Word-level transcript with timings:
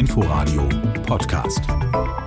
Inforadio 0.00 0.66
Podcast. 1.06 1.60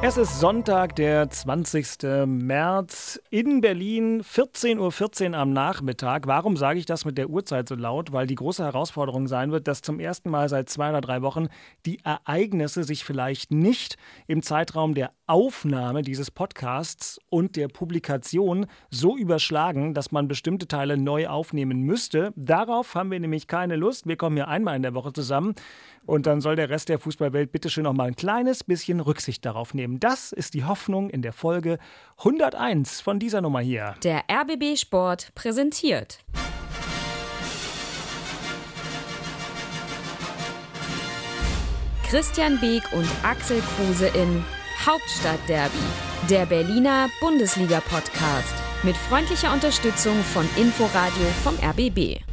Es 0.04 0.18
ist 0.18 0.40
Sonntag, 0.40 0.96
der 0.96 1.28
20. 1.28 2.28
März 2.28 3.20
in 3.32 3.62
Berlin, 3.62 4.22
14.14 4.22 4.78
Uhr 4.78 4.92
14 4.92 5.34
am 5.34 5.54
Nachmittag. 5.54 6.28
Warum 6.28 6.56
sage 6.56 6.78
ich 6.78 6.86
das 6.86 7.04
mit 7.04 7.18
der 7.18 7.32
Uhrzeit 7.32 7.68
so 7.68 7.74
laut? 7.74 8.12
Weil 8.12 8.28
die 8.28 8.36
große 8.36 8.64
Herausforderung 8.64 9.28
sein 9.28 9.52
wird, 9.52 9.68
dass 9.68 9.82
zum 9.82 10.00
ersten 10.00 10.30
Mal 10.30 10.50
seit 10.50 10.70
zwei 10.70 10.90
oder 10.90 11.02
drei 11.02 11.24
Wochen 11.24 11.48
die 11.88 11.98
Ereignisse 12.04 12.84
sich 12.84 13.06
vielleicht 13.06 13.50
nicht 13.50 13.98
im 14.28 14.44
Zeitraum 14.44 14.94
der 14.94 15.10
Aufnahme 15.26 16.04
dieses 16.04 16.30
Podcasts 16.30 17.18
und 17.30 17.56
der 17.56 17.70
Publikation 17.70 18.68
so 18.92 19.18
überschlagen, 19.18 19.96
dass 19.96 20.12
man 20.12 20.28
bestimmte 20.28 20.68
Teile 20.68 20.98
neu 20.98 21.28
aufnehmen 21.28 21.82
müsste. 21.82 22.34
Darauf 22.36 22.94
haben 22.94 23.10
wir 23.10 23.20
nämlich 23.20 23.48
keine 23.48 23.78
Lust. 23.78 24.06
Wir 24.06 24.18
kommen 24.18 24.36
hier 24.36 24.50
einmal 24.50 24.76
in 24.76 24.84
der 24.84 24.94
Woche 24.94 25.14
zusammen 25.14 25.56
und 26.06 26.26
dann 26.26 26.42
soll 26.42 26.56
der 26.56 26.70
Rest 26.70 26.90
der 26.90 27.00
Fußballwelt 27.00 27.52
bitte 27.52 27.70
schön 27.70 27.84
noch 27.84 27.94
mal 27.94 28.08
ein 28.08 28.16
kleines 28.16 28.64
bisschen 28.64 29.00
Rücksicht 29.00 29.46
darauf 29.46 29.74
nehmen. 29.74 30.00
Das 30.00 30.32
ist 30.32 30.54
die 30.54 30.66
Hoffnung 30.66 31.10
in 31.10 31.22
der 31.22 31.34
Folge 31.34 31.78
101 32.20 33.02
von 33.02 33.20
dieser 33.20 33.42
Nummer 33.42 33.60
hier. 33.60 33.96
Der 34.04 34.24
RBB 34.30 34.78
Sport 34.78 35.34
präsentiert. 35.36 36.20
Christian 42.10 42.60
Beek 42.60 42.84
und 42.94 43.10
Axel 43.24 43.60
Kruse 43.76 44.08
in 44.10 44.46
Hauptstadtderby, 44.86 45.80
der 46.30 46.46
Berliner 46.46 47.10
Bundesliga-Podcast 47.22 48.54
mit 48.84 48.96
freundlicher 48.96 49.52
Unterstützung 49.52 50.16
von 50.34 50.48
Inforadio 50.58 51.26
vom 51.44 51.56
RBB. 51.56 52.33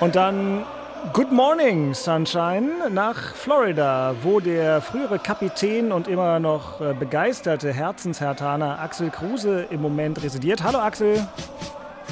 Und 0.00 0.14
dann 0.14 0.64
Good 1.12 1.32
Morning 1.32 1.92
Sunshine 1.92 2.88
nach 2.88 3.34
Florida, 3.34 4.14
wo 4.22 4.38
der 4.38 4.80
frühere 4.80 5.18
Kapitän 5.18 5.90
und 5.90 6.06
immer 6.06 6.38
noch 6.38 6.80
äh, 6.80 6.94
begeisterte 6.94 7.72
Herzenshertaner 7.72 8.78
Axel 8.78 9.10
Kruse 9.10 9.66
im 9.70 9.82
Moment 9.82 10.22
residiert. 10.22 10.62
Hallo 10.62 10.78
Axel. 10.78 11.26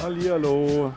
Hallihallo. 0.03 0.93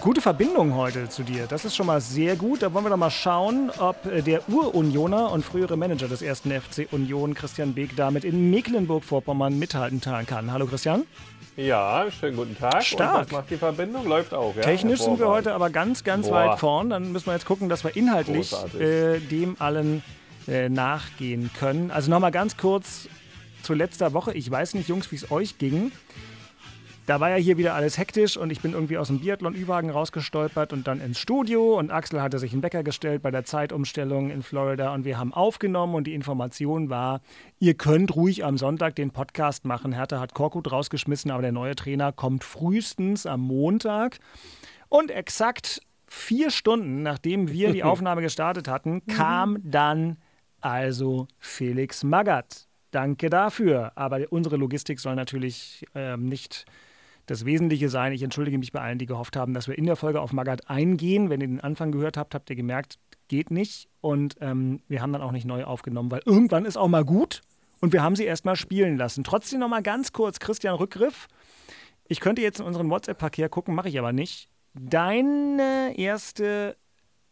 Gute 0.00 0.20
Verbindung 0.20 0.74
heute 0.74 1.08
zu 1.08 1.22
dir. 1.22 1.46
Das 1.46 1.64
ist 1.64 1.76
schon 1.76 1.86
mal 1.86 2.00
sehr 2.00 2.34
gut. 2.34 2.62
Da 2.62 2.74
wollen 2.74 2.84
wir 2.84 2.90
doch 2.90 2.96
mal 2.96 3.10
schauen, 3.10 3.70
ob 3.78 4.04
äh, 4.06 4.20
der 4.20 4.48
Urunioner 4.48 5.30
und 5.30 5.44
frühere 5.44 5.76
Manager 5.76 6.08
des 6.08 6.22
ersten 6.22 6.50
FC 6.50 6.88
Union, 6.90 7.34
Christian 7.34 7.72
Beek, 7.72 7.94
damit 7.94 8.24
in 8.24 8.50
Mecklenburg-Vorpommern 8.50 9.56
mithalten 9.58 10.00
kann. 10.00 10.52
Hallo 10.52 10.66
Christian. 10.66 11.04
Ja, 11.56 12.06
schönen 12.10 12.36
guten 12.36 12.56
Tag. 12.56 12.82
Stark. 12.82 13.14
Und 13.14 13.20
was 13.20 13.30
macht 13.32 13.50
die 13.50 13.56
Verbindung? 13.56 14.06
Läuft 14.06 14.32
auch, 14.32 14.56
ja? 14.56 14.62
Technisch 14.62 15.00
sind 15.00 15.18
wir 15.18 15.28
heute 15.28 15.52
aber 15.52 15.68
ganz, 15.68 16.02
ganz 16.02 16.28
Boah. 16.28 16.34
weit 16.34 16.58
vorn. 16.58 16.88
Dann 16.88 17.12
müssen 17.12 17.26
wir 17.26 17.34
jetzt 17.34 17.44
gucken, 17.44 17.68
dass 17.68 17.84
wir 17.84 17.94
inhaltlich 17.94 18.52
äh, 18.74 19.18
dem 19.18 19.56
allen 19.58 20.02
äh, 20.48 20.70
nachgehen 20.70 21.50
können. 21.58 21.90
Also 21.90 22.10
nochmal 22.10 22.32
ganz 22.32 22.56
kurz 22.56 23.06
zu 23.62 23.74
letzter 23.74 24.14
Woche. 24.14 24.32
Ich 24.32 24.50
weiß 24.50 24.72
nicht, 24.74 24.88
Jungs, 24.88 25.12
wie 25.12 25.16
es 25.16 25.30
euch 25.30 25.58
ging. 25.58 25.92
Da 27.04 27.18
war 27.18 27.30
ja 27.30 27.36
hier 27.36 27.56
wieder 27.56 27.74
alles 27.74 27.98
hektisch 27.98 28.36
und 28.36 28.50
ich 28.50 28.60
bin 28.60 28.74
irgendwie 28.74 28.96
aus 28.96 29.08
dem 29.08 29.18
Biathlon-Ü-Wagen 29.18 29.90
rausgestolpert 29.90 30.72
und 30.72 30.86
dann 30.86 31.00
ins 31.00 31.18
Studio 31.18 31.76
und 31.76 31.90
Axel 31.90 32.22
hatte 32.22 32.38
sich 32.38 32.52
einen 32.52 32.62
Wecker 32.62 32.84
gestellt 32.84 33.22
bei 33.22 33.32
der 33.32 33.44
Zeitumstellung 33.44 34.30
in 34.30 34.44
Florida 34.44 34.94
und 34.94 35.04
wir 35.04 35.18
haben 35.18 35.34
aufgenommen 35.34 35.96
und 35.96 36.06
die 36.06 36.14
Information 36.14 36.90
war, 36.90 37.20
ihr 37.58 37.74
könnt 37.74 38.14
ruhig 38.14 38.44
am 38.44 38.56
Sonntag 38.56 38.94
den 38.94 39.10
Podcast 39.10 39.64
machen. 39.64 39.92
Hertha 39.92 40.20
hat 40.20 40.32
Korkut 40.32 40.70
rausgeschmissen, 40.70 41.32
aber 41.32 41.42
der 41.42 41.50
neue 41.50 41.74
Trainer 41.74 42.12
kommt 42.12 42.44
frühestens 42.44 43.26
am 43.26 43.40
Montag. 43.40 44.20
Und 44.88 45.10
exakt 45.10 45.82
vier 46.06 46.52
Stunden, 46.52 47.02
nachdem 47.02 47.50
wir 47.50 47.72
die 47.72 47.82
Aufnahme 47.82 48.22
gestartet 48.22 48.68
hatten, 48.68 49.04
kam 49.06 49.58
dann 49.64 50.18
also 50.60 51.26
Felix 51.40 52.04
Magath. 52.04 52.68
Danke 52.92 53.28
dafür. 53.28 53.90
Aber 53.96 54.20
unsere 54.30 54.56
Logistik 54.56 55.00
soll 55.00 55.16
natürlich 55.16 55.84
ähm, 55.96 56.28
nicht 56.28 56.64
das 57.26 57.44
Wesentliche 57.44 57.88
sein. 57.88 58.12
Ich 58.12 58.22
entschuldige 58.22 58.58
mich 58.58 58.72
bei 58.72 58.80
allen, 58.80 58.98
die 58.98 59.06
gehofft 59.06 59.36
haben, 59.36 59.54
dass 59.54 59.68
wir 59.68 59.78
in 59.78 59.86
der 59.86 59.96
Folge 59.96 60.20
auf 60.20 60.32
Magath 60.32 60.68
eingehen. 60.68 61.30
Wenn 61.30 61.40
ihr 61.40 61.46
den 61.46 61.60
Anfang 61.60 61.92
gehört 61.92 62.16
habt, 62.16 62.34
habt 62.34 62.50
ihr 62.50 62.56
gemerkt, 62.56 62.98
geht 63.28 63.50
nicht. 63.50 63.88
Und 64.00 64.36
ähm, 64.40 64.80
wir 64.88 65.00
haben 65.00 65.12
dann 65.12 65.22
auch 65.22 65.32
nicht 65.32 65.46
neu 65.46 65.64
aufgenommen, 65.64 66.10
weil 66.10 66.22
irgendwann 66.24 66.64
ist 66.64 66.76
auch 66.76 66.88
mal 66.88 67.04
gut. 67.04 67.40
Und 67.80 67.92
wir 67.92 68.02
haben 68.02 68.16
sie 68.16 68.24
erst 68.24 68.44
mal 68.44 68.56
spielen 68.56 68.96
lassen. 68.96 69.24
Trotzdem 69.24 69.60
noch 69.60 69.68
mal 69.68 69.82
ganz 69.82 70.12
kurz, 70.12 70.38
Christian 70.38 70.76
Rückgriff. 70.76 71.28
Ich 72.06 72.20
könnte 72.20 72.42
jetzt 72.42 72.60
in 72.60 72.66
unseren 72.66 72.90
WhatsApp-Verkehr 72.90 73.48
gucken, 73.48 73.74
mache 73.74 73.88
ich 73.88 73.98
aber 73.98 74.12
nicht. 74.12 74.48
Deine 74.74 75.94
erste 75.96 76.76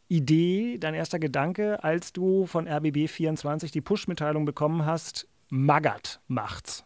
Idee, 0.08 0.78
dein 0.78 0.94
erster 0.94 1.18
Gedanke, 1.18 1.84
als 1.84 2.12
du 2.12 2.46
von 2.46 2.66
RBB24 2.68 3.70
die 3.70 3.80
Push-Mitteilung 3.80 4.44
bekommen 4.44 4.84
hast, 4.84 5.28
Magath 5.50 6.20
macht's. 6.26 6.84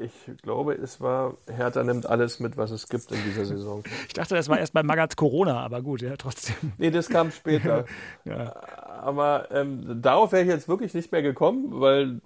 Ich 0.00 0.42
glaube, 0.42 0.74
es 0.74 1.00
war, 1.00 1.36
Hertha 1.46 1.82
nimmt 1.82 2.06
alles 2.06 2.40
mit, 2.40 2.56
was 2.56 2.70
es 2.70 2.88
gibt 2.88 3.10
in 3.10 3.22
dieser 3.24 3.44
Saison. 3.44 3.82
Ich 4.06 4.14
dachte, 4.14 4.34
das 4.34 4.48
war 4.48 4.58
erst 4.58 4.72
bei 4.72 4.82
Magaths 4.82 5.16
Corona, 5.16 5.60
aber 5.60 5.82
gut, 5.82 6.02
ja, 6.02 6.16
trotzdem. 6.16 6.72
Nee, 6.78 6.90
das 6.90 7.08
kam 7.08 7.30
später. 7.30 7.84
Ja. 8.24 8.54
Aber 9.00 9.48
ähm, 9.50 10.02
darauf 10.02 10.32
wäre 10.32 10.42
ich 10.42 10.48
jetzt 10.48 10.68
wirklich 10.68 10.92
nicht 10.92 11.10
mehr 11.12 11.22
gekommen, 11.22 11.80
weil 11.80 12.20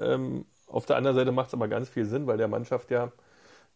ähm, 0.00 0.44
auf 0.66 0.86
der 0.86 0.96
anderen 0.96 1.16
Seite 1.16 1.32
macht 1.32 1.48
es 1.48 1.54
aber 1.54 1.68
ganz 1.68 1.88
viel 1.88 2.04
Sinn, 2.04 2.26
weil 2.26 2.36
der 2.36 2.48
Mannschaft 2.48 2.90
ja, 2.90 3.12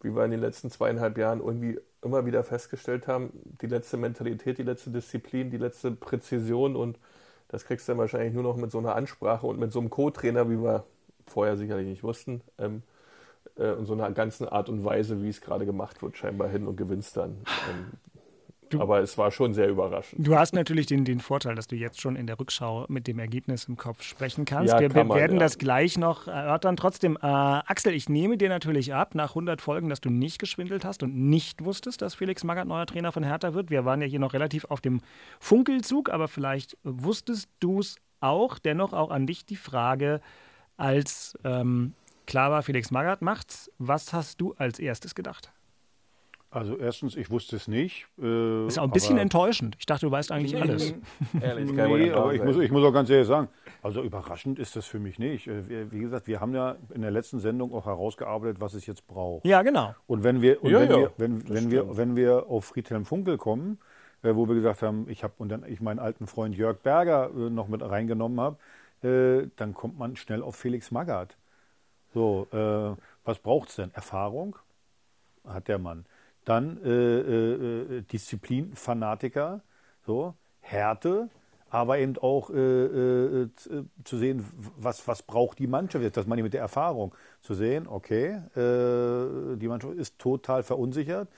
wie 0.03 0.15
wir 0.15 0.25
in 0.25 0.31
den 0.31 0.41
letzten 0.41 0.71
zweieinhalb 0.71 1.17
Jahren 1.19 1.41
irgendwie 1.41 1.79
immer 2.03 2.27
wieder 2.27 2.43
festgestellt 2.43 3.07
haben, 3.07 3.31
die 3.61 3.67
letzte 3.67 3.97
Mentalität, 3.97 4.59
die 4.59 4.63
letzte 4.63 4.91
Disziplin, 4.91 5.51
die 5.51 5.59
letzte 5.59 5.93
Präzision 5.93 6.77
und 6.77 6.99
das 7.49 7.65
kriegst 7.65 7.89
du 7.89 7.93
dann 7.93 7.99
wahrscheinlich 7.99 8.33
nur 8.33 8.43
noch 8.43 8.57
mit 8.57 8.71
so 8.71 8.79
einer 8.79 8.95
Ansprache 8.95 9.47
und 9.47 9.59
mit 9.59 9.73
so 9.73 9.81
einem 9.81 9.91
Co-Trainer, 9.91 10.49
wie 10.49 10.63
wir 10.63 10.85
vorher 11.27 11.57
sicherlich 11.57 11.87
nicht 11.87 12.03
wussten, 12.03 12.43
ähm, 12.59 12.83
äh, 13.57 13.73
und 13.73 13.87
so 13.87 13.93
einer 13.93 14.11
ganzen 14.13 14.49
Art 14.49 14.69
und 14.69 14.85
Weise, 14.85 15.23
wie 15.23 15.29
es 15.29 15.41
gerade 15.41 15.67
gemacht 15.67 16.03
wird, 16.03 16.17
scheinbar 16.17 16.49
hin 16.49 16.67
und 16.67 16.77
gewinnst 16.77 17.17
dann. 17.17 17.31
Ähm, 17.71 17.93
Du- 18.71 18.81
aber 18.81 19.01
es 19.01 19.19
war 19.19 19.33
schon 19.33 19.53
sehr 19.53 19.69
überraschend. 19.69 20.25
Du 20.25 20.37
hast 20.37 20.55
natürlich 20.55 20.87
den, 20.87 21.05
den 21.05 21.19
Vorteil, 21.19 21.57
dass 21.57 21.67
du 21.67 21.75
jetzt 21.75 22.01
schon 22.01 22.15
in 22.15 22.29
der 22.29 22.39
Rückschau 22.39 22.87
mit 22.89 23.09
dem 23.09 23.19
Ergebnis 23.19 23.65
im 23.65 23.77
Kopf 23.77 24.03
sprechen 24.03 24.45
kannst. 24.45 24.73
Ja, 24.73 24.79
wir 24.79 24.89
kann 24.89 25.09
man, 25.09 25.19
werden 25.19 25.39
ja. 25.39 25.41
das 25.41 25.59
gleich 25.59 25.99
noch 25.99 26.29
erörtern. 26.29 26.77
Trotzdem, 26.77 27.17
äh, 27.17 27.27
Axel, 27.27 27.93
ich 27.95 28.09
nehme 28.09 28.39
dir 28.39 28.49
natürlich 28.49 28.95
ab, 28.95 29.17
nach 29.17 29.31
100 29.31 29.61
Folgen, 29.61 29.89
dass 29.89 30.01
du 30.01 30.09
nicht 30.09 30.39
geschwindelt 30.39 30.85
hast 30.85 31.03
und 31.03 31.17
nicht 31.17 31.65
wusstest, 31.65 32.01
dass 32.01 32.15
Felix 32.15 32.45
Magath 32.45 32.69
neuer 32.69 32.87
Trainer 32.87 33.11
von 33.11 33.25
Hertha 33.25 33.55
wird. 33.55 33.71
Wir 33.71 33.85
waren 33.85 34.01
ja 34.01 34.07
hier 34.07 34.21
noch 34.21 34.35
relativ 34.35 34.67
auf 34.67 34.81
dem 34.81 35.01
Funkelzug, 35.41 36.09
aber 36.09 36.29
vielleicht 36.29 36.79
wusstest 36.85 37.49
du 37.59 37.81
es 37.81 37.97
auch. 38.21 38.61
Dennoch 38.61 38.93
auch 38.93 39.11
an 39.11 39.27
dich 39.27 39.45
die 39.45 39.57
Frage, 39.57 40.21
als 40.77 41.37
ähm, 41.43 41.95
klar 42.31 42.51
war, 42.51 42.63
Felix 42.63 42.91
Magath 42.91 43.23
macht's. 43.23 43.71
Was 43.79 44.13
hast 44.13 44.41
du 44.41 44.55
als 44.57 44.79
erstes 44.79 45.15
gedacht? 45.15 45.53
Also 46.53 46.77
erstens, 46.77 47.17
ich 47.17 47.31
wusste 47.31 47.55
es 47.57 47.69
nicht. 47.69 48.09
Äh, 48.21 48.67
Ist 48.67 48.79
auch 48.79 48.85
ein 48.85 48.91
bisschen 48.91 49.15
aber, 49.15 49.23
enttäuschend. 49.23 49.77
Ich 49.79 49.87
dachte, 49.87 50.07
du 50.07 50.13
weißt 50.13 50.33
eigentlich 50.33 50.61
alles. 50.61 50.95
Ehrlich, 51.41 51.71
Nee, 51.71 52.11
aber 52.11 52.35
ich 52.35 52.43
muss, 52.43 52.57
ich 52.57 52.73
muss 52.73 52.83
auch 52.85 52.93
ganz 52.93 53.09
ehrlich 53.09 53.29
sagen, 53.29 53.49
also 53.83 54.03
überraschend 54.03 54.59
ist 54.59 54.75
das 54.75 54.87
für 54.87 54.99
mich 54.99 55.21
nicht. 55.21 55.47
Äh, 55.47 55.93
Wie 55.93 56.01
gesagt, 56.01 56.27
wir 56.27 56.41
haben 56.41 56.53
ja 56.55 56.77
in 56.93 57.03
der 57.03 57.13
letzten 57.13 57.39
Sendung 57.39 57.73
auch 57.73 57.87
herausgearbeitet, 57.87 58.61
was 58.61 58.75
es 58.75 58.87
jetzt 58.87 59.07
braucht. 59.07 59.45
Ja, 59.45 59.63
genau. 59.63 59.95
Und 60.09 60.25
wenn 60.25 60.43
wir, 60.43 60.63
und 60.63 60.71
Ja, 60.71 60.81
wenn, 60.81 60.91
ja, 60.91 60.97
wir, 60.97 61.13
wenn, 61.19 61.49
wenn, 61.49 61.71
wir, 61.71 61.97
wenn 61.97 62.17
wir 62.17 62.47
auf 62.49 62.65
Friedhelm 62.65 63.05
Funkel 63.05 63.39
kommen, 63.39 63.79
äh, 64.23 64.35
wo 64.35 64.49
wir 64.49 64.57
gesagt 64.57 64.83
haben, 64.83 65.09
ich 65.09 65.23
habe 65.23 65.35
und 65.39 65.51
dann 65.51 65.65
ich 65.65 65.81
meinen 65.81 66.01
alten 66.01 66.27
Freund 66.27 66.57
Jörg 66.57 66.79
Berger 66.79 67.31
äh, 67.31 67.51
noch 67.51 67.69
mit 67.69 67.83
reingenommen 67.83 68.41
habe, 68.41 68.57
äh, 69.03 69.49
dann 69.55 69.73
kommt 69.73 69.99
man 69.99 70.17
schnell 70.17 70.43
auf 70.43 70.57
Felix 70.57 70.91
Magath. 70.91 71.37
So, 72.13 72.47
äh, 72.53 73.01
was 73.25 73.39
braucht's 73.39 73.77
denn? 73.77 73.93
Erfahrung 73.95 74.57
hat 75.47 75.69
der 75.69 75.79
Mann. 75.79 76.05
Dann 76.45 76.83
äh, 76.83 76.89
äh, 76.89 77.99
äh, 77.99 78.03
Disziplin, 78.03 78.75
Fanatiker, 78.75 79.61
so 80.07 80.35
Härte, 80.61 81.29
aber 81.71 81.99
eben 81.99 82.19
auch 82.19 82.51
äh, 82.51 82.55
äh, 82.55 83.43
äh, 83.43 83.49
zu 84.05 84.19
sehen, 84.19 84.45
was, 84.77 85.07
was 85.07 85.23
braucht 85.23 85.59
die 85.61 85.69
Mannschaft 85.69 86.03
jetzt, 86.03 86.17
das 86.17 86.27
meine 86.27 86.41
ich 86.41 86.45
mit 86.45 86.55
der 86.55 86.63
Erfahrung, 86.63 87.15
zu 87.43 87.55
sehen, 87.55 87.87
okay, 87.87 88.41
äh, 88.57 89.57
die 89.57 89.69
Mannschaft 89.69 89.95
ist 89.95 90.19
total 90.19 90.65
verunsichert 90.65 91.29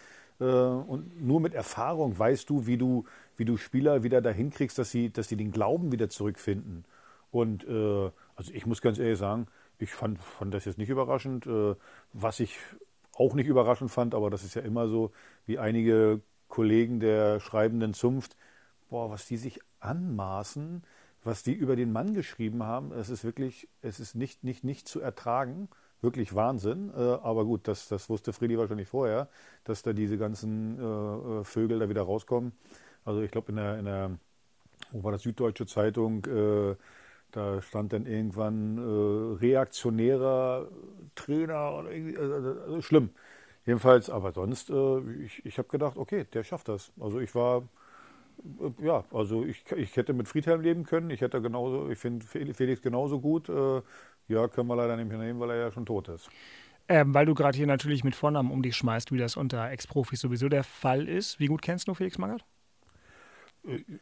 äh, 0.40 0.44
und 0.44 1.22
nur 1.22 1.40
mit 1.40 1.52
Erfahrung 1.52 2.18
weißt 2.18 2.48
du, 2.48 2.66
wie 2.66 2.78
du, 2.78 3.04
wie 3.36 3.44
du 3.44 3.58
Spieler 3.58 4.02
wieder 4.02 4.22
dahin 4.22 4.50
kriegst, 4.50 4.78
dass 4.78 4.90
sie, 4.90 5.10
dass 5.10 5.28
sie 5.28 5.36
den 5.36 5.52
Glauben 5.52 5.92
wieder 5.92 6.08
zurückfinden. 6.08 6.84
Und 7.30 7.66
also 7.66 8.52
ich 8.52 8.66
muss 8.66 8.82
ganz 8.82 8.98
ehrlich 8.98 9.18
sagen, 9.18 9.46
ich 9.82 9.92
fand, 9.92 10.18
fand 10.18 10.54
das 10.54 10.64
jetzt 10.64 10.78
nicht 10.78 10.90
überraschend. 10.90 11.46
Äh, 11.46 11.74
was 12.12 12.40
ich 12.40 12.58
auch 13.14 13.34
nicht 13.34 13.46
überraschend 13.48 13.90
fand, 13.90 14.14
aber 14.14 14.30
das 14.30 14.44
ist 14.44 14.54
ja 14.54 14.62
immer 14.62 14.88
so, 14.88 15.12
wie 15.46 15.58
einige 15.58 16.20
Kollegen 16.48 17.00
der 17.00 17.40
schreibenden 17.40 17.94
Zunft, 17.94 18.36
boah, 18.90 19.10
was 19.10 19.26
die 19.26 19.36
sich 19.36 19.60
anmaßen, 19.80 20.82
was 21.24 21.42
die 21.42 21.52
über 21.52 21.76
den 21.76 21.92
Mann 21.92 22.14
geschrieben 22.14 22.62
haben, 22.62 22.92
es 22.92 23.10
ist 23.10 23.24
wirklich, 23.24 23.68
es 23.82 24.00
ist 24.00 24.14
nicht, 24.14 24.44
nicht, 24.44 24.64
nicht 24.64 24.88
zu 24.88 25.00
ertragen. 25.00 25.68
wirklich 26.00 26.34
Wahnsinn. 26.34 26.90
Äh, 26.96 27.00
aber 27.00 27.44
gut, 27.44 27.68
das, 27.68 27.88
das 27.88 28.08
wusste 28.10 28.32
Freddy 28.32 28.58
wahrscheinlich 28.58 28.88
vorher, 28.88 29.28
dass 29.64 29.82
da 29.82 29.92
diese 29.92 30.18
ganzen 30.18 30.78
äh 30.78 31.44
Vögel 31.44 31.78
da 31.78 31.88
wieder 31.88 32.02
rauskommen. 32.02 32.52
Also 33.04 33.22
ich 33.22 33.30
glaube 33.30 33.50
in 33.52 33.56
der, 33.56 33.78
in 33.78 33.84
der, 33.84 34.10
wo 34.92 35.04
war 35.04 35.12
das, 35.12 35.22
Süddeutsche 35.22 35.66
Zeitung, 35.66 36.24
äh, 36.26 36.76
da 37.32 37.60
stand 37.62 37.92
dann 37.92 38.06
irgendwann 38.06 38.78
äh, 38.78 39.36
reaktionärer 39.38 40.68
Trainer 41.14 41.78
oder 41.78 41.90
irgendwie, 41.90 42.16
also, 42.16 42.34
also 42.34 42.82
schlimm. 42.82 43.10
Jedenfalls, 43.66 44.10
aber 44.10 44.32
sonst, 44.32 44.70
äh, 44.70 45.00
ich, 45.24 45.44
ich 45.46 45.58
habe 45.58 45.68
gedacht, 45.68 45.96
okay, 45.96 46.24
der 46.32 46.44
schafft 46.44 46.68
das. 46.68 46.92
Also 47.00 47.20
ich 47.20 47.34
war, 47.34 47.62
äh, 48.60 48.84
ja, 48.84 49.04
also 49.12 49.44
ich, 49.44 49.64
ich 49.72 49.96
hätte 49.96 50.12
mit 50.12 50.28
Friedhelm 50.28 50.60
leben 50.62 50.84
können. 50.84 51.10
Ich 51.10 51.20
hätte 51.20 51.40
genauso, 51.40 51.90
ich 51.90 51.98
finde 51.98 52.26
Felix 52.26 52.82
genauso 52.82 53.20
gut. 53.20 53.48
Äh, 53.48 53.82
ja, 54.28 54.48
können 54.48 54.68
wir 54.68 54.76
leider 54.76 54.96
nicht 54.96 55.08
mehr 55.08 55.18
nehmen, 55.18 55.40
weil 55.40 55.50
er 55.50 55.56
ja 55.56 55.70
schon 55.72 55.86
tot 55.86 56.08
ist. 56.08 56.28
Ähm, 56.88 57.14
weil 57.14 57.26
du 57.26 57.34
gerade 57.34 57.56
hier 57.56 57.66
natürlich 57.66 58.04
mit 58.04 58.16
Vornamen 58.16 58.50
um 58.50 58.62
dich 58.62 58.76
schmeißt, 58.76 59.12
wie 59.12 59.18
das 59.18 59.36
unter 59.36 59.70
Ex-Profis 59.70 60.20
sowieso 60.20 60.48
der 60.48 60.64
Fall 60.64 61.08
ist. 61.08 61.38
Wie 61.40 61.46
gut 61.46 61.62
kennst 61.62 61.88
du 61.88 61.94
Felix 61.94 62.18
Magath? 62.18 62.44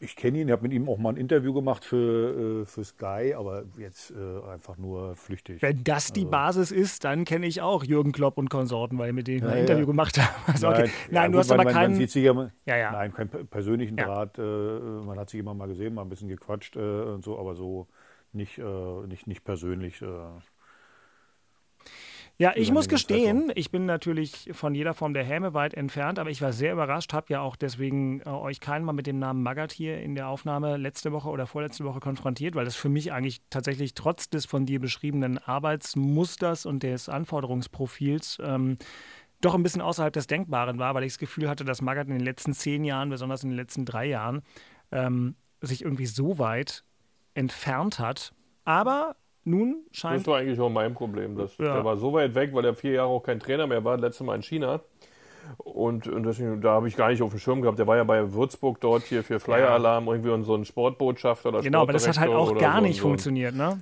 Ich 0.01 0.17
kenne 0.17 0.39
ihn, 0.39 0.49
ich 0.49 0.53
habe 0.53 0.63
mit 0.63 0.73
ihm 0.73 0.89
auch 0.89 0.97
mal 0.97 1.11
ein 1.11 1.17
Interview 1.17 1.53
gemacht 1.53 1.85
für, 1.85 2.63
äh, 2.63 2.65
für 2.65 2.83
Sky, 2.83 3.35
aber 3.37 3.65
jetzt 3.79 4.11
äh, 4.11 4.51
einfach 4.51 4.79
nur 4.79 5.15
flüchtig. 5.17 5.61
Wenn 5.61 5.85
das 5.85 6.13
die 6.13 6.21
also. 6.21 6.31
Basis 6.31 6.71
ist, 6.71 7.05
dann 7.05 7.27
kenne 7.27 7.47
ich 7.47 7.61
auch 7.61 7.85
Jürgen 7.85 8.13
Klopp 8.13 8.39
und 8.39 8.49
Konsorten, 8.49 8.99
weil 8.99 9.09
ich 9.09 9.15
mit 9.15 9.29
denen 9.29 9.43
ja, 9.43 9.49
ein 9.49 9.55
ja. 9.57 9.61
Interview 9.61 9.87
gemacht 9.87 10.19
habe. 10.23 10.31
Also, 10.47 10.69
okay. 10.69 10.85
Nein, 10.85 10.91
nein 11.11 11.15
ja, 11.15 11.27
du 11.27 11.33
gut, 11.33 11.39
hast 11.41 11.53
aber 11.53 11.65
man, 11.65 11.73
keinen. 11.75 11.99
Man 11.99 12.09
sich 12.09 12.25
ja, 12.25 12.51
ja, 12.67 12.93
Nein, 12.93 13.13
keinen 13.13 13.29
persönlichen 13.49 13.97
Draht. 13.99 14.39
Äh, 14.39 14.43
man 14.43 15.19
hat 15.19 15.29
sich 15.29 15.41
immer 15.41 15.53
mal 15.53 15.69
gesehen, 15.69 15.93
mal 15.93 16.03
ein 16.03 16.09
bisschen 16.09 16.29
gequatscht 16.29 16.77
äh, 16.77 16.81
und 16.81 17.23
so, 17.23 17.39
aber 17.39 17.55
so 17.55 17.87
nicht, 18.33 18.59
äh, 18.59 19.07
nicht, 19.09 19.27
nicht 19.27 19.45
persönlich. 19.45 20.03
Ja, 22.41 22.55
ich 22.57 22.73
muss 22.73 22.89
gestehen, 22.89 23.53
ich 23.55 23.71
bin 23.71 23.85
natürlich 23.85 24.49
von 24.53 24.75
jeder 24.75 24.95
Form 24.95 25.13
der 25.13 25.25
Häme 25.25 25.53
weit 25.53 25.75
entfernt, 25.75 26.19
aber 26.19 26.31
ich 26.31 26.41
war 26.41 26.55
sehr 26.55 26.73
überrascht, 26.73 27.13
habe 27.13 27.27
ja 27.29 27.43
auch 27.43 27.55
deswegen 27.55 28.23
äh, 28.23 28.31
euch 28.31 28.61
keinen 28.61 28.87
Mal 28.87 28.95
mit 28.95 29.07
dem 29.07 29.19
Namen 29.19 29.43
Magath 29.43 29.73
hier 29.73 30.01
in 30.01 30.15
der 30.15 30.27
Aufnahme 30.27 30.79
letzte 30.79 31.13
Woche 31.13 31.29
oder 31.29 31.47
vorletzte 31.47 31.85
Woche 31.85 32.01
konfrontiert, 32.01 32.55
weil 32.55 32.65
das 32.65 32.77
für 32.77 32.89
mich 32.89 33.13
eigentlich 33.13 33.43
tatsächlich 33.51 33.93
trotz 33.93 34.31
des 34.31 34.47
von 34.47 34.65
dir 34.65 34.81
beschriebenen 34.81 35.37
Arbeitsmusters 35.37 36.65
und 36.65 36.83
des 36.83 37.11
Anforderungsprofils 37.11 38.39
ähm, 38.43 38.79
doch 39.43 39.55
ein 39.55 39.63
bisschen 39.63 39.83
außerhalb 39.83 40.15
des 40.15 40.27
Denkbaren 40.27 40.79
war, 40.79 40.95
weil 40.95 41.05
ich 41.05 41.13
das 41.13 41.19
Gefühl 41.19 41.47
hatte, 41.47 41.67
dass 41.67 41.83
Magath 41.83 42.07
in 42.07 42.15
den 42.15 42.25
letzten 42.25 42.55
zehn 42.55 42.85
Jahren, 42.85 43.11
besonders 43.11 43.45
in 43.45 43.51
den 43.51 43.57
letzten 43.57 43.85
drei 43.85 44.07
Jahren, 44.07 44.41
ähm, 44.93 45.35
sich 45.61 45.83
irgendwie 45.85 46.07
so 46.07 46.39
weit 46.39 46.85
entfernt 47.35 47.99
hat. 47.99 48.33
Aber 48.65 49.17
nun 49.45 49.85
scheint. 49.93 50.21
Das 50.21 50.27
war 50.27 50.39
eigentlich 50.39 50.61
auch 50.61 50.71
mein 50.71 50.95
Problem. 50.95 51.37
Das, 51.37 51.57
ja. 51.59 51.75
Der 51.75 51.85
war 51.85 51.97
so 51.97 52.13
weit 52.13 52.35
weg, 52.35 52.51
weil 52.53 52.65
er 52.65 52.75
vier 52.75 52.93
Jahre 52.93 53.09
auch 53.09 53.23
kein 53.23 53.41
Trainer 53.41 53.67
mehr 53.67 53.85
war, 53.85 53.97
letztes 53.97 54.27
Mal 54.27 54.37
in 54.37 54.43
China. 54.43 54.81
Und, 55.59 56.07
und 56.07 56.25
deswegen, 56.25 56.61
da 56.61 56.73
habe 56.73 56.89
ich 56.89 56.97
gar 56.97 57.09
nicht 57.09 57.23
auf 57.23 57.31
dem 57.31 57.39
Schirm 57.39 57.63
gehabt. 57.63 57.79
Der 57.79 57.87
war 57.87 57.97
ja 57.97 58.05
bei 58.05 58.33
Würzburg 58.33 58.81
dort 58.81 59.03
hier 59.05 59.25
für 59.25 59.41
Flyer 59.41 59.71
Alarm 59.71 60.07
irgendwie 60.07 60.31
und 60.31 60.45
so 60.45 60.55
ein 60.55 60.65
Sportbotschafter 60.65 61.49
oder 61.49 61.61
Genau, 61.61 61.83
aber 61.83 61.93
das 61.93 62.07
hat 62.07 62.21
halt 62.21 62.31
auch 62.31 62.57
gar 62.57 62.77
so 62.77 62.87
nicht 62.87 62.97
so. 62.99 63.03
funktioniert, 63.09 63.55
ne? 63.55 63.81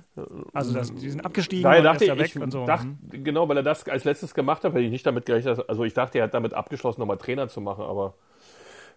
Also 0.53 0.73
das, 0.73 0.93
die 0.93 1.09
sind 1.09 1.23
abgestiegen 1.23 1.63
Daher 1.63 1.83
dachte 1.83 2.05
ich, 2.05 2.17
weg 2.17 2.41
und 2.41 2.51
so. 2.51 2.65
Dachte, 2.65 2.87
mhm. 2.87 3.23
Genau, 3.23 3.47
weil 3.47 3.57
er 3.57 3.63
das 3.63 3.87
als 3.87 4.03
letztes 4.03 4.33
gemacht 4.33 4.63
hat, 4.63 4.73
hätte 4.73 4.83
ich 4.83 4.91
nicht 4.91 5.05
damit 5.05 5.25
gerechnet. 5.25 5.69
Also 5.69 5.83
ich 5.83 5.93
dachte, 5.93 6.17
er 6.17 6.25
hat 6.25 6.33
damit 6.33 6.53
abgeschlossen, 6.53 7.01
nochmal 7.01 7.17
Trainer 7.17 7.49
zu 7.49 7.61
machen, 7.61 7.83
aber 7.83 8.13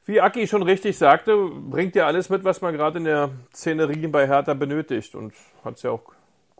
wie 0.04 0.20
Aki 0.20 0.48
schon 0.48 0.62
richtig 0.62 0.98
sagte, 0.98 1.36
bringt 1.36 1.94
ja 1.94 2.06
alles 2.06 2.28
mit, 2.28 2.42
was 2.42 2.60
man 2.60 2.74
gerade 2.74 2.98
in 2.98 3.04
der 3.04 3.30
Szenerie 3.54 4.08
bei 4.08 4.26
Hertha 4.26 4.54
benötigt 4.54 5.14
und 5.14 5.32
hat 5.64 5.76
es 5.76 5.82
ja 5.82 5.90
auch 5.90 6.02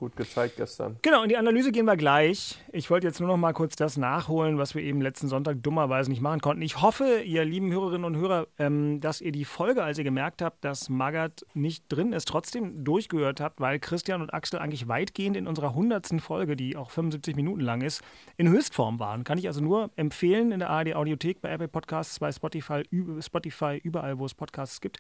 gut 0.02 0.16
gezeigt 0.16 0.56
gestern. 0.56 0.96
Genau, 1.02 1.22
in 1.22 1.28
die 1.28 1.36
Analyse 1.36 1.70
gehen 1.70 1.84
wir 1.84 1.96
gleich. 1.96 2.58
Ich 2.72 2.90
wollte 2.90 3.06
jetzt 3.06 3.20
nur 3.20 3.28
noch 3.28 3.36
mal 3.36 3.52
kurz 3.52 3.76
das 3.76 3.96
nachholen, 3.96 4.58
was 4.58 4.74
wir 4.74 4.82
eben 4.82 5.00
letzten 5.00 5.28
Sonntag 5.28 5.62
dummerweise 5.62 6.10
nicht 6.10 6.20
machen 6.20 6.40
konnten. 6.40 6.60
Ich 6.60 6.82
hoffe, 6.82 7.20
ihr 7.20 7.44
lieben 7.44 7.70
Hörerinnen 7.70 8.04
und 8.04 8.16
Hörer, 8.16 8.48
ähm, 8.58 9.00
dass 9.00 9.20
ihr 9.20 9.30
die 9.30 9.44
Folge, 9.44 9.84
als 9.84 9.98
ihr 9.98 10.04
gemerkt 10.04 10.42
habt, 10.42 10.64
dass 10.64 10.88
Magath 10.88 11.46
nicht 11.54 11.84
drin 11.88 12.12
ist, 12.12 12.26
trotzdem 12.26 12.82
durchgehört 12.82 13.40
habt, 13.40 13.60
weil 13.60 13.78
Christian 13.78 14.22
und 14.22 14.34
Axel 14.34 14.58
eigentlich 14.58 14.88
weitgehend 14.88 15.36
in 15.36 15.46
unserer 15.46 15.72
hundertsten 15.72 16.18
Folge, 16.18 16.56
die 16.56 16.76
auch 16.76 16.90
75 16.90 17.36
Minuten 17.36 17.60
lang 17.60 17.80
ist, 17.80 18.02
in 18.36 18.48
Höchstform 18.48 18.98
waren. 18.98 19.22
Kann 19.22 19.38
ich 19.38 19.46
also 19.46 19.60
nur 19.60 19.90
empfehlen 19.94 20.50
in 20.50 20.58
der 20.58 20.70
ARD 20.70 20.96
Audiothek, 20.96 21.40
bei 21.40 21.50
Apple 21.50 21.68
Podcasts, 21.68 22.18
bei 22.18 22.32
Spotify, 22.32 22.82
Spotify 23.20 23.78
überall, 23.80 24.18
wo 24.18 24.26
es 24.26 24.34
Podcasts 24.34 24.80
gibt. 24.80 24.98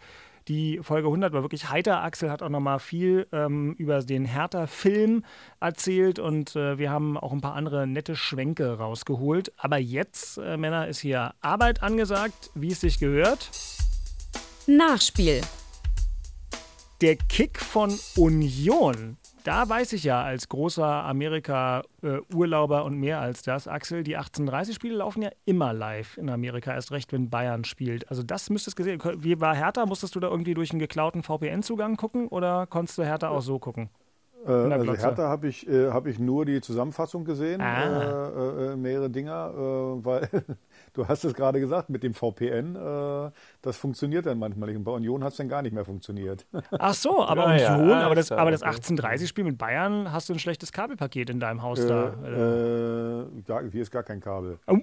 Die 0.48 0.80
Folge 0.82 1.08
100 1.08 1.32
war 1.32 1.42
wirklich 1.42 1.70
heiter. 1.70 2.02
Axel 2.02 2.30
hat 2.30 2.42
auch 2.42 2.48
noch 2.48 2.60
mal 2.60 2.78
viel 2.78 3.26
ähm, 3.32 3.74
über 3.74 4.00
den 4.00 4.24
Hertha-Film 4.24 5.24
erzählt 5.60 6.18
und 6.18 6.56
äh, 6.56 6.78
wir 6.78 6.90
haben 6.90 7.16
auch 7.16 7.32
ein 7.32 7.40
paar 7.40 7.54
andere 7.54 7.86
nette 7.86 8.16
Schwenke 8.16 8.78
rausgeholt. 8.78 9.52
Aber 9.56 9.78
jetzt, 9.78 10.38
äh, 10.38 10.56
Männer, 10.56 10.88
ist 10.88 10.98
hier 10.98 11.34
Arbeit 11.40 11.82
angesagt, 11.82 12.50
wie 12.54 12.72
es 12.72 12.80
sich 12.80 12.98
gehört. 12.98 13.50
Nachspiel. 14.66 15.42
Der 17.00 17.16
Kick 17.16 17.60
von 17.60 17.98
Union 18.16 19.16
da 19.44 19.68
weiß 19.68 19.92
ich 19.92 20.04
ja 20.04 20.22
als 20.22 20.48
großer 20.48 20.86
Amerika-Urlauber 20.86 22.80
äh, 22.80 22.84
und 22.84 22.98
mehr 22.98 23.20
als 23.20 23.42
das, 23.42 23.68
Axel, 23.68 24.02
die 24.02 24.18
1830-Spiele 24.18 24.96
laufen 24.96 25.22
ja 25.22 25.30
immer 25.44 25.72
live 25.72 26.16
in 26.16 26.30
Amerika, 26.30 26.72
erst 26.72 26.92
recht, 26.92 27.12
wenn 27.12 27.30
Bayern 27.30 27.64
spielt. 27.64 28.08
Also 28.08 28.22
das 28.22 28.50
müsstest 28.50 28.78
du 28.78 28.84
gesehen. 28.84 29.02
Wie 29.22 29.40
war 29.40 29.54
Hertha? 29.54 29.86
Musstest 29.86 30.14
du 30.14 30.20
da 30.20 30.28
irgendwie 30.28 30.54
durch 30.54 30.70
einen 30.70 30.80
geklauten 30.80 31.22
VPN-Zugang 31.22 31.96
gucken 31.96 32.28
oder 32.28 32.66
konntest 32.66 32.98
du 32.98 33.04
Hertha 33.04 33.28
auch 33.28 33.42
so 33.42 33.58
gucken? 33.58 33.90
Äh, 34.46 34.50
also 34.50 34.94
Hertha 34.94 35.28
habe 35.28 35.48
ich, 35.48 35.68
äh, 35.68 35.90
hab 35.90 36.06
ich 36.06 36.18
nur 36.18 36.44
die 36.44 36.60
Zusammenfassung 36.60 37.24
gesehen, 37.24 37.60
ah. 37.60 38.28
äh, 38.28 38.72
äh 38.72 38.76
mehrere 38.76 39.10
Dinger, 39.10 39.52
äh, 39.54 40.04
weil 40.04 40.28
du 40.94 41.08
hast 41.08 41.24
es 41.24 41.34
gerade 41.34 41.60
gesagt, 41.60 41.90
mit 41.90 42.02
dem 42.02 42.14
VPN, 42.14 42.76
äh, 42.76 43.30
das 43.62 43.76
funktioniert 43.76 44.26
dann 44.26 44.38
manchmal 44.38 44.68
nicht. 44.68 44.78
Und 44.78 44.84
bei 44.84 44.92
Union 44.92 45.24
hat 45.24 45.32
es 45.32 45.38
dann 45.38 45.48
gar 45.48 45.62
nicht 45.62 45.72
mehr 45.72 45.84
funktioniert. 45.84 46.46
Ach 46.70 46.94
so, 46.94 47.24
aber 47.24 47.56
ja, 47.56 47.74
Union, 47.76 47.90
ja, 47.90 48.06
aber 48.06 48.14
das, 48.14 48.32
aber 48.32 48.50
das 48.50 48.62
1830-Spiel 48.62 49.44
mit 49.44 49.58
Bayern 49.58 50.12
hast 50.12 50.28
du 50.28 50.32
ein 50.32 50.38
schlechtes 50.38 50.72
Kabelpaket 50.72 51.30
in 51.30 51.40
deinem 51.40 51.62
Haus 51.62 51.86
da. 51.86 52.14
Äh, 52.24 53.70
hier 53.70 53.82
ist 53.82 53.90
gar 53.90 54.02
kein 54.02 54.20
Kabel. 54.20 54.58
Oh, 54.66 54.78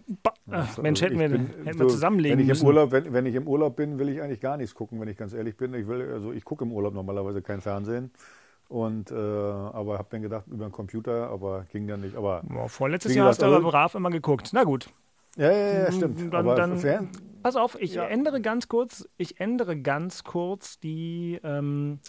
Ach, 0.52 0.78
Mensch, 0.80 1.02
hätten 1.02 1.20
wir, 1.20 1.30
bin, 1.30 1.50
hätten 1.64 1.80
wir 1.80 1.88
zusammenlegen 1.88 2.38
wenn 2.38 2.44
ich 2.44 2.50
müssen. 2.50 2.64
Im 2.64 2.68
Urlaub, 2.68 2.92
wenn, 2.92 3.14
wenn, 3.14 3.26
ich 3.26 3.36
im 3.36 3.48
Urlaub 3.48 3.76
bin, 3.76 4.00
will 4.00 4.10
ich 4.10 4.22
eigentlich 4.22 4.42
gar 4.42 4.58
nichts 4.58 4.74
gucken, 4.74 5.00
wenn 5.00 5.08
ich 5.08 5.18
ganz 5.18 5.34
ehrlich 5.34 5.58
bin. 5.58 5.74
Ich, 5.74 5.88
will, 5.88 6.12
also 6.12 6.32
ich 6.32 6.44
gucke 6.44 6.64
im 6.64 6.72
Urlaub 6.72 6.94
normalerweise 6.94 7.42
kein 7.42 7.62
Fernsehen. 7.62 8.12
Und, 8.68 9.12
äh, 9.12 9.16
aber 9.16 9.98
habe 9.98 10.08
dann 10.12 10.22
gedacht, 10.22 10.46
über 10.48 10.68
den 10.68 10.72
Computer, 10.72 11.30
aber 11.30 11.66
ging 11.72 11.88
dann 11.88 12.02
nicht. 12.02 12.16
Aber, 12.16 12.42
Boah, 12.44 12.70
vorletztes 12.70 13.16
Jahr 13.16 13.28
hast 13.28 13.42
du 13.42 13.48
aber 13.48 13.56
also 13.58 13.70
brav 13.70 13.96
immer 13.96 14.12
geguckt. 14.12 14.52
Na 14.54 14.64
gut. 14.64 14.90
Ja, 15.39 15.51
ja, 15.51 15.83
ja, 15.83 15.91
stimmt. 15.94 16.33
Dann, 16.33 16.45
dann, 16.45 17.09
pass 17.41 17.56
auf, 17.56 17.80
ich 17.80 17.94
ja. 17.94 18.06
ändere 18.06 18.41
ganz 18.41 18.68
kurz, 18.68 19.07
ich 19.15 19.39
ändere 19.39 19.80
ganz 19.80 20.25
kurz 20.25 20.79
die 20.79 21.39
ähm, 21.46 22.00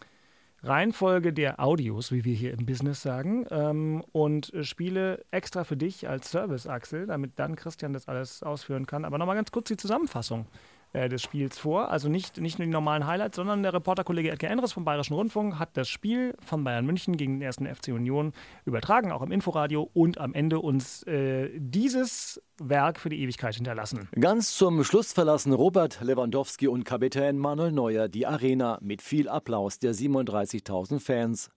Reihenfolge 0.64 1.32
der 1.32 1.60
Audios, 1.60 2.10
wie 2.10 2.24
wir 2.24 2.34
hier 2.34 2.52
im 2.52 2.66
Business 2.66 3.02
sagen, 3.02 3.46
ähm, 3.52 4.02
und 4.10 4.52
spiele 4.62 5.24
extra 5.30 5.62
für 5.62 5.76
dich 5.76 6.08
als 6.08 6.32
Service, 6.32 6.66
Axel, 6.66 7.06
damit 7.06 7.38
dann 7.38 7.54
Christian 7.54 7.92
das 7.92 8.08
alles 8.08 8.42
ausführen 8.42 8.86
kann. 8.86 9.04
Aber 9.04 9.16
nochmal 9.16 9.36
ganz 9.36 9.52
kurz 9.52 9.68
die 9.68 9.76
Zusammenfassung 9.76 10.46
des 10.92 11.22
Spiels 11.22 11.58
vor. 11.58 11.90
Also 11.90 12.08
nicht, 12.08 12.38
nicht 12.40 12.58
nur 12.58 12.66
die 12.66 12.72
normalen 12.72 13.06
Highlights, 13.06 13.36
sondern 13.36 13.62
der 13.62 13.72
Reporterkollege 13.72 14.30
Edgar 14.30 14.50
Endres 14.50 14.72
vom 14.72 14.84
Bayerischen 14.84 15.14
Rundfunk 15.14 15.58
hat 15.58 15.76
das 15.76 15.88
Spiel 15.88 16.34
von 16.44 16.64
Bayern 16.64 16.84
München 16.84 17.16
gegen 17.16 17.34
den 17.34 17.42
ersten 17.42 17.66
FC 17.66 17.88
Union 17.88 18.32
übertragen, 18.64 19.12
auch 19.12 19.22
im 19.22 19.30
Inforadio 19.30 19.88
und 19.92 20.18
am 20.18 20.34
Ende 20.34 20.58
uns 20.58 21.02
äh, 21.04 21.50
dieses 21.54 22.42
Werk 22.58 22.98
für 22.98 23.08
die 23.08 23.20
Ewigkeit 23.22 23.54
hinterlassen. 23.54 24.08
Ganz 24.18 24.56
zum 24.56 24.84
Schluss 24.84 25.12
verlassen 25.12 25.52
Robert 25.52 26.00
Lewandowski 26.02 26.68
und 26.68 26.84
Kapitän 26.84 27.38
Manuel 27.38 27.72
Neuer 27.72 28.08
die 28.08 28.26
Arena 28.26 28.78
mit 28.82 29.00
viel 29.00 29.28
Applaus 29.28 29.78
der 29.78 29.94
37.000 29.94 31.00
Fans. 31.00 31.50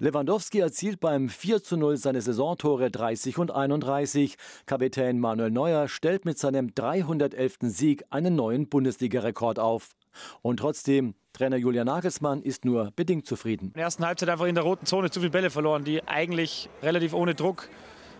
Lewandowski 0.00 0.60
erzielt 0.60 1.00
beim 1.00 1.28
4 1.28 1.60
zu 1.60 1.76
0 1.76 1.96
seine 1.96 2.20
Saisontore 2.20 2.88
30 2.88 3.36
und 3.38 3.50
31. 3.50 4.36
Kapitän 4.64 5.18
Manuel 5.18 5.50
Neuer 5.50 5.88
stellt 5.88 6.24
mit 6.24 6.38
seinem 6.38 6.72
311. 6.72 7.56
Sieg 7.62 8.04
einen 8.10 8.36
neuen 8.36 8.68
Bundesliga-Rekord 8.68 9.58
auf. 9.58 9.96
Und 10.40 10.58
trotzdem, 10.58 11.14
Trainer 11.32 11.56
Julian 11.56 11.86
Nagelsmann 11.86 12.42
ist 12.42 12.64
nur 12.64 12.92
bedingt 12.94 13.26
zufrieden. 13.26 13.66
In 13.66 13.72
der 13.72 13.84
ersten 13.84 14.06
Halbzeit 14.06 14.28
einfach 14.28 14.46
in 14.46 14.54
der 14.54 14.64
roten 14.64 14.86
Zone 14.86 15.10
zu 15.10 15.18
viele 15.18 15.30
Bälle 15.30 15.50
verloren, 15.50 15.82
die 15.82 16.06
eigentlich 16.06 16.70
relativ 16.80 17.12
ohne 17.12 17.34
Druck 17.34 17.68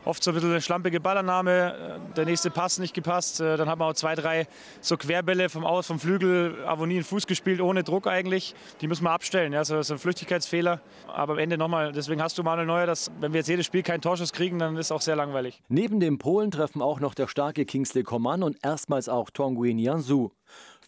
oft 0.09 0.25
so 0.25 0.31
ein 0.31 0.35
bisschen 0.35 0.51
eine 0.51 0.63
schlampige 0.63 1.01
Ballannahme, 1.01 2.01
äh, 2.11 2.15
der 2.15 2.25
nächste 2.25 2.51
Pass 2.51 2.79
nicht 2.79 2.95
gepasst. 2.95 3.41
Äh, 3.41 3.59
dann 3.59 3.69
haben 3.69 3.81
wir 3.81 3.85
auch 3.85 3.93
zwei, 3.93 4.15
drei 4.15 4.49
so 4.81 4.97
Querbälle 4.97 5.51
vom 5.51 5.67
Aus, 5.67 5.87
vom 5.87 6.01
Flügel, 6.01 6.65
Avonie 6.67 6.97
in 6.97 7.05
Fuß 7.05 7.27
gespielt, 7.27 7.61
ohne 7.61 7.85
Druck 7.85 8.07
eigentlich. 8.07 8.55
Die 8.81 8.89
müssen 8.89 9.05
wir 9.05 9.11
abstellen. 9.11 9.53
Ja, 9.53 9.61
das 9.61 9.71
ist 9.71 9.91
ein 9.91 9.99
Flüchtigkeitsfehler. 9.99 10.81
Aber 11.09 11.35
am 11.35 11.39
Ende 11.39 11.59
nochmal, 11.59 11.93
deswegen 11.93 12.23
hast 12.23 12.39
du 12.39 12.43
Manuel 12.43 12.67
Neuer, 12.67 12.87
dass 12.87 13.11
wenn 13.21 13.35
wir 13.35 13.41
jetzt 13.41 13.49
jedes 13.49 13.67
Spiel 13.67 13.83
keinen 13.83 14.01
Torschuss 14.01 14.33
kriegen, 14.33 14.59
dann 14.59 14.77
ist 14.77 14.87
es 14.87 14.93
auch 14.93 15.03
sehr 15.03 15.17
langweilig. 15.17 15.63
Neben 15.69 16.01
dem 16.01 16.17
Polen 16.17 16.51
treffen 16.51 16.81
auch 16.81 17.01
noch 17.01 17.15
der 17.15 17.29
starke 17.29 17.67
Kingsley 17.67 18.03
Coman 18.03 18.43
und 18.43 18.57
erstmals 18.65 19.11
auch 19.11 19.29
Tonguin 19.29 19.79
Jansu. 19.79 20.31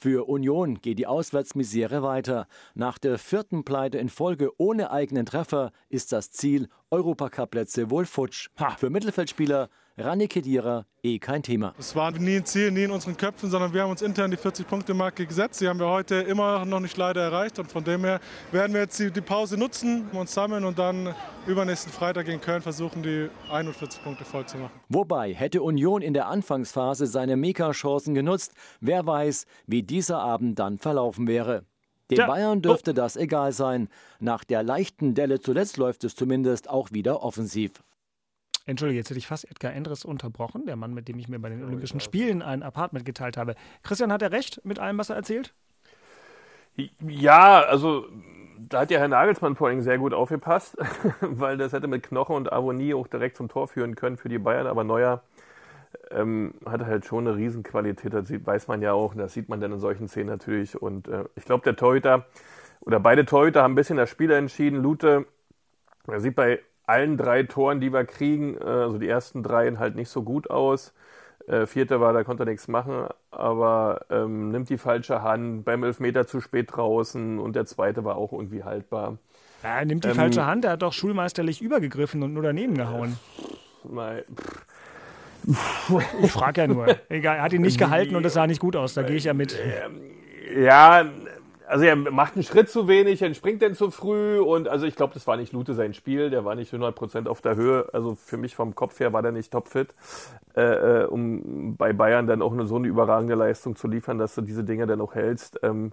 Für 0.02 0.30
Union 0.30 0.80
geht 0.80 0.98
die 0.98 1.06
Auswärtsmisere 1.06 2.02
weiter. 2.02 2.46
Nach 2.74 2.96
der 2.96 3.18
vierten 3.18 3.64
Pleite 3.64 3.98
in 3.98 4.08
Folge 4.08 4.50
ohne 4.58 4.90
eigenen 4.90 5.26
Treffer 5.26 5.72
ist 5.90 6.12
das 6.12 6.30
Ziel 6.30 6.70
Europacup-Plätze 6.90 7.90
wohl 7.90 8.06
futsch. 8.06 8.48
Ha. 8.58 8.76
Für 8.78 8.88
Mittelfeldspieler 8.88 9.68
Rani 10.00 10.28
Kedira 10.28 10.86
eh 11.02 11.18
kein 11.18 11.42
Thema. 11.42 11.74
Es 11.78 11.94
war 11.94 12.10
nie 12.12 12.36
ein 12.36 12.44
Ziel, 12.44 12.70
nie 12.70 12.84
in 12.84 12.90
unseren 12.90 13.16
Köpfen, 13.16 13.50
sondern 13.50 13.72
wir 13.72 13.82
haben 13.82 13.90
uns 13.90 14.02
intern 14.02 14.30
die 14.30 14.36
40-Punkte-Marke 14.36 15.26
gesetzt. 15.26 15.60
Die 15.60 15.68
haben 15.68 15.78
wir 15.78 15.88
heute 15.88 16.16
immer 16.16 16.64
noch 16.64 16.80
nicht 16.80 16.96
leider 16.96 17.22
erreicht. 17.22 17.58
Und 17.58 17.70
von 17.70 17.84
dem 17.84 18.04
her 18.04 18.20
werden 18.50 18.72
wir 18.72 18.80
jetzt 18.80 18.98
die, 18.98 19.10
die 19.10 19.20
Pause 19.20 19.58
nutzen, 19.58 20.08
uns 20.12 20.32
sammeln 20.32 20.64
und 20.64 20.78
dann 20.78 21.14
übernächsten 21.46 21.92
Freitag 21.92 22.26
gegen 22.26 22.40
Köln 22.40 22.62
versuchen, 22.62 23.02
die 23.02 23.28
41 23.50 24.02
Punkte 24.02 24.24
voll 24.24 24.46
zu 24.46 24.56
machen. 24.58 24.72
Wobei 24.88 25.34
hätte 25.34 25.62
Union 25.62 26.02
in 26.02 26.14
der 26.14 26.28
Anfangsphase 26.28 27.06
seine 27.06 27.36
Mega-Chancen 27.36 28.14
genutzt, 28.14 28.52
wer 28.80 29.06
weiß, 29.06 29.46
wie 29.66 29.82
dieser 29.82 30.20
Abend 30.20 30.58
dann 30.58 30.78
verlaufen 30.78 31.26
wäre. 31.28 31.64
Den 32.10 32.16
Tja, 32.16 32.26
Bayern 32.26 32.60
dürfte 32.60 32.92
das 32.92 33.16
egal 33.16 33.52
sein. 33.52 33.88
Nach 34.18 34.42
der 34.44 34.62
leichten 34.64 35.14
Delle 35.14 35.40
zuletzt 35.40 35.76
läuft 35.76 36.02
es 36.04 36.16
zumindest 36.16 36.68
auch 36.68 36.90
wieder 36.90 37.22
offensiv. 37.22 37.72
Entschuldige, 38.66 38.98
jetzt 38.98 39.10
hätte 39.10 39.18
ich 39.18 39.26
fast 39.26 39.50
Edgar 39.50 39.72
Endres 39.72 40.04
unterbrochen, 40.04 40.66
der 40.66 40.76
Mann, 40.76 40.94
mit 40.94 41.08
dem 41.08 41.18
ich 41.18 41.28
mir 41.28 41.38
bei 41.38 41.48
den 41.48 41.64
Olympischen 41.64 42.00
Spielen 42.00 42.42
ein 42.42 42.62
Apartment 42.62 43.04
geteilt 43.04 43.36
habe. 43.36 43.54
Christian, 43.82 44.12
hat 44.12 44.22
er 44.22 44.32
recht 44.32 44.60
mit 44.64 44.78
allem, 44.78 44.98
was 44.98 45.10
er 45.10 45.16
erzählt? 45.16 45.54
Ja, 47.00 47.60
also 47.60 48.06
da 48.58 48.80
hat 48.80 48.90
ja 48.90 48.98
Herr 48.98 49.08
Nagelsmann 49.08 49.56
vor 49.56 49.68
allem 49.68 49.80
sehr 49.80 49.98
gut 49.98 50.14
aufgepasst, 50.14 50.76
weil 51.20 51.56
das 51.56 51.72
hätte 51.72 51.88
mit 51.88 52.02
Knoche 52.02 52.32
und 52.32 52.52
Avonie 52.52 52.94
auch 52.94 53.06
direkt 53.06 53.36
zum 53.36 53.48
Tor 53.48 53.68
führen 53.68 53.96
können 53.96 54.16
für 54.16 54.28
die 54.28 54.38
Bayern, 54.38 54.66
aber 54.66 54.84
Neuer 54.84 55.22
ähm, 56.10 56.54
hat 56.66 56.84
halt 56.84 57.06
schon 57.06 57.26
eine 57.26 57.36
Riesenqualität, 57.36 58.12
das 58.14 58.28
sieht, 58.28 58.46
weiß 58.46 58.68
man 58.68 58.82
ja 58.82 58.92
auch, 58.92 59.14
das 59.14 59.34
sieht 59.34 59.48
man 59.48 59.60
dann 59.60 59.72
in 59.72 59.80
solchen 59.80 60.06
Szenen 60.06 60.28
natürlich 60.28 60.80
und 60.80 61.08
äh, 61.08 61.24
ich 61.34 61.44
glaube, 61.44 61.64
der 61.64 61.76
Torhüter 61.76 62.26
oder 62.80 63.00
beide 63.00 63.24
Torhüter 63.24 63.62
haben 63.62 63.72
ein 63.72 63.76
bisschen 63.76 63.96
das 63.96 64.08
Spiel 64.08 64.30
entschieden. 64.30 64.82
Lute, 64.82 65.26
er 66.06 66.20
sieht 66.20 66.34
bei 66.34 66.60
allen 66.90 67.16
drei 67.16 67.44
Toren, 67.44 67.80
die 67.80 67.92
wir 67.92 68.04
kriegen, 68.04 68.56
äh, 68.56 68.64
also 68.64 68.98
die 68.98 69.08
ersten 69.08 69.42
dreien 69.42 69.78
halt 69.78 69.96
nicht 69.96 70.10
so 70.10 70.22
gut 70.22 70.50
aus. 70.50 70.92
Äh, 71.48 71.66
vierte 71.66 72.00
war, 72.00 72.12
da 72.12 72.22
konnte 72.24 72.44
er 72.44 72.46
nichts 72.46 72.68
machen, 72.68 73.06
aber 73.30 74.02
ähm, 74.10 74.50
nimmt 74.50 74.68
die 74.68 74.78
falsche 74.78 75.22
Hand, 75.22 75.64
beim 75.64 75.82
Elfmeter 75.84 76.26
zu 76.26 76.40
spät 76.40 76.68
draußen 76.76 77.38
und 77.38 77.56
der 77.56 77.66
zweite 77.66 78.04
war 78.04 78.16
auch 78.16 78.32
irgendwie 78.32 78.64
haltbar. 78.64 79.18
Ja, 79.62 79.78
er 79.80 79.84
nimmt 79.86 80.04
die 80.04 80.10
Ähm, 80.10 80.14
falsche 80.14 80.46
Hand, 80.46 80.64
er 80.64 80.72
hat 80.72 80.82
doch 80.82 80.92
schulmeisterlich 80.92 81.60
übergegriffen 81.62 82.22
und 82.22 82.34
nur 82.34 82.42
daneben 82.42 82.74
gehauen. 82.74 83.18
Mal, 83.84 84.24
Ich 86.22 86.32
frage 86.32 86.62
ja 86.62 86.66
nur. 86.68 86.86
Egal, 87.08 87.36
er 87.38 87.42
hat 87.42 87.52
ihn 87.52 87.62
nicht 87.62 87.78
gehalten 87.78 88.16
und 88.16 88.24
es 88.26 88.34
sah 88.34 88.46
nicht 88.46 88.60
gut 88.60 88.76
aus, 88.76 88.94
da 88.94 89.02
gehe 89.02 89.16
ich 89.16 89.24
ja 89.24 89.34
mit. 89.34 89.58
Ja, 90.56 91.04
also 91.70 91.84
er 91.84 91.94
macht 91.94 92.34
einen 92.34 92.42
Schritt 92.42 92.68
zu 92.68 92.88
wenig, 92.88 93.22
er 93.22 93.32
springt 93.32 93.62
dann 93.62 93.74
zu 93.74 93.90
früh 93.90 94.40
und 94.40 94.68
also 94.68 94.86
ich 94.86 94.96
glaube, 94.96 95.14
das 95.14 95.26
war 95.26 95.36
nicht 95.36 95.52
Lute 95.52 95.74
sein 95.74 95.94
Spiel, 95.94 96.28
der 96.28 96.44
war 96.44 96.56
nicht 96.56 96.74
100% 96.74 97.28
auf 97.28 97.40
der 97.40 97.54
Höhe, 97.54 97.88
also 97.92 98.16
für 98.16 98.36
mich 98.36 98.56
vom 98.56 98.74
Kopf 98.74 98.98
her 98.98 99.12
war 99.12 99.22
der 99.22 99.32
nicht 99.32 99.52
topfit, 99.52 99.94
äh, 100.56 100.62
äh, 100.62 101.04
um 101.04 101.76
bei 101.76 101.92
Bayern 101.92 102.26
dann 102.26 102.42
auch 102.42 102.52
eine, 102.52 102.66
so 102.66 102.76
eine 102.76 102.88
überragende 102.88 103.36
Leistung 103.36 103.76
zu 103.76 103.86
liefern, 103.86 104.18
dass 104.18 104.34
du 104.34 104.42
diese 104.42 104.64
Dinge 104.64 104.86
dann 104.86 105.00
auch 105.00 105.14
hältst. 105.14 105.60
Ähm, 105.62 105.92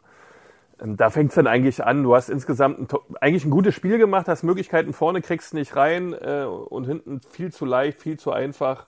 ähm, 0.81 0.97
da 0.97 1.09
fängt 1.09 1.29
es 1.29 1.35
dann 1.35 1.47
eigentlich 1.47 1.83
an, 1.83 2.03
du 2.03 2.15
hast 2.15 2.29
insgesamt 2.29 2.79
ein, 2.79 2.99
eigentlich 3.21 3.45
ein 3.45 3.51
gutes 3.51 3.75
Spiel 3.75 3.99
gemacht, 3.99 4.27
hast 4.27 4.43
Möglichkeiten 4.43 4.93
vorne, 4.93 5.21
kriegst 5.21 5.53
nicht 5.53 5.75
rein 5.75 6.13
äh, 6.13 6.45
und 6.45 6.85
hinten 6.85 7.21
viel 7.21 7.51
zu 7.51 7.65
leicht, 7.65 8.01
viel 8.01 8.17
zu 8.17 8.31
einfach. 8.31 8.87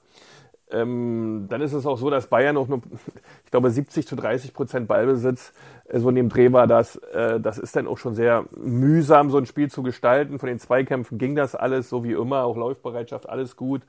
Ähm, 0.71 1.47
dann 1.49 1.61
ist 1.61 1.73
es 1.73 1.85
auch 1.85 1.97
so, 1.97 2.09
dass 2.09 2.27
Bayern 2.27 2.57
auch 2.57 2.67
nur, 2.67 2.81
ich 3.45 3.51
glaube, 3.51 3.71
70 3.71 4.07
zu 4.07 4.15
30 4.15 4.53
Prozent 4.53 4.87
Ballbesitz, 4.87 5.53
so 5.91 6.09
in 6.09 6.15
dem 6.15 6.29
Dreh 6.29 6.51
war 6.51 6.67
das. 6.67 6.97
Äh, 6.97 7.39
das 7.39 7.57
ist 7.57 7.75
dann 7.75 7.87
auch 7.87 7.97
schon 7.97 8.13
sehr 8.13 8.45
mühsam, 8.55 9.31
so 9.31 9.37
ein 9.37 9.45
Spiel 9.45 9.71
zu 9.71 9.81
gestalten. 9.81 10.39
Von 10.39 10.47
den 10.47 10.59
Zweikämpfen 10.59 11.17
ging 11.17 11.35
das 11.35 11.55
alles 11.55 11.89
so 11.89 12.03
wie 12.03 12.13
immer, 12.13 12.43
auch 12.43 12.57
Laufbereitschaft, 12.57 13.27
alles 13.27 13.55
gut. 13.55 13.81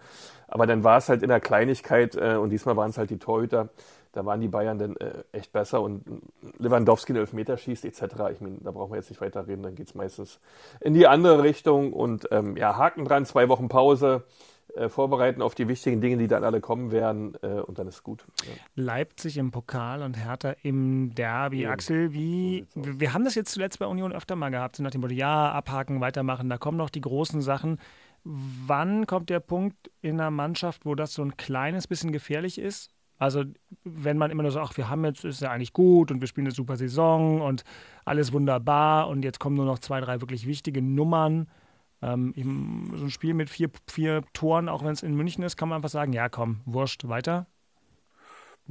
Aber 0.49 0.67
dann 0.67 0.83
war 0.83 0.99
es 0.99 1.09
halt 1.09 1.23
in 1.23 1.29
der 1.29 1.41
Kleinigkeit 1.41 2.17
äh, 2.17 2.37
und 2.37 2.51
diesmal 2.51 2.77
waren 2.77 2.91
es 2.91 2.99
halt 2.99 3.11
die 3.11 3.19
Torhüter. 3.19 3.69
Da 4.13 4.27
waren 4.27 4.41
die 4.41 4.49
Bayern 4.49 4.79
dann 4.79 4.97
äh, 4.97 5.23
echt 5.31 5.53
besser 5.53 5.83
und 5.83 6.03
Lewandowski 6.59 7.13
einen 7.13 7.21
Elfmeter 7.21 7.57
schießt 7.57 7.85
etc. 7.85 8.03
Ich 8.33 8.41
meine, 8.41 8.57
da 8.61 8.73
brauchen 8.73 8.91
wir 8.91 8.97
jetzt 8.97 9.11
nicht 9.11 9.21
weiter 9.21 9.47
reden, 9.47 9.63
dann 9.63 9.77
geht's 9.77 9.95
meistens 9.95 10.41
in 10.81 10.95
die 10.95 11.07
andere 11.07 11.43
Richtung. 11.43 11.93
Und 11.93 12.27
ähm, 12.33 12.57
ja, 12.57 12.77
Haken 12.77 13.05
dran, 13.05 13.25
zwei 13.25 13.49
Wochen 13.49 13.69
Pause 13.69 14.25
äh, 14.77 14.89
vorbereiten 14.89 15.43
auf 15.43 15.55
die 15.55 15.69
wichtigen 15.69 16.01
Dinge, 16.01 16.17
die 16.17 16.27
dann 16.27 16.45
alle 16.45 16.61
kommen 16.61 16.93
werden 16.93 17.35
äh, 17.43 17.61
und 17.61 17.79
dann 17.79 17.87
ist 17.87 18.03
gut. 18.03 18.25
Ja. 18.45 18.53
Leipzig 18.75 19.37
im 19.37 19.51
Pokal 19.51 20.03
und 20.03 20.15
Hertha 20.17 20.55
im 20.63 21.15
Derby. 21.15 21.63
Ja, 21.63 21.71
Axel, 21.71 22.13
wie, 22.13 22.67
wir 22.75 23.13
haben 23.13 23.25
das 23.25 23.35
jetzt 23.35 23.53
zuletzt 23.53 23.79
bei 23.79 23.87
Union 23.87 24.13
öfter 24.13 24.37
mal 24.37 24.51
gehabt, 24.51 24.77
so 24.77 24.83
nach 24.83 24.91
dem 24.91 25.01
Motto, 25.01 25.15
ja, 25.15 25.53
abhaken, 25.53 26.01
weitermachen, 26.01 26.49
da 26.49 26.59
kommen 26.59 26.77
noch 26.77 26.91
die 26.91 27.01
großen 27.01 27.43
Sachen. 27.43 27.79
Wann 28.25 29.07
kommt 29.07 29.31
der 29.31 29.41
Punkt 29.41 29.91
in 30.03 30.21
einer 30.21 30.31
Mannschaft, 30.31 30.85
wo 30.85 30.95
das 30.95 31.15
so 31.15 31.23
ein 31.23 31.37
kleines 31.37 31.87
bisschen 31.87 32.13
gefährlich 32.13 32.59
ist? 32.59 32.91
Also, 33.21 33.45
wenn 33.85 34.17
man 34.17 34.31
immer 34.31 34.43
nur 34.43 34.51
so, 34.51 34.61
ach, 34.61 34.77
wir 34.79 34.89
haben 34.89 35.05
jetzt, 35.05 35.25
ist 35.27 35.43
ja 35.43 35.51
eigentlich 35.51 35.75
gut 35.75 36.11
und 36.11 36.21
wir 36.23 36.27
spielen 36.27 36.47
eine 36.47 36.55
super 36.55 36.77
Saison 36.77 37.43
und 37.43 37.65
alles 38.07 38.33
wunderbar 38.33 39.09
und 39.09 39.25
jetzt 39.25 39.39
kommen 39.39 39.57
nur 39.57 39.67
noch 39.67 39.79
zwei, 39.79 40.01
drei 40.01 40.23
wirklich 40.23 40.47
wichtige 40.47 40.81
Nummern. 40.81 41.47
Ähm, 42.03 42.33
so 42.97 43.05
ein 43.05 43.11
Spiel 43.11 43.35
mit 43.35 43.51
vier, 43.51 43.71
vier 43.87 44.23
Toren, 44.33 44.69
auch 44.69 44.83
wenn 44.83 44.93
es 44.93 45.03
in 45.03 45.15
München 45.15 45.45
ist, 45.45 45.57
kann 45.57 45.69
man 45.69 45.77
einfach 45.77 45.91
sagen, 45.91 46.13
ja, 46.13 46.29
komm, 46.29 46.61
wurscht, 46.65 47.09
weiter. 47.09 47.47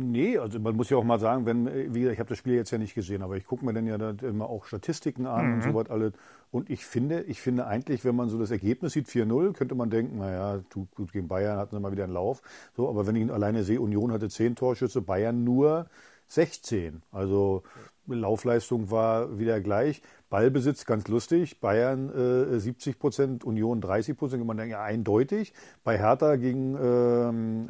Nee, 0.02 0.38
also 0.38 0.60
man 0.62 0.78
muss 0.78 0.90
ja 0.90 0.96
auch 0.96 1.04
mal 1.04 1.20
sagen, 1.20 1.46
wenn, 1.46 1.68
äh, 1.68 1.94
wie 1.94 2.00
gesagt, 2.00 2.14
ich 2.14 2.20
habe 2.20 2.30
das 2.30 2.38
Spiel 2.38 2.54
jetzt 2.54 2.72
ja 2.72 2.78
nicht 2.78 2.96
gesehen, 2.96 3.22
aber 3.22 3.36
ich 3.36 3.46
gucke 3.46 3.66
mir 3.66 3.74
dann 3.74 3.86
ja 3.86 3.98
dann 3.98 4.18
immer 4.20 4.50
auch 4.50 4.64
Statistiken 4.64 5.26
an 5.26 5.56
und 5.56 5.62
so 5.64 5.74
was 5.74 5.90
alles. 5.90 6.14
Und 6.52 6.70
ich 6.70 6.86
finde, 6.86 7.24
ich 7.24 7.42
finde 7.42 7.68
eigentlich, 7.68 8.06
wenn 8.06 8.16
man 8.16 8.30
so 8.30 8.40
das 8.40 8.50
Ergebnis 8.50 8.94
sieht, 8.94 9.08
4-0, 9.08 9.52
könnte 9.52 9.76
man 9.76 9.90
denken, 9.90 10.20
naja, 10.20 10.62
tut 10.70 10.90
gut 10.96 11.12
gegen 11.12 11.28
Bayern 11.28 11.58
hatten 11.58 11.76
sie 11.76 11.82
mal 11.82 11.92
wieder 11.92 12.06
einen 12.06 12.14
Lauf. 12.14 12.42
So, 12.78 12.88
aber 12.88 13.08
wenn 13.08 13.16
ich 13.18 13.30
alleine 13.30 13.64
sehe, 13.64 13.82
Union 13.82 14.14
hatte 14.14 14.30
10 14.30 14.56
Torschüsse, 14.56 15.02
Bayern 15.02 15.44
nur 15.44 15.88
16. 16.28 17.02
Also 17.12 17.64
Laufleistung 18.08 18.90
war 18.92 19.38
wieder 19.38 19.60
gleich. 19.60 20.02
Ballbesitz 20.30 20.86
ganz 20.86 21.08
lustig. 21.08 21.60
Bayern 21.60 22.10
äh, 22.54 22.60
70 22.60 23.00
Prozent, 23.00 23.44
Union 23.44 23.82
30 23.82 24.18
Prozent. 24.18 24.46
Man 24.46 24.58
denkt 24.58 24.72
ja 24.72 24.84
eindeutig. 24.84 25.54
Bei 25.84 25.98
Hertha 25.98 26.36
gegen, 26.36 26.76
ähm, 26.76 27.70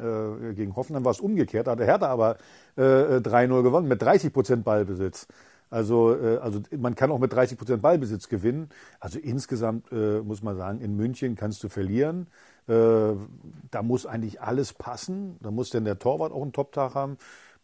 äh, 0.50 0.54
gegen 0.54 0.76
Hoffenheim 0.76 1.04
war 1.04 1.12
es 1.12 1.20
umgekehrt. 1.20 1.66
Da 1.66 1.72
hatte 1.72 1.84
Hertha 1.84 2.08
aber 2.08 2.36
äh, 2.76 2.82
3-0 2.82 3.62
gewonnen 3.62 3.88
mit 3.88 4.02
30 4.02 4.32
Prozent 4.32 4.64
Ballbesitz. 4.64 5.26
Also, 5.70 6.16
äh, 6.16 6.38
also 6.38 6.60
man 6.76 6.94
kann 6.94 7.10
auch 7.10 7.18
mit 7.18 7.32
30 7.32 7.56
Prozent 7.56 7.80
Ballbesitz 7.82 8.28
gewinnen. 8.28 8.68
Also 8.98 9.18
insgesamt 9.18 9.90
äh, 9.92 10.20
muss 10.20 10.42
man 10.42 10.56
sagen, 10.56 10.80
in 10.80 10.96
München 10.96 11.36
kannst 11.36 11.62
du 11.62 11.68
verlieren. 11.68 12.26
Äh, 12.66 13.12
da 13.70 13.82
muss 13.82 14.04
eigentlich 14.04 14.42
alles 14.42 14.72
passen. 14.72 15.38
Da 15.40 15.50
muss 15.50 15.70
denn 15.70 15.84
der 15.84 15.98
Torwart 15.98 16.32
auch 16.32 16.42
einen 16.42 16.52
Top-Tag 16.52 16.94
haben. 16.94 17.16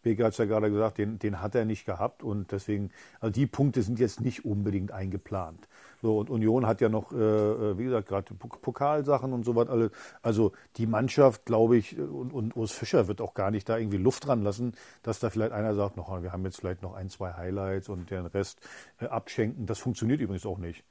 Beke 0.07 0.25
hat 0.25 0.33
es 0.33 0.39
ja 0.39 0.45
gerade 0.45 0.71
gesagt, 0.71 0.99
den, 0.99 1.19
den 1.19 1.41
hat 1.41 1.57
er 1.57 1.65
nicht 1.65 1.85
gehabt 1.85 2.23
und 2.23 2.53
deswegen, 2.53 2.91
also 3.19 3.33
die 3.33 3.49
Punkte 3.49 3.83
sind 3.83 3.99
jetzt 3.99 4.21
nicht 4.21 4.45
unbedingt 4.45 4.93
eingeplant. 4.93 5.67
So, 6.01 6.21
und 6.21 6.31
Union 6.31 6.65
hat 6.65 6.81
ja 6.81 6.89
noch, 6.89 7.11
äh, 7.13 7.77
wie 7.77 7.83
gesagt, 7.83 8.07
gerade 8.07 8.33
Pok- 8.35 8.61
Pokalsachen 8.63 9.33
und 9.33 9.45
so 9.45 9.57
was. 9.57 9.91
Also 10.23 10.53
die 10.77 10.87
Mannschaft, 10.87 11.45
glaube 11.45 11.77
ich, 11.77 11.99
und, 11.99 12.33
und 12.33 12.55
Urs 12.55 12.71
Fischer 12.71 13.09
wird 13.09 13.21
auch 13.21 13.35
gar 13.35 13.51
nicht 13.51 13.69
da 13.69 13.79
irgendwie 13.79 13.97
Luft 13.97 14.27
dran 14.27 14.43
lassen, 14.43 14.75
dass 15.03 15.19
da 15.19 15.29
vielleicht 15.29 15.51
einer 15.51 15.75
sagt, 15.75 15.97
noch, 15.97 16.23
wir 16.23 16.31
haben 16.31 16.45
jetzt 16.45 16.61
vielleicht 16.61 16.83
noch 16.83 16.95
ein, 16.95 17.09
zwei 17.09 17.33
Highlights 17.33 17.89
und 17.89 18.09
den 18.13 18.27
Rest 18.27 18.61
äh, 19.01 19.07
abschenken. 19.07 19.67
Das 19.67 19.81
funktioniert 19.81 20.21
übrigens 20.21 20.47
auch 20.47 20.59
nicht. 20.59 20.85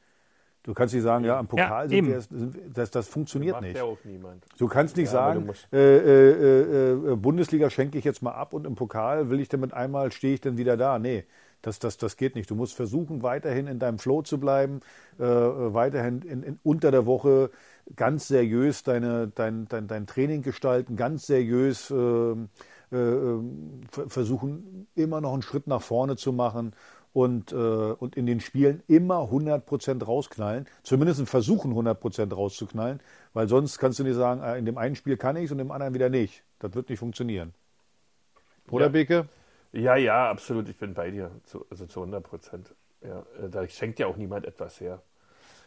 Du 0.65 0.74
kannst 0.74 0.95
nicht 0.95 1.03
sagen, 1.03 1.24
ja, 1.25 1.38
am 1.38 1.48
Pokal 1.48 1.84
Ja, 1.84 1.89
sind 1.89 2.07
wir, 2.07 2.22
sind, 2.22 2.57
das, 2.74 2.89
das 2.89 3.07
funktioniert 3.07 3.53
Macht 3.53 3.63
nicht. 3.63 3.75
ja 3.77 3.84
auch 3.84 4.00
niemand. 4.03 4.43
Du 4.57 4.67
kannst 4.67 4.98
nicht 4.98 5.05
Ja, 5.05 5.12
sagen, 5.12 5.45
musst- 5.45 5.67
äh, 5.72 5.98
äh, 5.98 7.12
äh, 7.12 7.15
Bundesliga 7.15 7.69
schenke 7.69 8.00
ich 8.00 8.03
jetzt 8.03 8.24
mal 8.24 8.31
ab 8.31 8.51
und 8.53 8.65
im 8.65 8.74
Pokal 8.74 9.29
will 9.29 9.39
ich 9.39 9.48
damit 9.48 9.74
einmal, 9.74 10.12
stehe 10.12 10.34
ich 10.34 10.41
dann 10.41 10.57
wieder 10.57 10.75
da. 10.75 10.98
Nee, 10.98 11.25
das, 11.62 11.77
das, 11.77 11.98
das 11.98 12.17
geht 12.17 12.34
nicht. 12.34 12.50
Du 12.50 12.55
musst 12.55 12.74
versuchen, 12.74 13.22
weiterhin 13.22 13.67
in 13.67 13.77
deinem 13.77 14.00
Flow 14.00 14.24
zu 14.24 14.39
bleiben, 14.39 14.79
äh, 15.19 15.24
äh, 15.24 15.74
weiterhin 15.75 16.24
in, 16.24 16.41
in, 16.41 16.60
unter 16.63 16.89
der 16.89 17.05
Woche 17.05 17.51
ganz 17.95 18.27
seriös 18.27 18.81
deine, 18.81 19.27
dein, 19.27 19.67
dein, 19.67 19.88
dein 19.88 20.07
Training 20.07 20.41
gestalten, 20.41 20.95
ganz 20.95 21.27
seriös 21.27 21.91
äh, 21.91 21.95
äh, 21.95 22.95
äh, 22.98 23.39
ver- 23.89 24.10
versuchen, 24.10 24.88
immer 24.95 25.22
noch 25.22 25.34
einen 25.34 25.41
Schritt 25.41 25.67
nach 25.67 25.81
vorne 25.81 26.15
zu 26.15 26.34
machen 26.34 26.74
und, 27.15 27.53
äh, 27.53 27.55
und 27.55 28.17
in 28.17 28.25
den 28.25 28.41
Spielen 28.41 28.84
immer 28.88 29.31
100% 29.31 30.05
rausknallen, 30.05 30.67
zumindest 30.84 31.25
versuchen 31.29 31.74
100% 31.74 32.34
rauszuknallen, 32.36 33.00
weil 33.34 33.48
sonst 33.48 33.79
kannst 33.79 34.00
du 34.00 34.03
nicht 34.03 34.15
sagen, 34.15 34.43
äh, 34.43 34.57
in 34.57 34.65
dem 34.65 34.77
einen 34.77 34.98
Spiel 34.98 35.15
kann 35.15 35.38
ich 35.38 35.50
und 35.50 35.60
im 35.60 35.72
anderen 35.72 35.93
wieder 35.93 36.10
nicht. 36.10 36.43
Das 36.60 36.75
wird 36.75 36.89
nicht 36.89 37.00
funktionieren. 37.00 37.53
Oder 38.69 38.88
Ja. 38.88 38.91
Beke? 38.91 39.29
Ja, 39.72 39.95
ja, 39.95 40.29
absolut. 40.29 40.67
Ich 40.67 40.77
bin 40.77 40.93
bei 40.93 41.10
dir. 41.10 41.31
Zu, 41.45 41.65
also 41.69 41.86
zu 41.86 42.01
100 42.01 42.22
Prozent. 42.22 42.75
Ja, 43.01 43.19
äh, 43.41 43.50
da 43.50 43.65
schenkt 43.69 44.00
ja 44.00 44.07
auch 44.07 44.17
niemand 44.17 44.45
etwas 44.45 44.81
her. 44.81 45.01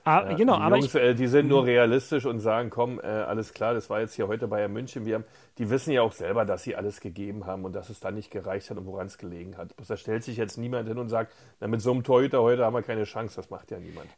Ah, 0.09 0.33
genau, 0.33 0.57
die 0.57 0.63
aber 0.63 0.77
Jungs, 0.77 0.95
ich, 0.95 1.01
äh, 1.01 1.15
die 1.15 1.27
sind 1.27 1.49
nur 1.49 1.67
realistisch 1.67 2.25
und 2.25 2.41
sagen, 2.41 2.71
komm, 2.71 2.99
äh, 2.99 3.07
alles 3.07 3.53
klar, 3.53 3.75
das 3.75 3.91
war 3.91 4.01
jetzt 4.01 4.15
hier 4.15 4.27
heute 4.27 4.49
Bayern 4.49 4.73
München. 4.73 5.05
Wir 5.05 5.17
haben, 5.17 5.25
die 5.59 5.69
wissen 5.69 5.93
ja 5.93 6.01
auch 6.01 6.13
selber, 6.13 6.47
dass 6.47 6.63
sie 6.63 6.77
alles 6.77 7.01
gegeben 7.01 7.45
haben 7.45 7.67
und 7.67 7.75
dass 7.75 7.91
es 7.91 8.01
dann 8.01 8.15
nicht 8.15 8.31
gereicht 8.31 8.71
hat 8.71 8.79
und 8.79 8.87
woran 8.87 9.07
es 9.07 9.19
gelegen 9.19 9.59
hat. 9.59 9.75
Da 9.87 9.97
stellt 9.99 10.25
sich 10.25 10.39
jetzt 10.39 10.57
niemand 10.57 10.89
hin 10.89 10.97
und 10.97 11.11
sagt, 11.11 11.35
na, 11.61 11.69
mit 11.69 11.83
so 11.83 11.91
einem 11.93 12.05
Torhüter 12.05 12.41
heute 12.41 12.65
haben 12.65 12.73
wir 12.73 12.83
keine 12.83 13.05
Chance. 13.05 13.37
Das 13.37 13.51
macht 13.51 13.71
ja 13.71 13.79
niemand. 13.79 14.09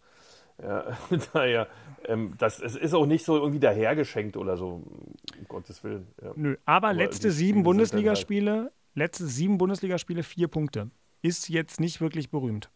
Ja, 0.63 0.97
daher, 1.33 1.67
ähm, 2.07 2.35
das, 2.39 2.61
es 2.61 2.77
ist 2.77 2.95
auch 2.95 3.07
nicht 3.07 3.25
so 3.25 3.37
irgendwie 3.37 3.61
dahergeschenkt 3.61 4.37
oder 4.37 4.57
so, 4.57 4.85
um 5.39 5.49
Gottes 5.49 5.83
Willen. 5.83 6.07
Ja. 6.23 6.33
nö, 6.37 6.57
aber, 6.67 6.89
Aber 6.89 6.93
letzte 6.93 7.33
sieben 7.33 7.61
dann 7.61 7.65
Bundesligaspiele, 7.65 8.71
letzte 8.95 9.27
sieben 9.27 9.59
Bundesligaspiele, 9.59 10.23
vier 10.23 10.47
Punkte. 10.47 10.91
Ist 11.23 11.49
jetzt 11.49 11.81
nicht 11.81 12.01
wirklich 12.01 12.31
berühmt. 12.31 12.71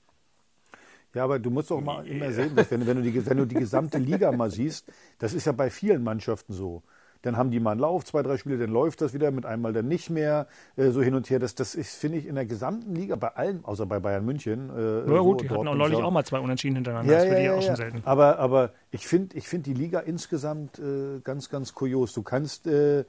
Ja, 1.15 1.25
aber 1.25 1.39
du 1.39 1.51
musst 1.51 1.71
doch 1.71 1.81
mal 1.81 2.07
immer 2.07 2.33
sehen, 2.33 2.55
dass 2.57 2.71
wenn, 2.71 2.81
du- 2.81 2.87
wenn, 2.87 2.97
du 2.97 3.03
die, 3.03 3.27
wenn 3.27 3.37
du 3.37 3.47
die 3.47 3.55
gesamte 3.55 3.99
Liga 3.99 4.33
mal 4.33 4.51
siehst, 4.51 4.91
das 5.19 5.33
ist 5.35 5.47
ja 5.47 5.53
bei 5.53 5.71
vielen 5.71 6.03
Mannschaften 6.03 6.53
so. 6.53 6.83
Dann 7.23 7.39
haben 7.39 7.51
die 7.51 7.59
mal 7.59 7.71
einen 7.71 7.81
Lauf, 7.81 8.05
zwei, 8.05 8.23
drei 8.23 8.37
Spiele, 8.37 8.59
dann 8.59 8.69
läuft 8.71 9.01
das 9.01 9.15
wieder, 9.15 9.31
mit 9.31 9.47
einmal 9.47 9.73
dann 9.73 9.89
nicht 9.89 10.11
mehr, 10.11 10.47
äh, 10.77 10.91
so 10.91 11.01
hin 11.01 11.15
und 11.15 11.31
her. 11.31 11.39
Das, 11.39 11.55
das 11.55 11.75
ist, 11.75 11.95
finde 11.97 12.19
ich, 12.19 12.27
in 12.27 12.35
der 12.35 12.45
gesamten 12.45 12.95
Liga, 12.95 13.17
bei 13.17 13.29
allen, 13.29 13.65
außer 13.65 13.87
bei 13.87 13.99
Bayern 13.99 14.27
München. 14.27 14.69
Äh, 14.69 14.99
Ja 14.99 15.05
so, 15.07 15.25
gut, 15.25 15.41
die 15.43 15.49
hatten 15.49 15.67
auch 15.67 15.75
neulich 15.75 15.97
auch 16.03 16.11
mal 16.11 16.25
zwei 16.25 16.39
Unentschieden 16.41 16.75
hintereinander. 16.75 17.11
Ja, 17.11 17.19
das 17.21 17.29
für 17.29 17.35
ja, 17.35 17.41
ja, 17.41 17.55
auch 17.55 17.63
schon 17.63 17.77
selten. 17.77 18.03
Aber, 18.05 18.39
aber 18.39 18.73
ich 18.91 19.07
finde 19.07 19.37
ich 19.39 19.49
find 19.49 19.65
die 19.65 19.73
Liga 19.73 20.01
insgesamt 20.01 20.79
äh, 20.79 21.21
ganz, 21.25 21.49
ganz 21.49 21.73
kurios. 21.73 22.13
Du 22.13 22.23
kannst 22.23 22.67
äh, 22.67 23.01
äh, 23.01 23.05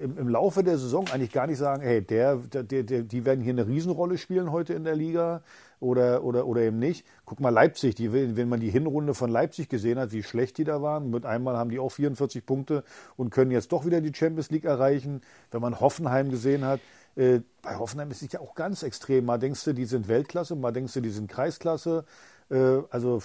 im, 0.00 0.18
im 0.18 0.28
Laufe 0.28 0.64
der 0.64 0.78
Saison 0.78 1.06
eigentlich 1.12 1.30
gar 1.32 1.46
nicht 1.46 1.58
sagen, 1.58 1.82
hey, 1.82 2.02
der, 2.02 2.36
der, 2.36 2.64
der, 2.82 3.02
die 3.02 3.24
werden 3.24 3.42
hier 3.42 3.52
eine 3.52 3.66
Riesenrolle 3.68 4.18
spielen 4.18 4.50
heute 4.50 4.74
in 4.74 4.82
der 4.84 4.96
Liga 4.96 5.42
oder, 5.80 6.24
oder, 6.24 6.46
oder 6.46 6.62
eben 6.62 6.78
nicht. 6.78 7.06
Guck 7.24 7.40
mal, 7.40 7.50
Leipzig, 7.50 7.94
die, 7.94 8.12
wenn 8.12 8.48
man 8.48 8.60
die 8.60 8.70
Hinrunde 8.70 9.14
von 9.14 9.30
Leipzig 9.30 9.68
gesehen 9.68 9.98
hat, 9.98 10.12
wie 10.12 10.22
schlecht 10.22 10.58
die 10.58 10.64
da 10.64 10.82
waren, 10.82 11.10
mit 11.10 11.26
einmal 11.26 11.56
haben 11.56 11.70
die 11.70 11.78
auch 11.78 11.90
44 11.90 12.44
Punkte 12.44 12.84
und 13.16 13.30
können 13.30 13.50
jetzt 13.50 13.72
doch 13.72 13.86
wieder 13.86 14.00
die 14.00 14.14
Champions 14.14 14.50
League 14.50 14.64
erreichen. 14.64 15.20
Wenn 15.50 15.60
man 15.60 15.80
Hoffenheim 15.80 16.30
gesehen 16.30 16.64
hat, 16.64 16.80
äh, 17.16 17.40
bei 17.62 17.76
Hoffenheim 17.76 18.10
ist 18.10 18.22
es 18.22 18.32
ja 18.32 18.40
auch 18.40 18.54
ganz 18.54 18.82
extrem. 18.82 19.24
Mal 19.24 19.38
denkst 19.38 19.64
du, 19.64 19.72
die 19.72 19.84
sind 19.84 20.08
Weltklasse, 20.08 20.56
mal 20.56 20.72
denkst 20.72 20.94
du, 20.94 21.00
die 21.00 21.10
sind 21.10 21.28
Kreisklasse. 21.30 22.04
Äh, 22.50 22.78
also 22.90 23.22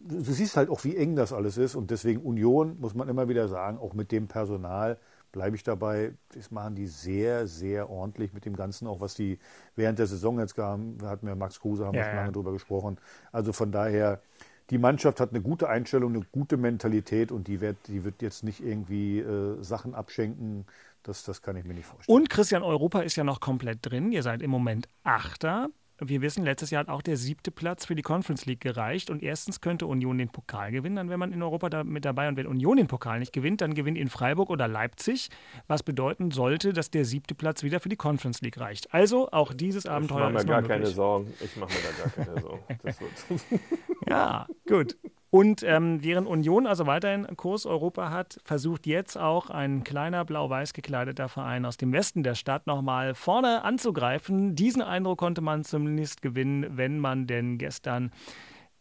du 0.00 0.32
siehst 0.32 0.56
halt 0.56 0.68
auch, 0.68 0.84
wie 0.84 0.96
eng 0.96 1.16
das 1.16 1.32
alles 1.32 1.56
ist. 1.56 1.74
Und 1.74 1.90
deswegen 1.90 2.22
Union, 2.22 2.78
muss 2.80 2.94
man 2.94 3.08
immer 3.08 3.28
wieder 3.28 3.48
sagen, 3.48 3.78
auch 3.78 3.94
mit 3.94 4.12
dem 4.12 4.28
Personal 4.28 4.98
bleibe 5.32 5.56
ich 5.56 5.62
dabei. 5.64 6.14
Das 6.34 6.50
machen 6.50 6.74
die 6.74 6.86
sehr, 6.86 7.46
sehr 7.46 7.90
ordentlich 7.90 8.32
mit 8.32 8.44
dem 8.44 8.54
Ganzen, 8.56 8.86
auch 8.86 9.00
was 9.00 9.14
die 9.14 9.38
während 9.76 9.98
der 9.98 10.06
Saison 10.06 10.38
jetzt 10.38 10.54
gaben. 10.54 10.98
Da 10.98 11.08
hatten 11.08 11.26
wir 11.26 11.34
Max 11.34 11.60
Kruse, 11.60 11.86
haben 11.86 11.96
wir 11.98 12.00
Ja, 12.00 12.04
schon 12.04 12.16
ja. 12.16 12.20
lange 12.20 12.32
drüber 12.32 12.52
gesprochen. 12.52 12.98
Also 13.32 13.52
von 13.52 13.72
daher, 13.72 14.22
die 14.70 14.78
Mannschaft 14.78 15.20
hat 15.20 15.30
eine 15.30 15.42
gute 15.42 15.68
Einstellung, 15.68 16.14
eine 16.14 16.24
gute 16.32 16.56
Mentalität 16.56 17.32
und 17.32 17.48
die 17.48 17.60
wird, 17.60 17.88
die 17.88 18.04
wird 18.04 18.22
jetzt 18.22 18.44
nicht 18.44 18.60
irgendwie 18.60 19.20
äh, 19.20 19.62
Sachen 19.62 19.94
abschenken. 19.94 20.66
Das, 21.02 21.24
das 21.24 21.42
kann 21.42 21.56
ich 21.56 21.64
mir 21.64 21.74
nicht 21.74 21.86
vorstellen. 21.86 22.18
Und 22.18 22.30
Christian, 22.30 22.62
Europa 22.62 23.00
ist 23.00 23.16
ja 23.16 23.24
noch 23.24 23.40
komplett 23.40 23.78
drin. 23.82 24.12
Ihr 24.12 24.22
seid 24.22 24.42
im 24.42 24.50
Moment 24.50 24.88
Achter. 25.04 25.68
Wir 26.08 26.22
wissen, 26.22 26.44
letztes 26.44 26.70
Jahr 26.70 26.80
hat 26.80 26.88
auch 26.88 27.02
der 27.02 27.16
siebte 27.16 27.50
Platz 27.50 27.86
für 27.86 27.94
die 27.94 28.02
Conference 28.02 28.46
League 28.46 28.60
gereicht. 28.60 29.10
Und 29.10 29.22
erstens 29.22 29.60
könnte 29.60 29.86
Union 29.86 30.18
den 30.18 30.28
Pokal 30.28 30.72
gewinnen, 30.72 30.96
dann 30.96 31.08
wäre 31.08 31.18
man 31.18 31.32
in 31.32 31.42
Europa 31.42 31.68
da 31.68 31.84
mit 31.84 32.04
dabei. 32.04 32.28
Und 32.28 32.36
wenn 32.36 32.46
Union 32.46 32.76
den 32.76 32.86
Pokal 32.86 33.18
nicht 33.18 33.32
gewinnt, 33.32 33.60
dann 33.60 33.74
gewinnt 33.74 33.98
in 33.98 34.08
Freiburg 34.08 34.50
oder 34.50 34.68
Leipzig, 34.68 35.28
was 35.68 35.82
bedeuten 35.82 36.30
sollte, 36.30 36.72
dass 36.72 36.90
der 36.90 37.04
siebte 37.04 37.34
Platz 37.34 37.62
wieder 37.62 37.80
für 37.80 37.88
die 37.88 37.96
Conference 37.96 38.40
League 38.40 38.58
reicht. 38.58 38.92
Also 38.92 39.30
auch 39.30 39.52
dieses 39.52 39.84
Ich 39.84 39.90
Abenteuer 39.90 40.30
mache 40.30 40.44
mir 40.44 40.44
gar 40.44 40.60
möglich. 40.60 40.78
keine 40.78 40.86
Sorgen. 40.86 41.32
Ich 41.40 41.56
mache 41.56 41.72
mir 41.72 41.80
da 41.82 42.04
gar 42.04 42.24
keine 42.26 42.40
Sorgen. 42.40 42.62
Ja, 44.08 44.46
gut. 44.68 44.96
Und 45.30 45.62
ähm, 45.62 46.02
während 46.02 46.28
Union 46.28 46.66
also 46.66 46.86
weiterhin 46.86 47.26
Kurs 47.38 47.64
Europa 47.64 48.10
hat, 48.10 48.38
versucht 48.44 48.86
jetzt 48.86 49.16
auch 49.16 49.48
ein 49.48 49.82
kleiner 49.82 50.26
blau-weiß 50.26 50.74
gekleideter 50.74 51.30
Verein 51.30 51.64
aus 51.64 51.78
dem 51.78 51.90
Westen 51.90 52.22
der 52.22 52.34
Stadt 52.34 52.66
nochmal 52.66 53.14
vorne 53.14 53.64
anzugreifen. 53.64 54.54
Diesen 54.54 54.82
Eindruck 54.82 55.18
konnte 55.18 55.40
man 55.40 55.64
zumindest 55.92 56.22
gewinnen, 56.22 56.66
wenn 56.78 56.98
man 56.98 57.26
denn 57.26 57.58
gestern 57.58 58.12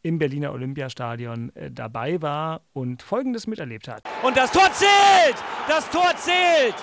im 0.02 0.18
Berliner 0.18 0.54
Olympiastadion 0.54 1.54
äh, 1.56 1.70
dabei 1.70 2.22
war 2.22 2.62
und 2.74 3.04
Folgendes 3.04 3.48
miterlebt 3.48 3.88
hat. 3.90 4.04
Und 4.24 4.38
das 4.38 4.52
Tor 4.52 4.70
zählt! 4.74 5.36
Das 5.68 5.90
Tor 5.90 6.14
zählt! 6.16 6.76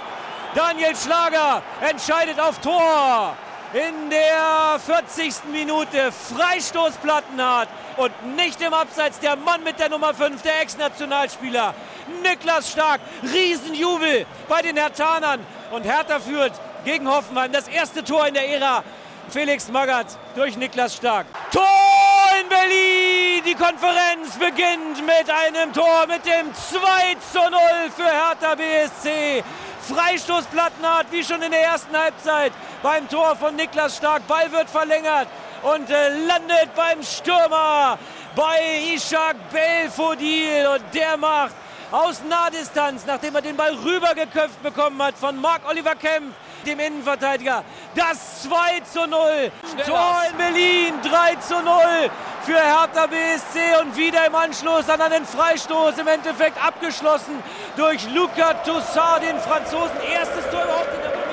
Daniel 0.55 0.95
Schlager 0.95 1.63
entscheidet 1.81 2.39
auf 2.39 2.61
Tor. 2.61 3.37
In 3.73 4.11
der 4.11 4.79
40. 4.79 5.51
Minute 5.51 6.13
Freistoßplatten 6.13 7.43
hat 7.43 7.69
und 7.97 8.13
nicht 8.37 8.61
im 8.61 8.73
Abseits 8.73 9.19
der 9.21 9.37
Mann 9.37 9.65
mit 9.65 9.79
der 9.79 9.89
Nummer 9.89 10.15
5, 10.15 10.43
der 10.43 10.61
Ex-Nationalspieler 10.63 11.75
Niklas 12.23 12.71
Stark. 12.71 13.01
Riesenjubel 13.23 14.27
bei 14.49 14.63
den 14.63 14.77
Herthanern 14.77 15.41
und 15.73 15.85
Hertha 15.85 16.21
führt 16.21 16.53
gegen 16.85 17.09
Hoffenheim 17.09 17.53
das 17.53 17.69
erste 17.69 18.05
Tor 18.05 18.27
in 18.29 18.35
der 18.35 18.49
Ära. 18.49 18.85
Felix 19.31 19.69
Magath 19.69 20.19
durch 20.35 20.57
Niklas 20.57 20.95
Stark. 20.95 21.27
Tor 21.53 21.65
in 22.41 22.49
Berlin! 22.49 23.43
Die 23.47 23.55
Konferenz 23.55 24.37
beginnt 24.39 25.05
mit 25.07 25.31
einem 25.31 25.73
Tor 25.73 26.07
mit 26.07 26.25
dem 26.25 26.53
2 26.55 27.17
zu 27.33 27.39
0 27.39 27.61
für 27.97 28.05
Hertha 28.05 28.55
BSC. 28.55 29.43
Freistoßplatten 29.83 30.87
hat, 30.87 31.07
wie 31.11 31.25
schon 31.25 31.41
in 31.43 31.51
der 31.51 31.63
ersten 31.63 31.97
Halbzeit 31.97 32.53
beim 32.83 33.09
Tor 33.09 33.37
von 33.37 33.57
Niklas 33.57 33.97
Stark. 33.97 34.27
Ball 34.27 34.51
wird 34.53 34.69
verlängert 34.69 35.29
und 35.63 35.89
äh, 35.91 36.09
landet 36.27 36.75
beim 36.75 37.03
Stürmer, 37.03 37.99
bei 38.37 38.95
Ishak 38.95 39.37
Belfodil. 39.51 40.67
Und 40.75 40.95
der 40.95 41.17
macht 41.17 41.55
aus 41.91 42.23
Nahdistanz, 42.29 43.05
nachdem 43.07 43.35
er 43.35 43.43
den 43.43 43.57
Ball 43.57 43.75
rübergeköpft 43.75 44.63
bekommen 44.63 45.03
hat 45.03 45.17
von 45.17 45.41
Marc-Oliver 45.41 45.95
Kempf, 45.95 46.35
dem 46.69 46.81
Innenverteidiger. 46.81 47.65
Das 47.95 48.43
2 48.43 48.81
zu 48.93 49.07
0. 49.07 49.51
Tor 49.87 50.23
in 50.31 50.37
Berlin, 50.37 50.95
3 51.03 51.35
zu 51.37 51.63
0 51.63 52.11
für 52.45 52.55
Hertha 52.55 53.07
BSC 53.07 53.81
und 53.83 53.97
wieder 53.97 54.27
im 54.27 54.35
Anschluss 54.35 54.89
an 54.89 55.01
einen 55.01 55.27
Freistoß 55.27 55.99
im 55.99 56.09
Endeffekt 56.09 56.63
abgeschlossen 56.63 57.43
durch 57.77 58.09
Luca 58.11 58.55
Toussaint, 58.65 59.23
den 59.23 59.39
Franzosen. 59.41 59.97
Erstes 60.13 60.45
Tor 60.51 60.65
überhaupt 60.65 60.95
in 60.95 61.03
der 61.03 61.28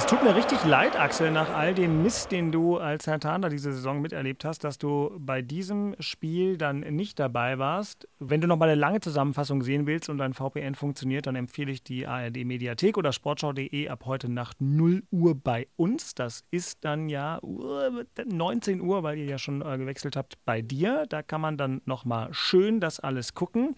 Es 0.00 0.06
tut 0.06 0.24
mir 0.24 0.34
richtig 0.34 0.64
leid, 0.64 0.98
Axel, 0.98 1.30
nach 1.30 1.54
all 1.54 1.74
dem 1.74 2.02
Mist, 2.02 2.32
den 2.32 2.50
du 2.50 2.78
als 2.78 3.06
Hertaner 3.06 3.50
diese 3.50 3.70
Saison 3.70 4.00
miterlebt 4.00 4.46
hast, 4.46 4.64
dass 4.64 4.78
du 4.78 5.14
bei 5.18 5.42
diesem 5.42 5.94
Spiel 6.00 6.56
dann 6.56 6.80
nicht 6.80 7.18
dabei 7.18 7.58
warst. 7.58 8.08
Wenn 8.18 8.40
du 8.40 8.46
noch 8.46 8.56
mal 8.56 8.70
eine 8.70 8.80
lange 8.80 9.00
Zusammenfassung 9.00 9.62
sehen 9.62 9.86
willst 9.86 10.08
und 10.08 10.16
dein 10.16 10.32
VPN 10.32 10.74
funktioniert, 10.74 11.26
dann 11.26 11.36
empfehle 11.36 11.70
ich 11.70 11.84
die 11.84 12.06
ARD 12.06 12.46
Mediathek 12.46 12.96
oder 12.96 13.12
sportschau.de 13.12 13.90
ab 13.90 14.04
heute 14.06 14.30
Nacht 14.30 14.62
0 14.62 15.02
Uhr 15.10 15.34
bei 15.34 15.68
uns. 15.76 16.14
Das 16.14 16.44
ist 16.50 16.82
dann 16.82 17.10
ja 17.10 17.38
Uhr- 17.42 18.06
19 18.24 18.80
Uhr, 18.80 19.02
weil 19.02 19.18
ihr 19.18 19.26
ja 19.26 19.36
schon 19.36 19.60
äh, 19.60 19.76
gewechselt 19.76 20.16
habt 20.16 20.42
bei 20.46 20.62
dir. 20.62 21.04
Da 21.10 21.20
kann 21.22 21.42
man 21.42 21.58
dann 21.58 21.82
noch 21.84 22.06
mal 22.06 22.32
schön 22.32 22.80
das 22.80 23.00
alles 23.00 23.34
gucken 23.34 23.76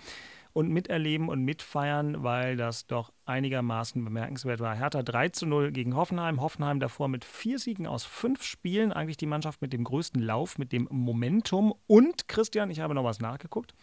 und 0.52 0.68
miterleben 0.68 1.28
und 1.28 1.42
mitfeiern, 1.42 2.22
weil 2.22 2.56
das 2.56 2.86
doch 2.86 3.12
einigermaßen 3.24 4.04
bemerkenswert 4.04 4.60
war. 4.60 4.74
Hertha 4.74 5.02
3 5.02 5.30
zu 5.30 5.46
0 5.46 5.72
gegen 5.72 5.96
Hoffenheim. 5.96 6.40
Hoffenheim 6.40 6.80
davor 6.80 7.08
mit 7.08 7.24
vier 7.24 7.58
Siegen 7.58 7.86
aus 7.86 8.04
fünf 8.04 8.42
Spielen. 8.42 8.92
Eigentlich 8.92 9.16
die 9.16 9.26
Mannschaft 9.26 9.62
mit 9.62 9.72
dem 9.72 9.84
größten 9.84 10.22
Lauf, 10.22 10.58
mit 10.58 10.72
dem 10.72 10.88
Momentum. 10.90 11.74
Und 11.86 12.28
Christian, 12.28 12.70
ich 12.70 12.80
habe 12.80 12.94
noch 12.94 13.04
was 13.04 13.20
nachgeguckt 13.20 13.74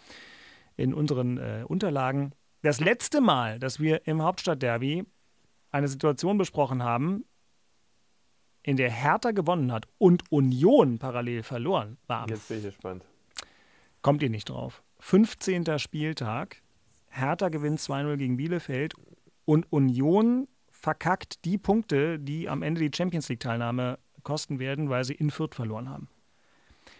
in 0.77 0.93
unseren 0.93 1.37
äh, 1.37 1.63
Unterlagen. 1.67 2.33
Das 2.61 2.79
letzte 2.79 3.21
Mal, 3.21 3.59
dass 3.59 3.79
wir 3.79 4.07
im 4.07 4.21
Hauptstadtderby 4.21 5.05
eine 5.71 5.87
Situation 5.87 6.37
besprochen 6.37 6.83
haben, 6.83 7.25
in 8.63 8.77
der 8.77 8.91
Hertha 8.91 9.31
gewonnen 9.31 9.71
hat 9.71 9.87
und 9.97 10.31
Union 10.31 10.99
parallel 10.99 11.43
verloren, 11.43 11.97
war 12.07 12.29
Jetzt 12.29 12.49
bin 12.49 12.57
ich 12.57 12.65
gespannt. 12.65 13.03
Kommt 14.01 14.21
ihr 14.23 14.29
nicht 14.29 14.49
drauf. 14.49 14.83
15. 14.99 15.79
Spieltag. 15.79 16.61
Hertha 17.09 17.49
gewinnt 17.49 17.79
2-0 17.79 18.17
gegen 18.17 18.37
Bielefeld 18.37 18.93
und 19.45 19.65
Union 19.71 20.47
verkackt 20.69 21.43
die 21.43 21.57
Punkte, 21.57 22.19
die 22.19 22.47
am 22.47 22.61
Ende 22.61 22.81
die 22.81 22.95
Champions 22.95 23.27
League-Teilnahme 23.29 23.99
kosten 24.23 24.59
werden, 24.59 24.89
weil 24.89 25.03
sie 25.03 25.15
in 25.15 25.31
Fürth 25.31 25.55
verloren 25.55 25.89
haben. 25.89 26.07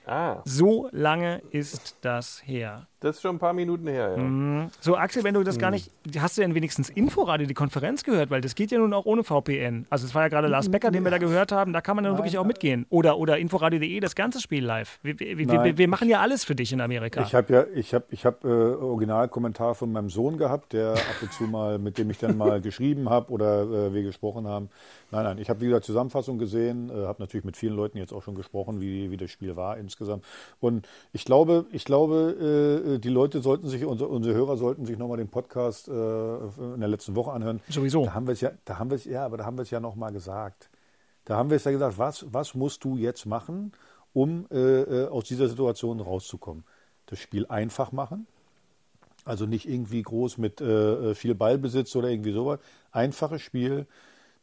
Ah, 0.05 0.41
So 0.43 0.89
lange 0.91 1.39
ist 1.51 1.95
das 2.01 2.45
her. 2.45 2.87
Das 3.01 3.15
ist 3.15 3.21
schon 3.21 3.37
ein 3.37 3.39
paar 3.39 3.53
Minuten 3.53 3.87
her, 3.87 4.15
ja. 4.17 4.23
Mhm. 4.23 4.71
So, 4.81 4.97
Axel, 4.97 5.23
wenn 5.23 5.33
du 5.33 5.43
das 5.43 5.57
gar 5.57 5.71
nicht, 5.71 5.89
hast 6.17 6.37
du 6.37 6.41
denn 6.41 6.53
wenigstens 6.53 6.89
Inforadio, 6.89 7.47
die 7.47 7.53
Konferenz 7.53 8.03
gehört? 8.03 8.29
Weil 8.29 8.41
das 8.41 8.55
geht 8.55 8.71
ja 8.71 8.77
nun 8.77 8.93
auch 8.93 9.05
ohne 9.05 9.23
VPN. 9.23 9.85
Also 9.89 10.05
es 10.05 10.13
war 10.13 10.23
ja 10.23 10.27
gerade 10.27 10.49
Lars 10.49 10.69
Becker, 10.69 10.91
den 10.91 11.03
wir 11.03 11.11
da 11.11 11.17
gehört 11.17 11.53
haben, 11.53 11.71
da 11.71 11.79
kann 11.79 11.95
man 11.95 12.03
dann 12.03 12.17
wirklich 12.17 12.37
auch 12.37 12.43
mitgehen. 12.45 12.85
Oder, 12.89 13.17
oder 13.17 13.37
inforadio.de, 13.37 13.99
das 14.01 14.15
ganze 14.15 14.41
Spiel 14.41 14.65
live. 14.65 14.99
Wir, 15.01 15.17
wir, 15.17 15.37
wir, 15.37 15.77
wir 15.77 15.87
machen 15.87 16.09
ja 16.09 16.19
alles 16.19 16.43
für 16.43 16.55
dich 16.55 16.73
in 16.73 16.81
Amerika. 16.81 17.21
Ich 17.21 17.33
habe 17.33 17.53
ja, 17.53 17.65
ich 17.73 17.93
habe, 17.93 18.05
ich 18.09 18.25
habe 18.25 18.47
äh, 18.47 18.83
Originalkommentar 18.83 19.75
von 19.75 19.91
meinem 19.93 20.09
Sohn 20.09 20.37
gehabt, 20.37 20.73
der 20.73 20.91
ab 20.91 20.99
und 21.21 21.31
zu 21.31 21.43
mal, 21.43 21.79
mit 21.79 21.97
dem 21.97 22.09
ich 22.09 22.17
dann 22.17 22.37
mal 22.37 22.59
geschrieben 22.69 23.09
habe 23.09 23.31
oder 23.31 23.61
äh, 23.61 23.93
wir 23.93 24.03
gesprochen 24.03 24.45
haben. 24.45 24.69
Nein, 25.11 25.23
nein, 25.23 25.37
ich 25.37 25.49
habe 25.49 25.61
wie 25.61 25.67
gesagt 25.67 25.85
Zusammenfassung 25.85 26.37
gesehen, 26.37 26.89
äh, 26.89 27.05
habe 27.05 27.21
natürlich 27.21 27.45
mit 27.45 27.55
vielen 27.55 27.75
Leuten 27.75 27.97
jetzt 27.97 28.11
auch 28.11 28.23
schon 28.23 28.35
gesprochen, 28.35 28.81
wie, 28.81 29.09
wie 29.09 29.17
das 29.17 29.31
Spiel 29.31 29.55
war 29.55 29.77
insgesamt. 29.77 30.25
Und 30.59 30.87
ich 31.13 31.23
glaube, 31.23 31.65
ich 31.71 31.85
glaube, 31.85 32.85
äh, 32.85 32.88
die 32.97 33.09
Leute 33.09 33.41
sollten 33.41 33.67
sich, 33.67 33.85
unsere, 33.85 34.09
unsere 34.09 34.33
Hörer 34.33 34.57
sollten 34.57 34.85
sich 34.85 34.97
nochmal 34.97 35.17
den 35.17 35.27
Podcast 35.27 35.87
äh, 35.87 35.91
in 35.91 36.79
der 36.79 36.87
letzten 36.87 37.15
Woche 37.15 37.31
anhören. 37.31 37.61
Sowieso. 37.69 38.05
Da 38.05 38.13
haben 38.13 38.25
wir 38.25 38.33
es 38.33 38.41
ja, 38.41 38.51
da 38.65 38.79
haben 38.79 38.89
wir 38.89 38.95
es, 38.95 39.05
ja, 39.05 39.25
aber 39.25 39.37
da 39.37 39.45
haben 39.45 39.57
wir 39.57 39.63
es 39.63 39.69
ja 39.69 39.79
nochmal 39.79 40.11
gesagt. 40.11 40.69
Da 41.25 41.35
haben 41.35 41.51
wir 41.51 41.57
es 41.57 41.65
ja 41.65 41.71
gesagt, 41.71 41.99
was, 41.99 42.25
was 42.31 42.55
musst 42.55 42.83
du 42.83 42.97
jetzt 42.97 43.25
machen, 43.25 43.73
um 44.13 44.47
äh, 44.49 44.57
äh, 44.57 45.07
aus 45.09 45.25
dieser 45.25 45.47
Situation 45.47 45.99
rauszukommen? 45.99 46.63
Das 47.05 47.19
Spiel 47.19 47.45
einfach 47.47 47.91
machen. 47.91 48.25
Also 49.25 49.45
nicht 49.45 49.69
irgendwie 49.69 50.01
groß 50.01 50.39
mit 50.39 50.61
äh, 50.61 51.13
viel 51.13 51.35
Ballbesitz 51.35 51.95
oder 51.95 52.09
irgendwie 52.09 52.31
sowas. 52.31 52.59
Einfaches 52.91 53.41
Spiel, 53.41 53.85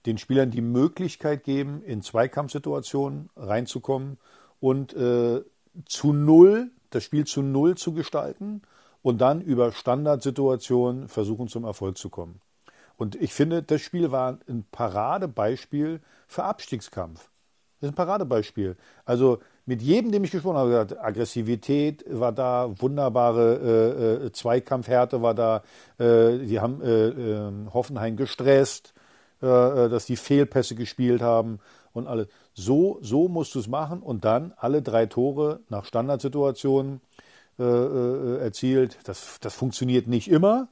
den 0.04 0.18
Spielern 0.18 0.50
die 0.50 0.60
Möglichkeit 0.60 1.42
geben, 1.42 1.82
in 1.82 2.02
Zweikampfsituationen 2.02 3.30
reinzukommen 3.36 4.18
und 4.60 4.94
äh, 4.94 5.42
zu 5.86 6.12
null, 6.12 6.70
das 6.96 7.04
Spiel 7.04 7.26
zu 7.26 7.42
null 7.42 7.76
zu 7.76 7.92
gestalten 7.92 8.62
und 9.02 9.20
dann 9.20 9.40
über 9.40 9.70
Standardsituationen 9.72 11.08
versuchen 11.08 11.48
zum 11.48 11.64
Erfolg 11.64 11.96
zu 11.98 12.08
kommen. 12.08 12.40
Und 12.96 13.14
ich 13.16 13.34
finde, 13.34 13.62
das 13.62 13.82
Spiel 13.82 14.10
war 14.10 14.38
ein 14.48 14.64
Paradebeispiel 14.72 16.00
für 16.26 16.44
Abstiegskampf. 16.44 17.28
Das 17.80 17.88
ist 17.88 17.92
ein 17.92 17.94
Paradebeispiel. 17.94 18.76
Also 19.04 19.40
mit 19.66 19.82
jedem, 19.82 20.12
dem 20.12 20.24
ich 20.24 20.30
gesprochen 20.30 20.56
habe, 20.56 20.70
gesagt, 20.70 20.98
Aggressivität 20.98 22.04
war 22.08 22.32
da, 22.32 22.70
wunderbare 22.78 24.22
äh, 24.22 24.26
äh, 24.26 24.32
Zweikampfhärte 24.32 25.20
war 25.20 25.34
da. 25.34 25.62
Äh, 25.98 26.38
die 26.38 26.60
haben 26.60 26.80
äh, 26.80 27.08
äh, 27.08 27.52
Hoffenheim 27.74 28.16
gestresst, 28.16 28.94
äh, 29.42 29.46
dass 29.46 30.06
die 30.06 30.16
Fehlpässe 30.16 30.74
gespielt 30.74 31.20
haben 31.20 31.58
und 31.92 32.06
alles. 32.06 32.28
So, 32.58 32.98
so 33.02 33.28
musst 33.28 33.54
du 33.54 33.58
es 33.58 33.68
machen 33.68 34.00
und 34.00 34.24
dann 34.24 34.54
alle 34.56 34.80
drei 34.80 35.04
Tore 35.04 35.60
nach 35.68 35.84
Standardsituationen 35.84 37.02
erzielt. 37.58 38.98
Das, 39.04 39.38
das 39.40 39.54
funktioniert 39.54 40.08
nicht 40.08 40.30
immer, 40.30 40.68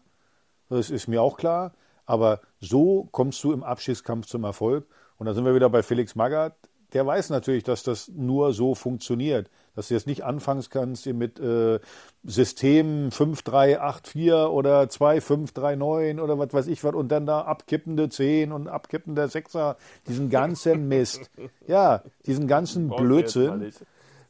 das 0.70 0.90
ist 0.90 1.09
mir 1.09 1.23
auch 1.23 1.37
klar. 1.37 1.73
Aber 2.07 2.40
so 2.59 3.09
kommst 3.12 3.44
du 3.44 3.53
im 3.53 3.62
Abschiedskampf 3.62 4.27
zum 4.27 4.44
Erfolg. 4.44 4.87
Und 5.18 5.27
da 5.27 5.35
sind 5.35 5.44
wir 5.44 5.55
wieder 5.55 5.70
bei 5.70 5.83
Felix 5.83 6.14
Magath. 6.14 6.55
Der 6.94 7.07
weiß 7.07 7.31
natürlich, 7.31 7.64
dass 7.64 7.83
das 7.83 8.09
nur 8.09 8.53
so 8.53 8.75
funktioniert. 8.75 9.51
Dass 9.74 9.88
du 9.88 9.94
jetzt 9.94 10.06
nicht 10.06 10.24
anfangen 10.24 10.64
kannst 10.70 11.06
mit 11.06 11.40
äh, 11.40 11.80
Systemen 12.22 13.10
5384 13.10 14.32
oder 14.32 14.88
2539 14.88 16.20
oder 16.20 16.38
was 16.38 16.52
weiß 16.52 16.66
ich 16.68 16.84
was 16.84 16.94
und 16.94 17.08
dann 17.08 17.26
da 17.26 17.40
abkippende 17.40 18.08
10 18.08 18.52
und 18.52 18.68
abkippende 18.68 19.24
6er, 19.24 19.76
diesen 20.06 20.30
ganzen 20.30 20.88
Mist. 20.88 21.30
Ja, 21.66 22.02
diesen 22.26 22.46
ganzen 22.46 22.88
Blödsinn. 22.88 23.72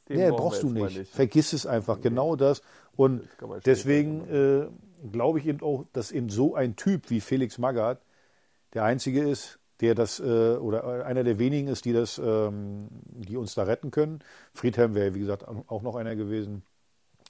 Nee, 0.09 0.31
brauchst 0.31 0.63
du 0.63 0.71
nicht. 0.71 0.99
nicht. 0.99 1.15
Vergiss 1.15 1.53
es 1.53 1.67
einfach, 1.67 2.01
genau 2.01 2.37
das. 2.37 2.63
Und 2.97 3.29
das 3.41 3.63
deswegen 3.65 4.29
äh, 4.29 5.09
glaube 5.11 5.39
ich 5.39 5.47
eben 5.47 5.63
auch, 5.63 5.85
dass 5.93 6.13
eben 6.13 6.29
so 6.29 6.55
ein 6.55 6.77
Typ 6.77 7.11
wie 7.11 7.21
Felix 7.21 7.59
Magath 7.59 8.01
der 8.75 8.85
einzige 8.85 9.23
ist, 9.23 9.59
der 9.85 9.95
das 9.95 10.21
äh, 10.21 10.57
oder 10.57 11.07
einer 11.07 11.25
der 11.25 11.39
wenigen 11.39 11.69
ist, 11.69 11.85
die 11.85 11.93
das, 11.93 12.19
ähm, 12.19 12.89
die 13.05 13.37
uns 13.37 13.55
da 13.55 13.65
retten 13.65 13.91
können. 13.91 14.21
Friedhelm 14.53 14.95
wäre 14.95 15.15
wie 15.15 15.21
gesagt 15.21 15.47
auch 15.47 15.83
noch 15.83 15.97
einer 15.97 16.17
gewesen, 16.17 16.63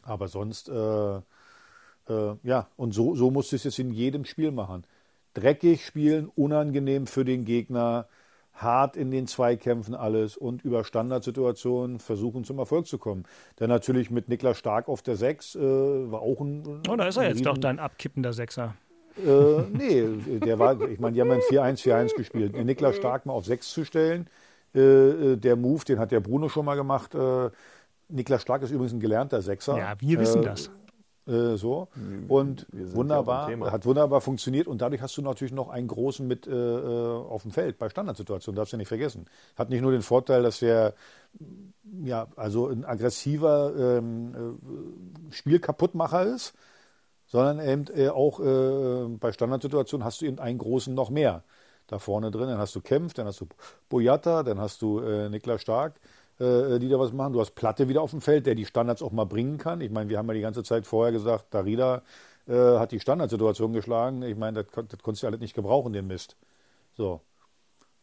aber 0.03 0.29
sonst 0.29 0.69
äh, 0.69 1.17
äh, 1.17 2.37
ja 2.43 2.69
und 2.77 2.93
so 2.93 3.14
so 3.14 3.31
musst 3.31 3.53
du 3.53 3.57
es 3.57 3.64
jetzt 3.64 3.79
in 3.79 3.90
jedem 3.90 4.25
Spiel 4.25 4.51
machen. 4.53 4.87
Dreckig 5.35 5.85
spielen, 5.85 6.29
unangenehm 6.29 7.07
für 7.09 7.25
den 7.25 7.45
Gegner, 7.45 8.07
hart 8.55 8.97
in 8.97 9.11
den 9.11 9.27
Zweikämpfen 9.27 9.95
alles 9.95 10.37
und 10.37 10.62
über 10.62 10.85
Standardsituationen 10.85 11.99
versuchen 11.99 12.45
zum 12.45 12.59
Erfolg 12.59 12.87
zu 12.87 12.99
kommen. 12.99 13.25
Denn 13.59 13.69
natürlich 13.69 14.11
mit 14.11 14.29
Niklas 14.29 14.59
Stark 14.59 14.88
auf 14.88 15.03
der 15.03 15.17
6 15.17 15.57
äh, 15.57 15.61
war 15.61 16.23
auch 16.23 16.40
ein. 16.40 16.83
Oh, 16.88 16.97
da 16.97 17.09
ist 17.09 17.17
er 17.17 17.29
jetzt 17.29 17.45
doch 17.45 17.59
dein 17.59 17.79
abkippender 17.79 18.33
Sechser. 18.33 18.75
Äh, 19.16 19.62
nee, 19.72 20.38
der 20.38 20.59
war, 20.59 20.81
ich 20.81 20.98
meine, 20.98 21.14
die 21.14 21.20
haben 21.20 21.31
ein 21.31 21.40
4-1-4-1 21.40 22.16
gespielt. 22.16 22.64
Niklas 22.64 22.96
Stark 22.96 23.27
mal 23.27 23.33
auf 23.33 23.44
6 23.44 23.70
zu 23.70 23.85
stellen, 23.85 24.29
äh, 24.74 24.81
äh, 24.81 25.37
der 25.37 25.57
Move, 25.57 25.85
den 25.85 25.98
hat 25.98 26.11
der 26.11 26.20
Bruno 26.20 26.48
schon 26.48 26.64
mal 26.64 26.74
gemacht. 26.74 27.14
Äh, 27.14 27.50
Niklas 28.09 28.42
Stark 28.42 28.62
ist 28.62 28.70
übrigens 28.70 28.92
ein 28.92 29.00
gelernter 29.00 29.40
Sechser. 29.40 29.79
Ja, 29.79 29.94
wir 29.98 30.18
wissen 30.20 30.42
äh, 30.42 30.46
das. 30.46 30.70
Äh, 31.27 31.57
so 31.57 31.88
und 32.29 32.66
wunderbar, 32.70 33.50
ja 33.50 33.72
hat 33.72 33.87
wunderbar 33.87 34.20
funktioniert 34.20 34.66
und 34.66 34.83
dadurch 34.83 35.00
hast 35.00 35.16
du 35.16 35.22
natürlich 35.22 35.55
noch 35.55 35.70
einen 35.70 35.88
großen 35.88 36.27
mit 36.27 36.46
auf 36.46 37.42
dem 37.42 37.50
Feld 37.50 37.79
bei 37.79 37.88
Standardsituationen, 37.88 38.57
darfst 38.57 38.74
du 38.74 38.77
nicht 38.77 38.88
vergessen. 38.88 39.24
Hat 39.57 39.70
nicht 39.70 39.81
nur 39.81 39.92
den 39.92 40.03
Vorteil, 40.03 40.42
dass 40.42 40.61
er 40.61 40.92
ja 42.03 42.27
also 42.37 42.68
ein 42.68 42.85
aggressiver 42.85 43.72
ähm, 43.79 44.59
Spielkaputtmacher 45.31 46.24
ist, 46.24 46.53
sondern 47.35 47.66
eben 47.66 47.87
äh, 47.99 48.11
auch 48.11 48.38
äh, 48.38 49.09
bei 49.18 49.33
Standardsituationen 49.33 50.05
hast 50.05 50.20
du 50.20 50.27
eben 50.27 50.38
einen 50.38 50.57
großen 50.57 50.94
noch 50.94 51.11
mehr 51.11 51.42
da 51.88 51.99
vorne 51.99 52.31
drin. 52.31 52.47
Dann 52.47 52.59
hast 52.59 52.77
du 52.77 52.81
Kempf, 52.81 53.12
dann 53.12 53.27
hast 53.27 53.40
du 53.40 53.49
Boyata, 53.88 54.44
dann 54.44 54.61
hast 54.61 54.81
du 54.83 55.01
äh, 55.01 55.29
Niklas 55.29 55.61
Stark, 55.61 55.97
äh, 56.38 56.79
die 56.79 56.88
da 56.88 56.97
was 56.97 57.12
machen. 57.12 57.33
Du 57.33 57.40
hast 57.40 57.57
Platte 57.57 57.88
wieder 57.88 58.03
auf 58.03 58.12
dem 58.12 58.20
Feld, 58.20 58.47
der 58.47 58.55
die 58.55 58.64
Standards 58.64 59.03
auch 59.03 59.11
mal 59.11 59.25
bringen 59.25 59.59
kann. 59.59 59.81
Ich 59.81 59.90
meine, 59.90 60.09
wir 60.11 60.18
haben 60.18 60.29
ja 60.29 60.35
die 60.35 60.42
ganze 60.42 60.62
Zeit 60.62 60.87
vorher 60.87 61.11
gesagt, 61.11 61.53
Darida 61.53 62.03
äh, 62.47 62.79
hat 62.79 62.92
die 62.92 63.01
Standardsituation 63.01 63.73
geschlagen. 63.73 64.23
Ich 64.23 64.37
meine, 64.37 64.62
das, 64.62 64.87
das 64.87 65.03
konntest 65.03 65.25
du 65.25 65.27
alles 65.27 65.40
nicht 65.40 65.57
gebrauchen, 65.57 65.92
den 65.92 66.07
Mist. 66.07 66.37
So. 66.97 67.20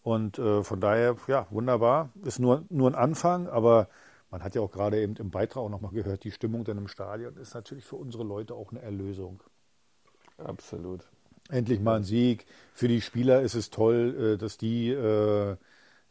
Und 0.04 0.39
äh, 0.39 0.62
von 0.62 0.82
daher, 0.82 1.15
ja, 1.30 1.48
wunderbar. 1.52 2.10
Ist 2.26 2.39
nur, 2.39 2.65
nur 2.70 2.89
ein 2.89 2.96
Anfang, 2.96 3.48
aber 3.48 3.88
man 4.32 4.44
hat 4.44 4.56
ja 4.56 4.62
auch 4.62 4.72
gerade 4.72 5.00
eben 5.00 5.15
im 5.17 5.30
Beitrag 5.30 5.63
auch 5.63 5.70
nochmal 5.70 5.91
gehört, 5.91 6.24
die 6.24 6.32
Stimmung 6.32 6.63
dann 6.63 6.78
im 6.78 6.88
Stadion 6.88 7.36
ist 7.36 7.54
natürlich 7.54 7.86
für 7.86 7.98
unsere 7.98 8.24
Leute 8.24 8.56
auch 8.56 8.72
eine 8.72 8.82
Erlösung. 8.82 9.44
Absolut. 10.38 11.02
Endlich 11.50 11.82
mal 11.82 11.98
ein 11.98 12.04
Sieg. 12.04 12.46
Für 12.74 12.88
die 12.88 13.02
Spieler 13.02 13.41
ist 13.41 13.56
es 13.56 13.70
toll, 13.70 14.36
äh, 14.36 14.38
dass 14.38 14.58
die, 14.58 14.89
äh, 14.89 15.52
äh, 15.52 15.58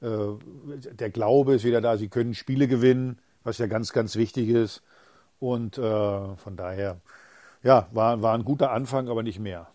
der 0.02 1.10
Glaube 1.10 1.54
ist 1.54 1.64
wieder 1.64 1.80
da, 1.80 1.96
sie 1.96 2.08
können 2.08 2.34
Spiele 2.34 2.68
gewinnen, 2.68 3.18
was 3.42 3.56
ja 3.56 3.66
ganz, 3.66 3.92
ganz 3.92 4.16
wichtig 4.16 4.50
ist. 4.50 4.82
Und 5.38 5.76
von 5.76 6.56
daher, 6.56 7.00
ja, 7.62 7.88
war, 7.92 8.20
war 8.20 8.34
ein 8.34 8.44
guter 8.44 8.72
Anfang, 8.72 9.08
aber 9.08 9.22
nicht 9.22 9.38
mehr. 9.38 9.68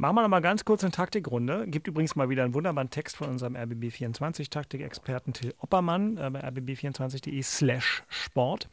Machen 0.00 0.14
wir 0.14 0.22
noch 0.22 0.28
mal 0.28 0.38
ganz 0.38 0.64
kurz 0.64 0.84
eine 0.84 0.92
Taktikrunde. 0.92 1.66
Gibt 1.66 1.88
übrigens 1.88 2.14
mal 2.14 2.28
wieder 2.28 2.44
einen 2.44 2.54
wunderbaren 2.54 2.88
Text 2.88 3.16
von 3.16 3.30
unserem 3.30 3.56
RBB24-Taktikexperten 3.56 5.32
Till 5.32 5.54
Oppermann 5.58 6.16
äh, 6.18 6.30
bei 6.30 6.40
rbb24.de 6.40 7.42
slash 7.42 8.04
Sport. 8.06 8.68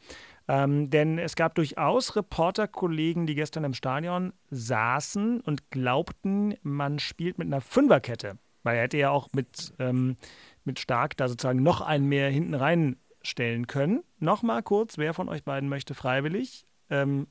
Ähm, 0.46 0.88
denn 0.88 1.18
es 1.18 1.34
gab 1.34 1.56
durchaus 1.56 2.14
Reporterkollegen, 2.14 3.26
die 3.26 3.34
gestern 3.34 3.64
im 3.64 3.74
Stadion 3.74 4.34
saßen 4.50 5.40
und 5.40 5.68
glaubten, 5.72 6.54
man 6.62 7.00
spielt 7.00 7.38
mit 7.38 7.48
einer 7.48 7.60
Fünferkette. 7.60 8.38
Weil 8.62 8.76
er 8.76 8.82
hätte 8.84 8.98
ja 8.98 9.10
auch 9.10 9.26
mit, 9.32 9.74
ähm, 9.80 10.16
mit 10.62 10.78
Stark 10.78 11.16
da 11.16 11.26
sozusagen 11.26 11.60
noch 11.60 11.80
einen 11.80 12.06
mehr 12.06 12.30
hinten 12.30 12.54
reinstellen 12.54 13.66
können. 13.66 14.04
Nochmal 14.20 14.62
kurz, 14.62 14.96
wer 14.96 15.12
von 15.12 15.28
euch 15.28 15.42
beiden 15.42 15.68
möchte 15.68 15.94
freiwillig? 15.94 16.68
Ähm, 16.88 17.26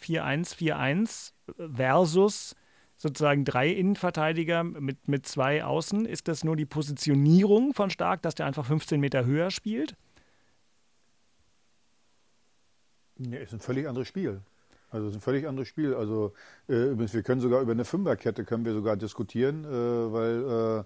4-1-4-1 0.00 1.32
versus 1.74 2.54
sozusagen 2.96 3.44
drei 3.44 3.68
Innenverteidiger 3.68 4.64
mit, 4.64 5.08
mit 5.08 5.26
zwei 5.26 5.64
Außen? 5.64 6.06
Ist 6.06 6.28
das 6.28 6.44
nur 6.44 6.56
die 6.56 6.66
Positionierung 6.66 7.74
von 7.74 7.90
Stark, 7.90 8.22
dass 8.22 8.34
der 8.34 8.46
einfach 8.46 8.66
15 8.66 9.00
Meter 9.00 9.24
höher 9.24 9.50
spielt? 9.50 9.96
Ja, 13.18 13.38
ist 13.38 13.52
ein 13.52 13.60
völlig 13.60 13.88
anderes 13.88 14.08
Spiel. 14.08 14.40
Also 14.90 15.06
es 15.06 15.12
ist 15.12 15.18
ein 15.18 15.22
völlig 15.22 15.46
anderes 15.46 15.68
Spiel. 15.68 15.94
Also 15.94 16.32
äh, 16.68 16.90
übrigens, 16.90 17.14
wir 17.14 17.22
können 17.22 17.40
sogar 17.40 17.60
über 17.60 17.72
eine 17.72 17.84
Fünferkette 17.84 18.44
können 18.44 18.64
wir 18.64 18.72
sogar 18.72 18.96
diskutieren, 18.96 19.64
äh, 19.64 20.12
weil 20.12 20.80
äh, 20.80 20.84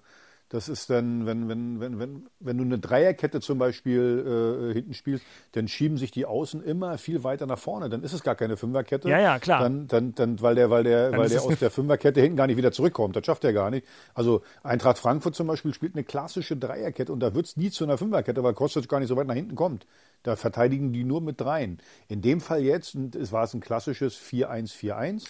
Das 0.51 0.69
ist 0.69 0.91
dann, 0.91 1.27
wenn, 1.27 1.49
wenn, 1.49 1.79
wenn, 1.79 2.01
wenn, 2.01 2.27
wenn 2.41 2.59
du 2.59 2.65
eine 2.65 2.81
Dreierkette 2.81 3.41
zum 3.41 3.59
Beispiel 3.59 4.71
äh, 4.71 4.75
hinten 4.75 4.95
spielst, 4.95 5.25
dann 5.53 5.69
schieben 5.69 5.97
sich 5.97 6.11
die 6.11 6.27
Außen 6.27 6.61
immer 6.65 6.99
viel 6.99 7.23
weiter 7.23 7.47
nach 7.47 7.59
vorne. 7.59 7.89
Dann 7.89 8.03
ist 8.03 8.13
es 8.13 8.25
gar 8.25 8.35
keine 8.35 8.57
Fünferkette. 8.57 9.09
Ja, 9.09 9.21
ja, 9.21 9.39
klar. 9.39 9.63
Dann, 9.63 9.87
dann, 9.87 10.13
dann, 10.17 10.43
weil 10.43 10.57
der, 10.57 10.69
weil 10.69 10.83
der, 10.83 11.13
weil 11.17 11.29
der 11.29 11.41
aus 11.41 11.57
der 11.57 11.71
Fünferkette 11.71 12.21
hinten 12.21 12.37
gar 12.37 12.49
nicht 12.49 12.57
wieder 12.57 12.73
zurückkommt. 12.73 13.15
Das 13.15 13.25
schafft 13.25 13.45
er 13.45 13.53
gar 13.53 13.71
nicht. 13.71 13.87
Also 14.13 14.43
Eintracht 14.65 14.99
Frankfurt 14.99 15.37
zum 15.37 15.47
Beispiel 15.47 15.73
spielt 15.73 15.95
eine 15.95 16.03
klassische 16.03 16.57
Dreierkette 16.57 17.13
und 17.13 17.21
da 17.21 17.33
wird 17.33 17.47
es 17.47 17.57
nie 17.57 17.71
zu 17.71 17.85
einer 17.85 17.97
Fünferkette, 17.97 18.43
weil 18.43 18.53
Kostic 18.53 18.89
gar 18.89 18.99
nicht 18.99 19.09
so 19.09 19.17
weit 19.17 19.29
nach 19.29 19.37
hinten 19.37 19.55
kommt. 19.55 19.87
Da 20.25 20.35
verteidigen 20.35 20.93
die 20.93 21.05
nur 21.05 21.21
mit 21.21 21.41
dreien. 21.41 21.79
In 22.09 22.23
dem 22.23 22.41
Fall 22.41 22.65
jetzt, 22.65 22.97
und 22.97 23.15
es 23.15 23.31
war 23.31 23.45
es 23.45 23.55
ein 23.55 23.61
klassisches 23.61 24.19
4-1-4-1. 24.19 25.29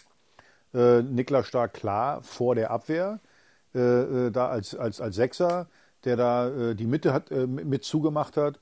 Äh, 0.72 1.02
Niklas 1.02 1.46
Stark 1.46 1.74
klar 1.74 2.22
vor 2.22 2.54
der 2.54 2.70
Abwehr 2.70 3.20
äh, 3.74 3.80
äh, 4.26 4.30
da 4.30 4.48
als, 4.48 4.74
als, 4.74 5.00
als 5.00 5.16
Sechser, 5.16 5.68
der 6.04 6.16
da 6.16 6.48
äh, 6.48 6.74
die 6.74 6.86
Mitte 6.86 7.12
hat, 7.12 7.30
äh, 7.30 7.46
mit 7.46 7.84
zugemacht 7.84 8.36
hat. 8.36 8.58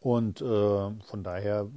Und 0.00 0.40
äh, 0.40 0.44
von 0.44 1.22
daher, 1.22 1.68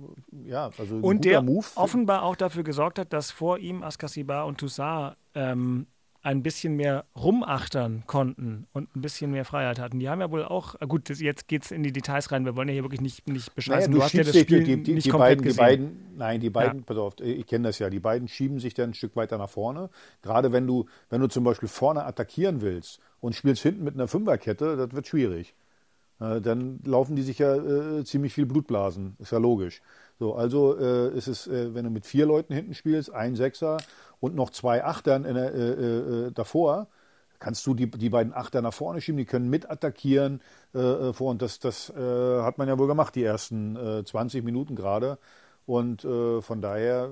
ja, 0.45 0.69
also 0.77 0.95
Und 0.95 1.25
der 1.25 1.41
Move. 1.41 1.65
offenbar 1.75 2.23
auch 2.23 2.37
dafür 2.37 2.63
gesorgt 2.63 2.97
hat, 2.97 3.11
dass 3.11 3.31
vor 3.31 3.57
ihm 3.57 3.83
Askasibar 3.83 4.45
und 4.45 4.59
Toussaint 4.59 5.17
ähm, 5.35 5.87
ein 6.23 6.41
bisschen 6.41 6.75
mehr 6.75 7.03
rumachtern 7.15 8.03
konnten 8.07 8.65
und 8.71 8.95
ein 8.95 9.01
bisschen 9.01 9.31
mehr 9.31 9.43
Freiheit 9.43 9.77
hatten. 9.77 9.99
Die 9.99 10.09
haben 10.09 10.21
ja 10.21 10.31
wohl 10.31 10.45
auch, 10.45 10.75
äh, 10.79 10.87
gut, 10.87 11.09
das, 11.09 11.19
jetzt 11.19 11.49
geht 11.49 11.63
es 11.63 11.71
in 11.71 11.83
die 11.83 11.91
Details 11.91 12.31
rein, 12.31 12.45
wir 12.45 12.55
wollen 12.55 12.69
ja 12.69 12.73
hier 12.73 12.83
wirklich 12.83 13.01
nicht, 13.01 13.27
nicht 13.27 13.53
bescheißen. 13.53 13.91
Naja, 13.91 13.99
du, 13.99 14.03
hast 14.03 14.13
ja 14.13 14.23
das 14.23 14.37
Spiel 14.37 14.63
die, 14.63 14.81
die, 14.81 14.93
nicht 14.93 15.05
die 15.05 15.09
komplett 15.09 15.39
beiden, 15.39 15.51
die 15.51 15.57
beiden, 15.57 16.17
nein, 16.17 16.39
die 16.39 16.49
beiden, 16.49 16.79
Ja. 16.79 16.85
pass 16.85 16.97
auf, 16.97 17.19
ich 17.19 17.45
kenne 17.45 17.67
das 17.67 17.79
ja, 17.79 17.89
die 17.89 17.99
beiden 17.99 18.27
schieben 18.29 18.59
sich 18.59 18.73
dann 18.73 18.91
ein 18.91 18.93
Stück 18.93 19.15
weiter 19.17 19.37
nach 19.37 19.49
vorne. 19.49 19.89
Gerade 20.21 20.51
wenn 20.53 20.65
du, 20.65 20.85
wenn 21.09 21.19
du 21.19 21.27
zum 21.27 21.43
Beispiel 21.43 21.67
vorne 21.67 22.05
attackieren 22.05 22.61
willst 22.61 22.99
und 23.19 23.35
spielst 23.35 23.61
hinten 23.61 23.83
mit 23.83 23.95
einer 23.95 24.07
Fünferkette, 24.07 24.77
das 24.77 24.93
wird 24.93 25.07
schwierig. 25.07 25.53
Äh, 26.21 26.39
Dann 26.41 26.79
laufen 26.85 27.15
die 27.15 27.21
sich 27.21 27.39
ja 27.39 27.55
äh, 27.55 28.03
ziemlich 28.05 28.33
viel 28.33 28.45
Blutblasen, 28.45 29.15
ist 29.19 29.31
ja 29.31 29.39
logisch. 29.39 29.81
So, 30.23 30.35
also 30.35 30.79
äh, 30.79 31.09
ist 31.17 31.27
es, 31.27 31.47
äh, 31.47 31.75
wenn 31.75 31.83
du 31.83 31.89
mit 31.89 32.05
vier 32.05 32.25
Leuten 32.25 32.53
hinten 32.53 32.73
spielst, 32.75 33.11
ein 33.13 33.35
Sechser 33.35 33.79
und 34.21 34.35
noch 34.35 34.51
zwei 34.51 34.81
Achtern 34.81 35.25
in 35.25 35.35
der, 35.35 35.53
äh, 35.53 35.69
äh, 36.27 36.31
davor, 36.31 36.87
kannst 37.39 37.67
du 37.67 37.73
die, 37.73 37.91
die 37.91 38.09
beiden 38.09 38.31
Achter 38.31 38.61
nach 38.61 38.73
vorne 38.73 39.01
schieben, 39.01 39.17
die 39.17 39.25
können 39.25 39.49
mit 39.49 39.69
attackieren 39.69 40.39
äh, 40.73 40.79
äh, 40.79 41.11
vor 41.11 41.31
und 41.31 41.41
das, 41.41 41.59
das 41.59 41.89
äh, 41.89 42.41
hat 42.41 42.57
man 42.57 42.69
ja 42.69 42.79
wohl 42.79 42.87
gemacht, 42.87 43.15
die 43.15 43.23
ersten 43.25 43.75
äh, 43.75 44.05
20 44.05 44.45
Minuten 44.45 44.77
gerade. 44.77 45.17
Und 45.65 46.03
äh, 46.05 46.41
von 46.41 46.61
daher 46.61 47.09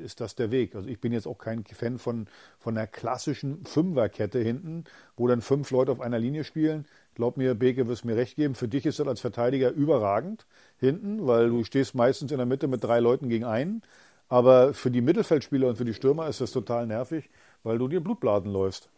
äh, 0.00 0.04
ist 0.04 0.20
das 0.20 0.34
der 0.34 0.50
Weg. 0.50 0.74
Also 0.74 0.88
ich 0.88 1.00
bin 1.00 1.12
jetzt 1.12 1.26
auch 1.26 1.38
kein 1.38 1.64
Fan 1.64 1.98
von, 1.98 2.28
von 2.58 2.76
einer 2.76 2.86
klassischen 2.86 3.64
Fünferkette 3.66 4.38
hinten, 4.38 4.84
wo 5.16 5.26
dann 5.26 5.42
fünf 5.42 5.70
Leute 5.70 5.92
auf 5.92 6.00
einer 6.00 6.18
Linie 6.18 6.44
spielen. 6.44 6.86
Glaub 7.14 7.36
mir, 7.36 7.54
Beke 7.54 7.88
wirst 7.88 8.04
mir 8.06 8.16
recht 8.16 8.36
geben. 8.36 8.54
Für 8.54 8.68
dich 8.68 8.86
ist 8.86 8.98
das 8.98 9.08
als 9.08 9.20
Verteidiger 9.20 9.70
überragend 9.70 10.46
hinten, 10.82 11.26
weil 11.26 11.48
du 11.48 11.64
stehst 11.64 11.94
meistens 11.94 12.30
in 12.30 12.38
der 12.38 12.46
Mitte 12.46 12.68
mit 12.68 12.84
drei 12.84 13.00
Leuten 13.00 13.28
gegen 13.28 13.44
einen. 13.44 13.82
Aber 14.28 14.74
für 14.74 14.90
die 14.90 15.00
Mittelfeldspieler 15.00 15.68
und 15.68 15.76
für 15.76 15.84
die 15.84 15.94
Stürmer 15.94 16.28
ist 16.28 16.40
das 16.40 16.52
total 16.52 16.86
nervig, 16.86 17.28
weil 17.64 17.78
du 17.78 17.88
dir 17.88 18.00
Blutbladen 18.00 18.52
läufst. 18.52 18.88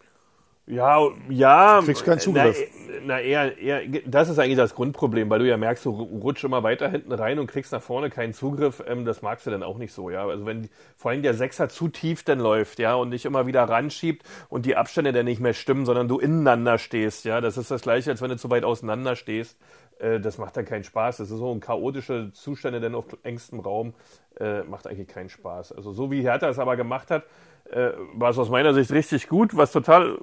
Ja, 0.66 0.98
ja. 1.28 1.80
Du 1.80 1.86
kriegst 1.86 2.04
keinen 2.06 2.20
Zugriff. 2.20 2.58
Na, 2.88 2.94
na 3.04 3.20
eher, 3.20 3.58
eher, 3.58 3.82
das 4.06 4.30
ist 4.30 4.38
eigentlich 4.38 4.56
das 4.56 4.74
Grundproblem, 4.74 5.28
weil 5.28 5.40
du 5.40 5.46
ja 5.46 5.58
merkst, 5.58 5.84
du 5.84 5.90
rutschst 5.90 6.44
immer 6.44 6.62
weiter 6.62 6.88
hinten 6.88 7.12
rein 7.12 7.38
und 7.38 7.48
kriegst 7.48 7.72
nach 7.72 7.82
vorne 7.82 8.08
keinen 8.08 8.32
Zugriff. 8.32 8.82
Ähm, 8.86 9.04
das 9.04 9.20
magst 9.20 9.46
du 9.46 9.50
dann 9.50 9.62
auch 9.62 9.76
nicht 9.76 9.92
so, 9.92 10.08
ja. 10.08 10.26
Also 10.26 10.46
wenn 10.46 10.70
vor 10.96 11.10
allem 11.10 11.22
der 11.22 11.34
Sechser 11.34 11.68
zu 11.68 11.88
tief 11.88 12.22
dann 12.22 12.38
läuft, 12.38 12.78
ja, 12.78 12.94
und 12.94 13.10
nicht 13.10 13.26
immer 13.26 13.46
wieder 13.46 13.64
ranschiebt 13.64 14.24
und 14.48 14.64
die 14.64 14.76
Abstände 14.76 15.12
dann 15.12 15.26
nicht 15.26 15.40
mehr 15.40 15.52
stimmen, 15.52 15.84
sondern 15.84 16.08
du 16.08 16.18
ineinander 16.18 16.78
stehst, 16.78 17.26
ja. 17.26 17.42
Das 17.42 17.58
ist 17.58 17.70
das 17.70 17.82
gleiche, 17.82 18.10
als 18.10 18.22
wenn 18.22 18.30
du 18.30 18.38
zu 18.38 18.48
weit 18.48 18.64
auseinander 18.64 19.16
stehst. 19.16 19.58
Äh, 19.98 20.20
das 20.20 20.38
macht 20.38 20.56
dann 20.56 20.64
keinen 20.64 20.84
Spaß. 20.84 21.18
Das 21.18 21.30
ist 21.30 21.38
so 21.38 21.52
ein 21.52 21.60
chaotische 21.60 22.30
Zustände 22.32 22.80
dann 22.80 22.94
auf 22.94 23.04
engstem 23.22 23.60
Raum. 23.60 23.94
Äh, 24.38 24.62
macht 24.64 24.86
eigentlich 24.86 25.08
keinen 25.08 25.28
Spaß. 25.28 25.72
Also 25.72 25.92
so 25.92 26.10
wie 26.10 26.22
Hertha 26.22 26.48
es 26.48 26.58
aber 26.58 26.76
gemacht 26.76 27.10
hat, 27.10 27.22
äh, 27.70 27.92
war 28.14 28.30
es 28.30 28.38
aus 28.38 28.50
meiner 28.50 28.74
Sicht 28.74 28.90
richtig 28.90 29.28
gut. 29.28 29.56
Was 29.56 29.72
total 29.72 30.18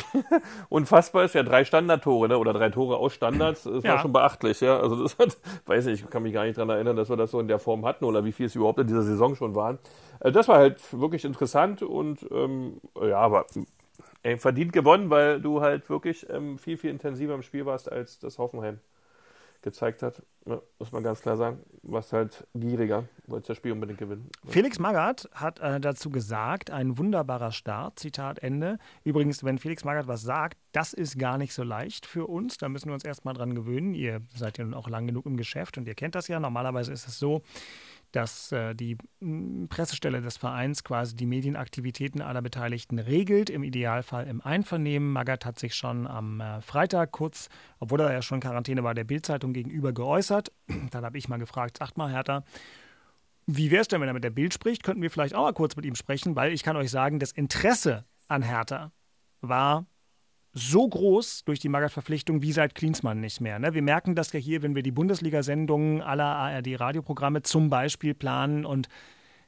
unfassbar 0.68 1.24
ist, 1.24 1.34
ja 1.34 1.42
drei 1.42 1.64
Standardtore 1.64 2.28
ne? 2.28 2.38
oder 2.38 2.52
drei 2.52 2.70
Tore 2.70 2.96
aus 2.96 3.14
Standards. 3.14 3.64
Das 3.64 3.82
Ja. 3.82 3.92
war 3.92 3.98
schon 4.00 4.12
beachtlich. 4.12 4.60
Ja? 4.60 4.78
Also 4.78 5.02
das 5.02 5.18
hat, 5.18 5.36
weiß 5.66 5.86
nicht, 5.86 6.04
ich 6.04 6.10
kann 6.10 6.22
mich 6.22 6.32
gar 6.32 6.44
nicht 6.44 6.56
daran 6.58 6.70
erinnern, 6.70 6.96
dass 6.96 7.08
wir 7.08 7.16
das 7.16 7.30
so 7.30 7.40
in 7.40 7.48
der 7.48 7.58
Form 7.58 7.84
hatten 7.86 8.04
oder 8.04 8.24
wie 8.24 8.32
viel 8.32 8.46
es 8.46 8.54
überhaupt 8.54 8.78
in 8.78 8.86
dieser 8.86 9.02
Saison 9.02 9.34
schon 9.36 9.54
waren. 9.54 9.78
Äh, 10.20 10.32
das 10.32 10.48
war 10.48 10.58
halt 10.58 10.80
wirklich 10.92 11.24
interessant 11.24 11.82
und 11.82 12.26
ähm, 12.30 12.80
ja, 13.00 13.18
aber 13.18 13.46
ey, 14.22 14.36
verdient 14.38 14.72
gewonnen, 14.72 15.10
weil 15.10 15.40
du 15.40 15.62
halt 15.62 15.88
wirklich 15.88 16.28
ähm, 16.30 16.58
viel, 16.58 16.76
viel 16.76 16.90
intensiver 16.90 17.34
im 17.34 17.42
Spiel 17.42 17.64
warst, 17.66 17.90
als 17.90 18.18
das 18.18 18.38
Hoffenheim 18.38 18.80
gezeigt 19.66 20.04
hat. 20.04 20.22
Ja, 20.46 20.62
muss 20.78 20.92
man 20.92 21.02
ganz 21.02 21.20
klar 21.20 21.36
sagen. 21.36 21.58
Warst 21.82 22.12
halt 22.12 22.46
gieriger, 22.54 23.04
wolltest 23.26 23.50
das 23.50 23.56
Spiel 23.56 23.72
unbedingt 23.72 23.98
gewinnen. 23.98 24.30
Felix 24.46 24.78
Magath 24.78 25.28
hat 25.32 25.58
äh, 25.58 25.80
dazu 25.80 26.08
gesagt, 26.08 26.70
ein 26.70 26.98
wunderbarer 26.98 27.50
Start, 27.50 27.98
Zitat 27.98 28.38
Ende. 28.38 28.78
Übrigens, 29.02 29.42
wenn 29.42 29.58
Felix 29.58 29.82
Magath 29.82 30.06
was 30.06 30.22
sagt, 30.22 30.56
das 30.70 30.92
ist 30.92 31.18
gar 31.18 31.36
nicht 31.36 31.52
so 31.52 31.64
leicht 31.64 32.06
für 32.06 32.26
uns. 32.26 32.58
Da 32.58 32.68
müssen 32.68 32.86
wir 32.86 32.94
uns 32.94 33.04
erstmal 33.04 33.34
dran 33.34 33.56
gewöhnen. 33.56 33.92
Ihr 33.92 34.20
seid 34.36 34.56
ja 34.56 34.64
nun 34.64 34.74
auch 34.74 34.88
lang 34.88 35.08
genug 35.08 35.26
im 35.26 35.36
Geschäft 35.36 35.78
und 35.78 35.88
ihr 35.88 35.96
kennt 35.96 36.14
das 36.14 36.28
ja. 36.28 36.38
Normalerweise 36.38 36.92
ist 36.92 37.08
es 37.08 37.18
so, 37.18 37.42
dass 38.16 38.50
äh, 38.50 38.74
die 38.74 38.96
mh, 39.20 39.66
Pressestelle 39.68 40.22
des 40.22 40.38
Vereins 40.38 40.82
quasi 40.84 41.14
die 41.14 41.26
Medienaktivitäten 41.26 42.22
aller 42.22 42.40
Beteiligten 42.40 42.98
regelt, 42.98 43.50
im 43.50 43.62
Idealfall 43.62 44.26
im 44.26 44.40
Einvernehmen. 44.40 45.12
Magath 45.12 45.44
hat 45.44 45.58
sich 45.58 45.74
schon 45.74 46.06
am 46.06 46.40
äh, 46.40 46.62
Freitag 46.62 47.12
kurz, 47.12 47.50
obwohl 47.78 48.00
er 48.00 48.12
ja 48.12 48.22
schon 48.22 48.36
in 48.36 48.42
Quarantäne 48.42 48.82
war, 48.82 48.94
der 48.94 49.04
Bildzeitung 49.04 49.52
gegenüber 49.52 49.92
geäußert. 49.92 50.50
Dann 50.90 51.04
habe 51.04 51.18
ich 51.18 51.28
mal 51.28 51.36
gefragt, 51.36 51.76
sagt 51.76 51.98
mal 51.98 52.10
Hertha, 52.10 52.42
wie 53.46 53.70
wäre 53.70 53.82
es 53.82 53.88
denn, 53.88 54.00
wenn 54.00 54.08
er 54.08 54.14
mit 54.14 54.24
der 54.24 54.30
Bild 54.30 54.54
spricht? 54.54 54.82
Könnten 54.82 55.02
wir 55.02 55.10
vielleicht 55.10 55.34
auch 55.34 55.42
mal 55.42 55.52
kurz 55.52 55.76
mit 55.76 55.84
ihm 55.84 55.94
sprechen, 55.94 56.34
weil 56.36 56.52
ich 56.52 56.62
kann 56.62 56.76
euch 56.76 56.90
sagen, 56.90 57.18
das 57.18 57.32
Interesse 57.32 58.06
an 58.28 58.40
Hertha 58.40 58.92
war 59.42 59.84
so 60.58 60.88
groß 60.88 61.44
durch 61.44 61.60
die 61.60 61.68
Magath-Verpflichtung 61.68 62.40
wie 62.40 62.52
seit 62.52 62.74
Klinsmann 62.74 63.20
nicht 63.20 63.42
mehr. 63.42 63.58
Ne? 63.58 63.74
Wir 63.74 63.82
merken 63.82 64.14
das 64.14 64.32
ja 64.32 64.40
hier, 64.40 64.62
wenn 64.62 64.74
wir 64.74 64.82
die 64.82 64.90
Bundesliga-Sendungen 64.90 66.00
aller 66.00 66.24
ARD-Radioprogramme 66.24 67.42
zum 67.42 67.68
Beispiel 67.68 68.14
planen 68.14 68.64
und 68.64 68.88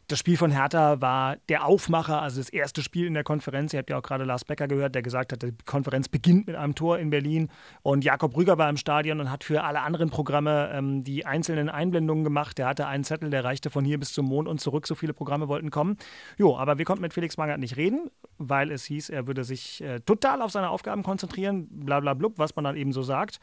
das 0.08 0.18
Spiel 0.18 0.38
von 0.38 0.50
Hertha 0.50 1.02
war 1.02 1.36
der 1.50 1.66
Aufmacher, 1.66 2.22
also 2.22 2.40
das 2.40 2.48
erste 2.48 2.82
Spiel 2.82 3.06
in 3.06 3.12
der 3.12 3.24
Konferenz. 3.24 3.74
Ihr 3.74 3.78
habt 3.80 3.90
ja 3.90 3.98
auch 3.98 4.02
gerade 4.02 4.24
Lars 4.24 4.42
Becker 4.42 4.66
gehört, 4.66 4.94
der 4.94 5.02
gesagt 5.02 5.32
hat, 5.32 5.42
die 5.42 5.52
Konferenz 5.66 6.08
beginnt 6.08 6.46
mit 6.46 6.56
einem 6.56 6.74
Tor 6.74 6.98
in 6.98 7.10
Berlin. 7.10 7.50
Und 7.82 8.04
Jakob 8.04 8.34
Rüger 8.34 8.56
war 8.56 8.70
im 8.70 8.78
Stadion 8.78 9.20
und 9.20 9.30
hat 9.30 9.44
für 9.44 9.64
alle 9.64 9.82
anderen 9.82 10.08
Programme 10.08 10.70
ähm, 10.72 11.04
die 11.04 11.26
einzelnen 11.26 11.68
Einblendungen 11.68 12.24
gemacht. 12.24 12.56
Der 12.56 12.66
hatte 12.66 12.86
einen 12.86 13.04
Zettel, 13.04 13.28
der 13.28 13.44
reichte 13.44 13.68
von 13.68 13.84
hier 13.84 13.98
bis 14.00 14.14
zum 14.14 14.24
Mond 14.24 14.48
und 14.48 14.62
zurück. 14.62 14.86
So 14.86 14.94
viele 14.94 15.12
Programme 15.12 15.46
wollten 15.46 15.70
kommen. 15.70 15.98
Jo, 16.38 16.56
aber 16.56 16.78
wir 16.78 16.86
konnten 16.86 17.02
mit 17.02 17.12
Felix 17.12 17.36
Magath 17.36 17.60
nicht 17.60 17.76
reden, 17.76 18.10
weil 18.38 18.70
es 18.70 18.86
hieß, 18.86 19.10
er 19.10 19.26
würde 19.26 19.44
sich 19.44 19.82
äh, 19.82 20.00
total 20.00 20.40
auf 20.40 20.52
seine 20.52 20.70
Aufgaben 20.70 21.02
konzentrieren, 21.02 21.68
bla 21.70 22.00
bla 22.00 22.14
blub, 22.14 22.38
was 22.38 22.56
man 22.56 22.64
dann 22.64 22.76
eben 22.76 22.92
so 22.92 23.02
sagt. 23.02 23.40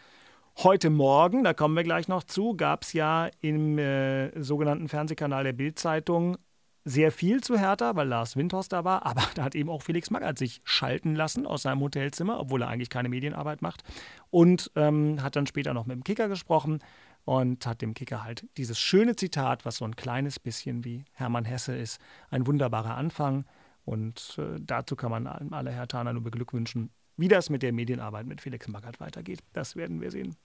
Heute 0.64 0.90
Morgen, 0.90 1.44
da 1.44 1.54
kommen 1.54 1.76
wir 1.76 1.84
gleich 1.84 2.08
noch 2.08 2.24
zu, 2.24 2.56
gab 2.56 2.84
es 2.84 2.94
ja 2.94 3.30
im 3.42 3.78
äh, 3.78 4.42
sogenannten 4.42 4.88
Fernsehkanal 4.88 5.44
der 5.44 5.52
Bild-Zeitung 5.52 6.38
sehr 6.86 7.12
viel 7.12 7.42
zu 7.42 7.58
Hertha, 7.58 7.96
weil 7.96 8.08
Lars 8.08 8.38
Windhorst 8.38 8.72
da 8.72 8.84
war, 8.84 9.06
aber 9.06 9.24
da 9.36 9.44
hat 9.44 9.56
eben 9.56 9.70
auch 9.70 9.82
Felix 9.82 10.12
Magath 10.12 10.38
sich 10.38 10.62
schalten 10.64 11.16
lassen 11.16 11.46
aus 11.46 11.64
seinem 11.64 11.82
Hotelzimmer, 11.82 12.40
obwohl 12.40 12.62
er 12.62 12.70
eigentlich 12.70 12.90
keine 12.90 13.10
Medienarbeit 13.10 13.62
macht 13.62 13.84
und 14.30 14.72
ähm, 14.76 15.22
hat 15.22 15.36
dann 15.36 15.48
später 15.48 15.74
noch 15.74 15.88
mit 15.88 15.96
dem 15.96 16.04
Kicker 16.04 16.30
gesprochen 16.30 16.80
und 17.26 17.66
hat 17.66 17.82
dem 17.82 17.96
Kicker 17.96 18.24
halt 18.24 18.48
dieses 18.58 18.80
schöne 18.80 19.16
Zitat, 19.16 19.66
was 19.66 19.78
so 19.78 19.86
ein 19.86 19.96
kleines 19.96 20.40
bisschen 20.40 20.86
wie 20.86 21.06
Hermann 21.14 21.46
Hesse 21.46 21.76
ist, 21.76 22.00
ein 22.30 22.46
wunderbarer 22.46 22.96
Anfang 22.96 23.46
und 23.84 24.38
äh, 24.38 24.60
dazu 24.60 24.96
kann 24.96 25.12
man 25.12 25.28
alle 25.28 25.72
Herthaner 25.72 26.14
nur 26.14 26.24
beglückwünschen. 26.24 26.92
Wie 27.18 27.28
das 27.30 27.50
mit 27.50 27.64
der 27.64 27.72
Medienarbeit 27.72 28.26
mit 28.26 28.42
Felix 28.42 28.68
Magath 28.68 29.00
weitergeht, 29.00 29.40
das 29.54 29.76
werden 29.76 30.02
wir 30.02 30.12
sehen. 30.12 30.36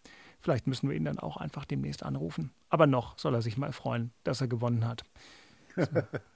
Vielleicht 0.41 0.67
müssen 0.67 0.89
wir 0.89 0.97
ihn 0.97 1.05
dann 1.05 1.19
auch 1.19 1.37
einfach 1.37 1.65
demnächst 1.65 2.03
anrufen. 2.03 2.53
Aber 2.69 2.87
noch 2.87 3.19
soll 3.19 3.35
er 3.35 3.43
sich 3.43 3.59
mal 3.59 3.73
freuen, 3.73 4.13
dass 4.25 4.41
er 4.41 4.49
gewonnen 4.49 4.87
hat. 4.87 5.03
So, 5.77 5.83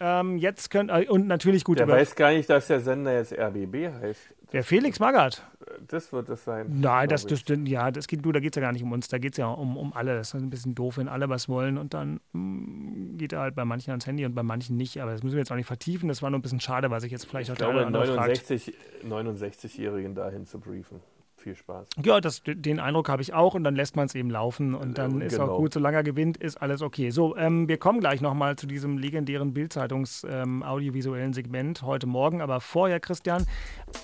ähm, 0.00 0.38
jetzt 0.38 0.70
könnt 0.70 0.90
äh, 0.90 1.06
und 1.08 1.26
natürlich 1.26 1.64
gut 1.64 1.78
Der 1.78 1.88
weiß 1.88 2.14
gar 2.14 2.30
nicht, 2.32 2.48
dass 2.48 2.68
der 2.68 2.80
Sender 2.80 3.14
jetzt 3.14 3.32
RBB 3.32 3.92
heißt. 4.00 4.20
der 4.52 4.64
Felix 4.64 4.98
Magath. 4.98 5.42
Das 5.86 6.12
wird 6.12 6.28
es 6.28 6.44
sein. 6.44 6.66
Nein, 6.80 7.08
das, 7.08 7.24
ich. 7.24 7.44
das, 7.44 7.58
ja, 7.64 7.90
das 7.90 8.06
geht, 8.06 8.24
du, 8.24 8.32
da 8.32 8.40
geht 8.40 8.54
es 8.54 8.56
ja 8.56 8.62
gar 8.62 8.72
nicht 8.72 8.82
um 8.82 8.92
uns, 8.92 9.08
da 9.08 9.18
geht 9.18 9.32
es 9.32 9.38
ja 9.38 9.46
um, 9.48 9.76
um 9.76 9.92
alle. 9.92 10.16
Das 10.16 10.28
ist 10.28 10.34
ein 10.34 10.50
bisschen 10.50 10.74
doof, 10.74 10.96
wenn 10.98 11.08
alle 11.08 11.28
was 11.28 11.48
wollen 11.48 11.78
und 11.78 11.94
dann 11.94 12.20
mm, 12.32 13.16
geht 13.16 13.32
er 13.32 13.40
halt 13.40 13.54
bei 13.54 13.64
manchen 13.64 13.90
ans 13.90 14.06
Handy 14.06 14.24
und 14.24 14.34
bei 14.34 14.42
manchen 14.42 14.76
nicht. 14.76 15.00
Aber 15.00 15.12
das 15.12 15.22
müssen 15.22 15.36
wir 15.36 15.40
jetzt 15.40 15.52
auch 15.52 15.56
nicht 15.56 15.66
vertiefen. 15.66 16.08
Das 16.08 16.22
war 16.22 16.30
nur 16.30 16.38
ein 16.38 16.42
bisschen 16.42 16.60
schade, 16.60 16.90
weil 16.90 17.00
sich 17.00 17.12
jetzt 17.12 17.26
vielleicht 17.26 17.50
auch 17.50 17.54
Ich 17.54 17.62
eine 17.62 17.72
glaube, 17.72 17.86
oder 17.88 17.98
andere 18.00 18.14
fragt. 18.14 18.50
69 18.50 18.74
69-Jährigen 19.04 20.14
dahin 20.14 20.46
zu 20.46 20.58
briefen. 20.58 21.00
Viel 21.40 21.56
Spaß. 21.56 21.86
Ja, 22.04 22.20
das, 22.20 22.42
den 22.44 22.78
Eindruck 22.80 23.08
habe 23.08 23.22
ich 23.22 23.32
auch 23.34 23.54
und 23.54 23.64
dann 23.64 23.74
lässt 23.74 23.96
man 23.96 24.06
es 24.06 24.14
eben 24.14 24.30
laufen 24.30 24.74
und 24.74 24.98
dann 24.98 25.20
ist 25.20 25.32
Genau. 25.38 25.52
auch 25.52 25.56
gut, 25.58 25.72
solange 25.74 25.96
er 25.96 26.02
gewinnt, 26.02 26.36
ist 26.36 26.60
alles 26.62 26.82
okay. 26.82 27.10
So, 27.10 27.36
ähm, 27.36 27.68
wir 27.68 27.78
kommen 27.78 28.00
gleich 28.00 28.20
nochmal 28.20 28.56
zu 28.56 28.66
diesem 28.66 28.98
legendären 28.98 29.52
Bildzeitungs-audiovisuellen 29.54 31.32
Segment 31.32 31.82
heute 31.82 32.06
Morgen, 32.06 32.40
aber 32.40 32.60
vorher, 32.60 33.00
Christian, 33.00 33.46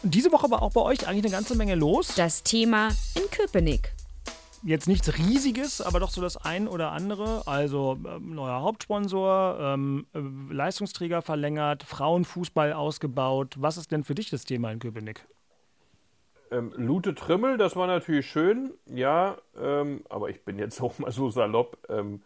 diese 0.03 0.33
Woche 0.33 0.51
war 0.51 0.63
auch 0.63 0.73
bei 0.73 0.81
euch 0.83 1.07
eigentlich 1.07 1.25
eine 1.25 1.33
ganze 1.33 1.57
Menge 1.57 1.75
los. 1.75 2.15
Das 2.17 2.43
Thema 2.43 2.89
in 3.15 3.23
Köpenick. 3.31 3.93
Jetzt 4.65 4.89
nichts 4.89 5.17
Riesiges, 5.17 5.81
aber 5.81 6.01
doch 6.01 6.11
so 6.11 6.21
das 6.21 6.37
ein 6.39 6.67
oder 6.67 6.91
andere. 6.91 7.43
Also 7.47 7.99
ähm, 8.05 8.35
neuer 8.35 8.63
Hauptsponsor, 8.63 9.59
ähm, 9.61 10.07
äh, 10.15 10.19
Leistungsträger 10.53 11.23
verlängert, 11.23 11.85
Frauenfußball 11.85 12.73
ausgebaut. 12.73 13.55
Was 13.59 13.77
ist 13.77 13.93
denn 13.93 14.03
für 14.03 14.15
dich 14.17 14.31
das 14.31 14.45
Thema 14.45 14.73
in 14.73 14.79
Köpenick? 14.81 15.25
Ähm, 16.51 16.73
Lute 16.77 17.15
Trimmel, 17.15 17.59
das 17.59 17.77
war 17.77 17.87
natürlich 17.87 18.27
schön, 18.27 18.73
ja, 18.87 19.37
ähm, 19.61 20.05
aber 20.09 20.29
ich 20.31 20.45
bin 20.45 20.59
jetzt 20.59 20.81
auch 20.83 20.99
mal 20.99 21.11
so 21.11 21.31
salopp. 21.31 21.79
Ähm, 21.89 22.23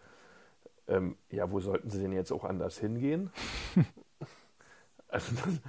ähm, 0.88 1.16
ja, 1.30 1.50
wo 1.50 1.61
sollten 1.61 1.88
sie 1.88 2.00
denn 2.00 2.12
jetzt 2.12 2.33
auch 2.33 2.44
anders 2.44 2.78
hingehen? 2.78 3.30
also 5.09 5.35
das, 5.44 5.61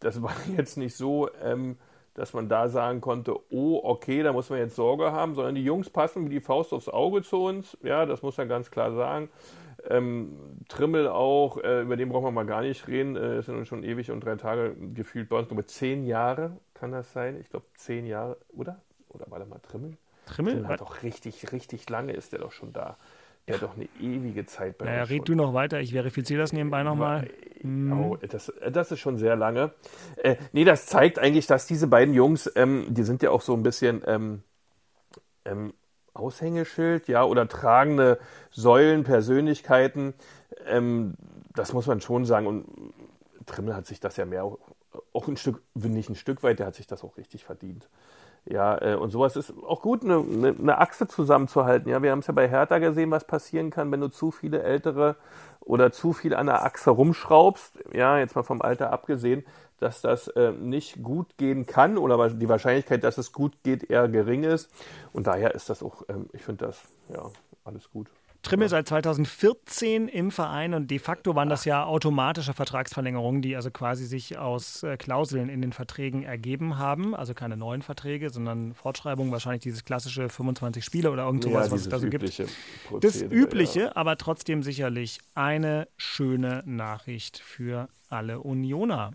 das 0.00 0.22
war 0.22 0.34
jetzt 0.56 0.76
nicht 0.76 0.96
so, 0.96 1.28
ähm, 1.42 1.78
dass 2.14 2.32
man 2.32 2.48
da 2.48 2.68
sagen 2.68 3.00
konnte, 3.00 3.36
oh, 3.50 3.80
okay, 3.82 4.22
da 4.22 4.32
muss 4.32 4.50
man 4.50 4.58
jetzt 4.58 4.76
Sorge 4.76 5.12
haben, 5.12 5.34
sondern 5.34 5.54
die 5.54 5.64
Jungs 5.64 5.90
passen 5.90 6.24
wie 6.26 6.30
die 6.30 6.40
Faust 6.40 6.72
aufs 6.72 6.88
Auge 6.88 7.22
zu 7.22 7.44
uns. 7.44 7.76
Ja, 7.82 8.06
das 8.06 8.22
muss 8.22 8.36
man 8.36 8.48
ganz 8.48 8.70
klar 8.70 8.92
sagen. 8.92 9.28
Ähm, 9.88 10.60
Trimmel 10.68 11.08
auch, 11.08 11.58
äh, 11.58 11.82
über 11.82 11.96
den 11.96 12.08
brauchen 12.08 12.24
wir 12.24 12.30
mal 12.30 12.46
gar 12.46 12.62
nicht 12.62 12.88
reden, 12.88 13.16
äh, 13.16 13.38
ist 13.38 13.48
ja 13.48 13.54
nun 13.54 13.66
schon 13.66 13.82
ewig 13.82 14.10
und 14.10 14.24
drei 14.24 14.36
Tage 14.36 14.74
gefühlt 14.94 15.28
bei 15.28 15.38
uns. 15.38 15.48
Nur 15.50 15.56
mit 15.58 15.70
zehn 15.70 16.04
Jahre 16.04 16.58
kann 16.74 16.92
das 16.92 17.12
sein. 17.12 17.38
Ich 17.40 17.50
glaube, 17.50 17.66
zehn 17.74 18.06
Jahre, 18.06 18.38
oder? 18.48 18.80
Oder 19.08 19.26
warte 19.28 19.46
mal, 19.46 19.58
Trimmel? 19.60 19.96
Trimmel? 20.26 20.54
Trimmel 20.54 20.68
hat 20.68 20.80
doch 20.80 21.02
richtig, 21.02 21.52
richtig 21.52 21.88
lange 21.90 22.12
ist 22.12 22.32
der 22.32 22.40
doch 22.40 22.52
schon 22.52 22.72
da. 22.72 22.96
Der 23.46 23.56
hat 23.56 23.62
doch 23.62 23.76
eine 23.76 23.88
ewige 24.00 24.46
Zeit 24.46 24.78
bei 24.78 24.86
Naja, 24.86 25.02
uns. 25.02 25.10
red 25.10 25.18
schon. 25.18 25.36
du 25.36 25.42
noch 25.44 25.52
weiter, 25.52 25.80
ich 25.80 25.92
verifiziere 25.92 26.40
das 26.40 26.54
nebenbei 26.54 26.82
nochmal. 26.82 27.28
Oh, 27.92 28.16
das, 28.16 28.50
das 28.70 28.90
ist 28.90 29.00
schon 29.00 29.18
sehr 29.18 29.36
lange. 29.36 29.72
Äh, 30.16 30.36
nee, 30.52 30.64
das 30.64 30.86
zeigt 30.86 31.18
eigentlich, 31.18 31.46
dass 31.46 31.66
diese 31.66 31.86
beiden 31.86 32.14
Jungs, 32.14 32.50
ähm, 32.56 32.86
die 32.88 33.02
sind 33.02 33.22
ja 33.22 33.30
auch 33.30 33.42
so 33.42 33.52
ein 33.54 33.62
bisschen 33.62 34.02
ähm, 34.06 34.42
ähm, 35.44 35.74
Aushängeschild, 36.14 37.08
ja, 37.08 37.24
oder 37.24 37.48
tragende 37.48 38.18
Säulen, 38.50 39.04
Persönlichkeiten. 39.04 40.14
Ähm, 40.66 41.14
das 41.54 41.72
muss 41.72 41.86
man 41.86 42.00
schon 42.00 42.24
sagen. 42.24 42.46
Und 42.46 42.66
Trimmel 43.46 43.74
hat 43.74 43.86
sich 43.86 44.00
das 44.00 44.16
ja 44.16 44.24
mehr, 44.24 44.44
auch, 44.44 45.28
ein 45.28 45.36
Stück, 45.36 45.62
nicht 45.74 46.08
ein 46.08 46.14
Stück 46.14 46.42
weit, 46.42 46.58
der 46.58 46.66
hat 46.66 46.74
sich 46.74 46.86
das 46.86 47.04
auch 47.04 47.16
richtig 47.16 47.44
verdient. 47.44 47.88
Ja, 48.46 48.80
äh, 48.82 48.94
und 48.94 49.10
sowas 49.10 49.36
ist 49.36 49.54
auch 49.66 49.80
gut, 49.80 50.04
eine, 50.04 50.18
eine, 50.18 50.48
eine 50.48 50.78
Achse 50.78 51.08
zusammenzuhalten. 51.08 51.90
Ja, 51.90 52.02
wir 52.02 52.10
haben 52.10 52.18
es 52.18 52.26
ja 52.26 52.34
bei 52.34 52.48
Hertha 52.48 52.78
gesehen, 52.78 53.10
was 53.10 53.24
passieren 53.24 53.70
kann, 53.70 53.90
wenn 53.90 54.00
du 54.00 54.08
zu 54.08 54.30
viele 54.30 54.62
ältere 54.62 55.16
oder 55.60 55.92
zu 55.92 56.12
viel 56.12 56.34
an 56.34 56.46
der 56.46 56.62
Achse 56.62 56.90
rumschraubst. 56.90 57.78
Ja, 57.92 58.18
jetzt 58.18 58.36
mal 58.36 58.42
vom 58.42 58.60
Alter 58.60 58.92
abgesehen, 58.92 59.44
dass 59.78 60.00
das 60.02 60.28
äh, 60.28 60.52
nicht 60.52 61.02
gut 61.02 61.36
gehen 61.36 61.66
kann 61.66 61.98
oder 61.98 62.30
die 62.30 62.48
Wahrscheinlichkeit, 62.48 63.04
dass 63.04 63.18
es 63.18 63.32
gut 63.32 63.62
geht, 63.62 63.90
eher 63.90 64.08
gering 64.08 64.44
ist. 64.44 64.70
Und 65.12 65.26
daher 65.26 65.54
ist 65.54 65.70
das 65.70 65.82
auch, 65.82 66.02
ähm, 66.08 66.28
ich 66.32 66.42
finde 66.42 66.66
das, 66.66 66.82
ja, 67.12 67.30
alles 67.64 67.90
gut. 67.90 68.08
Trimmel 68.42 68.68
seit 68.68 68.86
2014 68.88 70.06
im 70.06 70.30
Verein 70.30 70.74
und 70.74 70.90
de 70.90 70.98
facto 70.98 71.34
waren 71.34 71.48
das 71.48 71.64
ja 71.64 71.84
automatische 71.86 72.52
Vertragsverlängerungen, 72.52 73.40
die 73.40 73.56
also 73.56 73.70
quasi 73.70 74.04
sich 74.04 74.36
aus 74.36 74.82
äh, 74.82 74.98
Klauseln 74.98 75.48
in 75.48 75.62
den 75.62 75.72
Verträgen 75.72 76.24
ergeben 76.24 76.76
haben. 76.78 77.14
Also 77.14 77.32
keine 77.32 77.56
neuen 77.56 77.80
Verträge, 77.80 78.28
sondern 78.28 78.74
Fortschreibungen, 78.74 79.32
wahrscheinlich 79.32 79.62
dieses 79.62 79.86
klassische 79.86 80.28
25 80.28 80.84
Spiele 80.84 81.10
oder 81.10 81.24
irgend 81.24 81.44
sowas, 81.44 81.70
was 81.70 81.80
es 81.82 81.88
da 81.88 81.98
so 81.98 82.08
gibt. 82.08 82.22
übliche 82.22 82.42
Das 82.44 82.52
Prozedere, 82.88 83.34
Übliche, 83.34 83.80
Ja. 83.80 83.96
aber 83.96 84.18
trotzdem 84.18 84.62
sicherlich 84.62 85.20
eine 85.34 85.88
schöne 85.96 86.62
Nachricht 86.66 87.38
für 87.38 87.88
alle 88.10 88.40
Unioner. 88.40 89.12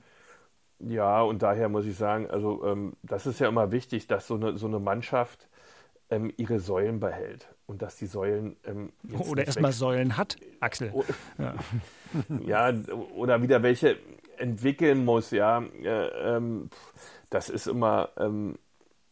Ja, 0.80 1.22
und 1.22 1.42
daher 1.42 1.70
muss 1.70 1.86
ich 1.86 1.96
sagen, 1.96 2.30
also 2.30 2.66
ähm, 2.66 2.94
das 3.04 3.26
ist 3.26 3.40
ja 3.40 3.48
immer 3.48 3.72
wichtig, 3.72 4.08
dass 4.08 4.28
so 4.28 4.36
eine, 4.36 4.58
so 4.58 4.68
eine 4.68 4.80
Mannschaft 4.80 5.48
ähm, 6.10 6.32
ihre 6.38 6.60
Säulen 6.60 7.00
behält 7.00 7.50
und 7.68 7.82
dass 7.82 7.98
die 7.98 8.06
Säulen 8.06 8.56
ähm, 8.66 8.92
Oder 9.30 9.46
erstmal 9.46 9.74
Säulen 9.74 10.18
hat, 10.18 10.38
Axel. 10.60 10.92
Oh. 10.94 11.04
ja, 12.46 12.74
oder 13.16 13.42
wieder 13.42 13.62
welche 13.62 13.98
entwickeln 14.38 15.06
muss, 15.06 15.32
ja. 15.32 15.62
Äh, 15.84 16.36
ähm, 16.36 16.70
das 17.30 17.50
ist 17.50 17.68
immer, 17.68 18.10
ähm, 18.18 18.58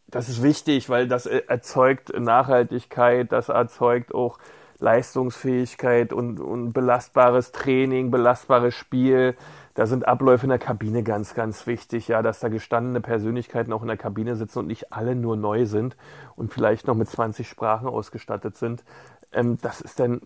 das 0.08 0.30
ist 0.30 0.42
wichtig, 0.42 0.90
weil 0.90 1.08
das 1.08 1.26
äh, 1.26 1.44
erzeugt 1.48 2.18
Nachhaltigkeit, 2.18 3.32
das 3.32 3.50
erzeugt 3.50 4.16
auch 4.16 4.40
Leistungsfähigkeit 4.80 6.14
und, 6.14 6.40
und 6.40 6.74
belastbares 6.74 7.52
Training, 7.52 8.12
belastbares 8.12 8.74
Spiel. 8.76 9.36
Da 9.78 9.86
sind 9.86 10.08
Abläufe 10.08 10.48
in 10.48 10.50
der 10.50 10.58
Kabine 10.58 11.04
ganz, 11.04 11.36
ganz 11.36 11.68
wichtig, 11.68 12.08
ja, 12.08 12.24
dass 12.24 12.40
da 12.40 12.48
gestandene 12.48 13.00
Persönlichkeiten 13.00 13.72
auch 13.72 13.84
in 13.84 13.88
der 13.88 13.96
Kabine 13.96 14.36
sitzen 14.36 14.58
und 14.58 14.66
nicht 14.66 14.92
alle 14.92 15.14
nur 15.14 15.38
neu 15.38 15.68
sind 15.68 15.96
und 16.36 16.52
vielleicht 16.52 16.88
noch 16.88 16.96
mit 16.96 17.08
20 17.08 17.48
Sprachen 17.48 17.88
ausgestattet 17.88 18.58
sind. 18.58 18.84
Ähm, 19.32 19.60
das 19.62 19.80
ist 19.82 20.00
dann 20.00 20.22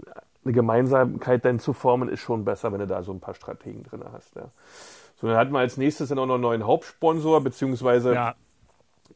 eine 0.45 0.53
Gemeinsamkeit 0.53 1.43
dann 1.43 1.59
zu 1.59 1.73
formen, 1.73 2.07
ist 2.07 2.21
schon 2.21 2.45
besser, 2.45 2.71
wenn 2.71 2.79
du 2.79 2.87
da 2.87 3.03
so 3.03 3.11
ein 3.11 3.19
paar 3.19 3.33
Strategen 3.33 3.83
drin 3.83 4.05
hast. 4.13 4.37
Ja. 4.37 4.51
So, 5.19 5.27
dann 5.27 5.35
hatten 5.35 5.51
wir 5.51 5.59
als 5.59 5.75
nächstes 5.75 6.07
dann 6.07 6.19
auch 6.19 6.27
noch 6.27 6.35
einen 6.35 6.43
neuen 6.43 6.65
Hauptsponsor, 6.65 7.43
beziehungsweise 7.43 8.13
Ja, 8.13 8.35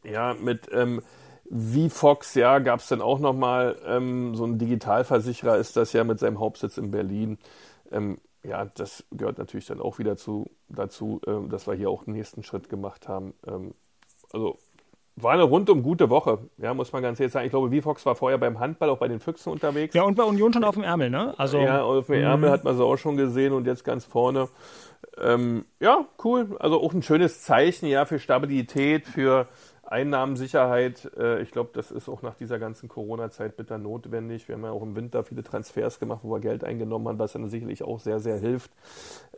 ja, 0.04 0.36
mit 0.38 0.68
ähm, 0.74 1.02
VFox, 1.50 2.36
ja, 2.36 2.60
gab 2.60 2.82
es 2.82 2.90
dann 2.90 3.02
auch 3.02 3.20
nochmal 3.20 3.78
ähm, 3.86 4.36
so 4.36 4.44
ein 4.44 4.58
Digitalversicherer 4.58 5.56
ist 5.56 5.78
das 5.78 5.94
ja 5.94 6.04
mit 6.04 6.20
seinem 6.20 6.42
Hauptsitz 6.42 6.78
in 6.78 6.92
Berlin. 6.92 7.38
Ähm, 7.90 8.18
ja, 8.48 8.66
das 8.66 9.06
gehört 9.12 9.38
natürlich 9.38 9.66
dann 9.66 9.82
auch 9.82 10.00
wieder 10.00 10.18
zu, 10.18 10.52
dazu, 10.70 11.22
ähm, 11.28 11.50
dass 11.50 11.68
wir 11.68 11.74
hier 11.74 11.90
auch 11.90 12.04
den 12.04 12.14
nächsten 12.14 12.44
Schritt 12.44 12.70
gemacht 12.70 13.08
haben. 13.08 13.34
Ähm, 13.48 13.74
also 14.32 14.58
war 15.18 15.32
eine 15.32 15.44
rundum 15.44 15.82
gute 15.82 16.10
Woche, 16.10 16.40
ja, 16.58 16.74
muss 16.74 16.92
man 16.92 17.02
ganz 17.02 17.20
ehrlich 17.20 17.32
sagen. 17.32 17.46
Ich 17.46 17.52
glaube, 17.52 17.72
VFox 17.72 18.06
war 18.06 18.16
vorher 18.16 18.38
beim 18.38 18.60
Handball 18.60 18.90
auch 18.90 18.98
bei 18.98 19.08
den 19.08 19.22
Füchsen 19.22 19.50
unterwegs. 19.50 19.96
ja, 19.96 20.04
und 20.04 20.16
bei 20.16 20.24
Union 20.24 20.52
schon 20.52 20.66
auf 20.66 20.76
dem 20.76 20.84
Ärmel, 20.84 21.10
ne? 21.10 21.34
Also, 21.38 21.60
Ja, 21.60 21.84
auf 21.84 22.08
dem 22.08 22.22
Ärmel 22.22 22.50
hat 22.50 22.66
man 22.66 22.76
sie 22.76 22.84
auch 22.84 22.98
schon 22.98 23.16
gesehen 23.16 23.54
und 23.54 23.66
jetzt 23.66 23.86
ganz 23.86 24.04
vorne. 24.04 24.50
Ähm, 25.18 25.64
ja, 25.80 26.06
cool. 26.24 26.58
Also 26.60 26.82
auch 26.82 26.94
ein 26.94 27.02
schönes 27.02 27.44
Zeichen, 27.44 27.88
ja, 27.88 28.04
für 28.04 28.20
Stabilität, 28.20 29.08
für 29.08 29.48
Einnahmensicherheit. 29.86 31.12
Äh, 31.18 31.42
ich 31.42 31.52
glaube, 31.52 31.72
das 31.74 31.92
ist 31.92 32.10
auch 32.10 32.22
nach 32.22 32.36
dieser 32.36 32.60
ganzen 32.60 32.90
Corona-Zeit 32.90 33.58
bitter 33.58 33.78
notwendig. 33.78 34.48
Wir 34.48 34.56
haben 34.56 34.64
ja 34.64 34.72
auch 34.72 34.84
im 34.84 34.96
Winter 34.96 35.24
viele 35.24 35.44
Transfers 35.44 36.00
gemacht, 36.00 36.22
wo 36.24 36.32
wir 36.32 36.40
Geld 36.40 36.64
eingenommen 36.64 37.08
haben, 37.08 37.20
was 37.20 37.34
dann 37.34 37.48
sicherlich 37.50 37.84
auch 37.84 38.00
sehr, 38.00 38.20
sehr 38.20 38.38
hilft. 38.38 38.72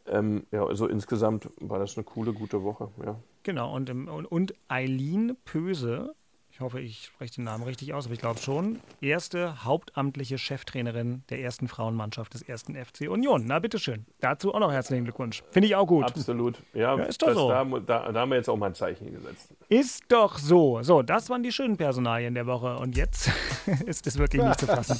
Ähm, 0.07 0.45
ja, 0.51 0.65
also 0.65 0.87
insgesamt 0.87 1.49
war 1.59 1.79
das 1.79 1.97
eine 1.97 2.03
coole, 2.03 2.33
gute 2.33 2.63
Woche. 2.63 2.89
Ja. 3.05 3.15
Genau, 3.43 3.75
und, 3.75 3.89
und, 3.89 4.25
und 4.25 4.53
Eileen 4.67 5.37
Pöse, 5.45 6.15
ich 6.57 6.61
hoffe, 6.61 6.79
ich 6.79 7.05
spreche 7.05 7.35
den 7.35 7.43
Namen 7.43 7.63
richtig 7.65 7.93
aus, 7.93 8.05
aber 8.05 8.15
ich 8.15 8.19
glaube 8.19 8.39
schon, 8.39 8.79
erste 8.99 9.63
hauptamtliche 9.63 10.39
Cheftrainerin 10.39 11.21
der 11.29 11.39
ersten 11.41 11.67
Frauenmannschaft 11.67 12.33
des 12.33 12.41
ersten 12.41 12.73
FC 12.73 13.01
Union. 13.07 13.43
Na, 13.45 13.59
bitteschön. 13.59 14.07
Dazu 14.21 14.55
auch 14.55 14.59
noch 14.59 14.71
herzlichen 14.71 15.03
Glückwunsch. 15.03 15.43
Finde 15.51 15.67
ich 15.67 15.75
auch 15.75 15.85
gut. 15.85 16.05
Absolut. 16.05 16.55
Ja, 16.73 16.97
Ja, 16.97 17.03
ist 17.03 17.21
doch 17.21 17.27
das, 17.27 17.35
so. 17.35 17.49
da, 17.49 17.63
da, 17.63 18.11
da 18.11 18.19
haben 18.21 18.29
wir 18.31 18.37
jetzt 18.37 18.49
auch 18.49 18.57
mal 18.57 18.65
ein 18.67 18.73
Zeichen 18.73 19.11
gesetzt. 19.13 19.51
Ist 19.69 20.05
doch 20.07 20.39
so. 20.39 20.81
So, 20.81 21.03
das 21.03 21.29
waren 21.29 21.43
die 21.43 21.51
schönen 21.51 21.77
Personalien 21.77 22.33
der 22.33 22.47
Woche. 22.47 22.75
Und 22.77 22.97
jetzt 22.97 23.29
ist 23.85 24.07
es 24.07 24.17
wirklich 24.17 24.41
nicht 24.41 24.59
zu 24.59 24.65
fassen. 24.65 24.97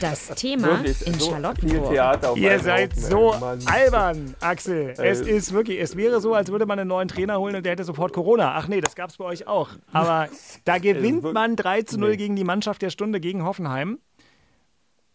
Das 0.00 0.28
Thema 0.36 0.68
Wirklich, 0.80 1.04
in 1.08 1.14
so 1.14 1.24
viel 1.26 1.32
Charlottenburg. 1.32 2.36
Ihr 2.36 2.58
seid 2.60 2.94
so 2.94 3.32
Mann. 3.40 3.58
albern, 3.66 4.36
Axel. 4.38 4.94
Es 4.96 5.22
Äh, 5.22 5.30
ist 5.30 5.52
wirklich, 5.52 5.80
es 5.80 5.96
wäre 5.96 6.20
so, 6.20 6.34
als 6.34 6.52
würde 6.52 6.66
man 6.66 6.78
einen 6.78 6.86
neuen 6.88 7.08
Trainer 7.08 7.40
holen 7.40 7.56
und 7.56 7.64
der 7.66 7.72
hätte 7.72 7.82
sofort 7.82 8.12
Corona. 8.12 8.54
Ach 8.54 8.68
nee, 8.68 8.80
das 8.80 8.94
gab 8.94 9.10
es 9.10 9.16
bei 9.16 9.24
euch 9.24 9.48
auch. 9.48 9.70
Aber 9.92 10.28
da 10.64 10.78
gewinnt 10.92 11.22
wirklich- 11.22 11.32
man 11.34 11.56
3 11.56 11.82
zu 11.82 11.98
0 11.98 12.10
Nee. 12.10 12.16
gegen 12.16 12.36
die 12.36 12.44
Mannschaft 12.44 12.82
der 12.82 12.90
Stunde 12.90 13.20
gegen 13.20 13.42
Hoffenheim. 13.44 13.98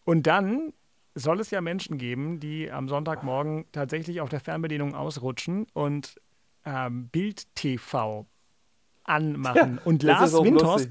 Und 0.04 0.26
dann 0.26 0.72
soll 1.14 1.40
es 1.40 1.50
ja 1.50 1.60
Menschen 1.60 1.98
geben, 1.98 2.40
die 2.40 2.70
am 2.70 2.88
Sonntagmorgen 2.88 3.64
tatsächlich 3.72 4.20
auf 4.20 4.28
der 4.28 4.40
Fernbedienung 4.40 4.94
ausrutschen 4.94 5.66
und 5.72 6.14
ähm, 6.64 7.08
Bild 7.08 7.54
TV 7.54 8.26
anmachen. 9.10 9.78
und 9.84 10.02
Das 10.02 10.08
Lars 10.08 10.32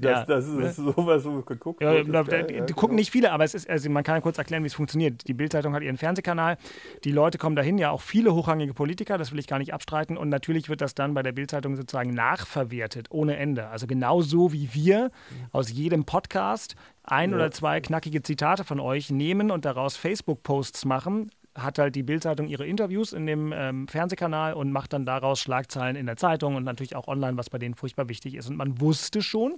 ja, 0.00 0.24
das 0.24 0.46
ist 0.46 0.76
sowas 0.76 1.22
so 1.22 1.42
geguckt. 1.42 1.82
ja, 1.82 1.92
wird, 1.92 2.14
da, 2.14 2.22
da, 2.22 2.36
ja, 2.36 2.42
die 2.42 2.54
genau. 2.54 2.66
gucken 2.74 2.96
nicht 2.96 3.10
viele, 3.10 3.32
aber 3.32 3.44
es 3.44 3.54
ist, 3.54 3.68
also 3.68 3.88
man 3.90 4.04
kann 4.04 4.16
ja 4.16 4.20
kurz 4.20 4.38
erklären, 4.38 4.62
wie 4.62 4.68
es 4.68 4.74
funktioniert. 4.74 5.26
Die 5.26 5.34
Bildzeitung 5.34 5.74
hat 5.74 5.82
ihren 5.82 5.96
Fernsehkanal, 5.96 6.56
die 7.04 7.12
Leute 7.12 7.38
kommen 7.38 7.56
dahin, 7.56 7.78
ja 7.78 7.90
auch 7.90 8.02
viele 8.02 8.34
hochrangige 8.34 8.74
Politiker, 8.74 9.18
das 9.18 9.32
will 9.32 9.38
ich 9.38 9.46
gar 9.46 9.58
nicht 9.58 9.74
abstreiten. 9.74 10.16
Und 10.16 10.28
natürlich 10.28 10.68
wird 10.68 10.80
das 10.80 10.94
dann 10.94 11.14
bei 11.14 11.22
der 11.22 11.32
Bildzeitung 11.32 11.76
sozusagen 11.76 12.14
nachverwertet, 12.14 13.08
ohne 13.10 13.36
Ende. 13.36 13.68
Also 13.68 13.86
genauso 13.86 14.52
wie 14.52 14.74
wir 14.74 15.10
aus 15.52 15.72
jedem 15.72 16.04
Podcast 16.04 16.76
ein 17.02 17.34
oder 17.34 17.50
zwei 17.50 17.80
knackige 17.80 18.22
Zitate 18.22 18.64
von 18.64 18.80
euch 18.80 19.10
nehmen 19.10 19.50
und 19.50 19.64
daraus 19.64 19.96
Facebook-Posts 19.96 20.84
machen, 20.84 21.30
hat 21.62 21.78
halt 21.78 21.94
die 21.94 22.02
Bildzeitung 22.02 22.48
ihre 22.48 22.66
Interviews 22.66 23.12
in 23.12 23.26
dem 23.26 23.52
ähm, 23.54 23.88
Fernsehkanal 23.88 24.54
und 24.54 24.72
macht 24.72 24.92
dann 24.92 25.04
daraus 25.04 25.40
Schlagzeilen 25.40 25.96
in 25.96 26.06
der 26.06 26.16
Zeitung 26.16 26.56
und 26.56 26.64
natürlich 26.64 26.96
auch 26.96 27.08
online, 27.08 27.36
was 27.36 27.50
bei 27.50 27.58
denen 27.58 27.74
furchtbar 27.74 28.08
wichtig 28.08 28.34
ist. 28.34 28.48
Und 28.48 28.56
man 28.56 28.80
wusste 28.80 29.22
schon, 29.22 29.56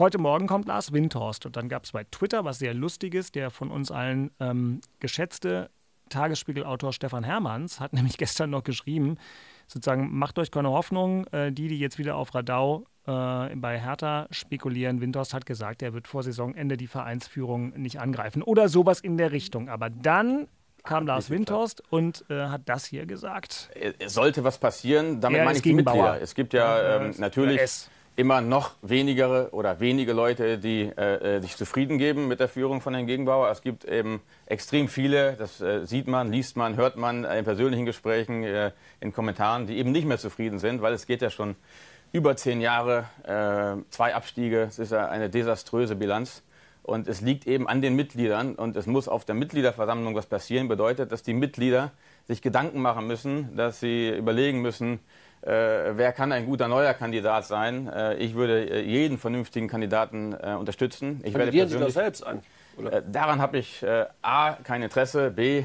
Heute 0.00 0.16
Morgen 0.16 0.46
kommt 0.46 0.66
Lars 0.66 0.94
Windhorst 0.94 1.44
und 1.44 1.56
dann 1.56 1.68
gab 1.68 1.84
es 1.84 1.92
bei 1.92 2.04
Twitter 2.04 2.42
was 2.42 2.58
sehr 2.58 2.72
Lustiges. 2.72 3.32
Der 3.32 3.50
von 3.50 3.70
uns 3.70 3.90
allen 3.90 4.30
ähm, 4.40 4.80
geschätzte 4.98 5.68
Tagesspiegelautor 6.08 6.94
Stefan 6.94 7.22
Hermanns 7.22 7.80
hat 7.80 7.92
nämlich 7.94 8.16
gestern 8.16 8.48
noch 8.48 8.64
geschrieben, 8.64 9.18
sozusagen, 9.66 10.16
macht 10.16 10.38
euch 10.38 10.50
keine 10.50 10.70
Hoffnung, 10.70 11.26
äh, 11.28 11.52
die, 11.52 11.68
die 11.68 11.78
jetzt 11.78 11.98
wieder 11.98 12.16
auf 12.16 12.34
Radau 12.34 12.86
äh, 13.06 13.54
bei 13.56 13.78
Hertha 13.78 14.26
spekulieren. 14.30 15.02
Windhorst 15.02 15.34
hat 15.34 15.44
gesagt, 15.44 15.82
er 15.82 15.92
wird 15.92 16.08
vor 16.08 16.22
Saisonende 16.22 16.78
die 16.78 16.86
Vereinsführung 16.86 17.70
nicht 17.78 18.00
angreifen 18.00 18.42
oder 18.42 18.70
sowas 18.70 19.00
in 19.00 19.18
der 19.18 19.32
Richtung. 19.32 19.68
Aber 19.68 19.90
dann 19.90 20.48
kam 20.84 21.06
Lars 21.06 21.30
Windhorst 21.30 21.82
und 21.90 22.24
äh, 22.28 22.46
hat 22.46 22.62
das 22.66 22.86
hier 22.86 23.06
gesagt. 23.06 23.70
Es 23.98 24.14
sollte 24.14 24.44
was 24.44 24.58
passieren, 24.58 25.20
damit 25.20 25.44
meine 25.44 25.56
ich 25.56 25.62
die 25.62 25.72
Mitglieder. 25.74 26.20
Es 26.20 26.34
gibt 26.34 26.52
ja 26.52 26.96
ähm, 26.96 27.14
natürlich 27.18 27.60
immer 28.16 28.40
noch 28.40 28.72
wenigere 28.82 29.48
oder 29.52 29.80
wenige 29.80 30.12
Leute, 30.12 30.58
die 30.58 30.82
äh, 30.82 31.36
äh, 31.36 31.40
sich 31.40 31.56
zufrieden 31.56 31.96
geben 31.96 32.28
mit 32.28 32.38
der 32.38 32.48
Führung 32.48 32.80
von 32.80 32.92
Herrn 32.92 33.06
Gegenbauer. 33.06 33.50
Es 33.50 33.62
gibt 33.62 33.84
eben 33.84 34.20
extrem 34.46 34.88
viele, 34.88 35.34
das 35.34 35.60
äh, 35.60 35.86
sieht 35.86 36.06
man, 36.06 36.30
liest 36.30 36.56
man, 36.56 36.76
hört 36.76 36.96
man 36.96 37.24
in 37.24 37.44
persönlichen 37.44 37.86
Gesprächen, 37.86 38.42
äh, 38.42 38.72
in 39.00 39.12
Kommentaren, 39.12 39.66
die 39.66 39.78
eben 39.78 39.92
nicht 39.92 40.06
mehr 40.06 40.18
zufrieden 40.18 40.58
sind, 40.58 40.82
weil 40.82 40.92
es 40.92 41.06
geht 41.06 41.22
ja 41.22 41.30
schon 41.30 41.56
über 42.12 42.36
zehn 42.36 42.60
Jahre, 42.60 43.04
äh, 43.22 43.82
zwei 43.90 44.14
Abstiege, 44.14 44.62
es 44.68 44.78
ist 44.78 44.92
ja 44.92 45.08
eine 45.08 45.30
desaströse 45.30 45.96
Bilanz. 45.96 46.42
Und 46.82 47.08
es 47.08 47.20
liegt 47.20 47.46
eben 47.46 47.68
an 47.68 47.82
den 47.82 47.94
Mitgliedern 47.94 48.54
und 48.54 48.76
es 48.76 48.86
muss 48.86 49.06
auf 49.06 49.24
der 49.24 49.34
Mitgliederversammlung 49.34 50.14
was 50.14 50.26
passieren. 50.26 50.68
Bedeutet, 50.68 51.12
dass 51.12 51.22
die 51.22 51.34
Mitglieder 51.34 51.92
sich 52.26 52.42
Gedanken 52.42 52.80
machen 52.80 53.06
müssen, 53.06 53.54
dass 53.56 53.80
sie 53.80 54.08
überlegen 54.08 54.60
müssen, 54.62 55.00
äh, 55.42 55.96
wer 55.96 56.12
kann 56.12 56.32
ein 56.32 56.44
guter 56.44 56.68
neuer 56.68 56.92
Kandidat 56.92 57.46
sein? 57.46 57.88
Äh, 57.88 58.16
ich 58.16 58.34
würde 58.34 58.68
äh, 58.68 58.82
jeden 58.82 59.16
vernünftigen 59.16 59.68
Kandidaten 59.68 60.34
äh, 60.34 60.54
unterstützen. 60.58 61.20
Ich 61.24 61.32
werde 61.34 61.50
Sie 61.66 61.78
das 61.78 61.94
selbst 61.94 62.26
an? 62.26 62.42
Äh, 62.78 63.02
daran 63.10 63.40
habe 63.40 63.56
ich 63.58 63.82
äh, 63.82 64.04
A, 64.20 64.52
kein 64.62 64.82
Interesse, 64.82 65.30
B, 65.30 65.64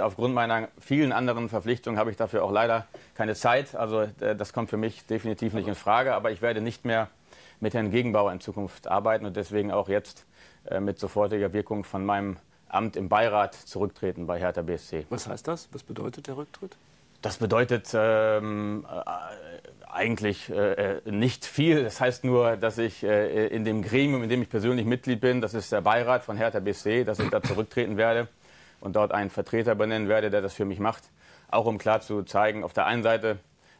aufgrund 0.00 0.34
meiner 0.34 0.68
vielen 0.78 1.12
anderen 1.12 1.48
Verpflichtungen 1.48 1.98
habe 1.98 2.10
ich 2.10 2.16
dafür 2.16 2.44
auch 2.44 2.52
leider 2.52 2.86
keine 3.14 3.34
Zeit. 3.34 3.74
Also 3.74 4.06
das 4.18 4.52
kommt 4.52 4.70
für 4.70 4.76
mich 4.76 5.06
definitiv 5.06 5.54
nicht 5.54 5.68
in 5.68 5.74
Frage. 5.74 6.14
Aber 6.14 6.30
ich 6.30 6.40
werde 6.40 6.60
nicht 6.60 6.84
mehr 6.84 7.08
mit 7.60 7.74
Herrn 7.74 7.90
Gegenbauer 7.90 8.32
in 8.32 8.40
Zukunft 8.40 8.86
arbeiten 8.86 9.26
und 9.26 9.36
deswegen 9.36 9.70
auch 9.72 9.88
jetzt 9.88 10.24
mit 10.78 10.98
sofortiger 10.98 11.52
Wirkung 11.52 11.84
von 11.84 12.04
meinem 12.04 12.36
Amt 12.68 12.96
im 12.96 13.08
Beirat 13.08 13.54
zurücktreten 13.54 14.26
bei 14.26 14.38
Hertha 14.38 14.62
BSC. 14.62 15.06
Was 15.10 15.26
heißt 15.26 15.48
das? 15.48 15.68
Was 15.72 15.82
bedeutet 15.82 16.28
der 16.28 16.36
Rücktritt? 16.36 16.76
Das 17.22 17.36
bedeutet 17.36 17.90
ähm, 17.94 18.86
äh, 18.88 19.90
eigentlich 19.90 20.48
äh, 20.50 20.98
äh, 20.98 21.10
nicht 21.10 21.44
viel. 21.44 21.82
Das 21.82 22.00
heißt 22.00 22.24
nur, 22.24 22.56
dass 22.56 22.78
ich 22.78 23.02
äh, 23.02 23.48
in 23.48 23.64
dem 23.64 23.82
Gremium, 23.82 24.22
in 24.22 24.28
dem 24.28 24.40
ich 24.40 24.48
persönlich 24.48 24.86
Mitglied 24.86 25.20
bin, 25.20 25.40
das 25.40 25.52
ist 25.52 25.72
der 25.72 25.80
Beirat 25.80 26.24
von 26.24 26.36
Hertha 26.36 26.60
BSC, 26.60 27.04
dass 27.04 27.18
ich 27.18 27.28
da 27.28 27.42
zurücktreten 27.42 27.96
werde 27.96 28.28
und 28.80 28.96
dort 28.96 29.12
einen 29.12 29.30
Vertreter 29.30 29.74
benennen 29.74 30.08
werde, 30.08 30.30
der 30.30 30.40
das 30.40 30.54
für 30.54 30.64
mich 30.64 30.78
macht. 30.78 31.10
Auch 31.50 31.66
um 31.66 31.78
klar 31.78 32.00
zu 32.00 32.22
zeigen, 32.22 32.64
auf 32.64 32.72
der 32.72 32.86
einen 32.86 33.02
Seite 33.02 33.38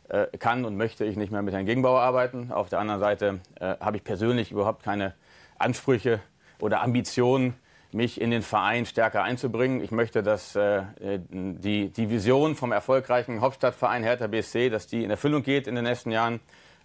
äh, 0.09 0.26
kann 0.38 0.64
und 0.64 0.76
möchte 0.76 1.05
ich 1.05 1.16
nicht 1.16 1.32
mehr 1.32 1.43
mit 1.43 1.55
Herrn 1.55 1.64
Gegenbauer 1.66 2.01
arbeiten. 2.01 2.53
Auf 2.53 2.68
der 2.68 2.80
anderen 2.80 3.01
Seite 3.01 3.41
äh, 3.59 3.76
habe 3.80 3.97
ich 3.97 4.05
persönlich 4.05 4.51
überhaupt 4.51 4.82
keine 4.82 5.14
Ansprüche 5.59 6.20
oder 6.61 6.83
Ambitionen, 6.83 7.55
mich 7.93 8.21
in 8.21 8.31
den 8.31 8.43
Verein 8.43 8.87
stärker 8.87 9.23
einzubringen. 9.23 9.83
Ich 9.83 9.91
möchte, 9.91 10.23
dass 10.23 10.55
äh, 10.55 10.83
die, 11.31 11.89
die 11.89 12.11
Vision 12.11 12.55
vom 12.55 12.73
erfolgreichen 12.73 13.41
Hauptstadtverein 13.41 14.05
Hertha 14.05 14.29
BSC, 14.29 14.71
dass 14.71 14.87
die 14.87 15.03
in 15.03 15.11
Erfüllung 15.11 15.43
geht 15.43 15.67
in 15.67 15.75
den 15.75 15.85
nächsten 15.85 16.11
Jahren. 16.11 16.41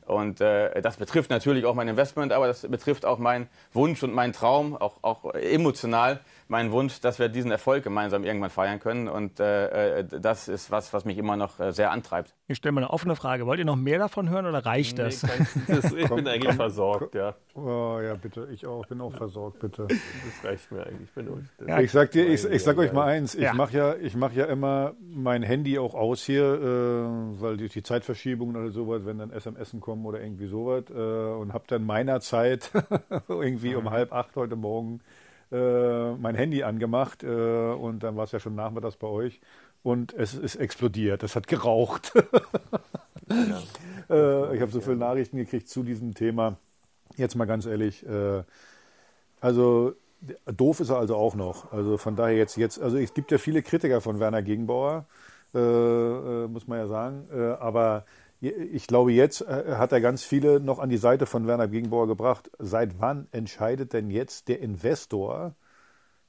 Und 0.06 0.40
äh, 0.40 0.82
das 0.82 0.98
betrifft 0.98 1.30
natürlich 1.30 1.66
auch 1.66 1.74
mein 1.74 1.88
Investment, 1.88 2.32
aber 2.32 2.48
das 2.48 2.62
betrifft 2.62 3.06
auch 3.06 3.18
meinen 3.18 3.50
Wunsch 3.74 4.04
und 4.04 4.14
meinen 4.14 4.34
Traum, 4.34 4.76
auch, 4.76 4.98
auch 5.02 5.34
emotional, 5.34 6.20
mein 6.48 6.72
Wunsch, 6.72 7.00
dass 7.02 7.18
wir 7.18 7.30
diesen 7.30 7.52
Erfolg 7.52 7.84
gemeinsam 7.84 8.24
irgendwann 8.24 8.50
feiern 8.50 8.80
können. 8.80 9.08
Und 9.08 9.40
äh, 9.40 10.00
äh, 10.00 10.20
das 10.20 10.48
ist 10.48 10.72
was, 10.72 10.94
was 10.94 11.06
mich 11.06 11.18
immer 11.18 11.36
noch 11.38 11.60
äh, 11.60 11.72
sehr 11.72 11.92
antreibt. 11.92 12.36
Ich 12.48 12.58
stelle 12.58 12.74
mal 12.74 12.82
eine 12.82 12.92
offene 12.92 13.16
Frage. 13.16 13.48
Wollt 13.48 13.60
ihr 13.60 13.66
noch 13.66 13.76
mehr 13.76 13.98
davon 13.98 14.30
hören 14.30 14.46
oder 14.46 14.66
reicht 14.66 15.00
das? 15.00 15.24
Nee, 15.24 15.30
das 15.68 15.92
ich 15.92 16.10
bin 16.16 16.28
eigentlich 16.28 16.56
versorgt, 16.56 17.16
ja. 17.16 17.36
Oh, 17.56 18.00
ja, 18.04 18.14
bitte. 18.16 18.48
Ich 18.52 18.66
auch. 18.68 18.86
bin 18.86 19.02
auch 19.02 19.14
versorgt, 19.14 19.60
bitte. 19.60 19.88
Das 19.88 20.44
reicht 20.44 20.72
mir 20.72 20.86
eigentlich. 20.86 21.10
Ich, 21.10 21.14
bin, 21.14 21.50
ja, 21.68 21.80
ich 21.80 21.92
sag 21.92 22.12
dir, 22.12 22.28
ich, 22.28 22.46
ich 22.46 22.64
sag 22.64 22.78
euch 22.78 22.94
mal 22.94 23.06
eins. 23.06 23.34
Ich 23.34 23.42
ja. 23.42 23.54
mache 23.54 23.78
ja, 23.78 23.96
mach 24.16 24.34
ja 24.34 24.46
immer 24.46 24.94
mein 25.02 25.42
Handy 25.42 25.80
auch 25.80 25.96
aus 25.96 26.24
hier, 26.24 26.44
äh, 26.44 27.42
weil 27.42 27.58
durch 27.58 27.74
die 27.74 27.84
Zeitverschiebung 27.84 28.56
oder 28.56 28.70
sowas, 28.70 29.02
wenn 29.06 29.18
dann 29.18 29.32
SMS 29.32 29.76
kommen 29.80 30.06
oder 30.06 30.22
irgendwie 30.22 30.48
sowas 30.48 30.84
äh, 30.90 30.94
und 30.94 31.54
habe 31.54 31.66
dann 31.68 31.84
meiner 31.86 32.20
Zeit 32.20 32.72
irgendwie 33.28 33.76
um 33.76 33.90
halb 33.90 34.14
acht 34.14 34.36
heute 34.36 34.56
Morgen 34.56 35.02
äh, 35.52 36.14
mein 36.16 36.36
Handy 36.36 36.64
angemacht 36.64 37.24
äh, 37.24 37.28
und 37.28 38.04
dann 38.04 38.16
war 38.16 38.24
es 38.24 38.32
ja 38.32 38.40
schon 38.40 38.56
nachmittags 38.56 38.98
bei 38.98 39.08
euch 39.08 39.40
und 39.84 40.14
es 40.14 40.34
ist 40.34 40.56
explodiert. 40.56 41.24
Es 41.24 41.36
hat 41.36 41.48
geraucht. 41.48 42.14
ja. 43.30 43.62
äh, 44.10 44.56
ich 44.56 44.62
habe 44.62 44.72
so 44.72 44.82
viele 44.82 44.96
Nachrichten 44.96 45.38
gekriegt 45.38 45.70
zu 45.70 45.84
diesem 45.84 46.14
Thema. 46.14 46.58
Jetzt 47.18 47.36
mal 47.36 47.46
ganz 47.46 47.66
ehrlich, 47.66 48.06
äh, 48.08 48.44
also 49.40 49.94
doof 50.46 50.80
ist 50.80 50.90
er 50.90 50.98
also 50.98 51.16
auch 51.16 51.36
noch. 51.36 51.72
Also 51.72 51.98
von 51.98 52.16
daher 52.16 52.36
jetzt, 52.36 52.58
jetzt, 52.58 52.82
also 52.82 52.98
es 52.98 53.14
gibt 53.14 53.32
ja 53.32 53.38
viele 53.38 53.62
Kritiker 53.62 54.02
von 54.02 54.20
Werner 54.20 54.42
Gegenbauer, 54.42 55.06
äh, 55.54 56.48
muss 56.48 56.68
man 56.68 56.80
ja 56.80 56.88
sagen, 56.88 57.30
aber 57.60 58.06
ich 58.50 58.88
glaube, 58.88 59.12
jetzt 59.12 59.42
äh, 59.42 59.76
hat 59.78 59.92
er 59.92 60.02
ganz 60.02 60.24
viele 60.24 60.60
noch 60.60 60.80
an 60.80 60.90
die 60.90 60.98
Seite 60.98 61.26
von 61.26 61.48
Werner 61.48 61.68
Gegenbauer 61.68 62.08
gebracht. 62.08 62.50
Seit 62.60 63.00
wann 63.00 63.28
entscheidet 63.32 63.94
denn 63.94 64.10
jetzt 64.10 64.48
der 64.48 64.60
Investor, 64.62 65.56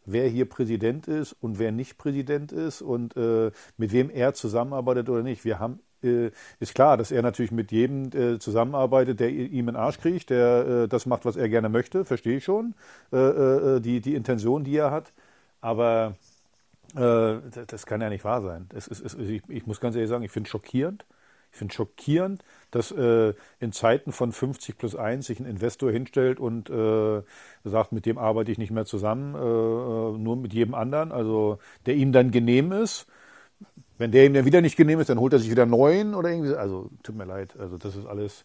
wer 0.05 0.29
hier 0.29 0.49
Präsident 0.49 1.09
ist 1.09 1.33
und 1.41 1.59
wer 1.59 1.73
nicht 1.73 1.99
Präsident 1.99 2.53
ist 2.53 2.83
und 2.83 3.17
äh, 3.17 3.51
mit 3.77 3.93
wem 3.93 4.11
er 4.11 4.35
zusammenarbeitet 4.35 5.09
oder 5.09 5.23
nicht? 5.23 5.45
Wir 5.45 5.59
haben 5.59 5.81
äh, 6.03 6.31
ist 6.61 6.75
klar, 6.75 6.97
dass 6.97 7.11
er 7.11 7.23
natürlich 7.23 7.53
mit 7.53 7.73
jedem 7.73 8.11
äh, 8.13 8.39
zusammenarbeitet, 8.39 9.21
der 9.21 9.31
ihm 9.31 9.69
einen 9.69 9.77
Arsch 9.77 9.99
kriegt, 9.99 10.31
der 10.31 10.85
äh, 10.85 10.89
das 10.89 11.07
macht, 11.07 11.25
was 11.25 11.37
er 11.37 11.49
gerne 11.49 11.69
möchte, 11.69 12.05
verstehe 12.05 12.39
ich 12.39 12.45
schon, 12.45 12.75
die, 13.13 14.01
die 14.01 14.15
Intention, 14.15 14.65
die 14.65 14.77
er 14.77 14.91
hat. 14.91 15.13
Aber 15.61 16.15
das 16.95 17.85
kann 17.87 18.01
ja 18.01 18.09
nicht 18.09 18.25
wahr 18.25 18.41
sein. 18.43 18.69
Ist, 18.75 18.89
ich, 19.19 19.43
ich, 19.49 19.67
muss 19.67 19.81
ganz 19.81 19.97
ehrlich 19.97 20.09
sagen, 20.09 20.25
ich 20.25 20.31
finde 20.31 20.47
es 20.47 20.51
schockierend 20.51 21.05
ich 21.57 21.59
finde 21.59 21.73
schockierend, 21.73 22.45
dass 22.71 22.93
äh, 22.93 23.33
in 23.61 23.73
Zeiten 23.73 24.13
von 24.13 24.31
50 24.31 24.77
plus 24.77 24.95
1 24.95 25.27
sich 25.27 25.41
ein 25.41 25.47
Investor 25.47 25.91
hinstellt 25.91 26.39
und 26.39 26.69
äh, 26.69 27.23
sagt, 27.65 27.93
mit 27.93 28.05
dem 28.05 28.19
arbeite 28.19 28.53
ich 28.53 28.59
nicht 28.59 28.71
mehr 28.71 28.85
zusammen, 28.85 29.35
äh, 29.35 29.39
äh, 29.39 30.19
nur 30.19 30.37
mit 30.37 30.53
jedem 30.53 30.75
anderen, 30.75 31.13
also 31.13 31.59
der 31.87 31.95
ihm 31.95 32.13
dann 32.13 32.31
genehm 32.31 32.73
ist. 32.73 33.07
Wenn 33.97 34.13
der 34.13 34.27
ihm 34.27 34.35
dann 34.35 34.45
wieder 34.45 34.61
nicht 34.61 34.77
genehm 34.77 35.01
ist, 35.01 35.09
dann 35.09 35.19
holt 35.19 35.33
er 35.33 35.39
sich 35.39 35.51
wieder 35.51 35.65
neuen 35.65 36.15
oder 36.15 36.29
irgendwie. 36.29 36.55
Also 36.55 36.91
tut 37.03 37.17
mir 37.17 37.25
leid, 37.25 37.57
also 37.59 37.79
das 37.79 37.97
ist 37.97 38.05
alles, 38.05 38.45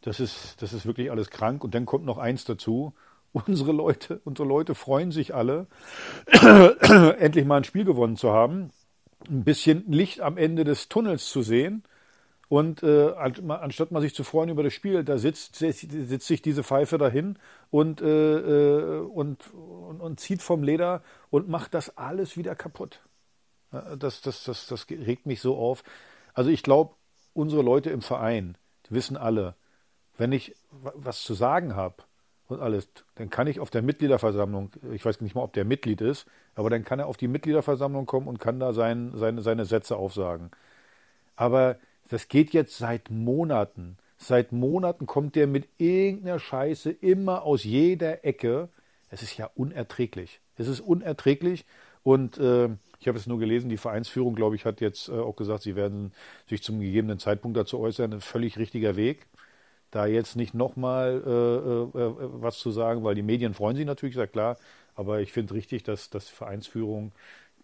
das 0.00 0.20
ist, 0.20 0.62
das 0.62 0.72
ist 0.72 0.86
wirklich 0.86 1.10
alles 1.10 1.28
krank. 1.28 1.62
Und 1.62 1.74
dann 1.74 1.84
kommt 1.84 2.06
noch 2.06 2.16
eins 2.16 2.46
dazu. 2.46 2.94
Unsere 3.32 3.72
Leute, 3.72 4.22
unsere 4.24 4.48
Leute 4.48 4.74
freuen 4.74 5.12
sich 5.12 5.34
alle, 5.34 5.66
endlich 7.18 7.44
mal 7.44 7.58
ein 7.58 7.64
Spiel 7.64 7.84
gewonnen 7.84 8.16
zu 8.16 8.32
haben, 8.32 8.70
ein 9.28 9.44
bisschen 9.44 9.84
Licht 9.92 10.22
am 10.22 10.38
Ende 10.38 10.64
des 10.64 10.88
Tunnels 10.88 11.28
zu 11.28 11.42
sehen. 11.42 11.82
Und 12.48 12.82
äh, 12.82 13.12
anstatt 13.12 13.90
man 13.90 14.00
sich 14.00 14.14
zu 14.14 14.24
freuen 14.24 14.48
über 14.48 14.62
das 14.62 14.72
Spiel, 14.72 15.04
da 15.04 15.18
sitzt, 15.18 15.56
sitzt 15.56 16.26
sich 16.26 16.40
diese 16.40 16.64
Pfeife 16.64 16.96
dahin 16.96 17.38
und, 17.70 18.00
äh, 18.00 18.06
äh, 18.06 19.00
und, 19.00 19.52
und, 19.52 20.00
und, 20.00 20.20
zieht 20.20 20.40
vom 20.40 20.62
Leder 20.62 21.02
und 21.28 21.48
macht 21.48 21.74
das 21.74 21.98
alles 21.98 22.38
wieder 22.38 22.54
kaputt. 22.54 23.00
Das, 23.70 24.22
das, 24.22 24.44
das, 24.44 24.66
das 24.66 24.86
regt 24.88 25.26
mich 25.26 25.42
so 25.42 25.58
auf. 25.58 25.84
Also 26.32 26.48
ich 26.48 26.62
glaube, 26.62 26.94
unsere 27.34 27.60
Leute 27.60 27.90
im 27.90 28.00
Verein, 28.00 28.56
die 28.86 28.94
wissen 28.94 29.18
alle, 29.18 29.54
wenn 30.16 30.32
ich 30.32 30.54
was 30.70 31.22
zu 31.22 31.34
sagen 31.34 31.76
habe 31.76 31.96
und 32.48 32.60
alles, 32.60 32.88
dann 33.16 33.28
kann 33.28 33.46
ich 33.46 33.60
auf 33.60 33.68
der 33.68 33.82
Mitgliederversammlung, 33.82 34.70
ich 34.92 35.04
weiß 35.04 35.20
nicht 35.20 35.34
mal, 35.34 35.42
ob 35.42 35.52
der 35.52 35.66
Mitglied 35.66 36.00
ist, 36.00 36.26
aber 36.54 36.70
dann 36.70 36.84
kann 36.84 36.98
er 36.98 37.08
auf 37.08 37.18
die 37.18 37.28
Mitgliederversammlung 37.28 38.06
kommen 38.06 38.26
und 38.26 38.38
kann 38.38 38.58
da 38.58 38.72
sein, 38.72 39.12
seine, 39.14 39.42
seine 39.42 39.66
Sätze 39.66 39.96
aufsagen. 39.96 40.50
Aber 41.36 41.78
das 42.08 42.28
geht 42.28 42.52
jetzt 42.52 42.76
seit 42.76 43.10
Monaten. 43.10 43.98
Seit 44.16 44.52
Monaten 44.52 45.06
kommt 45.06 45.36
der 45.36 45.46
mit 45.46 45.68
irgendeiner 45.78 46.38
Scheiße 46.38 46.90
immer 46.90 47.42
aus 47.42 47.64
jeder 47.64 48.24
Ecke. 48.24 48.68
Es 49.10 49.22
ist 49.22 49.36
ja 49.36 49.50
unerträglich. 49.54 50.40
Es 50.56 50.66
ist 50.66 50.80
unerträglich. 50.80 51.64
Und 52.02 52.38
äh, 52.38 52.68
ich 53.00 53.06
habe 53.06 53.18
es 53.18 53.26
nur 53.26 53.38
gelesen, 53.38 53.68
die 53.68 53.76
Vereinsführung, 53.76 54.34
glaube 54.34 54.56
ich, 54.56 54.64
hat 54.64 54.80
jetzt 54.80 55.08
äh, 55.08 55.12
auch 55.12 55.36
gesagt, 55.36 55.62
sie 55.62 55.76
werden 55.76 56.12
sich 56.48 56.62
zum 56.62 56.80
gegebenen 56.80 57.18
Zeitpunkt 57.18 57.56
dazu 57.56 57.78
äußern. 57.78 58.12
Ein 58.12 58.20
völlig 58.20 58.58
richtiger 58.58 58.96
Weg. 58.96 59.26
Da 59.90 60.06
jetzt 60.06 60.36
nicht 60.36 60.52
nochmal 60.52 61.22
äh, 61.24 61.30
äh, 61.30 62.02
äh, 62.02 62.14
was 62.42 62.58
zu 62.58 62.70
sagen, 62.70 63.04
weil 63.04 63.14
die 63.14 63.22
Medien 63.22 63.54
freuen 63.54 63.76
sich 63.76 63.86
natürlich, 63.86 64.16
ja 64.16 64.26
klar. 64.26 64.58
Aber 64.94 65.20
ich 65.20 65.32
finde 65.32 65.54
richtig, 65.54 65.84
dass, 65.84 66.10
dass 66.10 66.28
Vereinsführung, 66.28 67.12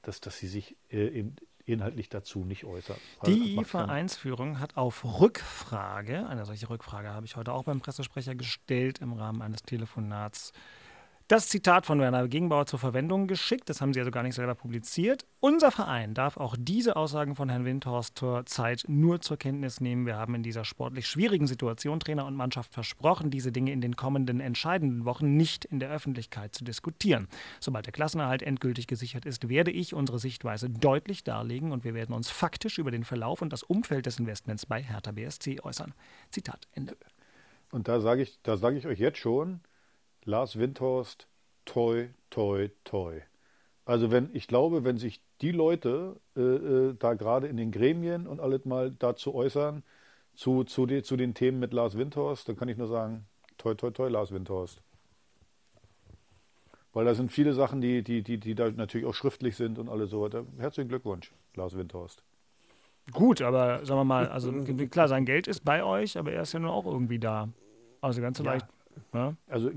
dass, 0.02 0.20
dass 0.20 0.38
sie 0.38 0.46
sich 0.46 0.76
äh, 0.90 1.06
in, 1.06 1.36
inhaltlich 1.66 2.08
dazu 2.08 2.44
nicht 2.44 2.64
äußern. 2.64 2.96
Die 3.26 3.62
Vereinsführung 3.64 4.60
hat 4.60 4.76
auf 4.76 5.20
Rückfrage, 5.20 6.26
eine 6.26 6.44
solche 6.44 6.68
Rückfrage 6.68 7.10
habe 7.10 7.26
ich 7.26 7.36
heute 7.36 7.52
auch 7.52 7.64
beim 7.64 7.80
Pressesprecher 7.80 8.34
gestellt 8.34 8.98
im 9.00 9.12
Rahmen 9.12 9.42
eines 9.42 9.62
Telefonats 9.62 10.52
das 11.28 11.48
Zitat 11.48 11.86
von 11.86 12.00
Werner 12.00 12.28
Gegenbauer 12.28 12.66
zur 12.66 12.78
Verwendung 12.78 13.26
geschickt. 13.26 13.70
Das 13.70 13.80
haben 13.80 13.94
sie 13.94 14.00
also 14.00 14.10
gar 14.10 14.22
nicht 14.22 14.34
selber 14.34 14.54
publiziert. 14.54 15.24
Unser 15.40 15.70
Verein 15.70 16.12
darf 16.12 16.36
auch 16.36 16.54
diese 16.58 16.96
Aussagen 16.96 17.34
von 17.34 17.48
Herrn 17.48 17.64
Windhorst 17.64 18.18
zur 18.18 18.44
Zeit 18.44 18.84
nur 18.88 19.22
zur 19.22 19.38
Kenntnis 19.38 19.80
nehmen. 19.80 20.04
Wir 20.04 20.16
haben 20.16 20.34
in 20.34 20.42
dieser 20.42 20.66
sportlich 20.66 21.06
schwierigen 21.06 21.46
Situation 21.46 21.98
Trainer 21.98 22.26
und 22.26 22.34
Mannschaft 22.34 22.74
versprochen, 22.74 23.30
diese 23.30 23.52
Dinge 23.52 23.72
in 23.72 23.80
den 23.80 23.96
kommenden 23.96 24.40
entscheidenden 24.40 25.06
Wochen 25.06 25.36
nicht 25.36 25.64
in 25.64 25.80
der 25.80 25.90
Öffentlichkeit 25.90 26.54
zu 26.54 26.62
diskutieren. 26.62 27.28
Sobald 27.58 27.86
der 27.86 27.92
Klassenerhalt 27.92 28.42
endgültig 28.42 28.86
gesichert 28.86 29.24
ist, 29.24 29.48
werde 29.48 29.70
ich 29.70 29.94
unsere 29.94 30.18
Sichtweise 30.18 30.68
deutlich 30.68 31.24
darlegen 31.24 31.72
und 31.72 31.84
wir 31.84 31.94
werden 31.94 32.14
uns 32.14 32.28
faktisch 32.28 32.76
über 32.76 32.90
den 32.90 33.04
Verlauf 33.04 33.40
und 33.40 33.50
das 33.50 33.62
Umfeld 33.62 34.04
des 34.04 34.18
Investments 34.18 34.66
bei 34.66 34.82
Hertha 34.82 35.12
BSC 35.12 35.60
äußern. 35.62 35.94
Zitat 36.30 36.68
Ende. 36.72 36.96
Und 37.70 37.88
da 37.88 38.00
sage 38.00 38.22
ich, 38.22 38.38
da 38.42 38.58
sage 38.58 38.76
ich 38.76 38.86
euch 38.86 38.98
jetzt 38.98 39.18
schon, 39.18 39.60
Lars 40.26 40.58
Windhorst, 40.58 41.28
toi, 41.64 42.08
toi, 42.30 42.70
toi. 42.84 43.20
Also 43.84 44.10
wenn, 44.10 44.30
ich 44.32 44.48
glaube, 44.48 44.84
wenn 44.84 44.96
sich 44.96 45.20
die 45.42 45.52
Leute 45.52 46.16
äh, 46.36 46.40
äh, 46.40 46.94
da 46.98 47.14
gerade 47.14 47.48
in 47.48 47.58
den 47.58 47.70
Gremien 47.70 48.26
und 48.26 48.40
alles 48.40 48.64
mal 48.64 48.90
dazu 48.90 49.34
äußern, 49.34 49.82
zu, 50.34 50.64
zu, 50.64 50.86
die, 50.86 51.02
zu 51.02 51.16
den 51.16 51.34
Themen 51.34 51.60
mit 51.60 51.72
Lars 51.74 51.98
Windhorst, 51.98 52.48
dann 52.48 52.56
kann 52.56 52.68
ich 52.68 52.78
nur 52.78 52.88
sagen, 52.88 53.26
toi, 53.58 53.74
toi, 53.74 53.90
toi, 53.90 54.08
Lars 54.08 54.32
Windhorst. 54.32 54.80
Weil 56.94 57.04
da 57.04 57.14
sind 57.14 57.30
viele 57.30 57.52
Sachen, 57.52 57.80
die, 57.80 58.02
die, 58.02 58.22
die, 58.22 58.38
die 58.38 58.54
da 58.54 58.70
natürlich 58.70 59.06
auch 59.06 59.14
schriftlich 59.14 59.56
sind 59.56 59.78
und 59.78 59.88
alles 59.88 60.10
so 60.10 60.22
weiter. 60.22 60.46
Herzlichen 60.58 60.88
Glückwunsch, 60.88 61.32
Lars 61.54 61.76
Windhorst. 61.76 62.22
Gut, 63.12 63.42
aber 63.42 63.84
sagen 63.84 64.00
wir 64.00 64.04
mal, 64.04 64.28
also 64.28 64.50
klar, 64.90 65.08
sein 65.08 65.26
Geld 65.26 65.46
ist 65.46 65.60
bei 65.64 65.84
euch, 65.84 66.16
aber 66.16 66.32
er 66.32 66.42
ist 66.42 66.54
ja 66.54 66.60
nun 66.60 66.70
auch 66.70 66.86
irgendwie 66.86 67.18
da. 67.18 67.48
Also 68.00 68.22
ganz 68.22 68.38
so 68.38 68.44
Ja. 69.12 69.34
Also 69.48 69.70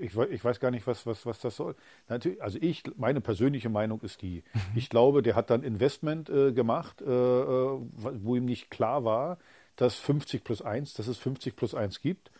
ich, 0.00 0.16
ich, 0.16 0.44
weiß 0.44 0.60
gar 0.60 0.70
nicht, 0.70 0.86
was, 0.86 1.06
was, 1.06 1.26
was 1.26 1.40
das 1.40 1.56
soll. 1.56 1.74
Natürlich, 2.08 2.42
also 2.42 2.58
ich, 2.60 2.82
meine 2.96 3.20
persönliche 3.20 3.68
Meinung 3.68 4.00
ist 4.02 4.22
die. 4.22 4.42
Ich 4.74 4.90
glaube, 4.90 5.22
der 5.22 5.34
hat 5.34 5.50
dann 5.50 5.62
Investment 5.62 6.28
äh, 6.28 6.52
gemacht, 6.52 7.00
äh, 7.00 7.04
äh, 7.04 7.80
wo 7.98 8.36
ihm 8.36 8.44
nicht 8.44 8.70
klar 8.70 9.04
war, 9.04 9.38
dass 9.76 9.96
50 9.96 10.44
plus 10.44 10.62
1, 10.62 10.94
dass 10.94 11.06
es 11.06 11.18
50 11.18 11.56
plus 11.56 11.74
1 11.74 12.00
gibt, 12.00 12.30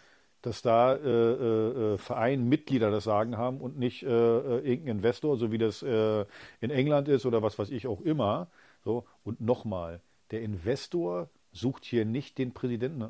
dass 0.42 0.62
da 0.62 0.94
äh, 0.94 1.08
äh, 1.08 1.94
äh, 1.94 1.98
Verein 1.98 2.48
Mitglieder 2.48 2.90
das 2.90 3.04
Sagen 3.04 3.36
haben 3.36 3.60
und 3.60 3.78
nicht 3.78 4.02
äh, 4.02 4.06
irgendein 4.08 4.98
Investor, 4.98 5.36
so 5.36 5.50
wie 5.50 5.58
das 5.58 5.82
in 5.82 6.70
England 6.70 7.08
ist 7.08 7.26
oder 7.26 7.42
was 7.42 7.58
weiß 7.58 7.70
ich 7.70 7.86
auch 7.86 8.00
immer. 8.00 8.48
So. 8.84 9.04
Und 9.24 9.40
nochmal, 9.40 10.00
der 10.30 10.42
Investor 10.42 11.28
sucht 11.52 11.84
hier 11.84 12.04
nicht 12.04 12.38
den 12.38 12.52
Präsidenten 12.52 13.02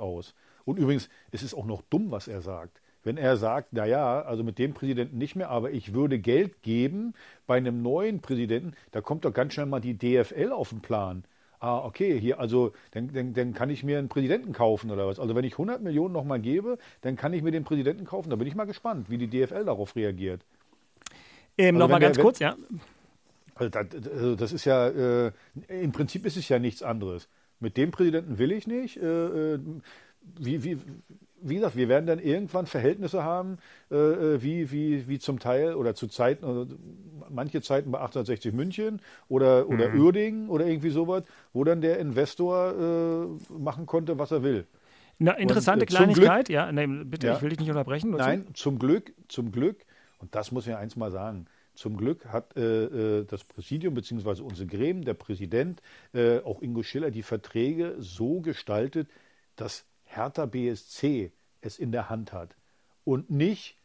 aus. 0.00 0.34
Und 0.68 0.78
übrigens, 0.78 1.08
es 1.30 1.42
ist 1.42 1.54
auch 1.54 1.64
noch 1.64 1.80
dumm, 1.88 2.10
was 2.10 2.28
er 2.28 2.42
sagt. 2.42 2.82
Wenn 3.02 3.16
er 3.16 3.38
sagt, 3.38 3.72
naja, 3.72 4.20
also 4.20 4.44
mit 4.44 4.58
dem 4.58 4.74
Präsidenten 4.74 5.16
nicht 5.16 5.34
mehr, 5.34 5.48
aber 5.48 5.70
ich 5.70 5.94
würde 5.94 6.18
Geld 6.18 6.60
geben 6.62 7.14
bei 7.46 7.56
einem 7.56 7.80
neuen 7.80 8.20
Präsidenten, 8.20 8.74
da 8.90 9.00
kommt 9.00 9.24
doch 9.24 9.32
ganz 9.32 9.54
schnell 9.54 9.64
mal 9.64 9.80
die 9.80 9.94
DFL 9.96 10.52
auf 10.52 10.68
den 10.68 10.80
Plan. 10.82 11.24
Ah, 11.58 11.78
okay, 11.78 12.20
hier, 12.20 12.38
also 12.38 12.72
dann, 12.90 13.10
dann, 13.14 13.32
dann 13.32 13.54
kann 13.54 13.70
ich 13.70 13.82
mir 13.82 13.98
einen 13.98 14.08
Präsidenten 14.10 14.52
kaufen 14.52 14.90
oder 14.90 15.06
was. 15.06 15.18
Also 15.18 15.34
wenn 15.34 15.44
ich 15.44 15.52
100 15.54 15.80
Millionen 15.82 16.12
nochmal 16.12 16.38
gebe, 16.38 16.76
dann 17.00 17.16
kann 17.16 17.32
ich 17.32 17.42
mir 17.42 17.50
den 17.50 17.64
Präsidenten 17.64 18.04
kaufen. 18.04 18.28
Da 18.28 18.36
bin 18.36 18.46
ich 18.46 18.54
mal 18.54 18.66
gespannt, 18.66 19.08
wie 19.08 19.16
die 19.16 19.28
DFL 19.28 19.64
darauf 19.64 19.96
reagiert. 19.96 20.42
Ähm, 21.56 21.76
Also 21.76 21.78
Nochmal 21.78 22.00
der- 22.00 22.08
ganz 22.10 22.18
wenn- 22.18 22.24
kurz, 22.24 22.38
ja. 22.40 22.56
Also 23.54 23.70
das, 23.70 23.86
also 24.12 24.36
das 24.36 24.52
ist 24.52 24.66
ja, 24.66 24.86
äh, 24.88 25.32
im 25.68 25.92
Prinzip 25.92 26.26
ist 26.26 26.36
es 26.36 26.46
ja 26.48 26.58
nichts 26.58 26.82
anderes. 26.82 27.28
Mit 27.58 27.76
dem 27.76 27.90
Präsidenten 27.90 28.38
will 28.38 28.52
ich 28.52 28.66
nicht. 28.68 28.98
Äh, 28.98 29.54
äh, 29.54 29.58
wie, 30.38 30.62
wie, 30.64 30.78
wie 31.40 31.54
gesagt, 31.56 31.76
wir 31.76 31.88
werden 31.88 32.06
dann 32.06 32.18
irgendwann 32.18 32.66
Verhältnisse 32.66 33.22
haben, 33.22 33.56
äh, 33.90 33.96
äh, 33.96 34.42
wie, 34.42 34.70
wie, 34.72 35.08
wie 35.08 35.18
zum 35.18 35.38
Teil 35.38 35.74
oder 35.74 35.94
zu 35.94 36.08
Zeiten, 36.08 36.44
also 36.44 36.66
manche 37.30 37.62
Zeiten 37.62 37.90
bei 37.90 37.98
1860 37.98 38.52
München 38.52 39.00
oder, 39.28 39.68
oder 39.68 39.88
Mhm. 39.90 40.00
Uerdingen 40.00 40.48
oder 40.48 40.66
irgendwie 40.66 40.90
sowas, 40.90 41.24
wo 41.52 41.64
dann 41.64 41.80
der 41.80 41.98
Investor 41.98 43.28
äh, 43.48 43.52
machen 43.52 43.86
konnte, 43.86 44.18
was 44.18 44.30
er 44.32 44.42
will. 44.42 44.66
Eine 45.20 45.38
interessante 45.38 45.80
Und, 45.80 45.90
äh, 45.90 45.94
Kleinigkeit, 45.94 46.46
Glück- 46.48 46.54
ja, 46.54 46.70
nee, 46.72 46.86
bitte, 46.86 47.26
Ja. 47.26 47.36
ich 47.36 47.42
will 47.42 47.50
dich 47.50 47.58
nicht 47.60 47.70
unterbrechen. 47.70 48.10
nur 48.10 48.20
zu. 48.20 48.26
Nein, 48.26 48.46
zum 48.54 48.78
Glück, 48.78 49.12
zum 49.28 49.50
Glück, 49.52 49.84
und 50.18 50.34
das 50.34 50.52
muss 50.52 50.66
ich 50.66 50.74
eins 50.76 50.96
mal 50.96 51.10
sagen, 51.10 51.46
zum 51.74 51.96
Glück 51.96 52.26
hat 52.26 52.56
äh, 52.56 53.18
äh, 53.20 53.24
das 53.24 53.44
Präsidium 53.44 53.94
bzw. 53.94 54.42
unsere 54.42 54.66
Gremien, 54.68 55.04
der 55.04 55.14
Präsident, 55.14 55.80
äh, 56.12 56.38
auch 56.40 56.62
Ingo 56.62 56.82
Schiller, 56.82 57.10
die 57.12 57.22
Verträge 57.22 57.94
so 57.98 58.40
gestaltet, 58.40 59.08
dass 59.56 59.84
Hertha 60.18 60.46
BSC 60.46 61.32
es 61.60 61.78
in 61.78 61.92
der 61.92 62.10
Hand 62.10 62.32
hat 62.32 62.56
und 63.04 63.30
nicht 63.30 63.76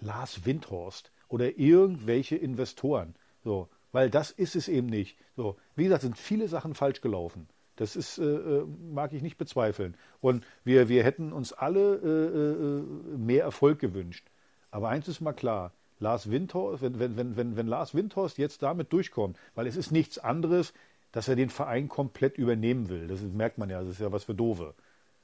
Lars 0.00 0.44
Windhorst 0.44 1.12
oder 1.28 1.58
irgendwelche 1.58 2.36
Investoren. 2.36 3.14
So, 3.44 3.68
weil 3.92 4.10
das 4.10 4.30
ist 4.30 4.56
es 4.56 4.68
eben 4.68 4.88
nicht. 4.88 5.18
So, 5.36 5.56
wie 5.74 5.84
gesagt, 5.84 6.02
sind 6.02 6.18
viele 6.18 6.48
Sachen 6.48 6.74
falsch 6.74 7.00
gelaufen. 7.00 7.48
Das 7.76 7.94
ist, 7.94 8.18
äh, 8.18 8.24
äh, 8.24 8.66
mag 8.92 9.12
ich 9.12 9.22
nicht 9.22 9.36
bezweifeln. 9.36 9.96
Und 10.20 10.44
wir, 10.64 10.88
wir 10.88 11.04
hätten 11.04 11.32
uns 11.32 11.52
alle 11.52 11.96
äh, 11.96 13.14
äh, 13.14 13.16
mehr 13.18 13.44
Erfolg 13.44 13.78
gewünscht. 13.78 14.26
Aber 14.70 14.88
eins 14.88 15.08
ist 15.08 15.20
mal 15.20 15.32
klar, 15.32 15.72
Lars 15.98 16.30
Windhorst, 16.30 16.82
wenn, 16.82 16.98
wenn, 16.98 17.16
wenn, 17.16 17.36
wenn, 17.36 17.56
wenn 17.56 17.66
Lars 17.66 17.94
Windhorst 17.94 18.38
jetzt 18.38 18.62
damit 18.62 18.92
durchkommt, 18.92 19.38
weil 19.54 19.66
es 19.66 19.76
ist 19.76 19.92
nichts 19.92 20.18
anderes, 20.18 20.72
dass 21.12 21.28
er 21.28 21.36
den 21.36 21.50
Verein 21.50 21.88
komplett 21.88 22.36
übernehmen 22.36 22.88
will. 22.88 23.08
Das 23.08 23.20
merkt 23.20 23.58
man 23.58 23.70
ja, 23.70 23.80
das 23.80 23.90
ist 23.90 24.00
ja 24.00 24.12
was 24.12 24.24
für 24.24 24.34
Doofe. 24.34 24.74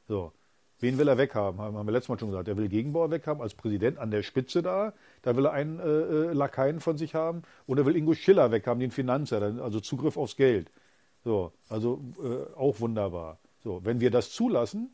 So. 0.08 0.32
Wen 0.82 0.98
will 0.98 1.06
er 1.06 1.16
weghaben? 1.16 1.60
Haben 1.60 1.86
wir 1.86 1.92
letztes 1.92 2.08
Mal 2.08 2.18
schon 2.18 2.30
gesagt. 2.30 2.48
Er 2.48 2.56
will 2.56 2.68
Gegenbauer 2.68 3.12
weghaben 3.12 3.40
als 3.40 3.54
Präsident 3.54 3.98
an 3.98 4.10
der 4.10 4.24
Spitze 4.24 4.62
da. 4.62 4.92
Da 5.22 5.36
will 5.36 5.46
er 5.46 5.52
einen 5.52 5.78
äh, 5.78 5.82
äh, 5.84 6.32
Lakaien 6.32 6.80
von 6.80 6.98
sich 6.98 7.14
haben. 7.14 7.42
Und 7.66 7.78
er 7.78 7.86
will 7.86 7.94
Ingo 7.94 8.14
Schiller 8.14 8.50
weghaben, 8.50 8.80
den 8.80 8.90
Finanzer, 8.90 9.40
also 9.62 9.78
Zugriff 9.78 10.16
aufs 10.16 10.34
Geld. 10.34 10.72
So, 11.24 11.52
also 11.68 12.02
äh, 12.20 12.52
auch 12.56 12.80
wunderbar. 12.80 13.38
So, 13.62 13.84
wenn 13.84 14.00
wir 14.00 14.10
das 14.10 14.32
zulassen, 14.32 14.90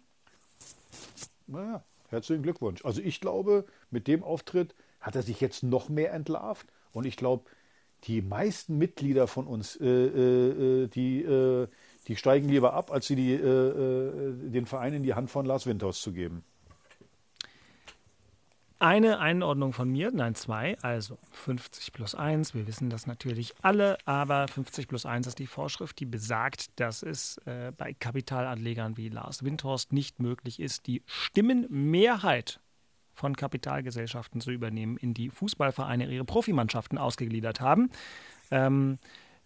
naja, 1.47 1.83
herzlichen 2.11 2.43
Glückwunsch. 2.43 2.85
Also 2.85 3.01
ich 3.01 3.19
glaube, 3.23 3.65
mit 3.91 4.09
dem 4.09 4.23
Auftritt 4.23 4.75
hat 5.01 5.17
er 5.17 5.23
sich 5.23 5.41
jetzt 5.41 5.63
noch 5.63 5.89
mehr 5.89 6.13
entlarvt. 6.13 6.67
Und 6.93 7.07
ich 7.07 7.17
glaube, 7.17 7.45
die 8.05 8.21
meisten 8.21 8.77
Mitglieder 8.77 9.27
von 9.27 9.47
uns, 9.47 9.77
äh, 9.77 9.87
äh, 9.87 10.83
äh, 10.83 10.87
die, 10.89 11.23
äh, 11.23 11.67
die 12.09 12.17
steigen 12.17 12.49
lieber 12.49 12.73
ab, 12.73 12.91
als 12.91 13.07
sie 13.07 13.17
die, 13.17 13.35
äh, 13.35 13.39
äh, 13.39 14.51
den 14.51 14.67
Verein 14.67 14.95
in 14.95 15.03
die 15.03 15.15
Hand 15.15 15.31
von 15.31 15.47
Lars 15.47 15.67
Windhaus 15.67 16.01
zu 16.01 16.13
geben. 16.13 16.43
Eine 18.81 19.19
Einordnung 19.19 19.73
von 19.73 19.91
mir, 19.91 20.13
nein, 20.13 20.37
zwei, 20.37 20.79
also 20.83 21.19
50 21.33 21.93
plus 21.93 22.15
1, 22.15 22.55
wir 22.55 22.69
wissen 22.69 22.91
das 22.91 23.09
natürlich 23.09 23.53
alle, 23.61 23.99
aber 24.05 24.47
50 24.47 24.87
plus 24.87 25.05
1 25.05 25.27
ist 25.27 25.41
die 25.41 25.49
Vorschrift, 25.49 25.99
die 25.99 26.07
besagt, 26.07 26.79
dass 26.79 27.03
es 27.03 27.39
äh, 27.39 27.73
bei 27.77 27.93
Kapitalanlegern 27.93 28.97
wie 28.97 29.09
Lars 29.09 29.43
Windhorst 29.43 29.93
nicht 29.93 30.21
möglich 30.21 30.61
ist, 30.61 30.87
die 30.87 31.03
Stimmenmehrheit 31.07 32.61
von 33.15 33.37
Kapitalgesellschaften 33.37 34.41
zu 34.41 34.53
übernehmen, 34.53 34.97
in 34.97 35.13
die 35.13 35.29
Fußballvereine 35.29 36.09
ihre 36.09 36.25
Profimannschaften 36.25 36.99
ausgegliedert 36.99 37.61
haben. 37.61 37.91
Ähm, 38.53 38.99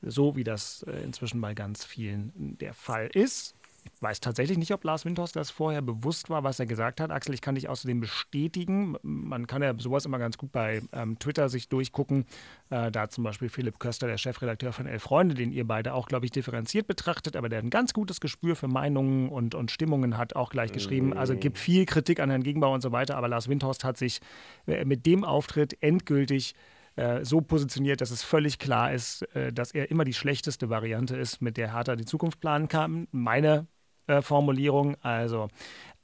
so 0.03 0.37
wie 0.37 0.45
das 0.45 0.85
äh, 0.85 1.03
inzwischen 1.03 1.41
bei 1.41 1.55
ganz 1.55 1.85
vielen 1.85 2.33
der 2.59 2.75
Fall 2.75 3.09
ist. 3.13 3.55
Ich 3.85 4.03
weiß 4.03 4.21
tatsächlich 4.21 4.59
nicht, 4.59 4.73
ob 4.73 4.85
Lars 4.85 5.05
Windhorst 5.05 5.35
das 5.37 5.51
vorher 5.51 5.83
bewusst 5.83 6.31
war, 6.31 6.45
was 6.45 6.61
er 6.61 6.67
gesagt 6.67 7.01
hat. 7.01 7.11
Axel, 7.11 7.35
ich 7.35 7.41
kann 7.41 7.55
dich 7.55 7.69
außerdem 7.69 8.01
bestätigen. 8.01 8.97
Man 9.03 9.47
kann 9.47 9.63
ja 9.63 9.75
sowas 9.79 10.05
immer 10.05 10.19
ganz 10.19 10.39
gut 10.39 10.53
bei 10.53 10.83
ähm, 10.93 11.19
Twitter 11.19 11.49
sich 11.49 11.69
durchgucken. 11.69 12.27
Äh, 12.71 12.91
da 12.91 13.09
zum 13.09 13.25
Beispiel 13.25 13.49
Philipp 13.49 13.79
Köster, 13.79 14.07
der 14.07 14.19
Chefredakteur 14.19 14.73
von 14.73 14.87
Elf 14.87 15.03
Freunde, 15.03 15.35
den 15.35 15.53
ihr 15.53 15.67
beide 15.67 15.95
auch, 15.95 16.07
glaube 16.07 16.27
ich, 16.27 16.33
differenziert 16.33 16.87
betrachtet, 16.87 17.37
aber 17.37 17.49
der 17.49 17.61
ein 17.61 17.71
ganz 17.71 17.93
gutes 17.93 18.21
Gespür 18.21 18.57
für 18.57 18.69
Meinungen 18.69 19.29
und, 19.29 19.55
und 19.55 19.71
Stimmungen 19.71 20.17
hat, 20.17 20.37
auch 20.37 20.51
gleich 20.51 20.73
geschrieben. 20.73 21.17
Also 21.17 21.37
gibt 21.37 21.59
viel 21.59 21.85
Kritik 21.87 22.21
an 22.21 22.31
Herrn 22.31 22.43
Gegenbauer 22.43 22.75
und 22.75 22.83
so 22.83 22.93
weiter, 22.93 23.17
aber 23.17 23.29
Lars 23.29 23.49
Windhorst 23.49 23.85
hat 23.85 23.97
sich 23.97 24.21
äh, 24.67 24.85
mit 24.85 25.07
dem 25.07 25.25
Auftritt 25.25 25.77
endgültig 25.81 26.55
äh, 26.97 27.25
so 27.25 27.41
positioniert, 27.41 28.01
dass 28.01 28.11
es 28.11 28.23
völlig 28.23 28.59
klar 28.59 28.93
ist, 28.93 29.23
äh, 29.35 29.53
dass 29.53 29.73
er 29.73 29.91
immer 29.91 30.05
die 30.05 30.15
schlechteste 30.15 30.71
Variante 30.71 31.17
ist, 31.17 31.41
mit 31.41 31.57
der 31.57 31.75
Hertha 31.75 31.97
die 31.97 32.05
Zukunft 32.05 32.41
planen 32.41 32.69
kann. 32.69 33.09
Meine 33.11 33.67
äh, 34.07 34.23
Formulierung, 34.23 34.97
also 35.03 35.49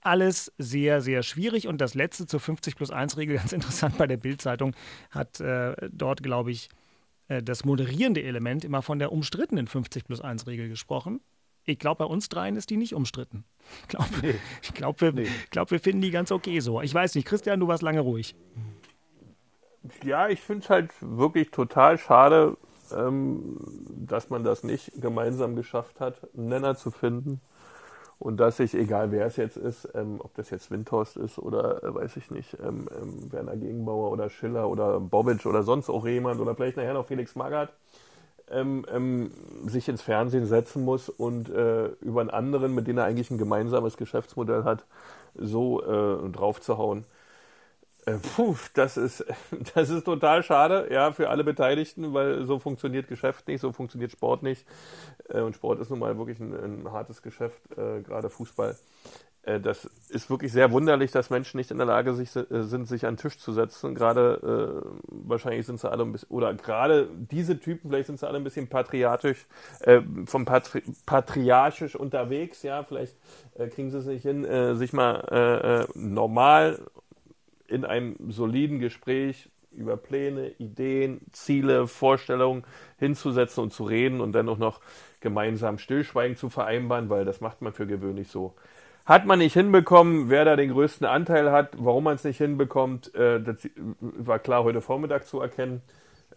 alles 0.00 0.52
sehr, 0.58 1.00
sehr 1.00 1.22
schwierig. 1.22 1.68
Und 1.68 1.80
das 1.80 1.94
letzte 1.94 2.26
zur 2.26 2.40
50 2.40 2.76
plus 2.76 2.90
1 2.90 3.16
Regel, 3.16 3.36
ganz 3.38 3.52
interessant 3.52 3.98
bei 3.98 4.06
der 4.06 4.16
Bildzeitung, 4.16 4.74
hat 5.10 5.40
äh, 5.40 5.74
dort, 5.90 6.22
glaube 6.22 6.50
ich, 6.50 6.68
äh, 7.28 7.42
das 7.42 7.64
moderierende 7.64 8.22
Element 8.22 8.64
immer 8.64 8.82
von 8.82 8.98
der 8.98 9.12
umstrittenen 9.12 9.66
50 9.66 10.04
plus 10.04 10.20
1 10.20 10.46
Regel 10.46 10.68
gesprochen. 10.68 11.20
Ich 11.64 11.78
glaube, 11.78 12.04
bei 12.04 12.10
uns 12.10 12.30
dreien 12.30 12.56
ist 12.56 12.70
die 12.70 12.78
nicht 12.78 12.94
umstritten. 12.94 13.44
Ich 13.82 13.88
glaube, 13.88 14.08
ich 14.62 14.72
glaub, 14.72 15.00
wir, 15.00 15.12
glaub, 15.50 15.70
wir 15.70 15.80
finden 15.80 16.00
die 16.00 16.10
ganz 16.10 16.32
okay 16.32 16.60
so. 16.60 16.80
Ich 16.80 16.94
weiß 16.94 17.14
nicht, 17.14 17.26
Christian, 17.26 17.60
du 17.60 17.68
warst 17.68 17.82
lange 17.82 18.00
ruhig. 18.00 18.34
Ja, 20.04 20.28
ich 20.28 20.40
finde 20.40 20.64
es 20.64 20.70
halt 20.70 20.90
wirklich 21.00 21.50
total 21.50 21.98
schade, 21.98 22.56
ähm, 22.96 23.56
dass 23.88 24.28
man 24.30 24.44
das 24.44 24.64
nicht 24.64 24.92
gemeinsam 25.00 25.56
geschafft 25.56 26.00
hat, 26.00 26.16
einen 26.36 26.48
Nenner 26.48 26.76
zu 26.76 26.90
finden. 26.90 27.40
Und 28.18 28.38
dass 28.38 28.58
sich, 28.58 28.74
egal 28.74 29.12
wer 29.12 29.26
es 29.26 29.36
jetzt 29.36 29.56
ist, 29.56 29.88
ähm, 29.94 30.16
ob 30.20 30.34
das 30.34 30.50
jetzt 30.50 30.70
Windhorst 30.72 31.16
ist 31.16 31.38
oder 31.38 31.84
äh, 31.84 31.94
weiß 31.94 32.16
ich 32.16 32.30
nicht, 32.32 32.56
ähm, 32.62 32.88
ähm, 33.00 33.32
Werner 33.32 33.56
Gegenbauer 33.56 34.10
oder 34.12 34.30
Schiller 34.30 34.68
oder 34.68 35.00
Bobic 35.00 35.46
oder 35.46 35.62
sonst 35.62 35.90
auch 35.90 36.06
jemand 36.06 36.40
oder 36.40 36.54
vielleicht 36.56 36.76
nachher 36.78 36.94
noch 36.94 37.06
Felix 37.06 37.36
Magath, 37.36 37.70
ähm, 38.50 38.84
ähm, 38.92 39.30
sich 39.66 39.88
ins 39.88 40.02
Fernsehen 40.02 40.46
setzen 40.46 40.84
muss 40.84 41.08
und 41.08 41.50
äh, 41.50 41.86
über 42.00 42.20
einen 42.22 42.30
anderen, 42.30 42.74
mit 42.74 42.86
dem 42.88 42.98
er 42.98 43.04
eigentlich 43.04 43.30
ein 43.30 43.38
gemeinsames 43.38 43.96
Geschäftsmodell 43.96 44.64
hat, 44.64 44.84
so 45.34 45.82
äh, 45.82 46.30
draufzuhauen. 46.30 47.04
Äh, 48.08 48.18
puh, 48.18 48.56
das 48.74 48.96
ist, 48.96 49.24
das 49.74 49.90
ist 49.90 50.04
total 50.04 50.42
schade, 50.42 50.88
ja, 50.90 51.12
für 51.12 51.28
alle 51.28 51.44
Beteiligten, 51.44 52.14
weil 52.14 52.44
so 52.46 52.58
funktioniert 52.58 53.08
Geschäft 53.08 53.48
nicht, 53.48 53.60
so 53.60 53.72
funktioniert 53.72 54.12
Sport 54.12 54.42
nicht. 54.42 54.66
Äh, 55.28 55.40
und 55.40 55.54
Sport 55.54 55.80
ist 55.80 55.90
nun 55.90 55.98
mal 55.98 56.16
wirklich 56.16 56.40
ein, 56.40 56.54
ein 56.54 56.92
hartes 56.92 57.22
Geschäft, 57.22 57.60
äh, 57.76 58.00
gerade 58.02 58.30
Fußball. 58.30 58.76
Das 59.62 59.88
ist 60.10 60.28
wirklich 60.28 60.52
sehr 60.52 60.72
wunderlich, 60.72 61.10
dass 61.10 61.30
Menschen 61.30 61.56
nicht 61.56 61.70
in 61.70 61.78
der 61.78 61.86
Lage 61.86 62.12
sind, 62.12 62.86
sich 62.86 63.06
an 63.06 63.14
den 63.14 63.16
Tisch 63.18 63.38
zu 63.38 63.52
setzen. 63.52 63.94
Gerade, 63.94 64.84
wahrscheinlich 65.06 65.64
sind 65.64 65.80
sie 65.80 65.90
alle 65.90 66.02
ein 66.02 66.12
bisschen, 66.12 66.28
oder 66.28 66.52
gerade 66.52 67.08
diese 67.16 67.58
Typen, 67.58 67.88
vielleicht 67.88 68.08
sind 68.08 68.18
sie 68.18 68.28
alle 68.28 68.36
ein 68.36 68.44
bisschen 68.44 68.68
patriotisch, 68.68 69.46
vom 70.26 70.44
Patri 70.44 70.82
patriarchisch 71.06 71.96
unterwegs, 71.96 72.62
ja, 72.62 72.82
vielleicht 72.82 73.16
kriegen 73.70 73.90
sie 73.90 73.98
es 73.98 74.06
nicht 74.06 74.22
hin, 74.22 74.76
sich 74.76 74.92
mal 74.92 75.86
normal 75.94 76.78
in 77.68 77.84
einem 77.84 78.16
soliden 78.30 78.80
Gespräch 78.80 79.48
über 79.70 79.96
Pläne, 79.96 80.50
Ideen, 80.58 81.20
Ziele, 81.32 81.86
Vorstellungen 81.86 82.64
hinzusetzen 82.98 83.62
und 83.62 83.72
zu 83.72 83.84
reden 83.84 84.20
und 84.20 84.32
dann 84.32 84.48
auch 84.48 84.58
noch 84.58 84.80
gemeinsam 85.20 85.78
Stillschweigen 85.78 86.36
zu 86.36 86.48
vereinbaren, 86.48 87.10
weil 87.10 87.24
das 87.24 87.40
macht 87.40 87.62
man 87.62 87.72
für 87.72 87.86
gewöhnlich 87.86 88.28
so. 88.28 88.54
Hat 89.04 89.24
man 89.24 89.38
nicht 89.38 89.54
hinbekommen, 89.54 90.28
wer 90.28 90.44
da 90.44 90.56
den 90.56 90.70
größten 90.70 91.06
Anteil 91.06 91.50
hat, 91.50 91.72
warum 91.78 92.04
man 92.04 92.16
es 92.16 92.24
nicht 92.24 92.38
hinbekommt, 92.38 93.14
äh, 93.14 93.40
das 93.40 93.68
war 94.00 94.38
klar 94.38 94.64
heute 94.64 94.80
Vormittag 94.80 95.26
zu 95.26 95.40
erkennen. 95.40 95.82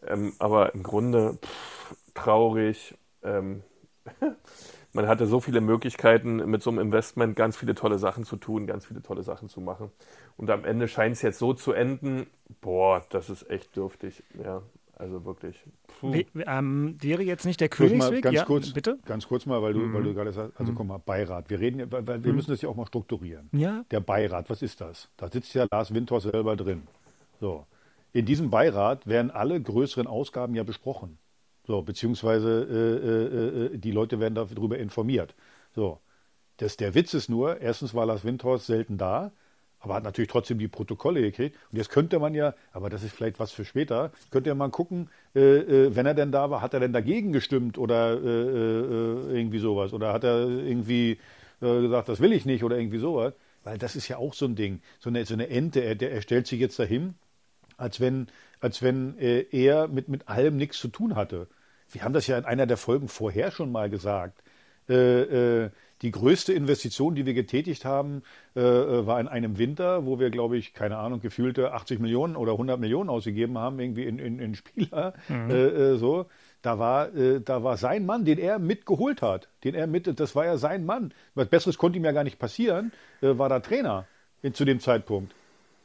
Ähm, 0.08 0.34
aber 0.40 0.74
im 0.74 0.84
Grunde 0.84 1.38
pff, 1.44 1.96
traurig. 2.14 2.98
Ähm, 3.24 3.64
man 4.94 5.08
hatte 5.08 5.26
so 5.26 5.40
viele 5.40 5.62
Möglichkeiten, 5.62 6.38
mit 6.50 6.64
so 6.64 6.70
einem 6.70 6.80
Investment 6.80 7.36
ganz 7.36 7.58
viele 7.58 7.76
tolle 7.76 7.98
Sachen 8.00 8.24
zu 8.24 8.38
tun, 8.38 8.68
ganz 8.68 8.86
viele 8.86 9.02
tolle 9.02 9.24
Sachen 9.24 9.50
zu 9.50 9.62
machen. 9.62 9.92
Und 10.38 10.50
am 10.50 10.66
Ende 10.66 10.88
scheint 10.88 11.16
es 11.16 11.22
jetzt 11.22 11.40
so 11.40 11.54
zu 11.54 11.72
enden. 11.74 12.28
Boah, 12.62 13.04
das 13.10 13.30
ist 13.30 13.50
echt 13.50 13.76
dürftig. 13.76 14.24
Ja, 14.44 14.62
also 14.98 15.24
wirklich. 15.26 15.56
We, 16.02 16.26
ähm, 16.48 16.96
wäre 17.02 17.22
jetzt 17.24 17.46
nicht 17.46 17.60
der 17.62 17.70
Königsweg? 17.70 18.24
ganz 18.24 18.36
ja, 18.36 18.46
kurz, 18.46 18.72
bitte? 18.74 18.98
Ganz 19.06 19.28
kurz 19.28 19.46
mal, 19.46 19.62
weil 19.62 19.74
du, 19.74 19.80
Mhm. 19.80 19.94
weil 19.94 20.04
du 20.04 20.14
gerade 20.14 20.32
sagst, 20.32 20.60
also 20.60 20.72
Mhm. 20.72 20.76
komm 20.76 20.88
mal, 20.88 20.98
Beirat. 21.00 21.50
Wir 21.50 21.60
reden, 21.60 21.92
weil 21.92 22.06
wir 22.08 22.18
Mhm. 22.32 22.36
müssen 22.36 22.52
das 22.52 22.62
ja 22.62 22.70
auch 22.70 22.76
mal 22.76 22.86
strukturieren. 22.88 23.50
Ja. 23.52 23.84
Der 23.92 24.00
Beirat, 24.00 24.50
was 24.50 24.62
ist 24.62 24.82
das? 24.82 25.10
Da 25.18 25.30
sitzt 25.30 25.54
ja 25.54 25.68
Lars 25.72 25.94
Windhorst 25.94 26.30
selber 26.32 26.56
drin. 26.56 26.84
So. 27.40 27.66
In 28.14 28.26
diesem 28.26 28.50
Beirat 28.50 29.08
werden 29.08 29.32
alle 29.32 29.62
größeren 29.62 30.08
Ausgaben 30.08 30.54
ja 30.56 30.64
besprochen. 30.64 31.18
So, 31.66 31.82
beziehungsweise 31.84 32.50
äh, 32.70 33.08
äh, 33.08 33.76
äh, 33.76 33.78
die 33.78 33.92
Leute 33.92 34.20
werden 34.20 34.36
darüber 34.36 34.78
informiert. 34.80 35.36
So. 35.76 36.00
Das, 36.58 36.78
der 36.78 36.94
Witz 36.94 37.14
ist 37.14 37.30
nur, 37.30 37.60
erstens 37.62 37.94
war 37.94 38.06
Lars 38.06 38.24
Windhorst 38.26 38.66
selten 38.66 38.98
da, 38.98 39.32
aber 39.82 39.96
hat 39.96 40.04
natürlich 40.04 40.30
trotzdem 40.30 40.60
die 40.60 40.68
Protokolle 40.68 41.22
gekriegt. 41.22 41.58
Und 41.72 41.78
jetzt 41.78 41.90
könnte 41.90 42.20
man 42.20 42.34
ja, 42.34 42.54
aber 42.72 42.90
das 42.90 43.04
ist 43.04 43.14
vielleicht 43.14 43.40
was 43.40 43.52
für 43.52 43.66
später, 43.66 44.12
könnte 44.30 44.50
ja 44.50 44.56
mal 44.56 44.70
gucken, 44.70 45.10
äh, 45.36 45.40
äh, 45.40 45.96
wenn 45.96 46.06
er 46.06 46.14
denn 46.14 46.32
da 46.32 46.50
war, 46.50 46.62
hat 46.62 46.74
er 46.74 46.80
denn 46.80 46.94
dagegen 46.94 47.34
gestimmt 47.34 47.78
oder 47.78 48.14
äh, 48.14 48.26
äh, 48.26 49.38
irgendwie 49.38 49.60
sowas? 49.60 49.92
Oder 49.94 50.14
hat 50.14 50.24
er 50.24 50.48
irgendwie 50.48 51.20
äh, 51.62 51.82
gesagt, 51.82 52.10
das 52.10 52.20
will 52.20 52.32
ich 52.32 52.46
nicht 52.46 52.64
oder 52.64 52.78
irgendwie 52.78 53.00
sowas? 53.00 53.34
Weil 53.64 53.78
das 53.78 53.96
ist 53.96 54.08
ja 54.08 54.18
auch 54.18 54.34
so 54.34 54.46
ein 54.46 54.56
Ding. 54.56 54.82
So 55.00 55.10
eine, 55.10 55.26
so 55.26 55.34
eine 55.34 55.50
Ente, 55.50 55.82
er, 55.82 56.00
er 56.00 56.22
stellt 56.22 56.48
sich 56.48 56.60
jetzt 56.60 56.78
dahin, 56.78 57.16
als 57.78 58.00
wenn, 58.00 58.28
als 58.60 58.84
wenn 58.84 59.18
äh, 59.18 59.46
er 59.52 59.88
mit, 59.88 60.10
mit 60.10 60.30
allem 60.30 60.58
nichts 60.58 60.78
zu 60.78 60.90
tun 60.90 61.16
hatte. 61.16 61.48
Wir 61.90 62.04
haben 62.04 62.14
das 62.14 62.28
ja 62.28 62.38
in 62.38 62.46
einer 62.46 62.68
der 62.68 62.78
Folgen 62.78 63.08
vorher 63.08 63.52
schon 63.52 63.72
mal 63.72 63.90
gesagt. 63.90 64.44
Äh, 64.88 65.64
äh, 65.64 65.70
die 66.02 66.12
größte 66.12 66.54
Investition, 66.54 67.16
die 67.16 67.26
wir 67.26 67.34
getätigt 67.34 67.86
haben, 67.86 68.24
äh, 68.56 68.62
äh, 68.62 69.06
war 69.06 69.20
in 69.20 69.28
einem 69.28 69.58
Winter, 69.58 70.06
wo 70.06 70.20
wir, 70.20 70.30
glaube 70.30 70.58
ich, 70.58 70.74
keine 70.74 70.98
Ahnung, 70.98 71.22
gefühlte 71.22 71.74
80 71.74 72.00
Millionen 72.00 72.36
oder 72.36 72.54
100 72.54 72.80
Millionen 72.80 73.10
ausgegeben 73.10 73.58
haben, 73.58 73.80
irgendwie 73.80 74.06
in, 74.06 74.20
in, 74.20 74.40
in 74.40 74.56
Spieler. 74.56 75.14
Mhm. 75.30 75.52
Äh, 75.52 75.68
äh, 75.68 75.98
so. 75.98 76.26
Da 76.62 76.78
war, 76.78 77.16
äh, 77.16 77.42
da 77.42 77.64
war 77.64 77.78
sein 77.78 78.06
Mann, 78.06 78.26
den 78.26 78.38
er 78.38 78.60
mitgeholt 78.60 79.22
hat. 79.22 79.48
Den 79.64 79.74
er 79.74 79.88
mit, 79.88 80.20
das 80.20 80.36
war 80.36 80.46
ja 80.46 80.58
sein 80.58 80.86
Mann. 80.86 81.14
Was 81.34 81.48
Besseres 81.48 81.78
konnte 81.78 81.98
ihm 81.98 82.06
ja 82.06 82.12
gar 82.12 82.24
nicht 82.24 82.40
passieren, 82.40 82.92
äh, 83.22 83.38
war 83.38 83.50
da 83.50 83.60
Trainer 83.60 84.06
in, 84.42 84.54
zu 84.54 84.66
dem 84.66 84.80
Zeitpunkt. 84.80 85.34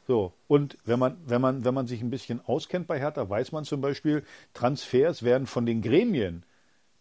So, 0.07 0.33
und 0.47 0.77
wenn 0.85 0.99
man, 0.99 1.17
wenn, 1.25 1.41
man, 1.41 1.65
wenn 1.65 1.73
man 1.73 1.87
sich 1.87 2.01
ein 2.01 2.09
bisschen 2.09 2.39
auskennt 2.45 2.87
bei 2.87 2.99
Hertha, 2.99 3.29
weiß 3.29 3.51
man 3.51 3.65
zum 3.65 3.81
Beispiel, 3.81 4.23
Transfers 4.53 5.23
werden 5.23 5.47
von 5.47 5.65
den 5.65 5.81
Gremien 5.81 6.43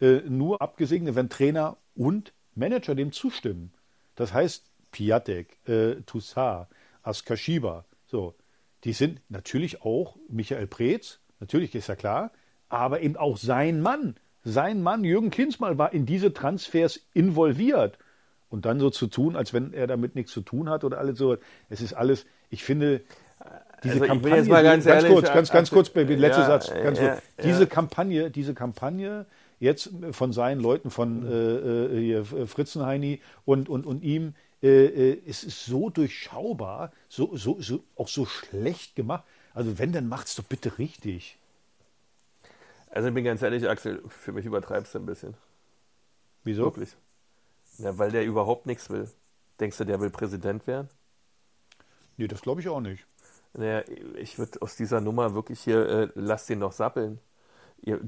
äh, 0.01 0.23
nur 0.29 0.61
abgesegnet, 0.61 1.14
wenn 1.14 1.29
Trainer 1.29 1.77
und 1.95 2.33
Manager 2.57 2.95
dem 2.95 3.13
zustimmen. 3.13 3.73
Das 4.15 4.33
heißt, 4.33 4.65
Piatek, 4.91 5.59
äh, 5.69 5.97
Toussaint, 6.07 6.67
Askashiba, 7.03 7.85
so, 8.07 8.35
die 8.85 8.93
sind 8.93 9.21
natürlich 9.29 9.83
auch 9.83 10.17
Michael 10.29 10.67
Preetz, 10.67 11.21
natürlich 11.41 11.75
ist 11.75 11.89
ja 11.89 11.97
klar, 11.97 12.31
aber 12.69 13.01
eben 13.03 13.17
auch 13.17 13.37
sein 13.37 13.81
Mann. 13.81 14.17
Sein 14.45 14.83
Mann, 14.83 15.05
Jürgen 15.05 15.31
Klinsmann, 15.31 15.77
war 15.77 15.93
in 15.93 16.07
diese 16.07 16.33
Transfers 16.33 17.01
involviert. 17.15 17.99
Und 18.49 18.65
dann 18.65 18.79
so 18.79 18.91
zu 18.91 19.09
tun, 19.09 19.35
als 19.35 19.53
wenn 19.53 19.73
er 19.73 19.89
damit 19.89 20.15
nichts 20.15 20.31
zu 20.33 20.41
tun 20.41 20.71
hat 20.71 20.85
oder 20.85 20.99
alles 20.99 21.19
so. 21.19 21.37
Es 21.69 21.81
ist 21.81 21.95
alles, 21.95 22.27
ich 22.49 22.63
finde, 22.63 23.03
diese 23.83 23.95
Also 23.95 24.07
Kampagne, 24.07 24.37
jetzt 24.37 24.49
mal 24.49 24.63
ganz 24.63 24.87
ehrlich, 24.87 25.13
kurz, 25.13 25.27
ganz, 25.27 25.51
ganz 25.51 25.73
also- 25.73 25.91
kurz, 25.91 25.95
letzter 25.95 26.41
ja, 26.43 26.47
Satz, 26.47 26.73
ganz 26.73 26.99
ja, 26.99 27.09
kurz. 27.09 27.23
ja. 27.39 27.45
Diese 27.45 27.67
Kampagne, 27.67 28.31
diese 28.31 28.55
Kampagne 28.55 29.27
jetzt 29.59 29.91
von 30.13 30.33
seinen 30.33 30.61
Leuten, 30.61 30.91
von 30.91 31.27
äh, 31.27 31.57
äh, 31.57 32.01
hier, 32.01 32.25
Fritzenheini 32.47 33.21
und, 33.45 33.69
und, 33.69 33.87
und 33.87 34.03
ihm, 34.03 34.35
äh, 34.63 34.87
äh, 34.87 35.23
es 35.27 35.45
ist 35.45 35.65
so 35.67 35.91
durchschaubar, 35.91 36.93
so, 37.09 37.37
so, 37.37 37.61
so, 37.61 37.83
auch 37.97 38.09
so 38.09 38.27
schlecht 38.27 38.97
gemacht. 38.97 39.25
Also 39.55 39.79
wenn, 39.79 39.93
dann 39.93 40.09
macht's 40.09 40.37
doch 40.37 40.45
bitte 40.45 40.79
richtig. 40.79 41.39
Also 42.91 43.09
ich 43.09 43.15
bin 43.15 43.25
ganz 43.25 43.43
ehrlich, 43.43 43.69
Axel, 43.69 44.03
für 44.09 44.33
mich 44.33 44.47
übertreibst 44.47 44.95
du 44.95 44.99
ein 44.99 45.07
bisschen. 45.07 45.35
Wieso? 46.45 46.65
Wirklich. 46.65 46.97
Ja, 47.79 47.99
weil 47.99 48.11
der 48.11 48.25
überhaupt 48.25 48.67
nichts 48.67 48.89
will. 48.91 49.09
Denkst 49.61 49.77
du, 49.79 49.85
der 49.85 50.01
will 50.01 50.11
Präsident 50.11 50.67
werden? 50.67 50.89
Nee, 52.17 52.29
das 52.29 52.41
glaube 52.41 52.61
ich 52.61 52.69
auch 52.69 52.81
nicht. 52.81 53.07
Naja, 53.53 53.83
ich 54.17 54.39
würde 54.39 54.61
aus 54.63 54.77
dieser 54.77 55.01
Nummer 55.01 55.35
wirklich 55.35 55.61
hier, 55.61 55.89
äh, 55.89 56.09
lass 56.15 56.47
den 56.47 56.61
doch 56.61 56.73
sappeln. 56.73 57.19
D- 57.85 58.01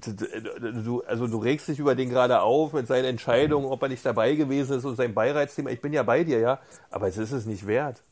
du, 0.85 1.03
also 1.05 1.27
du 1.29 1.39
regst 1.39 1.69
dich 1.69 1.79
über 1.79 1.95
den 1.95 2.11
gerade 2.11 2.41
auf 2.41 2.73
mit 2.73 2.87
seinen 2.89 3.05
Entscheidungen, 3.05 3.67
ob 3.67 3.83
er 3.83 3.89
nicht 3.89 4.05
dabei 4.05 4.35
gewesen 4.35 4.77
ist 4.79 4.85
und 4.85 4.97
sein 4.97 5.15
Beiratsteam. 5.15 5.69
Ich 5.69 5.81
bin 5.81 5.93
ja 5.93 6.03
bei 6.03 6.25
dir, 6.25 6.41
ja, 6.41 6.59
aber 6.91 7.07
es 7.09 7.17
ist 7.17 7.31
es 7.33 7.47
nicht 7.47 7.67
wert. 7.67 8.03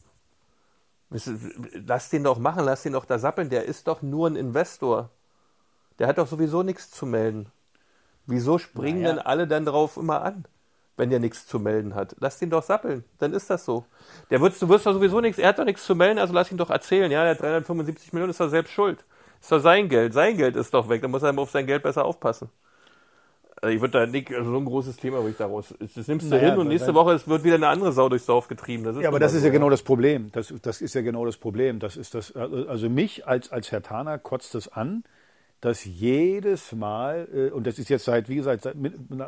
Lass 1.86 2.10
den 2.10 2.24
doch 2.24 2.38
machen, 2.38 2.64
lass 2.64 2.82
den 2.82 2.92
doch 2.92 3.04
da 3.04 3.18
sappeln. 3.18 3.48
Der 3.48 3.64
ist 3.64 3.86
doch 3.86 4.02
nur 4.02 4.28
ein 4.28 4.36
Investor. 4.36 5.10
Der 5.98 6.08
hat 6.08 6.18
doch 6.18 6.26
sowieso 6.26 6.62
nichts 6.62 6.90
zu 6.90 7.06
melden. 7.06 7.46
Wieso 8.26 8.58
springen 8.58 9.02
Naja. 9.02 9.14
denn 9.16 9.24
alle 9.24 9.46
dann 9.46 9.64
drauf 9.64 9.96
immer 9.96 10.22
an, 10.22 10.46
wenn 10.96 11.10
der 11.10 11.20
nichts 11.20 11.46
zu 11.46 11.60
melden 11.60 11.94
hat? 11.94 12.16
Lass 12.18 12.38
den 12.38 12.50
doch 12.50 12.62
sappeln, 12.64 13.04
dann 13.18 13.32
ist 13.32 13.48
das 13.50 13.64
so. 13.64 13.86
Der 14.30 14.40
wird, 14.40 14.60
du 14.60 14.68
wirst 14.68 14.84
doch 14.84 14.92
sowieso 14.92 15.20
nichts, 15.20 15.38
er 15.38 15.48
hat 15.50 15.58
doch 15.60 15.64
nichts 15.64 15.84
zu 15.86 15.94
melden, 15.94 16.18
also 16.18 16.34
lass 16.34 16.50
ihn 16.50 16.58
doch 16.58 16.70
erzählen. 16.70 17.10
Ja, 17.10 17.22
der 17.22 17.30
hat 17.32 17.40
375 17.40 18.12
Millionen, 18.12 18.30
ist 18.30 18.40
doch 18.40 18.48
selbst 18.50 18.72
schuld. 18.72 19.04
Ist 19.40 19.52
doch 19.52 19.60
sein 19.60 19.88
Geld, 19.88 20.12
sein 20.12 20.36
Geld 20.36 20.56
ist 20.56 20.72
doch 20.74 20.88
weg, 20.88 21.02
dann 21.02 21.10
muss 21.10 21.22
er 21.22 21.36
auf 21.38 21.50
sein 21.50 21.66
Geld 21.66 21.82
besser 21.82 22.04
aufpassen. 22.04 22.48
Also 23.62 23.74
ich 23.74 23.80
würde 23.80 24.00
da 24.00 24.06
nicht, 24.06 24.32
also 24.34 24.50
so 24.50 24.56
ein 24.58 24.64
großes 24.66 24.96
Thema 24.96 25.18
würde 25.18 25.30
ich 25.30 25.36
daraus, 25.38 25.74
das 25.80 26.06
nimmst 26.08 26.26
du 26.26 26.30
Naja, 26.34 26.50
hin 26.50 26.58
und 26.58 26.66
weil- 26.66 26.74
nächste 26.74 26.94
Woche 26.94 27.12
es 27.14 27.26
wird 27.26 27.42
wieder 27.42 27.54
eine 27.54 27.68
andere 27.68 27.92
Sau 27.92 28.08
durchs 28.08 28.26
Dorf 28.26 28.48
getrieben. 28.48 28.84
Das 28.84 28.96
Ja, 28.98 29.08
aber 29.08 29.18
das 29.18 29.32
ist 29.32 29.44
ja 29.44 29.50
genau 29.50 29.70
das 29.70 29.82
Problem. 29.82 30.30
Das, 30.32 30.52
das 30.60 30.82
ist 30.82 30.94
ja 30.94 31.00
genau 31.00 31.24
das 31.24 31.38
Problem. 31.38 31.78
Das 31.78 31.96
ist 31.96 32.14
das, 32.14 32.34
also 32.36 32.90
mich 32.90 33.26
als, 33.26 33.50
als 33.50 33.72
Herr 33.72 33.82
Taner 33.82 34.18
kotzt 34.18 34.54
es 34.54 34.68
an, 34.68 35.04
dass 35.62 35.84
jedes 35.86 36.72
Mal, 36.72 37.28
äh, 37.32 37.50
und 37.50 37.66
das 37.66 37.78
ist 37.78 37.88
jetzt 37.88 38.04
seit, 38.04 38.28
wie 38.28 38.36
gesagt, 38.36 38.62
seit, 38.64 38.76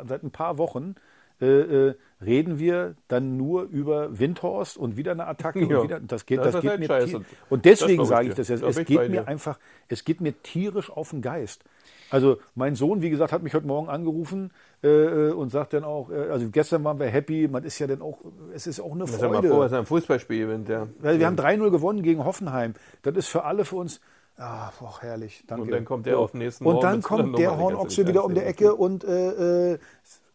seit 0.07 0.23
ein 0.23 0.31
paar 0.31 0.59
Wochen, 0.59 0.93
äh, 1.41 1.45
äh, 1.89 1.95
reden 2.21 2.59
wir 2.59 2.95
dann 3.07 3.37
nur 3.37 3.63
über 3.63 4.19
Windhorst 4.19 4.77
und 4.77 4.97
wieder 4.97 5.11
eine 5.13 5.27
Attacke 5.27 5.65
Ja, 5.65 5.77
und 5.77 5.83
wieder. 5.83 5.99
Das 5.99 6.25
geht, 6.25 6.39
das 6.39 6.47
das 6.47 6.55
ist 6.55 6.61
geht 6.61 6.89
halt 6.89 7.11
mir 7.11 7.19
Das 7.19 7.21
Und 7.49 7.65
deswegen 7.65 8.03
ich 8.03 8.07
sage 8.09 8.29
ich 8.29 8.35
das 8.35 8.47
jetzt. 8.49 8.63
Es 8.63 8.85
geht 8.85 9.09
mir 9.09 9.27
einfach, 9.27 9.57
es 9.87 10.03
geht 10.03 10.21
mir 10.21 10.33
tierisch 10.43 10.89
auf 10.89 11.11
den 11.11 11.21
Geist. 11.21 11.63
Also 12.09 12.37
mein 12.55 12.75
Sohn, 12.75 13.01
wie 13.01 13.09
gesagt, 13.09 13.31
hat 13.31 13.43
mich 13.43 13.53
heute 13.53 13.67
Morgen 13.67 13.87
angerufen 13.87 14.51
äh, 14.83 14.87
äh, 14.87 15.31
und 15.31 15.49
sagt 15.49 15.73
dann 15.73 15.83
auch, 15.83 16.09
äh, 16.09 16.29
also 16.29 16.49
gestern 16.49 16.83
waren 16.83 16.99
wir 16.99 17.07
happy, 17.07 17.47
man 17.47 17.63
ist 17.63 17.77
ja 17.79 17.87
dann 17.87 18.01
auch, 18.01 18.19
es 18.53 18.67
ist 18.67 18.79
auch 18.79 18.93
eine 18.93 19.07
Stell 19.07 19.19
dir 19.19 19.29
mal 19.29 19.35
Freude. 19.35 19.49
vor, 19.49 19.63
dass 19.63 19.71
er 19.71 19.79
ein 19.79 19.85
Fußballspiel 19.85 20.47
gewinnt, 20.47 20.69
ja. 20.69 20.87
Weil 20.99 21.19
wir 21.19 21.27
haben 21.27 21.35
3-0 21.37 21.69
gewonnen 21.69 22.01
gegen 22.01 22.25
Hoffenheim. 22.25 22.73
Das 23.03 23.15
ist 23.15 23.27
für 23.27 23.43
alle 23.43 23.63
für 23.63 23.75
uns. 23.75 24.01
Ah, 24.37 24.71
boah, 24.79 25.01
herrlich. 25.01 25.43
Danke. 25.47 25.63
Und 25.63 25.71
dann 25.71 25.85
kommt 25.85 26.05
der 26.05 26.17
auf 26.17 26.31
den 26.31 26.39
nächsten 26.39 26.65
Und 26.65 26.75
Morgen 26.75 26.87
dann 26.87 27.01
kommt 27.01 27.37
der 27.37 27.57
Hornochse 27.57 28.07
wieder 28.07 28.23
um 28.23 28.33
die 28.33 28.41
Ecke 28.41 28.73
und 28.73 29.03
äh, 29.03 29.73
äh, 29.73 29.79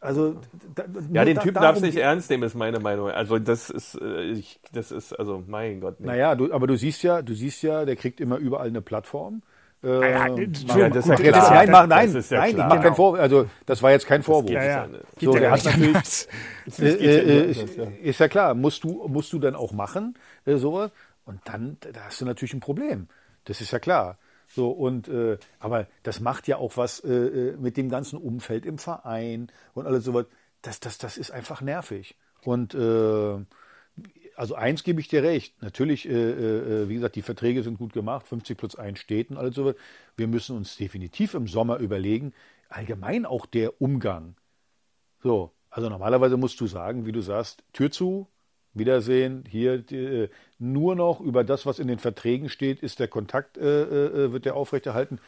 also 0.04 0.36
da, 0.74 0.84
Ja, 1.12 1.24
den 1.24 1.36
da- 1.36 1.42
Typen 1.42 1.60
darfst 1.62 1.82
du 1.82 1.86
nicht 1.86 1.96
ernst 1.98 2.30
nehmen, 2.30 2.42
ist 2.44 2.54
meine 2.54 2.78
Meinung. 2.80 3.10
Also 3.10 3.38
das 3.38 3.70
ist, 3.70 4.00
äh, 4.00 4.22
ich, 4.32 4.60
das 4.72 4.92
ist, 4.92 5.12
also 5.18 5.42
mein 5.46 5.80
Gott. 5.80 5.98
Nee. 6.00 6.06
Naja, 6.08 6.34
du, 6.34 6.52
aber 6.52 6.66
du 6.66 6.76
siehst 6.76 7.02
ja, 7.02 7.22
du 7.22 7.34
siehst 7.34 7.62
ja, 7.62 7.84
der 7.84 7.96
kriegt 7.96 8.20
immer 8.20 8.36
überall 8.36 8.68
eine 8.68 8.80
Plattform. 8.82 9.42
Äh, 9.82 10.12
ja, 10.12 10.18
mach- 10.30 10.38
Entschuldigung, 10.38 10.78
Ja, 10.80 10.88
das 10.88 11.04
ist 11.06 11.10
ja 11.10 11.30
klar. 11.30 11.50
nein, 11.54 11.70
mach, 11.70 11.86
nein, 11.86 12.06
Das 12.06 12.24
ist 12.24 12.30
ja 12.30 12.38
nein, 12.38 12.54
klar. 12.54 12.68
ich 12.68 12.74
mach 12.74 12.82
keinen 12.82 12.94
Vorwurf. 12.94 13.20
Also 13.20 13.46
das 13.66 13.82
war 13.82 13.90
jetzt 13.90 14.06
kein 14.06 14.22
Vorwurf. 14.22 14.50
Ja, 14.50 14.64
ja. 14.64 14.88
So, 15.20 15.34
ja 15.34 15.40
der 15.40 15.50
hat 15.50 15.64
natürlich, 15.64 16.28
äh, 16.80 16.86
ja 16.88 17.20
äh, 17.20 17.52
ja. 17.52 17.84
ist 18.02 18.20
ja 18.20 18.28
klar, 18.28 18.54
musst 18.54 18.84
du, 18.84 19.06
musst 19.08 19.32
du 19.32 19.38
dann 19.38 19.54
auch 19.54 19.72
machen, 19.72 20.14
äh, 20.46 20.56
sowas. 20.56 20.90
Und 21.26 21.40
dann, 21.44 21.76
da 21.80 22.00
hast 22.06 22.20
du 22.20 22.24
natürlich 22.24 22.54
ein 22.54 22.60
Problem. 22.60 23.08
Das 23.44 23.60
ist 23.60 23.72
ja 23.72 23.78
klar. 23.78 24.16
So, 24.54 24.70
und, 24.70 25.08
äh, 25.08 25.36
aber 25.58 25.88
das 26.04 26.20
macht 26.20 26.46
ja 26.46 26.58
auch 26.58 26.76
was 26.76 27.00
äh, 27.00 27.12
äh, 27.12 27.56
mit 27.56 27.76
dem 27.76 27.88
ganzen 27.88 28.18
Umfeld 28.18 28.64
im 28.66 28.78
Verein 28.78 29.50
und 29.74 29.86
alles 29.86 30.04
sowas. 30.04 30.26
Das, 30.62 30.78
das, 30.78 30.96
das 30.96 31.16
ist 31.18 31.32
einfach 31.32 31.60
nervig. 31.60 32.16
Und 32.44 32.72
äh, 32.74 33.44
also 34.36 34.54
eins 34.54 34.84
gebe 34.84 35.00
ich 35.00 35.08
dir 35.08 35.24
recht. 35.24 35.60
Natürlich, 35.60 36.08
äh, 36.08 36.12
äh, 36.12 36.88
wie 36.88 36.94
gesagt, 36.94 37.16
die 37.16 37.22
Verträge 37.22 37.64
sind 37.64 37.78
gut 37.78 37.92
gemacht, 37.92 38.28
50 38.28 38.56
plus 38.56 38.76
1 38.76 39.00
steht 39.00 39.30
und 39.30 39.38
alles 39.38 39.56
sowas. 39.56 39.74
Wir 40.16 40.28
müssen 40.28 40.56
uns 40.56 40.76
definitiv 40.76 41.34
im 41.34 41.48
Sommer 41.48 41.78
überlegen, 41.78 42.32
allgemein 42.68 43.26
auch 43.26 43.46
der 43.46 43.80
Umgang. 43.82 44.36
So, 45.20 45.52
also 45.68 45.88
normalerweise 45.88 46.36
musst 46.36 46.60
du 46.60 46.68
sagen, 46.68 47.06
wie 47.06 47.12
du 47.12 47.22
sagst, 47.22 47.64
Tür 47.72 47.90
zu, 47.90 48.28
Wiedersehen, 48.74 49.44
hier 49.48 49.84
äh, 49.92 50.28
nur 50.58 50.94
noch 50.96 51.20
über 51.20 51.44
das, 51.44 51.64
was 51.66 51.78
in 51.78 51.88
den 51.88 51.98
Verträgen 51.98 52.48
steht, 52.48 52.80
ist 52.80 52.98
der 53.00 53.08
Kontakt, 53.08 53.56
äh, 53.56 53.82
äh, 53.82 54.32
wird 54.32 54.44
der 54.44 54.56
aufrechterhalten. 54.56 55.18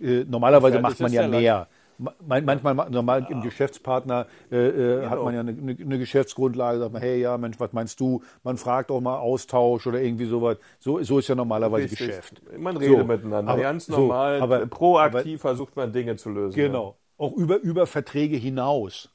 Äh, 0.00 0.24
normalerweise 0.28 0.80
macht 0.80 1.00
man 1.00 1.12
ja 1.12 1.26
mehr. 1.28 1.68
Ma- 2.00 2.14
man- 2.24 2.44
Manchmal, 2.44 2.74
ma- 2.74 2.88
normal 2.88 3.26
im 3.28 3.40
Geschäftspartner 3.42 4.26
äh, 4.52 4.56
äh, 4.56 5.02
hat 5.06 5.10
Genau. 5.14 5.24
man 5.24 5.34
ja 5.34 5.40
eine, 5.40 5.50
eine, 5.50 5.98
Geschäftsgrundlage, 5.98 6.78
sagt 6.78 6.92
man, 6.92 7.02
hey, 7.02 7.20
ja, 7.20 7.36
Mensch, 7.36 7.58
was 7.58 7.72
meinst 7.72 7.98
du? 7.98 8.22
Man 8.44 8.56
fragt 8.56 8.92
auch 8.92 9.00
mal 9.00 9.18
Austausch 9.18 9.84
oder 9.86 10.00
irgendwie 10.00 10.26
sowas. 10.26 10.58
So, 10.78 11.02
so 11.02 11.18
ist 11.18 11.26
ja 11.28 11.34
normalerweise 11.34 11.84
Richtig. 11.90 11.98
Geschäft. 12.06 12.40
Man 12.56 12.76
redet 12.76 12.98
So, 13.00 13.04
miteinander. 13.04 13.52
aber- 13.52 13.62
Ganz 13.62 13.86
so, 13.86 13.98
normal, 13.98 14.40
aber- 14.40 14.66
proaktiv 14.66 15.40
versucht 15.40 15.74
man 15.74 15.92
Dinge 15.92 16.14
zu 16.14 16.30
lösen. 16.30 16.54
Genau. 16.54 16.96
Auch 17.16 17.32
über, 17.36 17.56
über 17.58 17.84
Verträge 17.88 18.36
hinaus. 18.36 19.10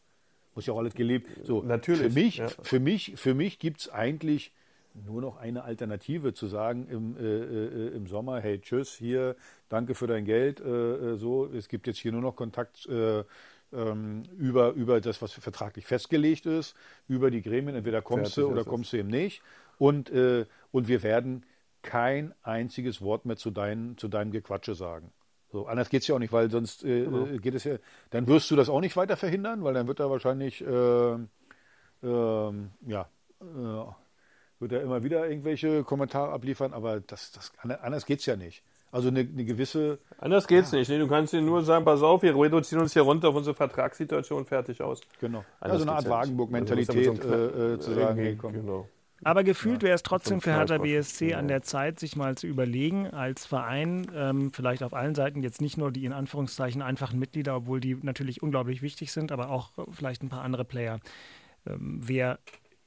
Muss 0.55 0.65
ja 0.65 0.73
auch 0.73 0.79
alles 0.79 0.93
gelebt. 0.93 1.27
So, 1.43 1.63
Natürlich, 1.63 2.13
Für 2.13 2.19
mich, 2.19 2.37
ja. 2.37 2.47
für 2.47 2.79
mich, 2.79 3.13
für 3.15 3.33
mich 3.33 3.59
gibt 3.59 3.81
es 3.81 3.89
eigentlich 3.89 4.51
nur 4.93 5.21
noch 5.21 5.37
eine 5.37 5.63
Alternative 5.63 6.33
zu 6.33 6.47
sagen 6.47 6.87
im, 6.87 7.17
äh, 7.17 7.21
äh, 7.23 7.95
im 7.95 8.07
Sommer, 8.07 8.39
hey, 8.39 8.59
tschüss, 8.59 8.93
hier, 8.93 9.35
danke 9.69 9.95
für 9.95 10.07
dein 10.07 10.25
Geld. 10.25 10.59
Äh, 10.59 11.13
äh, 11.13 11.17
so, 11.17 11.47
es 11.47 11.67
gibt 11.67 11.87
jetzt 11.87 11.97
hier 11.97 12.11
nur 12.11 12.21
noch 12.21 12.35
Kontakt 12.35 12.85
äh, 12.87 13.23
ähm, 13.73 14.23
über, 14.37 14.71
über 14.73 15.01
das, 15.01 15.21
was 15.21 15.33
vertraglich 15.33 15.85
festgelegt 15.85 16.45
ist, 16.45 16.75
über 17.07 17.31
die 17.31 17.41
Gremien. 17.41 17.75
Entweder 17.75 18.01
kommst 18.01 18.35
Fertig 18.35 18.49
du 18.49 18.51
oder 18.51 18.61
es. 18.61 18.67
kommst 18.67 18.93
du 18.93 18.97
eben 18.97 19.09
nicht. 19.09 19.41
Und, 19.79 20.11
äh, 20.11 20.45
und 20.71 20.87
wir 20.87 21.01
werden 21.01 21.45
kein 21.81 22.33
einziges 22.43 23.01
Wort 23.01 23.25
mehr 23.25 23.35
zu, 23.37 23.49
dein, 23.51 23.97
zu 23.97 24.07
deinem 24.07 24.31
Gequatsche 24.31 24.75
sagen. 24.75 25.11
So, 25.53 25.67
anders 25.67 25.89
geht 25.89 26.01
es 26.01 26.07
ja 26.07 26.15
auch 26.15 26.19
nicht, 26.19 26.33
weil 26.33 26.49
sonst 26.49 26.83
äh, 26.83 27.03
Genau. 27.05 27.27
äh, 27.27 27.37
geht 27.37 27.53
es 27.53 27.63
ja, 27.63 27.75
dann 28.09 28.25
wirst 28.25 28.49
du 28.49 28.55
das 28.55 28.69
auch 28.69 28.81
nicht 28.81 28.97
weiter 28.97 29.15
verhindern, 29.15 29.63
weil 29.63 29.75
dann 29.75 29.87
wird 29.87 29.99
er 29.99 30.09
wahrscheinlich, 30.09 30.65
äh, 30.65 31.13
ähm, 32.03 32.71
ja, 32.87 33.07
äh, 33.39 33.85
wird 34.59 34.71
er 34.71 34.81
immer 34.81 35.03
wieder 35.03 35.29
irgendwelche 35.29 35.83
Kommentare 35.83 36.31
abliefern, 36.31 36.73
aber 36.73 37.01
das, 37.01 37.31
das, 37.33 37.51
anders 37.81 38.07
geht 38.07 38.21
es 38.21 38.25
ja 38.25 38.35
nicht. 38.35 38.63
Also 38.91 39.09
eine, 39.09 39.19
eine 39.19 39.45
gewisse, 39.45 39.99
Anders 40.17 40.47
geht's 40.47 40.71
nicht. 40.71 40.89
Nee, 40.89 40.97
du 40.97 41.07
kannst 41.07 41.33
ihnen 41.33 41.45
nur 41.45 41.61
sagen, 41.63 41.85
pass 41.85 42.01
auf, 42.01 42.23
wir 42.23 42.35
reduzieren 42.35 42.81
uns 42.81 42.93
hier 42.93 43.03
runter 43.03 43.29
auf 43.29 43.35
unsere 43.35 43.55
Vertragssituation, 43.55 44.45
fertig 44.45 44.81
aus. 44.81 45.01
genau, 45.19 45.45
Anders 45.59 45.81
also 45.81 45.83
eine 45.83 45.97
Art 45.97 46.05
ja. 46.05 46.09
Wagenburg-Mentalität 46.09 47.09
Also, 47.09 47.29
ja 47.29 47.35
äh, 47.35 47.73
äh, 47.73 47.79
zu 47.79 47.93
sagen, 47.93 48.19
hey, 48.19 48.35
komm. 48.35 48.53
Genau. 48.53 48.87
Aber 49.25 49.43
gefühlt 49.43 49.81
wäre 49.83 49.95
es 49.95 50.03
trotzdem 50.03 50.41
für 50.41 50.51
Hertha 50.53 50.77
BSC 50.77 51.33
an 51.33 51.47
der 51.47 51.61
Zeit, 51.61 51.99
sich 51.99 52.15
mal 52.15 52.35
zu 52.35 52.47
überlegen, 52.47 53.07
als 53.07 53.45
Verein, 53.45 54.07
ähm, 54.15 54.51
vielleicht 54.53 54.83
auf 54.83 54.93
allen 54.93 55.15
Seiten, 55.15 55.43
jetzt 55.43 55.61
nicht 55.61 55.77
nur 55.77 55.91
die 55.91 56.05
in 56.05 56.13
Anführungszeichen 56.13 56.81
einfachen 56.81 57.19
Mitglieder, 57.19 57.55
obwohl 57.55 57.79
die 57.79 57.95
natürlich 57.95 58.41
unglaublich 58.43 58.81
wichtig 58.81 59.11
sind, 59.11 59.31
aber 59.31 59.49
auch 59.49 59.77
äh, 59.77 59.83
vielleicht 59.91 60.23
ein 60.23 60.29
paar 60.29 60.41
andere 60.43 60.65
Player, 60.65 60.99
ähm, 61.65 61.99
wer 62.03 62.39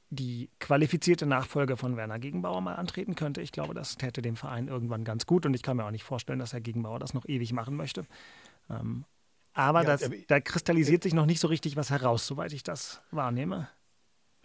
die 0.09 0.49
qualifizierte 0.59 1.25
Nachfolge 1.25 1.75
von 1.75 1.97
Werner 1.97 2.17
Gegenbauer 2.19 2.61
mal 2.61 2.75
antreten 2.75 3.15
könnte. 3.15 3.41
Ich 3.41 3.51
glaube, 3.51 3.73
das 3.73 3.97
täte 3.97 4.21
dem 4.21 4.37
Verein 4.37 4.69
irgendwann 4.69 5.03
ganz 5.03 5.25
gut 5.25 5.45
und 5.45 5.53
ich 5.53 5.63
kann 5.63 5.75
mir 5.75 5.85
auch 5.85 5.91
nicht 5.91 6.05
vorstellen, 6.05 6.39
dass 6.39 6.53
Herr 6.53 6.61
Gegenbauer 6.61 6.99
das 6.99 7.13
noch 7.13 7.27
ewig 7.27 7.51
machen 7.51 7.75
möchte. 7.75 8.05
Ähm, 8.69 9.03
aber 9.53 9.79
Ja, 9.81 9.87
das, 9.87 10.03
aber- 10.03 10.15
da 10.27 10.39
kristallisiert 10.39 11.03
sich 11.03 11.13
noch 11.13 11.25
nicht 11.25 11.39
so 11.41 11.47
richtig 11.49 11.75
was 11.75 11.89
heraus, 11.89 12.25
soweit 12.25 12.53
ich 12.53 12.63
das 12.63 13.01
wahrnehme. 13.11 13.67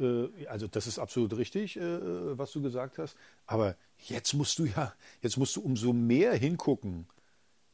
Äh, 0.00 0.46
also 0.46 0.66
das 0.66 0.86
ist 0.86 0.98
absolut 0.98 1.36
richtig, 1.36 1.76
äh, 1.76 2.38
was 2.38 2.52
du 2.52 2.62
gesagt 2.62 2.98
hast. 2.98 3.16
Aber 3.46 3.76
jetzt 3.98 4.34
musst 4.34 4.58
du 4.58 4.66
ja, 4.66 4.94
jetzt 5.20 5.36
musst 5.36 5.56
du 5.56 5.60
umso 5.62 5.92
mehr 5.92 6.34
hingucken. 6.34 7.06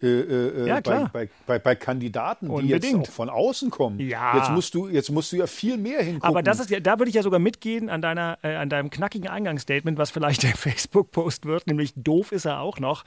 Äh, 0.01 0.07
äh, 0.07 0.67
Ja, 0.67 0.77
bei, 0.77 0.81
klar. 0.83 1.11
bei, 1.13 1.29
bei, 1.47 1.59
bei 1.59 1.75
Kandidaten, 1.75 2.47
die 2.47 2.53
Unbedingt. 2.53 2.85
jetzt 2.85 3.11
auch 3.11 3.13
von 3.13 3.29
außen 3.29 3.71
kommen. 3.71 3.99
Ja. 4.01 4.37
Jetzt 4.37 4.51
musst 4.51 4.75
du, 4.75 4.89
jetzt 4.89 5.11
musst 5.11 5.33
du 5.33 5.37
ja 5.37 5.47
viel 5.47 5.77
mehr 5.77 6.03
hingucken. 6.03 6.29
Aber 6.29 6.43
das 6.43 6.61
ist 6.61 6.71
ja, 6.71 6.81
da 6.81 6.99
würde 6.99 7.09
ich 7.09 7.17
ja 7.17 7.23
sogar 7.23 7.41
mitgehen 7.41 7.91
an 7.91 8.01
deiner, 8.01 8.39
äh, 8.43 8.55
an 8.55 8.69
deinem 8.69 8.91
knackigen 8.91 9.29
Eingangsstatement, 9.29 9.99
was 9.99 10.11
vielleicht 10.11 10.43
der 10.45 10.51
Facebook-Post 10.57 11.47
wird, 11.47 11.67
nämlich 11.67 11.93
doof 11.97 12.33
ist 12.33 12.45
er 12.45 12.61
auch 12.61 12.79
noch. 12.79 13.05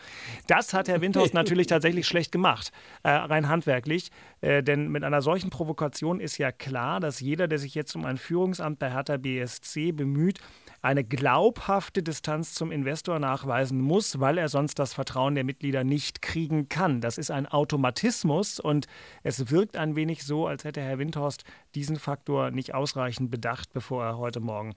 Das 0.47 0.73
hat 0.73 0.87
Herr 0.87 1.01
Windhorst 1.01 1.33
natürlich 1.33 1.67
tatsächlich 1.67 2.07
schlecht 2.07 2.31
gemacht, 2.31 2.71
äh, 3.03 3.09
rein 3.11 3.47
handwerklich. 3.47 4.11
Äh, 4.41 4.63
denn 4.63 4.89
mit 4.89 5.03
einer 5.03 5.21
solchen 5.21 5.49
Provokation 5.49 6.19
ist 6.19 6.37
ja 6.37 6.51
klar, 6.51 6.99
dass 6.99 7.19
jeder, 7.19 7.47
der 7.47 7.59
sich 7.59 7.75
jetzt 7.75 7.95
um 7.95 8.05
ein 8.05 8.17
Führungsamt 8.17 8.79
bei 8.79 8.91
Hertha 8.91 9.17
BSC 9.17 9.91
bemüht, 9.91 10.39
eine 10.81 11.03
glaubhafte 11.03 12.01
Distanz 12.01 12.53
zum 12.53 12.71
Investor 12.71 13.19
nachweisen 13.19 13.79
muss, 13.79 14.19
weil 14.19 14.37
er 14.37 14.49
sonst 14.49 14.79
das 14.79 14.93
Vertrauen 14.93 15.35
der 15.35 15.43
Mitglieder 15.43 15.83
nicht 15.83 16.21
kriegen 16.21 16.69
kann. 16.69 17.01
Das 17.01 17.17
ist 17.17 17.29
ein 17.29 17.45
Automatismus 17.45 18.59
und 18.59 18.87
es 19.23 19.51
wirkt 19.51 19.77
ein 19.77 19.95
wenig 19.95 20.23
so, 20.23 20.47
als 20.47 20.63
hätte 20.63 20.81
Herr 20.81 20.97
Windhorst 20.97 21.43
diesen 21.75 21.97
Faktor 21.97 22.51
nicht 22.51 22.73
ausreichend 22.73 23.29
bedacht, 23.29 23.73
bevor 23.73 24.03
er 24.03 24.17
heute 24.17 24.39
Morgen 24.39 24.73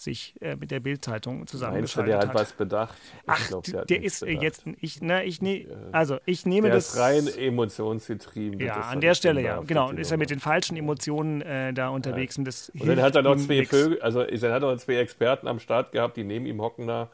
sich 0.00 0.34
äh, 0.40 0.56
mit 0.56 0.70
der 0.70 0.80
Bildzeitung 0.80 1.38
Meinst 1.38 1.52
du, 1.54 1.58
zusammengeschaltet 1.58 2.12
der 2.12 2.18
hat 2.20 2.34
was 2.34 2.52
bedacht? 2.52 2.96
Ich 3.02 3.22
Ach, 3.26 3.48
glaub, 3.48 3.64
der, 3.64 3.84
nichts 4.00 4.22
ist 4.22 4.22
äh, 4.22 4.26
bedacht. 4.26 4.42
jetzt 4.42 4.62
ich, 4.80 5.02
ne, 5.02 5.24
ich 5.24 5.42
ne, 5.42 5.66
also 5.92 6.18
ich 6.24 6.46
nehme 6.46 6.68
Der 6.68 6.76
das 6.76 6.94
ist 6.94 7.00
rein 7.00 7.26
emotionsgetrieben. 7.26 8.60
ja, 8.60 8.80
an 8.80 9.00
der 9.00 9.14
Stelle 9.14 9.42
ja, 9.42 9.60
genau. 9.60 9.88
Und 9.88 9.98
ist 9.98 10.10
er 10.10 10.16
mit 10.16 10.30
den 10.30 10.40
falschen 10.40 10.76
Emotionen 10.76 11.42
äh, 11.42 11.72
da 11.72 11.88
unterwegs 11.88 12.38
und 12.38 12.44
das 12.44 12.70
Und 12.70 12.86
dann 12.88 13.02
hat 13.02 13.16
er 13.16 13.22
noch 13.22 13.36
zwei. 13.36 13.64
Vögel, 13.64 14.00
also 14.00 14.24
dann 14.24 14.52
hat 14.52 14.62
er 14.62 14.72
noch 14.72 14.76
zwei 14.78 14.96
Experten 14.96 15.48
am 15.48 15.58
Start 15.58 15.92
gehabt, 15.92 16.16
die 16.16 16.24
neben 16.24 16.46
ihm 16.46 16.60
hocken 16.60 16.86
da. 16.86 17.08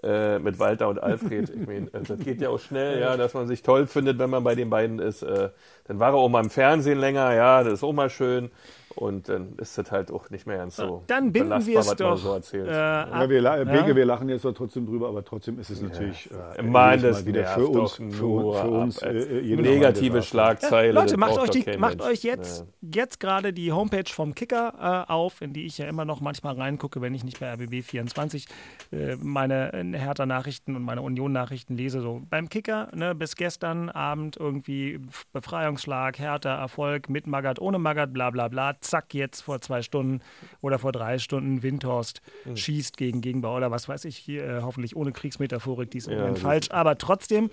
Äh, 0.00 0.38
mit 0.38 0.60
Walter 0.60 0.88
und 0.88 1.02
Alfred. 1.02 1.50
Ich 1.50 1.66
meine, 1.66 1.88
äh, 1.92 2.02
das 2.06 2.20
geht 2.20 2.40
ja 2.40 2.50
auch 2.50 2.60
schnell, 2.60 3.00
ja, 3.00 3.16
dass 3.16 3.34
man 3.34 3.48
sich 3.48 3.64
toll 3.64 3.88
findet, 3.88 4.20
wenn 4.20 4.30
man 4.30 4.44
bei 4.44 4.54
den 4.54 4.70
beiden 4.70 5.00
ist. 5.00 5.22
Äh, 5.24 5.50
dann 5.88 5.98
war 5.98 6.10
er 6.10 6.14
auch 6.14 6.28
mal 6.28 6.44
im 6.44 6.50
Fernsehen 6.50 7.00
länger, 7.00 7.34
ja, 7.34 7.64
das 7.64 7.72
ist 7.74 7.82
auch 7.82 7.92
mal 7.92 8.08
schön. 8.08 8.52
Und 8.94 9.28
dann 9.28 9.54
ist 9.58 9.78
das 9.78 9.90
halt 9.92 10.10
auch 10.10 10.30
nicht 10.30 10.46
mehr 10.46 10.58
ganz 10.58 10.76
so. 10.76 11.02
Dann 11.06 11.32
binden 11.32 11.64
wir 11.66 11.78
es 11.80 11.94
doch. 11.96 12.16
So 12.16 12.36
äh, 12.56 12.66
ja, 12.66 13.28
wir, 13.28 13.42
Ja. 13.42 13.64
Beke, 13.64 13.94
wir 13.94 14.04
lachen 14.04 14.28
jetzt 14.28 14.44
doch 14.44 14.52
trotzdem 14.52 14.86
drüber, 14.86 15.08
aber 15.08 15.24
trotzdem 15.24 15.58
ist 15.58 15.70
es 15.70 15.80
natürlich 15.82 16.28
äh, 16.56 16.62
Mann, 16.62 17.00
das 17.00 17.20
Mal 17.20 17.26
wieder 17.26 17.44
für 17.46 17.68
uns, 17.68 17.92
für, 17.94 18.02
nur 18.02 18.54
für 18.54 18.68
uns 18.68 19.02
äh, 19.02 19.56
Mal 19.56 19.62
Negative. 19.62 20.22
Schlagzeile. 20.22 20.92
Leute, 20.92 21.16
das 21.16 21.16
macht 21.16 21.38
euch, 21.38 21.50
die, 21.50 21.78
macht 21.78 22.02
euch 22.02 22.22
jetzt, 22.22 22.66
jetzt 22.80 23.20
gerade 23.20 23.52
die 23.52 23.72
Homepage 23.72 24.10
vom 24.10 24.34
Kicker 24.34 25.06
äh, 25.08 25.12
auf, 25.12 25.42
in 25.42 25.52
die 25.52 25.66
ich 25.66 25.78
ja 25.78 25.86
immer 25.86 26.04
noch 26.04 26.20
manchmal 26.20 26.54
reingucke, 26.54 27.00
wenn 27.00 27.14
ich 27.14 27.24
nicht 27.24 27.40
bei 27.40 27.52
RBB24 27.52 28.48
äh, 28.92 29.16
meine 29.16 29.72
äh, 29.72 29.98
Hertha-Nachrichten 29.98 30.76
und 30.76 30.82
meine 30.82 31.02
Union-Nachrichten 31.02 31.76
lese. 31.76 32.00
So 32.00 32.22
beim 32.28 32.48
Kicker 32.48 32.88
ne, 32.94 33.14
bis 33.14 33.36
gestern 33.36 33.90
Abend 33.90 34.36
irgendwie 34.36 35.00
Befreiungsschlag, 35.32 36.18
Hertha, 36.18 36.56
Erfolg 36.56 37.08
mit 37.08 37.26
Magath, 37.26 37.60
ohne 37.60 37.78
Magath, 37.78 38.12
bla 38.12 38.30
bla 38.30 38.48
bla. 38.48 38.77
Zack, 38.80 39.14
jetzt 39.14 39.42
vor 39.42 39.60
zwei 39.60 39.82
Stunden 39.82 40.20
oder 40.60 40.78
vor 40.78 40.92
drei 40.92 41.18
Stunden 41.18 41.62
Windhorst 41.62 42.20
Hm. 42.44 42.56
schießt 42.56 42.96
gegen 42.96 43.20
Gegenbau 43.20 43.56
oder 43.56 43.70
was 43.70 43.88
weiß 43.88 44.04
ich 44.04 44.16
hier, 44.16 44.44
äh, 44.44 44.62
hoffentlich 44.62 44.96
ohne 44.96 45.12
Kriegsmetaphorik, 45.12 45.90
die 45.90 45.98
ist 45.98 46.08
Ja, 46.08 46.34
falsch. 46.34 46.70
Aber 46.70 46.98
trotzdem, 46.98 47.50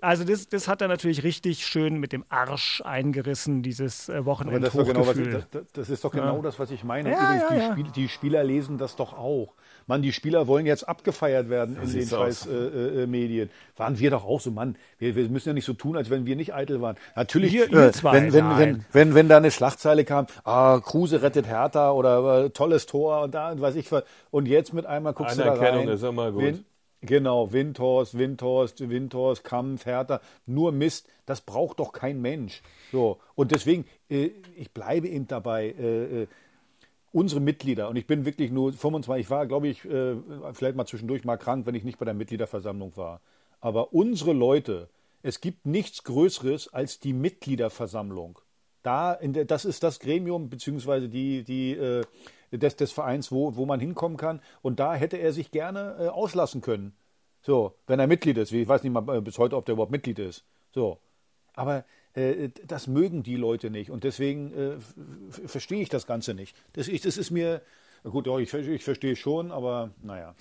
also 0.00 0.24
das, 0.24 0.48
das 0.48 0.68
hat 0.68 0.80
er 0.82 0.88
natürlich 0.88 1.22
richtig 1.22 1.66
schön 1.66 1.98
mit 1.98 2.12
dem 2.12 2.24
Arsch 2.28 2.82
eingerissen, 2.84 3.62
dieses 3.62 4.08
äh, 4.08 4.18
Aber 4.18 4.60
das 4.60 4.74
ist 4.74 4.78
doch 4.78 4.86
Wochenend 4.86 5.16
genau, 5.16 5.42
das, 5.50 5.64
das 5.72 5.90
ist 5.90 6.04
doch 6.04 6.12
genau 6.12 6.42
das, 6.42 6.58
was 6.58 6.70
ich 6.70 6.84
meine. 6.84 7.10
Ja, 7.10 7.16
Übrigens, 7.16 7.42
ja, 7.42 7.48
die, 7.48 7.56
ja. 7.60 7.72
Spiel, 7.72 7.92
die 7.94 8.08
Spieler 8.08 8.44
lesen 8.44 8.78
das 8.78 8.96
doch 8.96 9.12
auch. 9.12 9.54
Mann, 9.88 10.02
die 10.02 10.12
Spieler 10.12 10.46
wollen 10.46 10.66
jetzt 10.66 10.88
abgefeiert 10.88 11.48
werden 11.48 11.76
in 11.82 11.90
den 11.90 12.06
scheiß 12.06 12.42
aus. 12.42 12.46
äh, 12.46 13.02
äh, 13.02 13.06
Medien. 13.06 13.50
Waren 13.76 13.98
wir 13.98 14.10
doch 14.10 14.24
auch 14.24 14.40
so, 14.40 14.50
Mann. 14.50 14.76
Wir, 14.98 15.16
wir 15.16 15.28
müssen 15.28 15.48
ja 15.48 15.52
nicht 15.54 15.64
so 15.64 15.72
tun, 15.72 15.96
als 15.96 16.10
wenn 16.10 16.26
wir 16.26 16.36
nicht 16.36 16.54
eitel 16.54 16.80
waren. 16.80 16.96
Natürlich, 17.16 17.54
ihr 17.54 17.72
äh, 17.72 17.90
zwei, 17.92 18.12
wenn, 18.12 18.32
wenn, 18.32 18.44
nein. 18.44 18.58
wenn, 18.58 18.84
wenn, 18.92 19.14
wenn 19.14 19.28
da 19.28 19.38
eine 19.38 19.50
Schlagzeile 19.50 20.04
kam, 20.04 20.26
ah, 20.44 20.78
Kruse 20.80 21.22
rettet 21.22 21.46
Hertha 21.46 21.90
oder 21.90 22.44
äh, 22.44 22.50
tolles 22.50 22.86
Tor 22.86 23.22
und 23.22 23.34
da 23.34 23.50
und 23.50 23.60
weiß 23.60 23.74
ich 23.76 23.90
was. 23.90 24.04
Und 24.30 24.46
jetzt 24.46 24.72
mit 24.74 24.86
einmal 24.86 25.14
guckst 25.14 25.38
du 25.38 25.42
da 25.42 25.52
Anerkennung 25.52 25.86
rein. 25.86 25.94
ist 25.94 26.02
immer 26.02 26.30
gut. 26.32 26.42
Wen, 26.42 26.64
Genau, 27.00 27.52
Windhorst, 27.52 28.18
Windhorst, 28.18 28.88
Windhorst, 28.88 29.44
Kampf, 29.44 29.86
Hertha, 29.86 30.20
nur 30.46 30.72
Mist, 30.72 31.06
das 31.26 31.40
braucht 31.40 31.78
doch 31.78 31.92
kein 31.92 32.20
Mensch. 32.20 32.60
So, 32.90 33.18
und 33.36 33.52
deswegen, 33.52 33.84
äh, 34.10 34.30
ich 34.56 34.72
bleibe 34.72 35.08
eben 35.08 35.28
dabei, 35.28 35.74
äh, 35.78 36.22
äh, 36.22 36.26
unsere 37.12 37.40
Mitglieder, 37.40 37.88
und 37.88 37.96
ich 37.96 38.06
bin 38.06 38.24
wirklich 38.24 38.50
nur 38.50 38.72
25, 38.72 39.26
ich 39.26 39.30
war, 39.30 39.46
glaube 39.46 39.68
ich, 39.68 39.84
äh, 39.84 40.16
vielleicht 40.52 40.76
mal 40.76 40.86
zwischendurch 40.86 41.24
mal 41.24 41.36
krank, 41.36 41.66
wenn 41.66 41.74
ich 41.74 41.84
nicht 41.84 41.98
bei 41.98 42.04
der 42.04 42.14
Mitgliederversammlung 42.14 42.96
war. 42.96 43.20
Aber 43.60 43.92
unsere 43.92 44.32
Leute, 44.32 44.88
es 45.22 45.40
gibt 45.40 45.66
nichts 45.66 46.04
Größeres 46.04 46.72
als 46.72 47.00
die 47.00 47.12
Mitgliederversammlung. 47.12 48.38
Da, 48.82 49.18
der, 49.20 49.44
das 49.44 49.64
ist 49.64 49.82
das 49.82 49.98
Gremium, 50.00 50.48
beziehungsweise 50.48 51.08
die, 51.08 51.42
die, 51.42 51.72
äh, 51.72 52.02
des, 52.52 52.76
des 52.76 52.92
Vereins, 52.92 53.32
wo, 53.32 53.56
wo 53.56 53.66
man 53.66 53.80
hinkommen 53.80 54.16
kann. 54.16 54.40
Und 54.62 54.80
da 54.80 54.94
hätte 54.94 55.16
er 55.16 55.32
sich 55.32 55.50
gerne 55.50 55.96
äh, 55.98 56.08
auslassen 56.08 56.60
können. 56.60 56.94
So, 57.42 57.74
wenn 57.86 58.00
er 58.00 58.06
Mitglied 58.06 58.36
ist. 58.38 58.52
Ich 58.52 58.68
weiß 58.68 58.82
nicht 58.82 58.92
mal 58.92 59.16
äh, 59.16 59.20
bis 59.20 59.38
heute, 59.38 59.56
ob 59.56 59.66
der 59.66 59.74
überhaupt 59.74 59.92
Mitglied 59.92 60.18
ist. 60.18 60.44
So. 60.72 60.98
Aber 61.54 61.84
das 62.66 62.86
mögen 62.86 63.22
die 63.22 63.36
Leute 63.36 63.70
nicht. 63.70 63.90
Und 63.90 64.04
deswegen 64.04 64.52
äh, 64.52 65.46
verstehe 65.46 65.82
ich 65.82 65.88
das 65.88 66.06
Ganze 66.06 66.34
nicht. 66.34 66.56
Das, 66.72 66.88
ich, 66.88 67.00
das 67.00 67.16
ist 67.16 67.30
mir. 67.30 67.62
Gut, 68.04 68.28
ja, 68.28 68.38
ich, 68.38 68.54
ich 68.54 68.84
verstehe 68.84 69.16
schon, 69.16 69.50
aber 69.50 69.90
naja. 70.02 70.34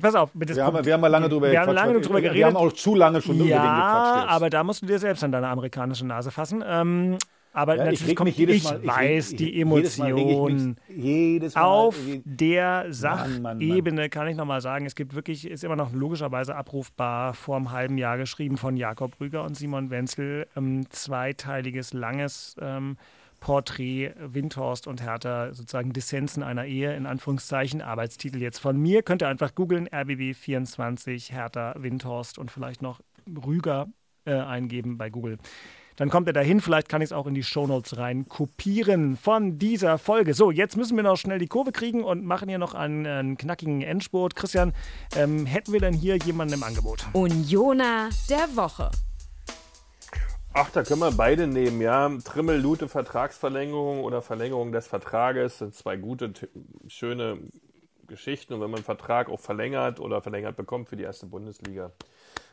Pass 0.00 0.16
auf, 0.16 0.30
bitte. 0.34 0.56
Wir 0.56 0.64
haben, 0.64 0.84
wir 0.84 0.92
haben 0.92 1.00
mal 1.00 1.06
lange 1.06 1.28
drüber 1.28 1.50
wir 1.50 1.60
haben 1.60 1.72
lange 1.72 2.00
drüber 2.00 2.20
geredet. 2.20 2.36
Wir 2.36 2.46
haben 2.46 2.56
auch 2.56 2.72
zu 2.72 2.96
lange 2.96 3.22
schon 3.22 3.36
ja, 3.36 3.42
über 3.42 3.54
den 3.54 3.60
gequatscht. 3.60 4.24
Ja, 4.24 4.26
aber 4.26 4.50
da 4.50 4.64
musst 4.64 4.82
du 4.82 4.86
dir 4.86 4.98
selbst 4.98 5.22
an 5.22 5.30
deine 5.30 5.48
amerikanische 5.48 6.04
Nase 6.04 6.32
fassen. 6.32 6.64
Ähm, 6.66 7.16
aber 7.52 7.76
Ja, 7.76 7.82
ich 7.84 7.86
natürlich 7.92 8.08
reg 8.10 8.16
kommt, 8.16 8.28
mich 8.28 8.36
jedes 8.38 8.56
ich 8.56 8.64
Mal- 8.64 8.80
ich 8.82 8.86
weiß 8.88 9.28
die 9.36 9.50
ich- 9.50 9.56
reg 10.14 10.26
ich 10.26 10.38
mich- 10.54 10.76
Mal- 11.54 11.62
Auf 11.62 11.96
der 12.24 12.86
Sachebene 12.92 14.08
kann 14.08 14.28
ich 14.28 14.36
nochmal 14.36 14.60
sagen, 14.60 14.86
es 14.86 14.94
gibt 14.94 15.14
wirklich, 15.14 15.48
ist 15.50 15.64
immer 15.64 15.76
noch 15.76 15.92
logischerweise 15.92 16.54
abrufbar, 16.54 17.34
vor 17.34 17.56
einem 17.56 17.70
halben 17.72 17.98
Jahr 17.98 18.18
geschrieben 18.18 18.56
von 18.56 18.76
Jakob 18.76 19.18
Rüger 19.20 19.44
und 19.44 19.56
Simon 19.56 19.90
Wenzel, 19.90 20.46
ähm, 20.56 20.88
zweiteiliges, 20.90 21.92
langes 21.92 22.54
ähm, 22.60 22.96
Porträt 23.40 24.12
Windhorst 24.18 24.86
und 24.86 25.02
Hertha, 25.02 25.54
sozusagen 25.54 25.94
Dissensen 25.94 26.42
einer 26.42 26.66
Ehe, 26.66 26.94
in 26.94 27.06
Anführungszeichen, 27.06 27.80
Arbeitstitel 27.80 28.38
jetzt 28.38 28.58
von 28.58 28.76
mir. 28.76 29.02
Könnt 29.02 29.22
ihr 29.22 29.28
einfach 29.28 29.54
googeln, 29.54 29.88
RBB24, 29.88 31.32
Hertha, 31.32 31.74
Windhorst 31.78 32.38
und 32.38 32.50
vielleicht 32.50 32.82
noch 32.82 33.00
Rüger 33.46 33.86
äh, 34.26 34.34
eingeben 34.34 34.98
bei 34.98 35.08
Google. 35.08 35.38
Dann 36.00 36.08
kommt 36.08 36.26
er 36.28 36.32
dahin, 36.32 36.62
vielleicht 36.62 36.88
kann 36.88 37.02
ich 37.02 37.08
es 37.08 37.12
auch 37.12 37.26
in 37.26 37.34
die 37.34 37.42
Shownotes 37.42 37.98
rein 37.98 38.26
kopieren 38.26 39.18
von 39.18 39.58
dieser 39.58 39.98
Folge. 39.98 40.32
So, 40.32 40.50
jetzt 40.50 40.78
müssen 40.78 40.96
wir 40.96 41.02
noch 41.02 41.18
schnell 41.18 41.38
die 41.38 41.46
Kurve 41.46 41.72
kriegen 41.72 42.04
und 42.04 42.24
machen 42.24 42.48
hier 42.48 42.56
noch 42.56 42.72
einen, 42.72 43.06
einen 43.06 43.36
knackigen 43.36 43.82
Endspurt. 43.82 44.34
Christian, 44.34 44.72
ähm, 45.14 45.44
hätten 45.44 45.74
wir 45.74 45.80
denn 45.80 45.92
hier 45.92 46.16
jemanden 46.16 46.54
im 46.54 46.62
Angebot? 46.62 47.04
Unioner 47.12 48.08
der 48.30 48.48
Woche. 48.56 48.90
Ach, 50.54 50.70
da 50.70 50.84
können 50.84 51.00
wir 51.00 51.12
beide 51.12 51.46
nehmen, 51.46 51.82
ja. 51.82 52.10
Trimmel, 52.24 52.58
Lute, 52.58 52.88
Vertragsverlängerung 52.88 54.02
oder 54.02 54.22
Verlängerung 54.22 54.72
des 54.72 54.86
Vertrages 54.86 55.58
sind 55.58 55.74
zwei 55.74 55.98
gute, 55.98 56.32
schöne 56.86 57.40
Geschichten. 58.06 58.54
Und 58.54 58.62
wenn 58.62 58.70
man 58.70 58.78
einen 58.78 58.84
Vertrag 58.86 59.28
auch 59.28 59.40
verlängert 59.40 60.00
oder 60.00 60.22
verlängert 60.22 60.56
bekommt 60.56 60.88
für 60.88 60.96
die 60.96 61.02
erste 61.02 61.26
Bundesliga, 61.26 61.92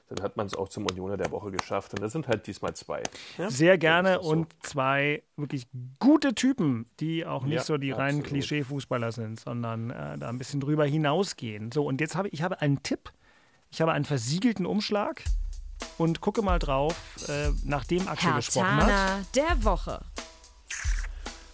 dann 0.08 0.24
hat 0.24 0.38
man 0.38 0.48
es 0.48 0.56
auch 0.56 0.70
zum 0.70 0.86
Unioner 0.86 1.18
der 1.18 1.32
Woche 1.32 1.52
geschafft. 1.52 1.94
Und 1.94 2.02
das 2.02 2.14
sind 2.14 2.28
halt 2.28 2.48
diesmal 2.48 2.74
zwei. 2.76 3.04
Ja? 3.38 3.50
Sehr 3.50 3.78
gerne 3.78 4.20
so. 4.22 4.30
und 4.30 4.48
zwei 4.64 5.24
wirklich 5.36 5.68
gute 6.00 6.34
Typen, 6.34 6.90
die 7.00 7.26
auch 7.26 7.44
nicht 7.44 7.56
Ja, 7.56 7.64
so 7.64 7.78
die 7.78 7.92
reinen. 7.92 8.24
Klischee-Fußballer 8.24 9.12
sind, 9.12 9.40
sondern 9.40 9.90
äh, 9.92 10.18
da 10.18 10.30
ein 10.30 10.38
bisschen 10.38 10.60
drüber 10.60 10.86
hinausgehen. 10.86 11.72
So, 11.72 11.86
und 11.86 12.00
jetzt 12.00 12.16
habe 12.16 12.30
ich, 12.30 12.42
habe 12.42 12.62
einen 12.62 12.82
Tipp. 12.84 13.12
Ich 13.70 13.82
habe 13.82 13.92
einen 13.92 14.06
versiegelten 14.06 14.66
Umschlag 14.66 15.24
und 15.98 16.22
gucke 16.22 16.42
mal 16.42 16.58
drauf, 16.58 16.96
äh, 17.28 17.50
nachdem 17.66 18.08
Axel 18.08 18.34
gesprochen 18.34 18.68
hat. 18.78 18.88
Hertaner 18.88 19.26
der 19.36 19.64
Woche. 19.64 20.06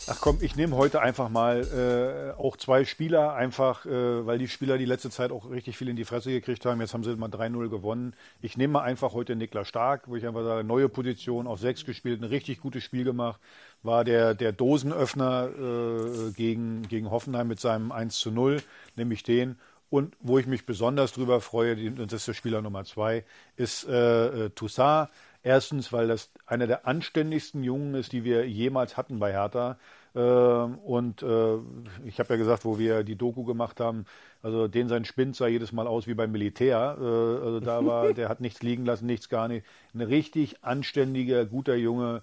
Ach 0.05 0.19
komm, 0.19 0.39
ich 0.41 0.57
nehme 0.57 0.75
heute 0.75 1.01
einfach 1.01 1.29
mal 1.29 2.35
äh, 2.37 2.37
auch 2.37 2.57
zwei 2.57 2.83
Spieler, 2.83 3.35
einfach, 3.35 3.85
äh, 3.85 4.25
weil 4.25 4.37
die 4.37 4.49
Spieler 4.49 4.77
die 4.77 4.83
letzte 4.83 5.09
Zeit 5.09 5.31
auch 5.31 5.49
richtig 5.49 5.77
viel 5.77 5.87
in 5.87 5.95
die 5.95 6.03
Fresse 6.03 6.29
gekriegt 6.29 6.65
haben. 6.65 6.81
Jetzt 6.81 6.93
haben 6.93 7.05
sie 7.05 7.15
mal 7.15 7.29
3-0 7.29 7.69
gewonnen. 7.69 8.13
Ich 8.41 8.57
nehme 8.57 8.73
mal 8.73 8.81
einfach 8.81 9.13
heute 9.13 9.37
Niklas 9.37 9.69
Stark, 9.69 10.03
wo 10.07 10.17
ich 10.17 10.27
einfach 10.27 10.43
sage, 10.43 10.65
neue 10.65 10.89
Position, 10.89 11.47
auf 11.47 11.61
sechs 11.61 11.85
gespielt, 11.85 12.21
ein 12.21 12.25
richtig 12.25 12.59
gutes 12.59 12.83
Spiel 12.83 13.05
gemacht. 13.05 13.39
War 13.81 14.03
der, 14.03 14.33
der 14.33 14.51
Dosenöffner 14.51 15.47
äh, 15.47 16.31
gegen, 16.31 16.85
gegen 16.89 17.09
Hoffenheim 17.09 17.47
mit 17.47 17.61
seinem 17.61 17.93
1 17.93 18.17
zu 18.17 18.29
0, 18.29 18.61
nämlich 18.97 19.23
den. 19.23 19.57
Und 19.89 20.15
wo 20.19 20.37
ich 20.37 20.47
mich 20.47 20.65
besonders 20.65 21.13
drüber 21.13 21.39
freue, 21.39 21.91
das 21.91 22.11
ist 22.13 22.27
der 22.27 22.33
Spieler 22.33 22.61
Nummer 22.61 22.83
zwei, 22.83 23.23
ist 23.55 23.87
äh, 23.87 24.45
äh, 24.45 24.49
Toussaint. 24.49 25.07
Erstens, 25.43 25.91
weil 25.91 26.07
das 26.07 26.31
einer 26.45 26.67
der 26.67 26.87
anständigsten 26.87 27.63
Jungen 27.63 27.95
ist, 27.95 28.13
die 28.13 28.23
wir 28.23 28.47
jemals 28.47 28.95
hatten 28.95 29.19
bei 29.19 29.33
Hertha. 29.33 29.77
Ähm, 30.15 30.77
und 30.77 31.21
äh, 31.21 31.57
ich 32.05 32.19
habe 32.19 32.33
ja 32.33 32.35
gesagt, 32.37 32.63
wo 32.63 32.79
wir 32.79 33.03
die 33.03 33.17
Doku 33.17 33.43
gemacht 33.43 33.81
haben, 33.81 34.05
also 34.41 34.69
den 34.69 34.87
sein 34.87 35.03
Spind 35.03 35.35
sah 35.35 35.47
jedes 35.47 35.73
Mal 35.73 35.85
aus 35.85 36.07
wie 36.07 36.13
beim 36.13 36.31
Militär. 36.31 36.97
Äh, 36.97 37.03
also 37.03 37.59
da 37.59 37.85
war, 37.85 38.13
der 38.13 38.29
hat 38.29 38.39
nichts 38.39 38.61
liegen 38.61 38.85
lassen, 38.85 39.05
nichts 39.05 39.27
gar 39.27 39.49
nicht. 39.49 39.65
Ein 39.93 40.01
richtig 40.01 40.63
anständiger, 40.63 41.45
guter 41.45 41.75
Junge. 41.75 42.21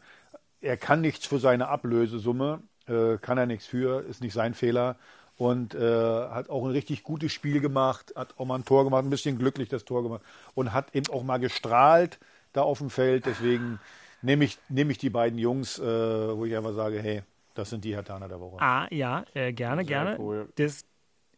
Er 0.62 0.78
kann 0.78 1.02
nichts 1.02 1.26
für 1.26 1.38
seine 1.38 1.68
Ablösesumme, 1.68 2.62
äh, 2.86 3.18
kann 3.18 3.36
er 3.36 3.46
nichts 3.46 3.66
für, 3.66 4.00
ist 4.00 4.22
nicht 4.22 4.32
sein 4.32 4.54
Fehler. 4.54 4.96
Und 5.36 5.74
äh, 5.74 5.80
hat 5.80 6.48
auch 6.48 6.64
ein 6.64 6.70
richtig 6.70 7.02
gutes 7.02 7.32
Spiel 7.32 7.60
gemacht, 7.60 8.14
hat 8.14 8.34
auch 8.38 8.46
mal 8.46 8.56
ein 8.56 8.64
Tor 8.64 8.84
gemacht, 8.84 9.04
ein 9.04 9.10
bisschen 9.10 9.38
glücklich 9.38 9.68
das 9.68 9.84
Tor 9.84 10.02
gemacht 10.02 10.22
und 10.54 10.72
hat 10.74 10.94
eben 10.94 11.10
auch 11.10 11.22
mal 11.22 11.38
gestrahlt 11.38 12.18
da 12.53 12.62
auf 12.62 12.78
dem 12.78 12.90
Feld. 12.90 13.26
Deswegen 13.26 13.78
nehme 14.22 14.44
ich, 14.44 14.59
nehme 14.68 14.92
ich 14.92 14.98
die 14.98 15.11
beiden 15.11 15.38
Jungs, 15.38 15.78
äh, 15.78 15.82
wo 15.84 16.44
ich 16.44 16.57
einfach 16.57 16.74
sage, 16.74 17.01
hey, 17.01 17.22
das 17.55 17.70
sind 17.70 17.84
die 17.84 17.94
Hertaner 17.94 18.28
der 18.28 18.40
Woche. 18.40 18.61
Ah, 18.61 18.86
ja, 18.90 19.24
äh, 19.34 19.53
gerne, 19.53 19.84
gerne. 19.84 20.18
cool. 20.18 20.48
Das, 20.57 20.84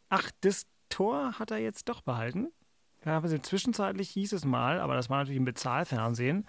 ach, 0.09 0.31
das 0.41 0.67
Tor 0.89 1.39
hat 1.39 1.51
er 1.51 1.59
jetzt 1.59 1.89
doch 1.89 2.03
behalten. 2.03 2.53
Ja, 3.05 3.17
aber 3.17 3.43
zwischenzeitlich 3.43 4.11
hieß 4.11 4.33
es 4.33 4.45
mal, 4.45 4.79
aber 4.79 4.95
das 4.95 5.11
war 5.11 5.19
natürlich 5.19 5.39
im 5.39 5.45
Bezahlfernsehen, 5.45 6.47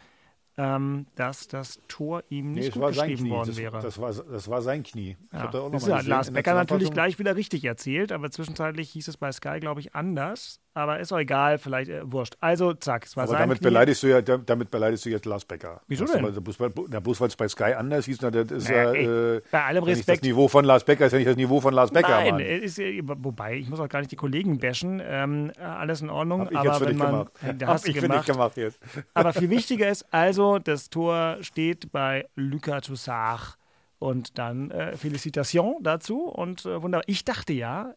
ähm, 0.57 1.07
dass 1.15 1.47
das 1.47 1.79
Tor 1.87 2.23
ihm 2.29 2.51
Nee, 2.51 2.59
nicht 2.59 2.67
es 2.69 2.73
gut 2.73 2.87
geschrieben 2.89 3.29
worden 3.29 3.47
Das, 3.47 3.57
wäre. 3.57 3.81
das, 3.81 3.99
war, 3.99 4.13
das 4.13 4.47
war 4.47 4.61
sein 4.61 4.83
Knie. 4.83 5.17
Ich 5.31 5.33
ja. 5.33 5.47
da 5.47 5.59
auch 5.61 5.65
noch 5.65 5.71
das 5.71 5.87
mal 5.87 5.97
hat 5.97 6.05
Lars 6.05 6.31
Becker 6.31 6.53
natürlich 6.53 6.91
gleich 6.91 7.17
wieder 7.17 7.35
richtig 7.35 7.63
erzählt, 7.63 8.11
aber 8.11 8.29
zwischenzeitlich 8.29 8.91
hieß 8.91 9.07
es 9.07 9.17
bei 9.17 9.31
Sky, 9.31 9.59
glaube 9.59 9.79
ich, 9.79 9.95
anders. 9.95 10.59
Aber 10.75 10.99
ist 10.99 11.11
auch 11.13 11.19
egal, 11.19 11.57
vielleicht 11.59 11.89
äh, 11.91 12.01
wurscht. 12.11 12.35
Also, 12.39 12.73
zack, 12.73 13.05
es 13.05 13.15
war 13.15 13.23
Aber 13.25 13.33
sein 13.33 13.41
damit 13.41 13.59
Knie. 13.59 13.65
beleidigst 13.67 14.01
du 14.01 14.07
ja, 14.07 14.21
damit 14.21 14.71
beleidigst 14.71 15.05
du 15.05 15.09
jetzt 15.09 15.25
Lars 15.25 15.45
Becker. 15.45 15.81
Wieso 15.87 16.05
denn? 16.05 16.23
weil- 16.23 16.31
Bloß 16.31 16.57
bloß 16.57 17.21
weil 17.21 17.27
es 17.27 17.35
bei 17.35 17.47
Sky 17.47 17.73
anders 17.73 18.05
hieß, 18.05 18.19
na, 18.21 18.31
das 18.31 18.49
ist 18.51 18.69
ja, 18.69 18.91
äh, 18.93 19.41
bei 19.51 19.63
allem 19.63 19.83
nicht 19.83 19.97
Respekt. 19.97 20.21
Das 20.23 20.27
Niveau 20.27 20.47
von 20.47 20.65
Lars 20.65 20.83
Becker 20.83 21.05
ist 21.05 21.11
ja 21.11 21.19
nicht 21.19 21.27
das 21.27 21.35
Niveau 21.35 21.61
von 21.61 21.73
Lars 21.73 21.91
Becker. 21.91 22.09
Nein, 22.09 22.39
äh, 22.39 22.57
ist, 22.57 22.79
äh, 22.79 23.01
wobei, 23.03 23.57
ich 23.57 23.69
muss 23.69 23.79
auch 23.79 23.87
gar 23.89 23.99
nicht 23.99 24.11
die 24.11 24.15
Kollegen 24.15 24.57
bashen. 24.57 25.01
Ähm, 25.05 25.51
äh, 25.59 25.61
alles 25.63 26.01
in 26.01 26.09
Ordnung. 26.09 26.41
Hab 26.41 26.51
ich 26.51 26.57
aber 26.57 26.67
jetzt 26.69 26.77
für 26.79 26.85
wenn 26.85 26.89
dich 26.93 26.97
man, 26.99 27.11
gemacht. 27.11 27.31
da 27.59 27.67
Hab 27.67 27.73
hast 27.75 27.87
ich 27.87 27.95
für 27.95 28.01
gemacht. 28.07 28.25
gemacht 28.25 28.57
jetzt. 28.57 28.79
Aber 29.13 29.33
viel 29.33 29.49
wichtiger 29.49 29.89
ist 29.89 30.05
also, 30.11 30.57
das 30.59 30.89
Tor 30.89 31.37
steht 31.41 31.91
bei 31.91 32.25
Lucas 32.35 32.87
Toussaint. 32.87 33.57
Und 33.99 34.37
dann 34.37 34.69
äh, 34.71 34.97
Felicitation 34.97 35.77
dazu 35.81 36.23
und 36.23 36.65
äh, 36.65 36.81
wunderbar. 36.81 37.03
Ich 37.07 37.23
dachte 37.23 37.53
ja, 37.53 37.93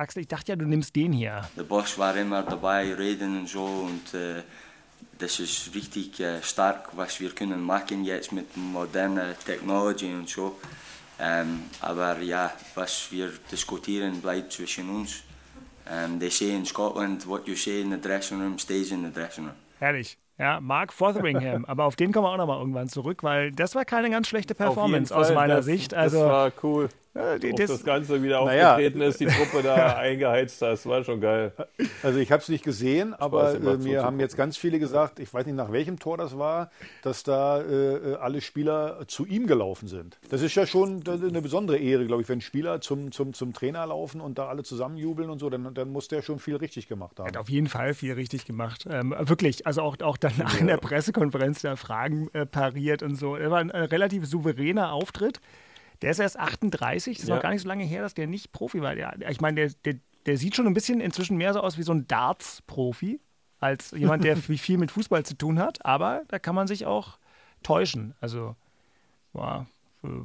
Axel, 0.00 0.22
ich 0.22 0.28
dachte 0.28 0.52
ja, 0.52 0.56
du 0.56 0.64
nimmst 0.64 0.96
den 0.96 1.12
hier. 1.12 1.42
Der 1.56 1.62
Bosch 1.62 1.98
war 1.98 2.16
immer 2.16 2.42
dabei, 2.42 2.94
reden 2.94 3.40
und 3.40 3.48
so 3.48 3.64
und 3.64 4.14
äh, 4.14 4.42
das 5.18 5.38
ist 5.38 5.74
richtig 5.74 6.18
äh, 6.20 6.42
stark, 6.42 6.88
was 6.96 7.20
wir 7.20 7.30
können 7.30 7.60
machen 7.62 8.04
jetzt 8.04 8.32
mit 8.32 8.56
moderner 8.56 9.38
Technology 9.38 10.10
und 10.12 10.28
so. 10.28 10.56
Ähm, 11.20 11.64
aber 11.82 12.18
ja, 12.20 12.50
was 12.74 13.12
wir 13.12 13.30
diskutieren 13.52 14.22
bleibt 14.22 14.52
zwischen 14.52 14.88
uns. 14.88 15.22
Um, 15.86 16.20
they 16.20 16.30
say 16.30 16.54
in 16.54 16.64
Scotland, 16.64 17.26
what 17.26 17.46
you 17.48 17.56
say 17.56 17.80
in 17.80 17.90
the 17.90 18.00
dressing 18.00 18.40
room 18.40 18.58
stays 18.58 18.92
in 18.92 19.04
the 19.04 19.12
dressing 19.12 19.44
room. 19.44 19.54
Herrlich. 19.80 20.16
Ja, 20.38 20.58
Mark 20.60 20.92
Fotheringham. 20.92 21.66
Aber 21.66 21.84
auf 21.84 21.96
den 21.96 22.12
kommen 22.12 22.26
wir 22.26 22.32
auch 22.32 22.38
nochmal 22.38 22.58
irgendwann 22.58 22.88
zurück, 22.88 23.22
weil 23.22 23.52
das 23.52 23.74
war 23.74 23.84
keine 23.84 24.08
ganz 24.08 24.28
schlechte 24.28 24.54
Performance 24.54 25.14
aus 25.14 25.30
meiner 25.32 25.56
das, 25.56 25.66
Sicht. 25.66 25.92
Das 25.92 26.14
Also, 26.14 26.20
war 26.20 26.52
cool. 26.62 26.88
Ja, 27.14 27.38
die- 27.38 27.50
das- 27.52 27.70
das, 27.70 27.84
Ganze 27.84 28.22
wieder 28.22 28.40
aufgetreten 28.40 29.00
ist, 29.00 29.18
die 29.18 29.26
Truppe 29.26 29.62
da 29.64 29.74
eingeheizt 29.98 30.62
hat. 30.62 30.70
Das 30.72 30.86
war 30.86 31.02
schon 31.02 31.20
geil. 31.20 31.52
Also 32.04 32.18
ich 32.20 32.30
habe 32.30 32.40
es 32.42 32.48
nicht 32.48 32.62
gesehen, 32.64 33.14
aber 33.14 33.54
äh, 33.54 33.76
mir 33.78 34.02
haben 34.04 34.20
jetzt 34.20 34.36
ganz 34.36 34.56
viele 34.56 34.78
gesagt, 34.78 35.18
ich 35.18 35.32
weiß 35.34 35.44
nicht 35.46 35.56
nach 35.56 35.72
welchem 35.72 35.98
Tor 35.98 36.16
das 36.16 36.38
war, 36.38 36.70
dass 37.02 37.24
da 37.24 37.60
äh, 37.60 38.12
äh, 38.12 38.14
alle 38.16 38.40
Spieler 38.40 39.00
zu 39.08 39.26
ihm 39.26 39.46
gelaufen 39.48 39.88
sind. 39.88 40.18
Das 40.30 40.40
ist 40.40 40.54
ja 40.54 40.66
schon 40.66 41.02
äh, 41.04 41.10
eine 41.10 41.42
besondere 41.42 41.78
Ehre, 41.78 42.06
glaube 42.06 42.22
ich, 42.22 42.28
wenn 42.28 42.40
Spieler 42.40 42.80
zum, 42.80 43.10
zum, 43.10 43.32
zum 43.34 43.52
Trainer 43.52 43.84
laufen 43.86 44.20
und 44.20 44.38
da 44.38 44.46
alle 44.46 44.62
zusammenjubeln 44.62 45.30
und 45.30 45.40
so, 45.40 45.50
dann, 45.50 45.74
dann 45.74 45.90
muss 45.90 46.06
der 46.06 46.22
schon 46.22 46.38
viel 46.38 46.56
richtig 46.56 46.86
gemacht 46.86 47.18
haben. 47.18 47.26
hat 47.26 47.36
auf 47.36 47.48
jeden 47.50 47.66
Fall 47.66 47.92
viel 47.94 48.12
richtig 48.12 48.44
gemacht. 48.44 48.86
Ähm, 48.88 49.14
wirklich, 49.18 49.66
also 49.66 49.82
auch, 49.82 49.96
auch 50.02 50.16
danach 50.16 50.60
in 50.60 50.68
der 50.68 50.76
Pressekonferenz 50.76 51.62
da 51.62 51.74
Fragen 51.74 52.28
äh, 52.34 52.46
pariert 52.46 53.02
und 53.02 53.16
so. 53.16 53.34
Er 53.34 53.50
war 53.50 53.58
ein, 53.58 53.70
ein 53.72 53.84
relativ 53.86 54.26
souveräner 54.26 54.92
Auftritt. 54.92 55.40
Der 56.02 56.10
ist 56.12 56.18
erst 56.18 56.38
38, 56.38 57.16
das 57.16 57.22
ist 57.24 57.28
Ja. 57.28 57.34
noch 57.36 57.42
gar 57.42 57.50
nicht 57.50 57.62
so 57.62 57.68
lange 57.68 57.84
her, 57.84 58.02
dass 58.02 58.14
der 58.14 58.26
nicht 58.26 58.52
Profi 58.52 58.80
war. 58.80 58.94
Der, 58.94 59.14
ich 59.30 59.40
meine, 59.40 59.56
der, 59.56 59.70
der, 59.84 60.00
der 60.26 60.36
sieht 60.38 60.56
schon 60.56 60.66
ein 60.66 60.74
bisschen 60.74 61.00
inzwischen 61.00 61.36
mehr 61.36 61.52
so 61.52 61.60
aus 61.60 61.76
wie 61.78 61.82
so 61.82 61.92
ein 61.92 62.06
Darts-Profi, 62.08 63.20
als 63.58 63.90
jemand, 63.92 64.24
der 64.24 64.36
viel 64.38 64.78
mit 64.78 64.90
Fußball 64.90 65.24
zu 65.24 65.36
tun 65.36 65.58
hat. 65.58 65.84
Aber 65.84 66.22
da 66.28 66.38
kann 66.38 66.54
man 66.54 66.66
sich 66.66 66.86
auch 66.86 67.18
täuschen. 67.62 68.14
Also 68.20 68.56
war 69.32 69.66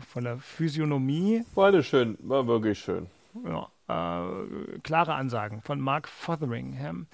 von 0.10 0.24
der 0.24 0.38
Physiognomie. 0.38 1.44
War 1.54 1.72
das 1.72 1.86
schön, 1.86 2.18
war 2.22 2.48
wirklich 2.48 2.80
schön. 2.80 3.08
Ja, 3.44 3.68
äh, 3.90 4.80
klare 4.84 5.16
Ansagen 5.16 5.62
von 5.62 5.82
Mark 5.82 6.08
Fotheringham. 6.08 7.08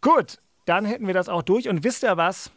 Gut, 0.00 0.38
dann 0.66 0.84
hätten 0.84 1.08
wir 1.08 1.14
das 1.14 1.28
auch 1.28 1.42
durch. 1.42 1.68
Und 1.68 1.82
wisst 1.82 2.04
ihr 2.04 2.16
was? 2.16 2.52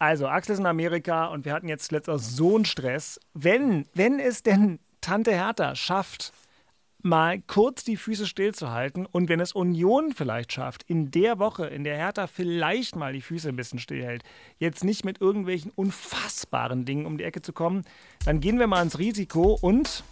Also, 0.00 0.28
Axel 0.28 0.54
ist 0.54 0.60
in 0.60 0.66
Amerika 0.66 1.26
und 1.26 1.44
wir 1.44 1.52
hatten 1.52 1.68
jetzt 1.68 1.92
letztens 1.92 2.34
so 2.34 2.56
einen 2.56 2.64
Stress. 2.64 3.20
Wenn, 3.34 3.84
wenn 3.92 4.18
es 4.18 4.42
denn 4.42 4.78
Tante 5.02 5.30
Hertha 5.30 5.74
schafft, 5.74 6.32
mal 7.02 7.42
kurz 7.46 7.84
die 7.84 7.98
Füße 7.98 8.26
stillzuhalten 8.26 9.04
und 9.04 9.28
wenn 9.28 9.40
es 9.40 9.52
Union 9.52 10.12
vielleicht 10.12 10.54
schafft, 10.54 10.84
in 10.84 11.10
der 11.10 11.38
Woche, 11.38 11.66
in 11.66 11.84
der 11.84 11.98
Hertha 11.98 12.28
vielleicht 12.28 12.96
mal 12.96 13.12
die 13.12 13.20
Füße 13.20 13.50
ein 13.50 13.56
bisschen 13.56 13.78
stillhält, 13.78 14.22
jetzt 14.56 14.84
nicht 14.84 15.04
mit 15.04 15.20
irgendwelchen 15.20 15.70
unfassbaren 15.70 16.86
Dingen 16.86 17.04
um 17.04 17.18
die 17.18 17.24
Ecke 17.24 17.42
zu 17.42 17.52
kommen, 17.52 17.84
dann 18.24 18.40
gehen 18.40 18.58
wir 18.58 18.68
mal 18.68 18.82
ins 18.82 18.98
Risiko 18.98 19.58
und 19.60 20.02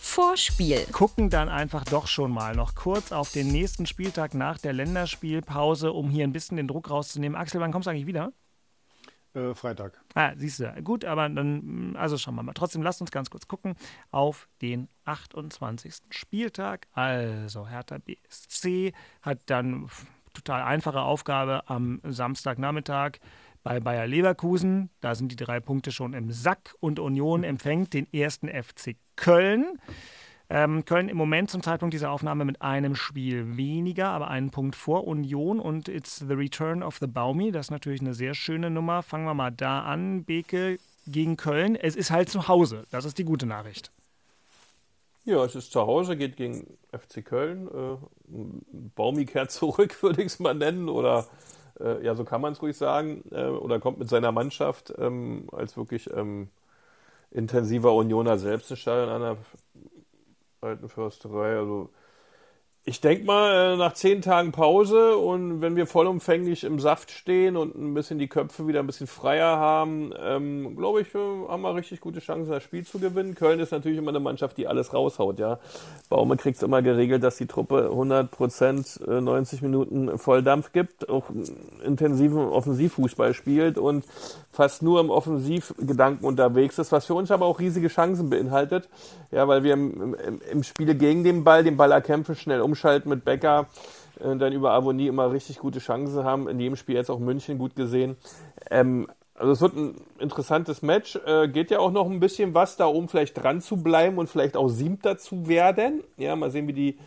Vorspiel. 0.00 0.84
Gucken 0.90 1.30
dann 1.30 1.48
einfach 1.48 1.84
doch 1.84 2.08
schon 2.08 2.32
mal 2.32 2.56
noch 2.56 2.74
kurz 2.74 3.12
auf 3.12 3.30
den 3.30 3.52
nächsten 3.52 3.86
Spieltag 3.86 4.34
nach 4.34 4.58
der 4.58 4.72
Länderspielpause, 4.72 5.92
um 5.92 6.10
hier 6.10 6.24
ein 6.24 6.32
bisschen 6.32 6.56
den 6.56 6.66
Druck 6.66 6.90
rauszunehmen. 6.90 7.38
Axel, 7.38 7.60
wann 7.60 7.70
kommst 7.70 7.86
du 7.86 7.90
eigentlich 7.90 8.06
wieder? 8.06 8.32
Äh, 9.34 9.54
Freitag. 9.54 10.00
Ah, 10.14 10.32
siehst 10.36 10.60
du. 10.60 10.72
Gut, 10.82 11.04
aber 11.04 11.28
dann, 11.28 11.92
mm, 11.92 11.96
also 11.96 12.16
schauen 12.16 12.36
wir 12.36 12.42
mal. 12.42 12.52
Trotzdem 12.52 12.82
lasst 12.82 13.00
uns 13.00 13.10
ganz 13.10 13.30
kurz 13.30 13.48
gucken 13.48 13.74
auf 14.10 14.48
den 14.62 14.88
28. 15.04 15.94
Spieltag. 16.10 16.86
Also 16.92 17.68
Hertha 17.68 17.98
BSC 17.98 18.92
hat 19.22 19.40
dann 19.46 19.88
total 20.32 20.62
einfache 20.62 21.00
Aufgabe 21.00 21.68
am 21.68 22.00
Samstagnachmittag 22.04 23.18
bei 23.64 23.80
Bayer 23.80 24.06
Leverkusen. 24.06 24.90
Da 25.00 25.14
sind 25.14 25.32
die 25.32 25.36
drei 25.36 25.58
Punkte 25.58 25.90
schon 25.90 26.12
im 26.12 26.30
Sack 26.30 26.74
und 26.80 27.00
Union 27.00 27.42
empfängt 27.42 27.92
den 27.92 28.12
ersten 28.12 28.48
FC 28.48 28.96
Köln. 29.16 29.80
Ähm, 30.50 30.84
Köln 30.84 31.08
im 31.08 31.16
Moment 31.16 31.50
zum 31.50 31.62
Zeitpunkt 31.62 31.94
dieser 31.94 32.10
Aufnahme 32.10 32.44
mit 32.44 32.60
einem 32.60 32.94
Spiel 32.96 33.56
weniger, 33.56 34.08
aber 34.08 34.28
einen 34.28 34.50
Punkt 34.50 34.76
vor 34.76 35.06
Union 35.06 35.58
und 35.58 35.88
it's 35.88 36.18
the 36.18 36.34
return 36.34 36.82
of 36.82 36.98
the 36.98 37.06
Baumi. 37.06 37.50
Das 37.50 37.66
ist 37.66 37.70
natürlich 37.70 38.02
eine 38.02 38.14
sehr 38.14 38.34
schöne 38.34 38.68
Nummer. 38.68 39.02
Fangen 39.02 39.24
wir 39.24 39.34
mal 39.34 39.50
da 39.50 39.80
an. 39.80 40.24
Beke 40.24 40.78
gegen 41.06 41.36
Köln. 41.36 41.76
Es 41.76 41.96
ist 41.96 42.10
halt 42.10 42.28
zu 42.28 42.46
Hause. 42.48 42.84
Das 42.90 43.04
ist 43.04 43.16
die 43.18 43.24
gute 43.24 43.46
Nachricht. 43.46 43.90
Ja, 45.24 45.42
es 45.42 45.54
ist 45.54 45.72
zu 45.72 45.80
Hause, 45.80 46.18
geht 46.18 46.36
gegen 46.36 46.76
FC 46.92 47.24
Köln. 47.24 47.68
Äh, 47.68 47.96
Baumi 48.94 49.24
kehrt 49.24 49.50
zurück, 49.50 49.96
würde 50.02 50.20
ich 50.20 50.26
es 50.26 50.38
mal 50.38 50.54
nennen. 50.54 50.90
Oder 50.90 51.26
äh, 51.80 52.04
ja, 52.04 52.14
so 52.14 52.24
kann 52.24 52.42
man 52.42 52.52
es 52.52 52.60
ruhig 52.60 52.76
sagen. 52.76 53.24
Äh, 53.30 53.46
oder 53.46 53.80
kommt 53.80 53.98
mit 53.98 54.10
seiner 54.10 54.32
Mannschaft 54.32 54.92
ähm, 54.98 55.48
als 55.52 55.78
wirklich 55.78 56.10
ähm, 56.14 56.50
intensiver 57.30 57.94
Unioner 57.94 58.36
selbst 58.36 58.70
ins 58.70 58.80
Stadion 58.80 59.22
an 59.22 59.38
alten 60.64 60.88
Försterei. 60.88 61.58
Also 61.58 61.90
ich 62.86 63.00
denke 63.00 63.24
mal, 63.24 63.72
äh, 63.72 63.76
nach 63.78 63.94
zehn 63.94 64.20
Tagen 64.20 64.52
Pause 64.52 65.16
und 65.16 65.62
wenn 65.62 65.74
wir 65.74 65.86
vollumfänglich 65.86 66.64
im 66.64 66.78
Saft 66.78 67.10
stehen 67.10 67.56
und 67.56 67.74
ein 67.74 67.94
bisschen 67.94 68.18
die 68.18 68.28
Köpfe 68.28 68.66
wieder 68.66 68.80
ein 68.80 68.86
bisschen 68.86 69.06
freier 69.06 69.56
haben, 69.56 70.12
ähm, 70.22 70.76
glaube 70.76 71.00
ich, 71.00 71.14
haben 71.14 71.62
wir 71.62 71.74
richtig 71.74 72.02
gute 72.02 72.20
Chancen, 72.20 72.50
das 72.50 72.62
Spiel 72.62 72.84
zu 72.84 72.98
gewinnen. 72.98 73.34
Köln 73.34 73.58
ist 73.58 73.72
natürlich 73.72 73.96
immer 73.96 74.10
eine 74.10 74.20
Mannschaft, 74.20 74.58
die 74.58 74.68
alles 74.68 74.92
raushaut, 74.92 75.38
ja. 75.38 75.58
Baume 76.10 76.36
kriegt 76.36 76.58
es 76.58 76.62
immer 76.62 76.82
geregelt, 76.82 77.22
dass 77.22 77.38
die 77.38 77.46
Truppe 77.46 77.88
100 77.90 78.30
Prozent, 78.30 79.00
90 79.06 79.60
äh, 79.60 79.64
Minuten 79.64 80.18
Volldampf 80.18 80.72
gibt, 80.72 81.08
auch 81.08 81.24
intensiven 81.82 82.48
Offensivfußball 82.48 83.32
spielt 83.32 83.78
und 83.78 84.04
fast 84.52 84.82
nur 84.82 85.00
im 85.00 85.08
Offensivgedanken 85.08 86.26
unterwegs 86.26 86.78
ist, 86.78 86.92
was 86.92 87.06
für 87.06 87.14
uns 87.14 87.30
aber 87.30 87.46
auch 87.46 87.60
riesige 87.60 87.88
Chancen 87.88 88.28
beinhaltet, 88.28 88.90
ja, 89.30 89.48
weil 89.48 89.64
wir 89.64 89.72
im, 89.72 90.14
im, 90.14 90.40
im 90.50 90.62
Spiele 90.62 90.94
gegen 90.94 91.24
den 91.24 91.44
Ball, 91.44 91.64
den 91.64 91.78
Ball 91.78 91.90
erkämpfen, 91.90 92.36
schnell 92.36 92.60
um 92.60 92.73
umschalten 92.74 93.08
mit 93.08 93.24
Becker 93.24 93.66
und 94.18 94.40
dann 94.40 94.52
über 94.52 94.72
Avonie 94.72 95.06
immer 95.06 95.30
richtig 95.30 95.58
gute 95.58 95.78
Chancen 95.78 96.24
haben. 96.24 96.48
In 96.48 96.58
jedem 96.58 96.76
Spiel 96.76 96.96
jetzt 96.96 97.10
auch 97.10 97.20
München 97.20 97.58
gut 97.58 97.76
gesehen. 97.76 98.16
Ähm, 98.70 99.08
also 99.34 99.52
es 99.52 99.60
wird 99.60 99.76
ein 99.76 99.94
interessantes 100.18 100.82
Match. 100.82 101.16
Äh, 101.24 101.48
geht 101.48 101.70
ja 101.70 101.78
auch 101.78 101.92
noch 101.92 102.10
ein 102.10 102.20
bisschen 102.20 102.54
was, 102.54 102.76
da 102.76 102.86
oben 102.86 103.08
vielleicht 103.08 103.40
dran 103.42 103.60
zu 103.60 103.76
bleiben 103.76 104.18
und 104.18 104.28
vielleicht 104.28 104.56
auch 104.56 104.68
Siebter 104.68 105.18
zu 105.18 105.46
werden. 105.46 106.02
Ja, 106.16 106.34
mal 106.34 106.50
sehen, 106.50 106.66
wie 106.66 106.72
die, 106.72 106.98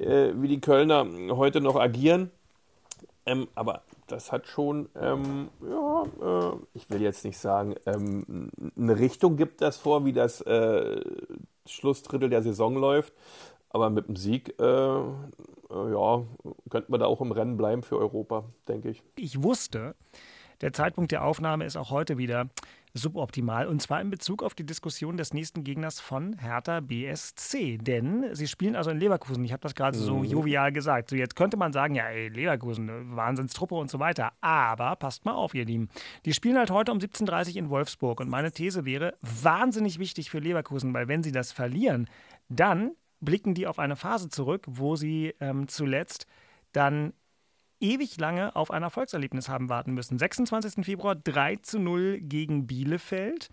äh, 0.00 0.32
wie 0.34 0.48
die 0.48 0.60
Kölner 0.60 1.06
heute 1.30 1.60
noch 1.60 1.76
agieren. 1.76 2.30
Ähm, 3.28 3.48
aber 3.56 3.82
das 4.06 4.30
hat 4.30 4.46
schon, 4.46 4.88
ähm, 5.00 5.48
ja, 5.68 6.04
äh, 6.22 6.56
ich 6.74 6.88
will 6.90 7.02
jetzt 7.02 7.24
nicht 7.24 7.38
sagen, 7.38 7.74
ähm, 7.84 8.50
eine 8.76 8.98
Richtung 9.00 9.36
gibt 9.36 9.60
das 9.62 9.76
vor, 9.76 10.04
wie 10.04 10.12
das 10.12 10.40
äh, 10.42 11.00
Schlussdrittel 11.66 12.30
der 12.30 12.42
Saison 12.42 12.76
läuft. 12.76 13.12
Aber 13.76 13.90
mit 13.90 14.08
dem 14.08 14.16
Sieg, 14.16 14.58
äh, 14.58 14.64
äh, 14.64 15.02
ja, 15.70 16.22
könnte 16.70 16.90
man 16.90 16.98
da 16.98 17.04
auch 17.04 17.20
im 17.20 17.30
Rennen 17.30 17.58
bleiben 17.58 17.82
für 17.82 17.98
Europa, 17.98 18.44
denke 18.66 18.88
ich. 18.88 19.02
Ich 19.16 19.42
wusste, 19.42 19.94
der 20.62 20.72
Zeitpunkt 20.72 21.12
der 21.12 21.22
Aufnahme 21.22 21.66
ist 21.66 21.76
auch 21.76 21.90
heute 21.90 22.16
wieder 22.16 22.48
suboptimal. 22.94 23.66
Und 23.66 23.82
zwar 23.82 24.00
in 24.00 24.08
Bezug 24.08 24.42
auf 24.42 24.54
die 24.54 24.64
Diskussion 24.64 25.18
des 25.18 25.34
nächsten 25.34 25.62
Gegners 25.62 26.00
von 26.00 26.38
Hertha 26.38 26.80
BSC. 26.80 27.76
Denn 27.76 28.34
sie 28.34 28.46
spielen 28.48 28.76
also 28.76 28.88
in 28.88 28.98
Leverkusen. 28.98 29.44
Ich 29.44 29.52
habe 29.52 29.60
das 29.60 29.74
gerade 29.74 29.98
mhm. 29.98 30.02
so 30.02 30.24
jovial 30.24 30.72
gesagt. 30.72 31.10
So 31.10 31.16
jetzt 31.16 31.36
könnte 31.36 31.58
man 31.58 31.74
sagen, 31.74 31.96
ja, 31.96 32.08
ey, 32.08 32.28
Leverkusen, 32.28 33.14
Wahnsinnstruppe 33.14 33.74
und 33.74 33.90
so 33.90 33.98
weiter. 33.98 34.32
Aber 34.40 34.96
passt 34.96 35.26
mal 35.26 35.34
auf, 35.34 35.52
ihr 35.52 35.66
Lieben. 35.66 35.90
Die 36.24 36.32
spielen 36.32 36.56
halt 36.56 36.70
heute 36.70 36.92
um 36.92 36.98
17.30 36.98 37.50
Uhr 37.50 37.56
in 37.56 37.68
Wolfsburg. 37.68 38.20
Und 38.20 38.30
meine 38.30 38.52
These 38.52 38.86
wäre, 38.86 39.18
wahnsinnig 39.20 39.98
wichtig 39.98 40.30
für 40.30 40.38
Leverkusen, 40.38 40.94
weil 40.94 41.08
wenn 41.08 41.22
sie 41.22 41.32
das 41.32 41.52
verlieren, 41.52 42.08
dann 42.48 42.92
blicken 43.20 43.54
die 43.54 43.66
auf 43.66 43.78
eine 43.78 43.96
Phase 43.96 44.28
zurück, 44.28 44.64
wo 44.68 44.96
sie 44.96 45.34
ähm, 45.40 45.68
zuletzt 45.68 46.26
dann 46.72 47.12
ewig 47.80 48.18
lange 48.18 48.56
auf 48.56 48.70
ein 48.70 48.82
Erfolgserlebnis 48.82 49.48
haben 49.48 49.68
warten 49.68 49.92
müssen. 49.92 50.18
26. 50.18 50.84
Februar 50.84 51.14
3 51.14 51.56
zu 51.56 51.78
0 51.78 52.20
gegen 52.20 52.66
Bielefeld 52.66 53.48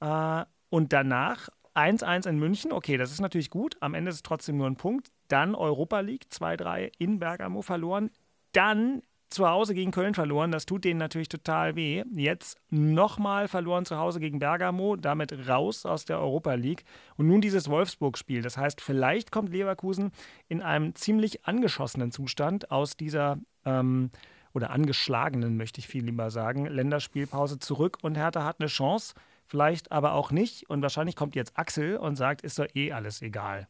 äh, 0.00 0.44
und 0.68 0.92
danach 0.92 1.48
1-1 1.74 2.28
in 2.28 2.38
München. 2.38 2.72
Okay, 2.72 2.96
das 2.96 3.12
ist 3.12 3.20
natürlich 3.20 3.50
gut. 3.50 3.76
Am 3.80 3.94
Ende 3.94 4.10
ist 4.10 4.16
es 4.16 4.22
trotzdem 4.22 4.58
nur 4.58 4.66
ein 4.66 4.76
Punkt. 4.76 5.10
Dann 5.28 5.54
Europa 5.54 6.00
League 6.00 6.26
2-3 6.30 6.92
in 6.98 7.18
Bergamo 7.18 7.62
verloren. 7.62 8.10
Dann 8.52 9.02
zu 9.32 9.48
Hause 9.48 9.74
gegen 9.74 9.90
Köln 9.90 10.14
verloren. 10.14 10.52
Das 10.52 10.66
tut 10.66 10.84
denen 10.84 10.98
natürlich 10.98 11.28
total 11.28 11.76
weh. 11.76 12.04
Jetzt 12.14 12.58
nochmal 12.70 13.48
verloren 13.48 13.84
zu 13.84 13.96
Hause 13.96 14.20
gegen 14.20 14.38
Bergamo, 14.38 14.96
damit 14.96 15.48
raus 15.48 15.86
aus 15.86 16.04
der 16.04 16.18
Europa 16.18 16.54
League. 16.54 16.84
Und 17.16 17.26
nun 17.26 17.40
dieses 17.40 17.68
Wolfsburg-Spiel. 17.68 18.42
Das 18.42 18.56
heißt, 18.56 18.80
vielleicht 18.80 19.32
kommt 19.32 19.50
Leverkusen 19.50 20.12
in 20.48 20.62
einem 20.62 20.94
ziemlich 20.94 21.44
angeschossenen 21.46 22.12
Zustand 22.12 22.70
aus 22.70 22.96
dieser 22.96 23.38
ähm, 23.64 24.10
oder 24.54 24.70
angeschlagenen, 24.70 25.56
möchte 25.56 25.80
ich 25.80 25.88
viel 25.88 26.04
lieber 26.04 26.30
sagen, 26.30 26.66
Länderspielpause 26.66 27.58
zurück 27.58 27.98
und 28.02 28.16
Hertha 28.16 28.44
hat 28.44 28.60
eine 28.60 28.68
Chance, 28.68 29.14
vielleicht 29.46 29.92
aber 29.92 30.12
auch 30.12 30.30
nicht. 30.30 30.68
Und 30.68 30.82
wahrscheinlich 30.82 31.16
kommt 31.16 31.34
jetzt 31.34 31.58
Axel 31.58 31.96
und 31.96 32.16
sagt, 32.16 32.42
ist 32.42 32.58
doch 32.58 32.66
eh 32.74 32.92
alles 32.92 33.22
egal. 33.22 33.68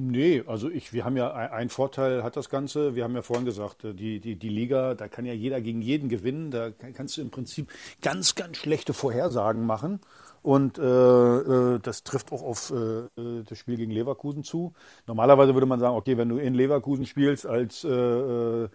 Nee, 0.00 0.44
also 0.46 0.70
ich, 0.70 0.92
wir 0.92 1.04
haben 1.04 1.16
ja 1.16 1.32
ein 1.32 1.70
Vorteil 1.70 2.22
hat 2.22 2.36
das 2.36 2.50
Ganze. 2.50 2.94
Wir 2.94 3.02
haben 3.02 3.16
ja 3.16 3.22
vorhin 3.22 3.44
gesagt, 3.44 3.82
äh, 3.82 3.94
die, 3.94 4.20
die, 4.20 4.36
die 4.36 4.48
Liga, 4.48 4.94
da 4.94 5.08
kann 5.08 5.26
ja 5.26 5.32
jeder 5.32 5.60
gegen 5.60 5.82
jeden 5.82 6.08
gewinnen. 6.08 6.52
Da 6.52 6.70
kannst 6.70 7.16
du 7.16 7.20
im 7.20 7.30
Prinzip 7.30 7.68
ganz, 8.00 8.36
ganz 8.36 8.58
schlechte 8.58 8.94
Vorhersagen 8.94 9.66
machen. 9.66 9.98
Und 10.40 10.78
äh, 10.78 10.82
äh, 10.84 11.80
das 11.80 12.04
trifft 12.04 12.30
auch 12.30 12.44
auf 12.44 12.70
äh, 12.70 12.76
äh 13.20 13.42
das 13.42 13.58
Spiel 13.58 13.76
gegen 13.76 13.90
Leverkusen 13.90 14.44
zu. 14.44 14.72
Normalerweise 15.08 15.54
würde 15.54 15.66
man 15.66 15.80
sagen, 15.80 15.96
okay, 15.96 16.16
wenn 16.16 16.28
du 16.28 16.38
in 16.38 16.54
Leverkusen 16.54 17.04
spielst 17.04 17.44
als 17.44 17.82
äh, 17.82 17.88
äh, 17.88 18.68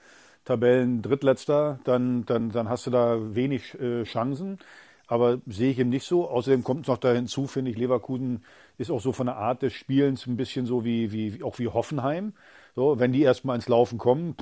Tabellen-Drittletzter, 0.44 1.80
dann, 1.86 2.26
dann, 2.26 2.50
dann 2.50 2.68
hast 2.68 2.86
du 2.86 2.92
da 2.92 3.34
wenig 3.34 3.78
Chancen. 4.04 4.60
Aber 5.08 5.40
sehe 5.46 5.72
ich 5.72 5.80
eben 5.80 5.90
nicht 5.90 6.06
so. 6.06 6.30
Außerdem 6.30 6.64
kommt 6.64 6.88
noch 6.88 6.98
da 6.98 7.14
hinzu, 7.14 7.48
finde 7.48 7.72
ich, 7.72 7.78
Leverkusen 7.78 8.44
ist 8.78 8.90
auch 8.90 9.02
so 9.02 9.12
von 9.12 9.28
der 9.28 9.36
Art 9.36 9.62
des 9.62 9.74
Spielens 9.74 10.26
ein 10.28 10.38
bisschen 10.38 10.66
so 10.66 10.86
wie, 10.86 11.12
wie 11.12 11.44
auch 11.44 11.60
wie 11.60 11.68
Hoffenheim. 11.68 12.34
So, 12.76 13.00
wenn 13.00 13.12
die 13.12 13.22
erstmal 13.22 13.56
ins 13.56 13.68
Laufen 13.68 13.98
kommen, 13.98 14.36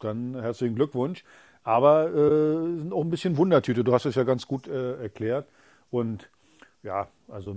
dann 0.00 0.40
herzlichen 0.40 0.74
Glückwunsch. 0.74 1.24
Aber 1.62 2.08
äh, 2.08 2.78
sind 2.78 2.92
auch 2.92 3.02
ein 3.02 3.10
bisschen 3.10 3.36
Wundertüte. 3.36 3.84
Du 3.84 3.92
hast 3.92 4.06
es 4.06 4.14
ja 4.14 4.24
ganz 4.24 4.46
gut 4.46 4.68
äh, 4.68 5.02
erklärt. 5.02 5.48
Und 5.90 6.28
ja, 6.82 7.08
also 7.28 7.54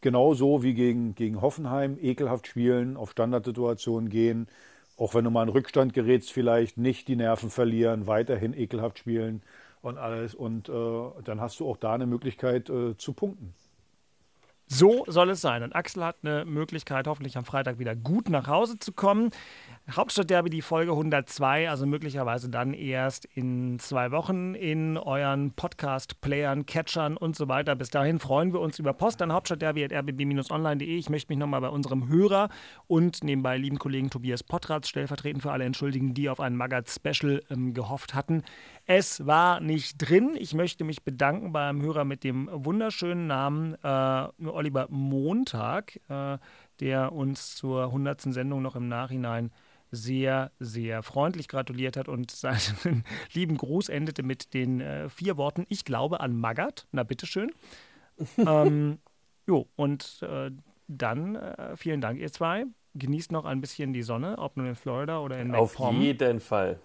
genau 0.00 0.34
so 0.34 0.62
wie 0.62 0.74
gegen, 0.74 1.14
gegen 1.14 1.40
Hoffenheim, 1.40 1.98
ekelhaft 2.00 2.46
spielen, 2.46 2.96
auf 2.96 3.12
Standardsituationen 3.12 4.10
gehen. 4.10 4.48
Auch 4.96 5.14
wenn 5.14 5.24
du 5.24 5.30
mal 5.30 5.44
in 5.44 5.48
Rückstand 5.48 5.94
gerätst, 5.94 6.32
vielleicht 6.32 6.76
nicht 6.76 7.08
die 7.08 7.16
Nerven 7.16 7.48
verlieren, 7.48 8.06
weiterhin 8.06 8.52
ekelhaft 8.52 8.98
spielen 8.98 9.42
und 9.82 9.98
alles. 9.98 10.34
Und 10.34 10.68
äh, 10.68 11.22
dann 11.24 11.40
hast 11.40 11.60
du 11.60 11.68
auch 11.68 11.76
da 11.76 11.94
eine 11.94 12.06
Möglichkeit 12.06 12.68
äh, 12.70 12.96
zu 12.96 13.12
punkten. 13.12 13.54
So 14.72 15.04
soll 15.08 15.30
es 15.30 15.40
sein. 15.40 15.64
Und 15.64 15.74
Axel 15.74 16.04
hat 16.04 16.18
eine 16.22 16.44
Möglichkeit, 16.44 17.08
hoffentlich 17.08 17.36
am 17.36 17.44
Freitag 17.44 17.80
wieder 17.80 17.96
gut 17.96 18.28
nach 18.28 18.46
Hause 18.46 18.78
zu 18.78 18.92
kommen. 18.92 19.30
Hauptstadtderby, 19.92 20.50
die 20.50 20.62
Folge 20.62 20.92
102, 20.92 21.68
also 21.68 21.84
möglicherweise 21.84 22.48
dann 22.48 22.74
erst 22.74 23.24
in 23.24 23.78
zwei 23.78 24.12
Wochen 24.12 24.54
in 24.54 24.96
euren 24.96 25.52
Podcast-Playern, 25.52 26.66
Catchern 26.66 27.16
und 27.16 27.34
so 27.34 27.48
weiter. 27.48 27.74
Bis 27.74 27.90
dahin 27.90 28.20
freuen 28.20 28.52
wir 28.52 28.60
uns 28.60 28.78
über 28.78 28.92
Post 28.92 29.20
an 29.22 29.32
hauptstadtderby.rbb-online.de. 29.32 30.96
Ich 30.96 31.10
möchte 31.10 31.32
mich 31.32 31.38
nochmal 31.38 31.60
bei 31.60 31.68
unserem 31.68 32.08
Hörer 32.08 32.50
und 32.86 33.24
nebenbei 33.24 33.56
lieben 33.56 33.78
Kollegen 33.78 34.10
Tobias 34.10 34.44
Pottratz 34.44 34.88
stellvertretend 34.88 35.42
für 35.42 35.50
alle 35.50 35.64
entschuldigen, 35.64 36.14
die 36.14 36.28
auf 36.28 36.40
ein 36.40 36.56
Magat-Special 36.56 37.42
ähm, 37.50 37.74
gehofft 37.74 38.14
hatten. 38.14 38.42
Es 38.86 39.26
war 39.26 39.60
nicht 39.60 39.98
drin. 39.98 40.36
Ich 40.38 40.54
möchte 40.54 40.84
mich 40.84 41.02
bedanken 41.02 41.52
beim 41.52 41.82
Hörer 41.82 42.04
mit 42.04 42.22
dem 42.22 42.48
wunderschönen 42.52 43.26
Namen 43.26 43.74
äh, 43.82 44.46
Oliver 44.46 44.86
Montag, 44.90 45.98
äh, 46.08 46.38
der 46.80 47.12
uns 47.12 47.56
zur 47.56 47.84
100. 47.86 48.22
Sendung 48.32 48.62
noch 48.62 48.76
im 48.76 48.88
Nachhinein 48.88 49.50
sehr, 49.90 50.52
sehr 50.58 51.02
freundlich 51.02 51.48
gratuliert 51.48 51.96
hat 51.96 52.08
und 52.08 52.30
seinen 52.30 53.04
lieben 53.32 53.56
Gruß 53.56 53.88
endete 53.88 54.22
mit 54.22 54.54
den 54.54 54.80
äh, 54.80 55.08
vier 55.08 55.36
Worten, 55.36 55.66
ich 55.68 55.84
glaube 55.84 56.20
an 56.20 56.36
Magat. 56.36 56.86
Na, 56.92 57.02
bitteschön. 57.02 57.52
ähm, 58.38 58.98
jo, 59.46 59.66
und 59.76 60.20
äh, 60.22 60.50
dann 60.88 61.36
äh, 61.36 61.76
vielen 61.76 62.00
Dank, 62.00 62.20
ihr 62.20 62.32
zwei. 62.32 62.66
Genießt 62.94 63.30
noch 63.30 63.44
ein 63.44 63.60
bisschen 63.60 63.92
die 63.92 64.02
Sonne, 64.02 64.38
ob 64.38 64.56
nun 64.56 64.66
in 64.66 64.74
Florida 64.74 65.20
oder 65.20 65.38
in 65.38 65.54
Auf 65.54 65.78
MacPom. 65.78 66.00
jeden 66.00 66.40
Fall. 66.40 66.80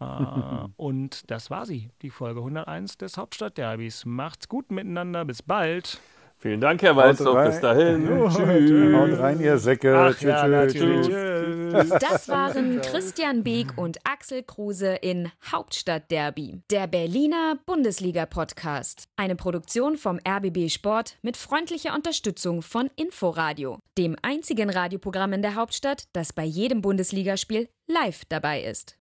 Äh, 0.00 0.04
und 0.76 1.30
das 1.30 1.50
war 1.50 1.66
sie, 1.66 1.90
die 2.02 2.10
Folge 2.10 2.40
101 2.40 2.96
des 2.96 3.16
Hauptstadtderbys. 3.16 4.06
Macht's 4.06 4.48
gut 4.48 4.70
miteinander, 4.70 5.24
bis 5.24 5.42
bald. 5.42 6.00
Vielen 6.40 6.60
Dank, 6.60 6.80
Herr 6.80 6.96
rein. 6.96 7.16
Bis 7.16 7.60
dahin. 7.60 8.08
Jo, 8.08 8.28
Tschüss. 8.28 8.96
Haut 8.96 9.18
rein, 9.20 9.40
ihr 9.40 9.58
Säcke. 9.58 9.94
Ach 9.94 10.14
Tschüss, 10.14 10.24
ja, 10.24 10.66
tschüss. 10.66 11.06
Tschüss. 11.06 11.88
Das 12.00 12.28
waren 12.30 12.80
Christian 12.80 13.44
Beek 13.44 13.76
und 13.76 13.98
Axel 14.04 14.42
Kruse 14.42 14.94
in 14.94 15.30
Hauptstadtderby, 15.52 16.62
der 16.70 16.86
Berliner 16.86 17.58
Bundesliga-Podcast. 17.66 19.04
Eine 19.16 19.36
Produktion 19.36 19.98
vom 19.98 20.18
RBB 20.26 20.70
Sport 20.70 21.18
mit 21.20 21.36
freundlicher 21.36 21.94
Unterstützung 21.94 22.62
von 22.62 22.88
Inforadio, 22.96 23.78
dem 23.98 24.16
einzigen 24.22 24.70
Radioprogramm 24.70 25.34
in 25.34 25.42
der 25.42 25.56
Hauptstadt, 25.56 26.04
das 26.14 26.32
bei 26.32 26.44
jedem 26.44 26.80
Bundesligaspiel 26.80 27.68
live 27.86 28.22
dabei 28.30 28.62
ist. 28.62 28.96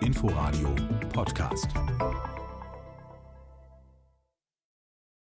Inforadio 0.00 0.74
Podcast. 1.12 1.68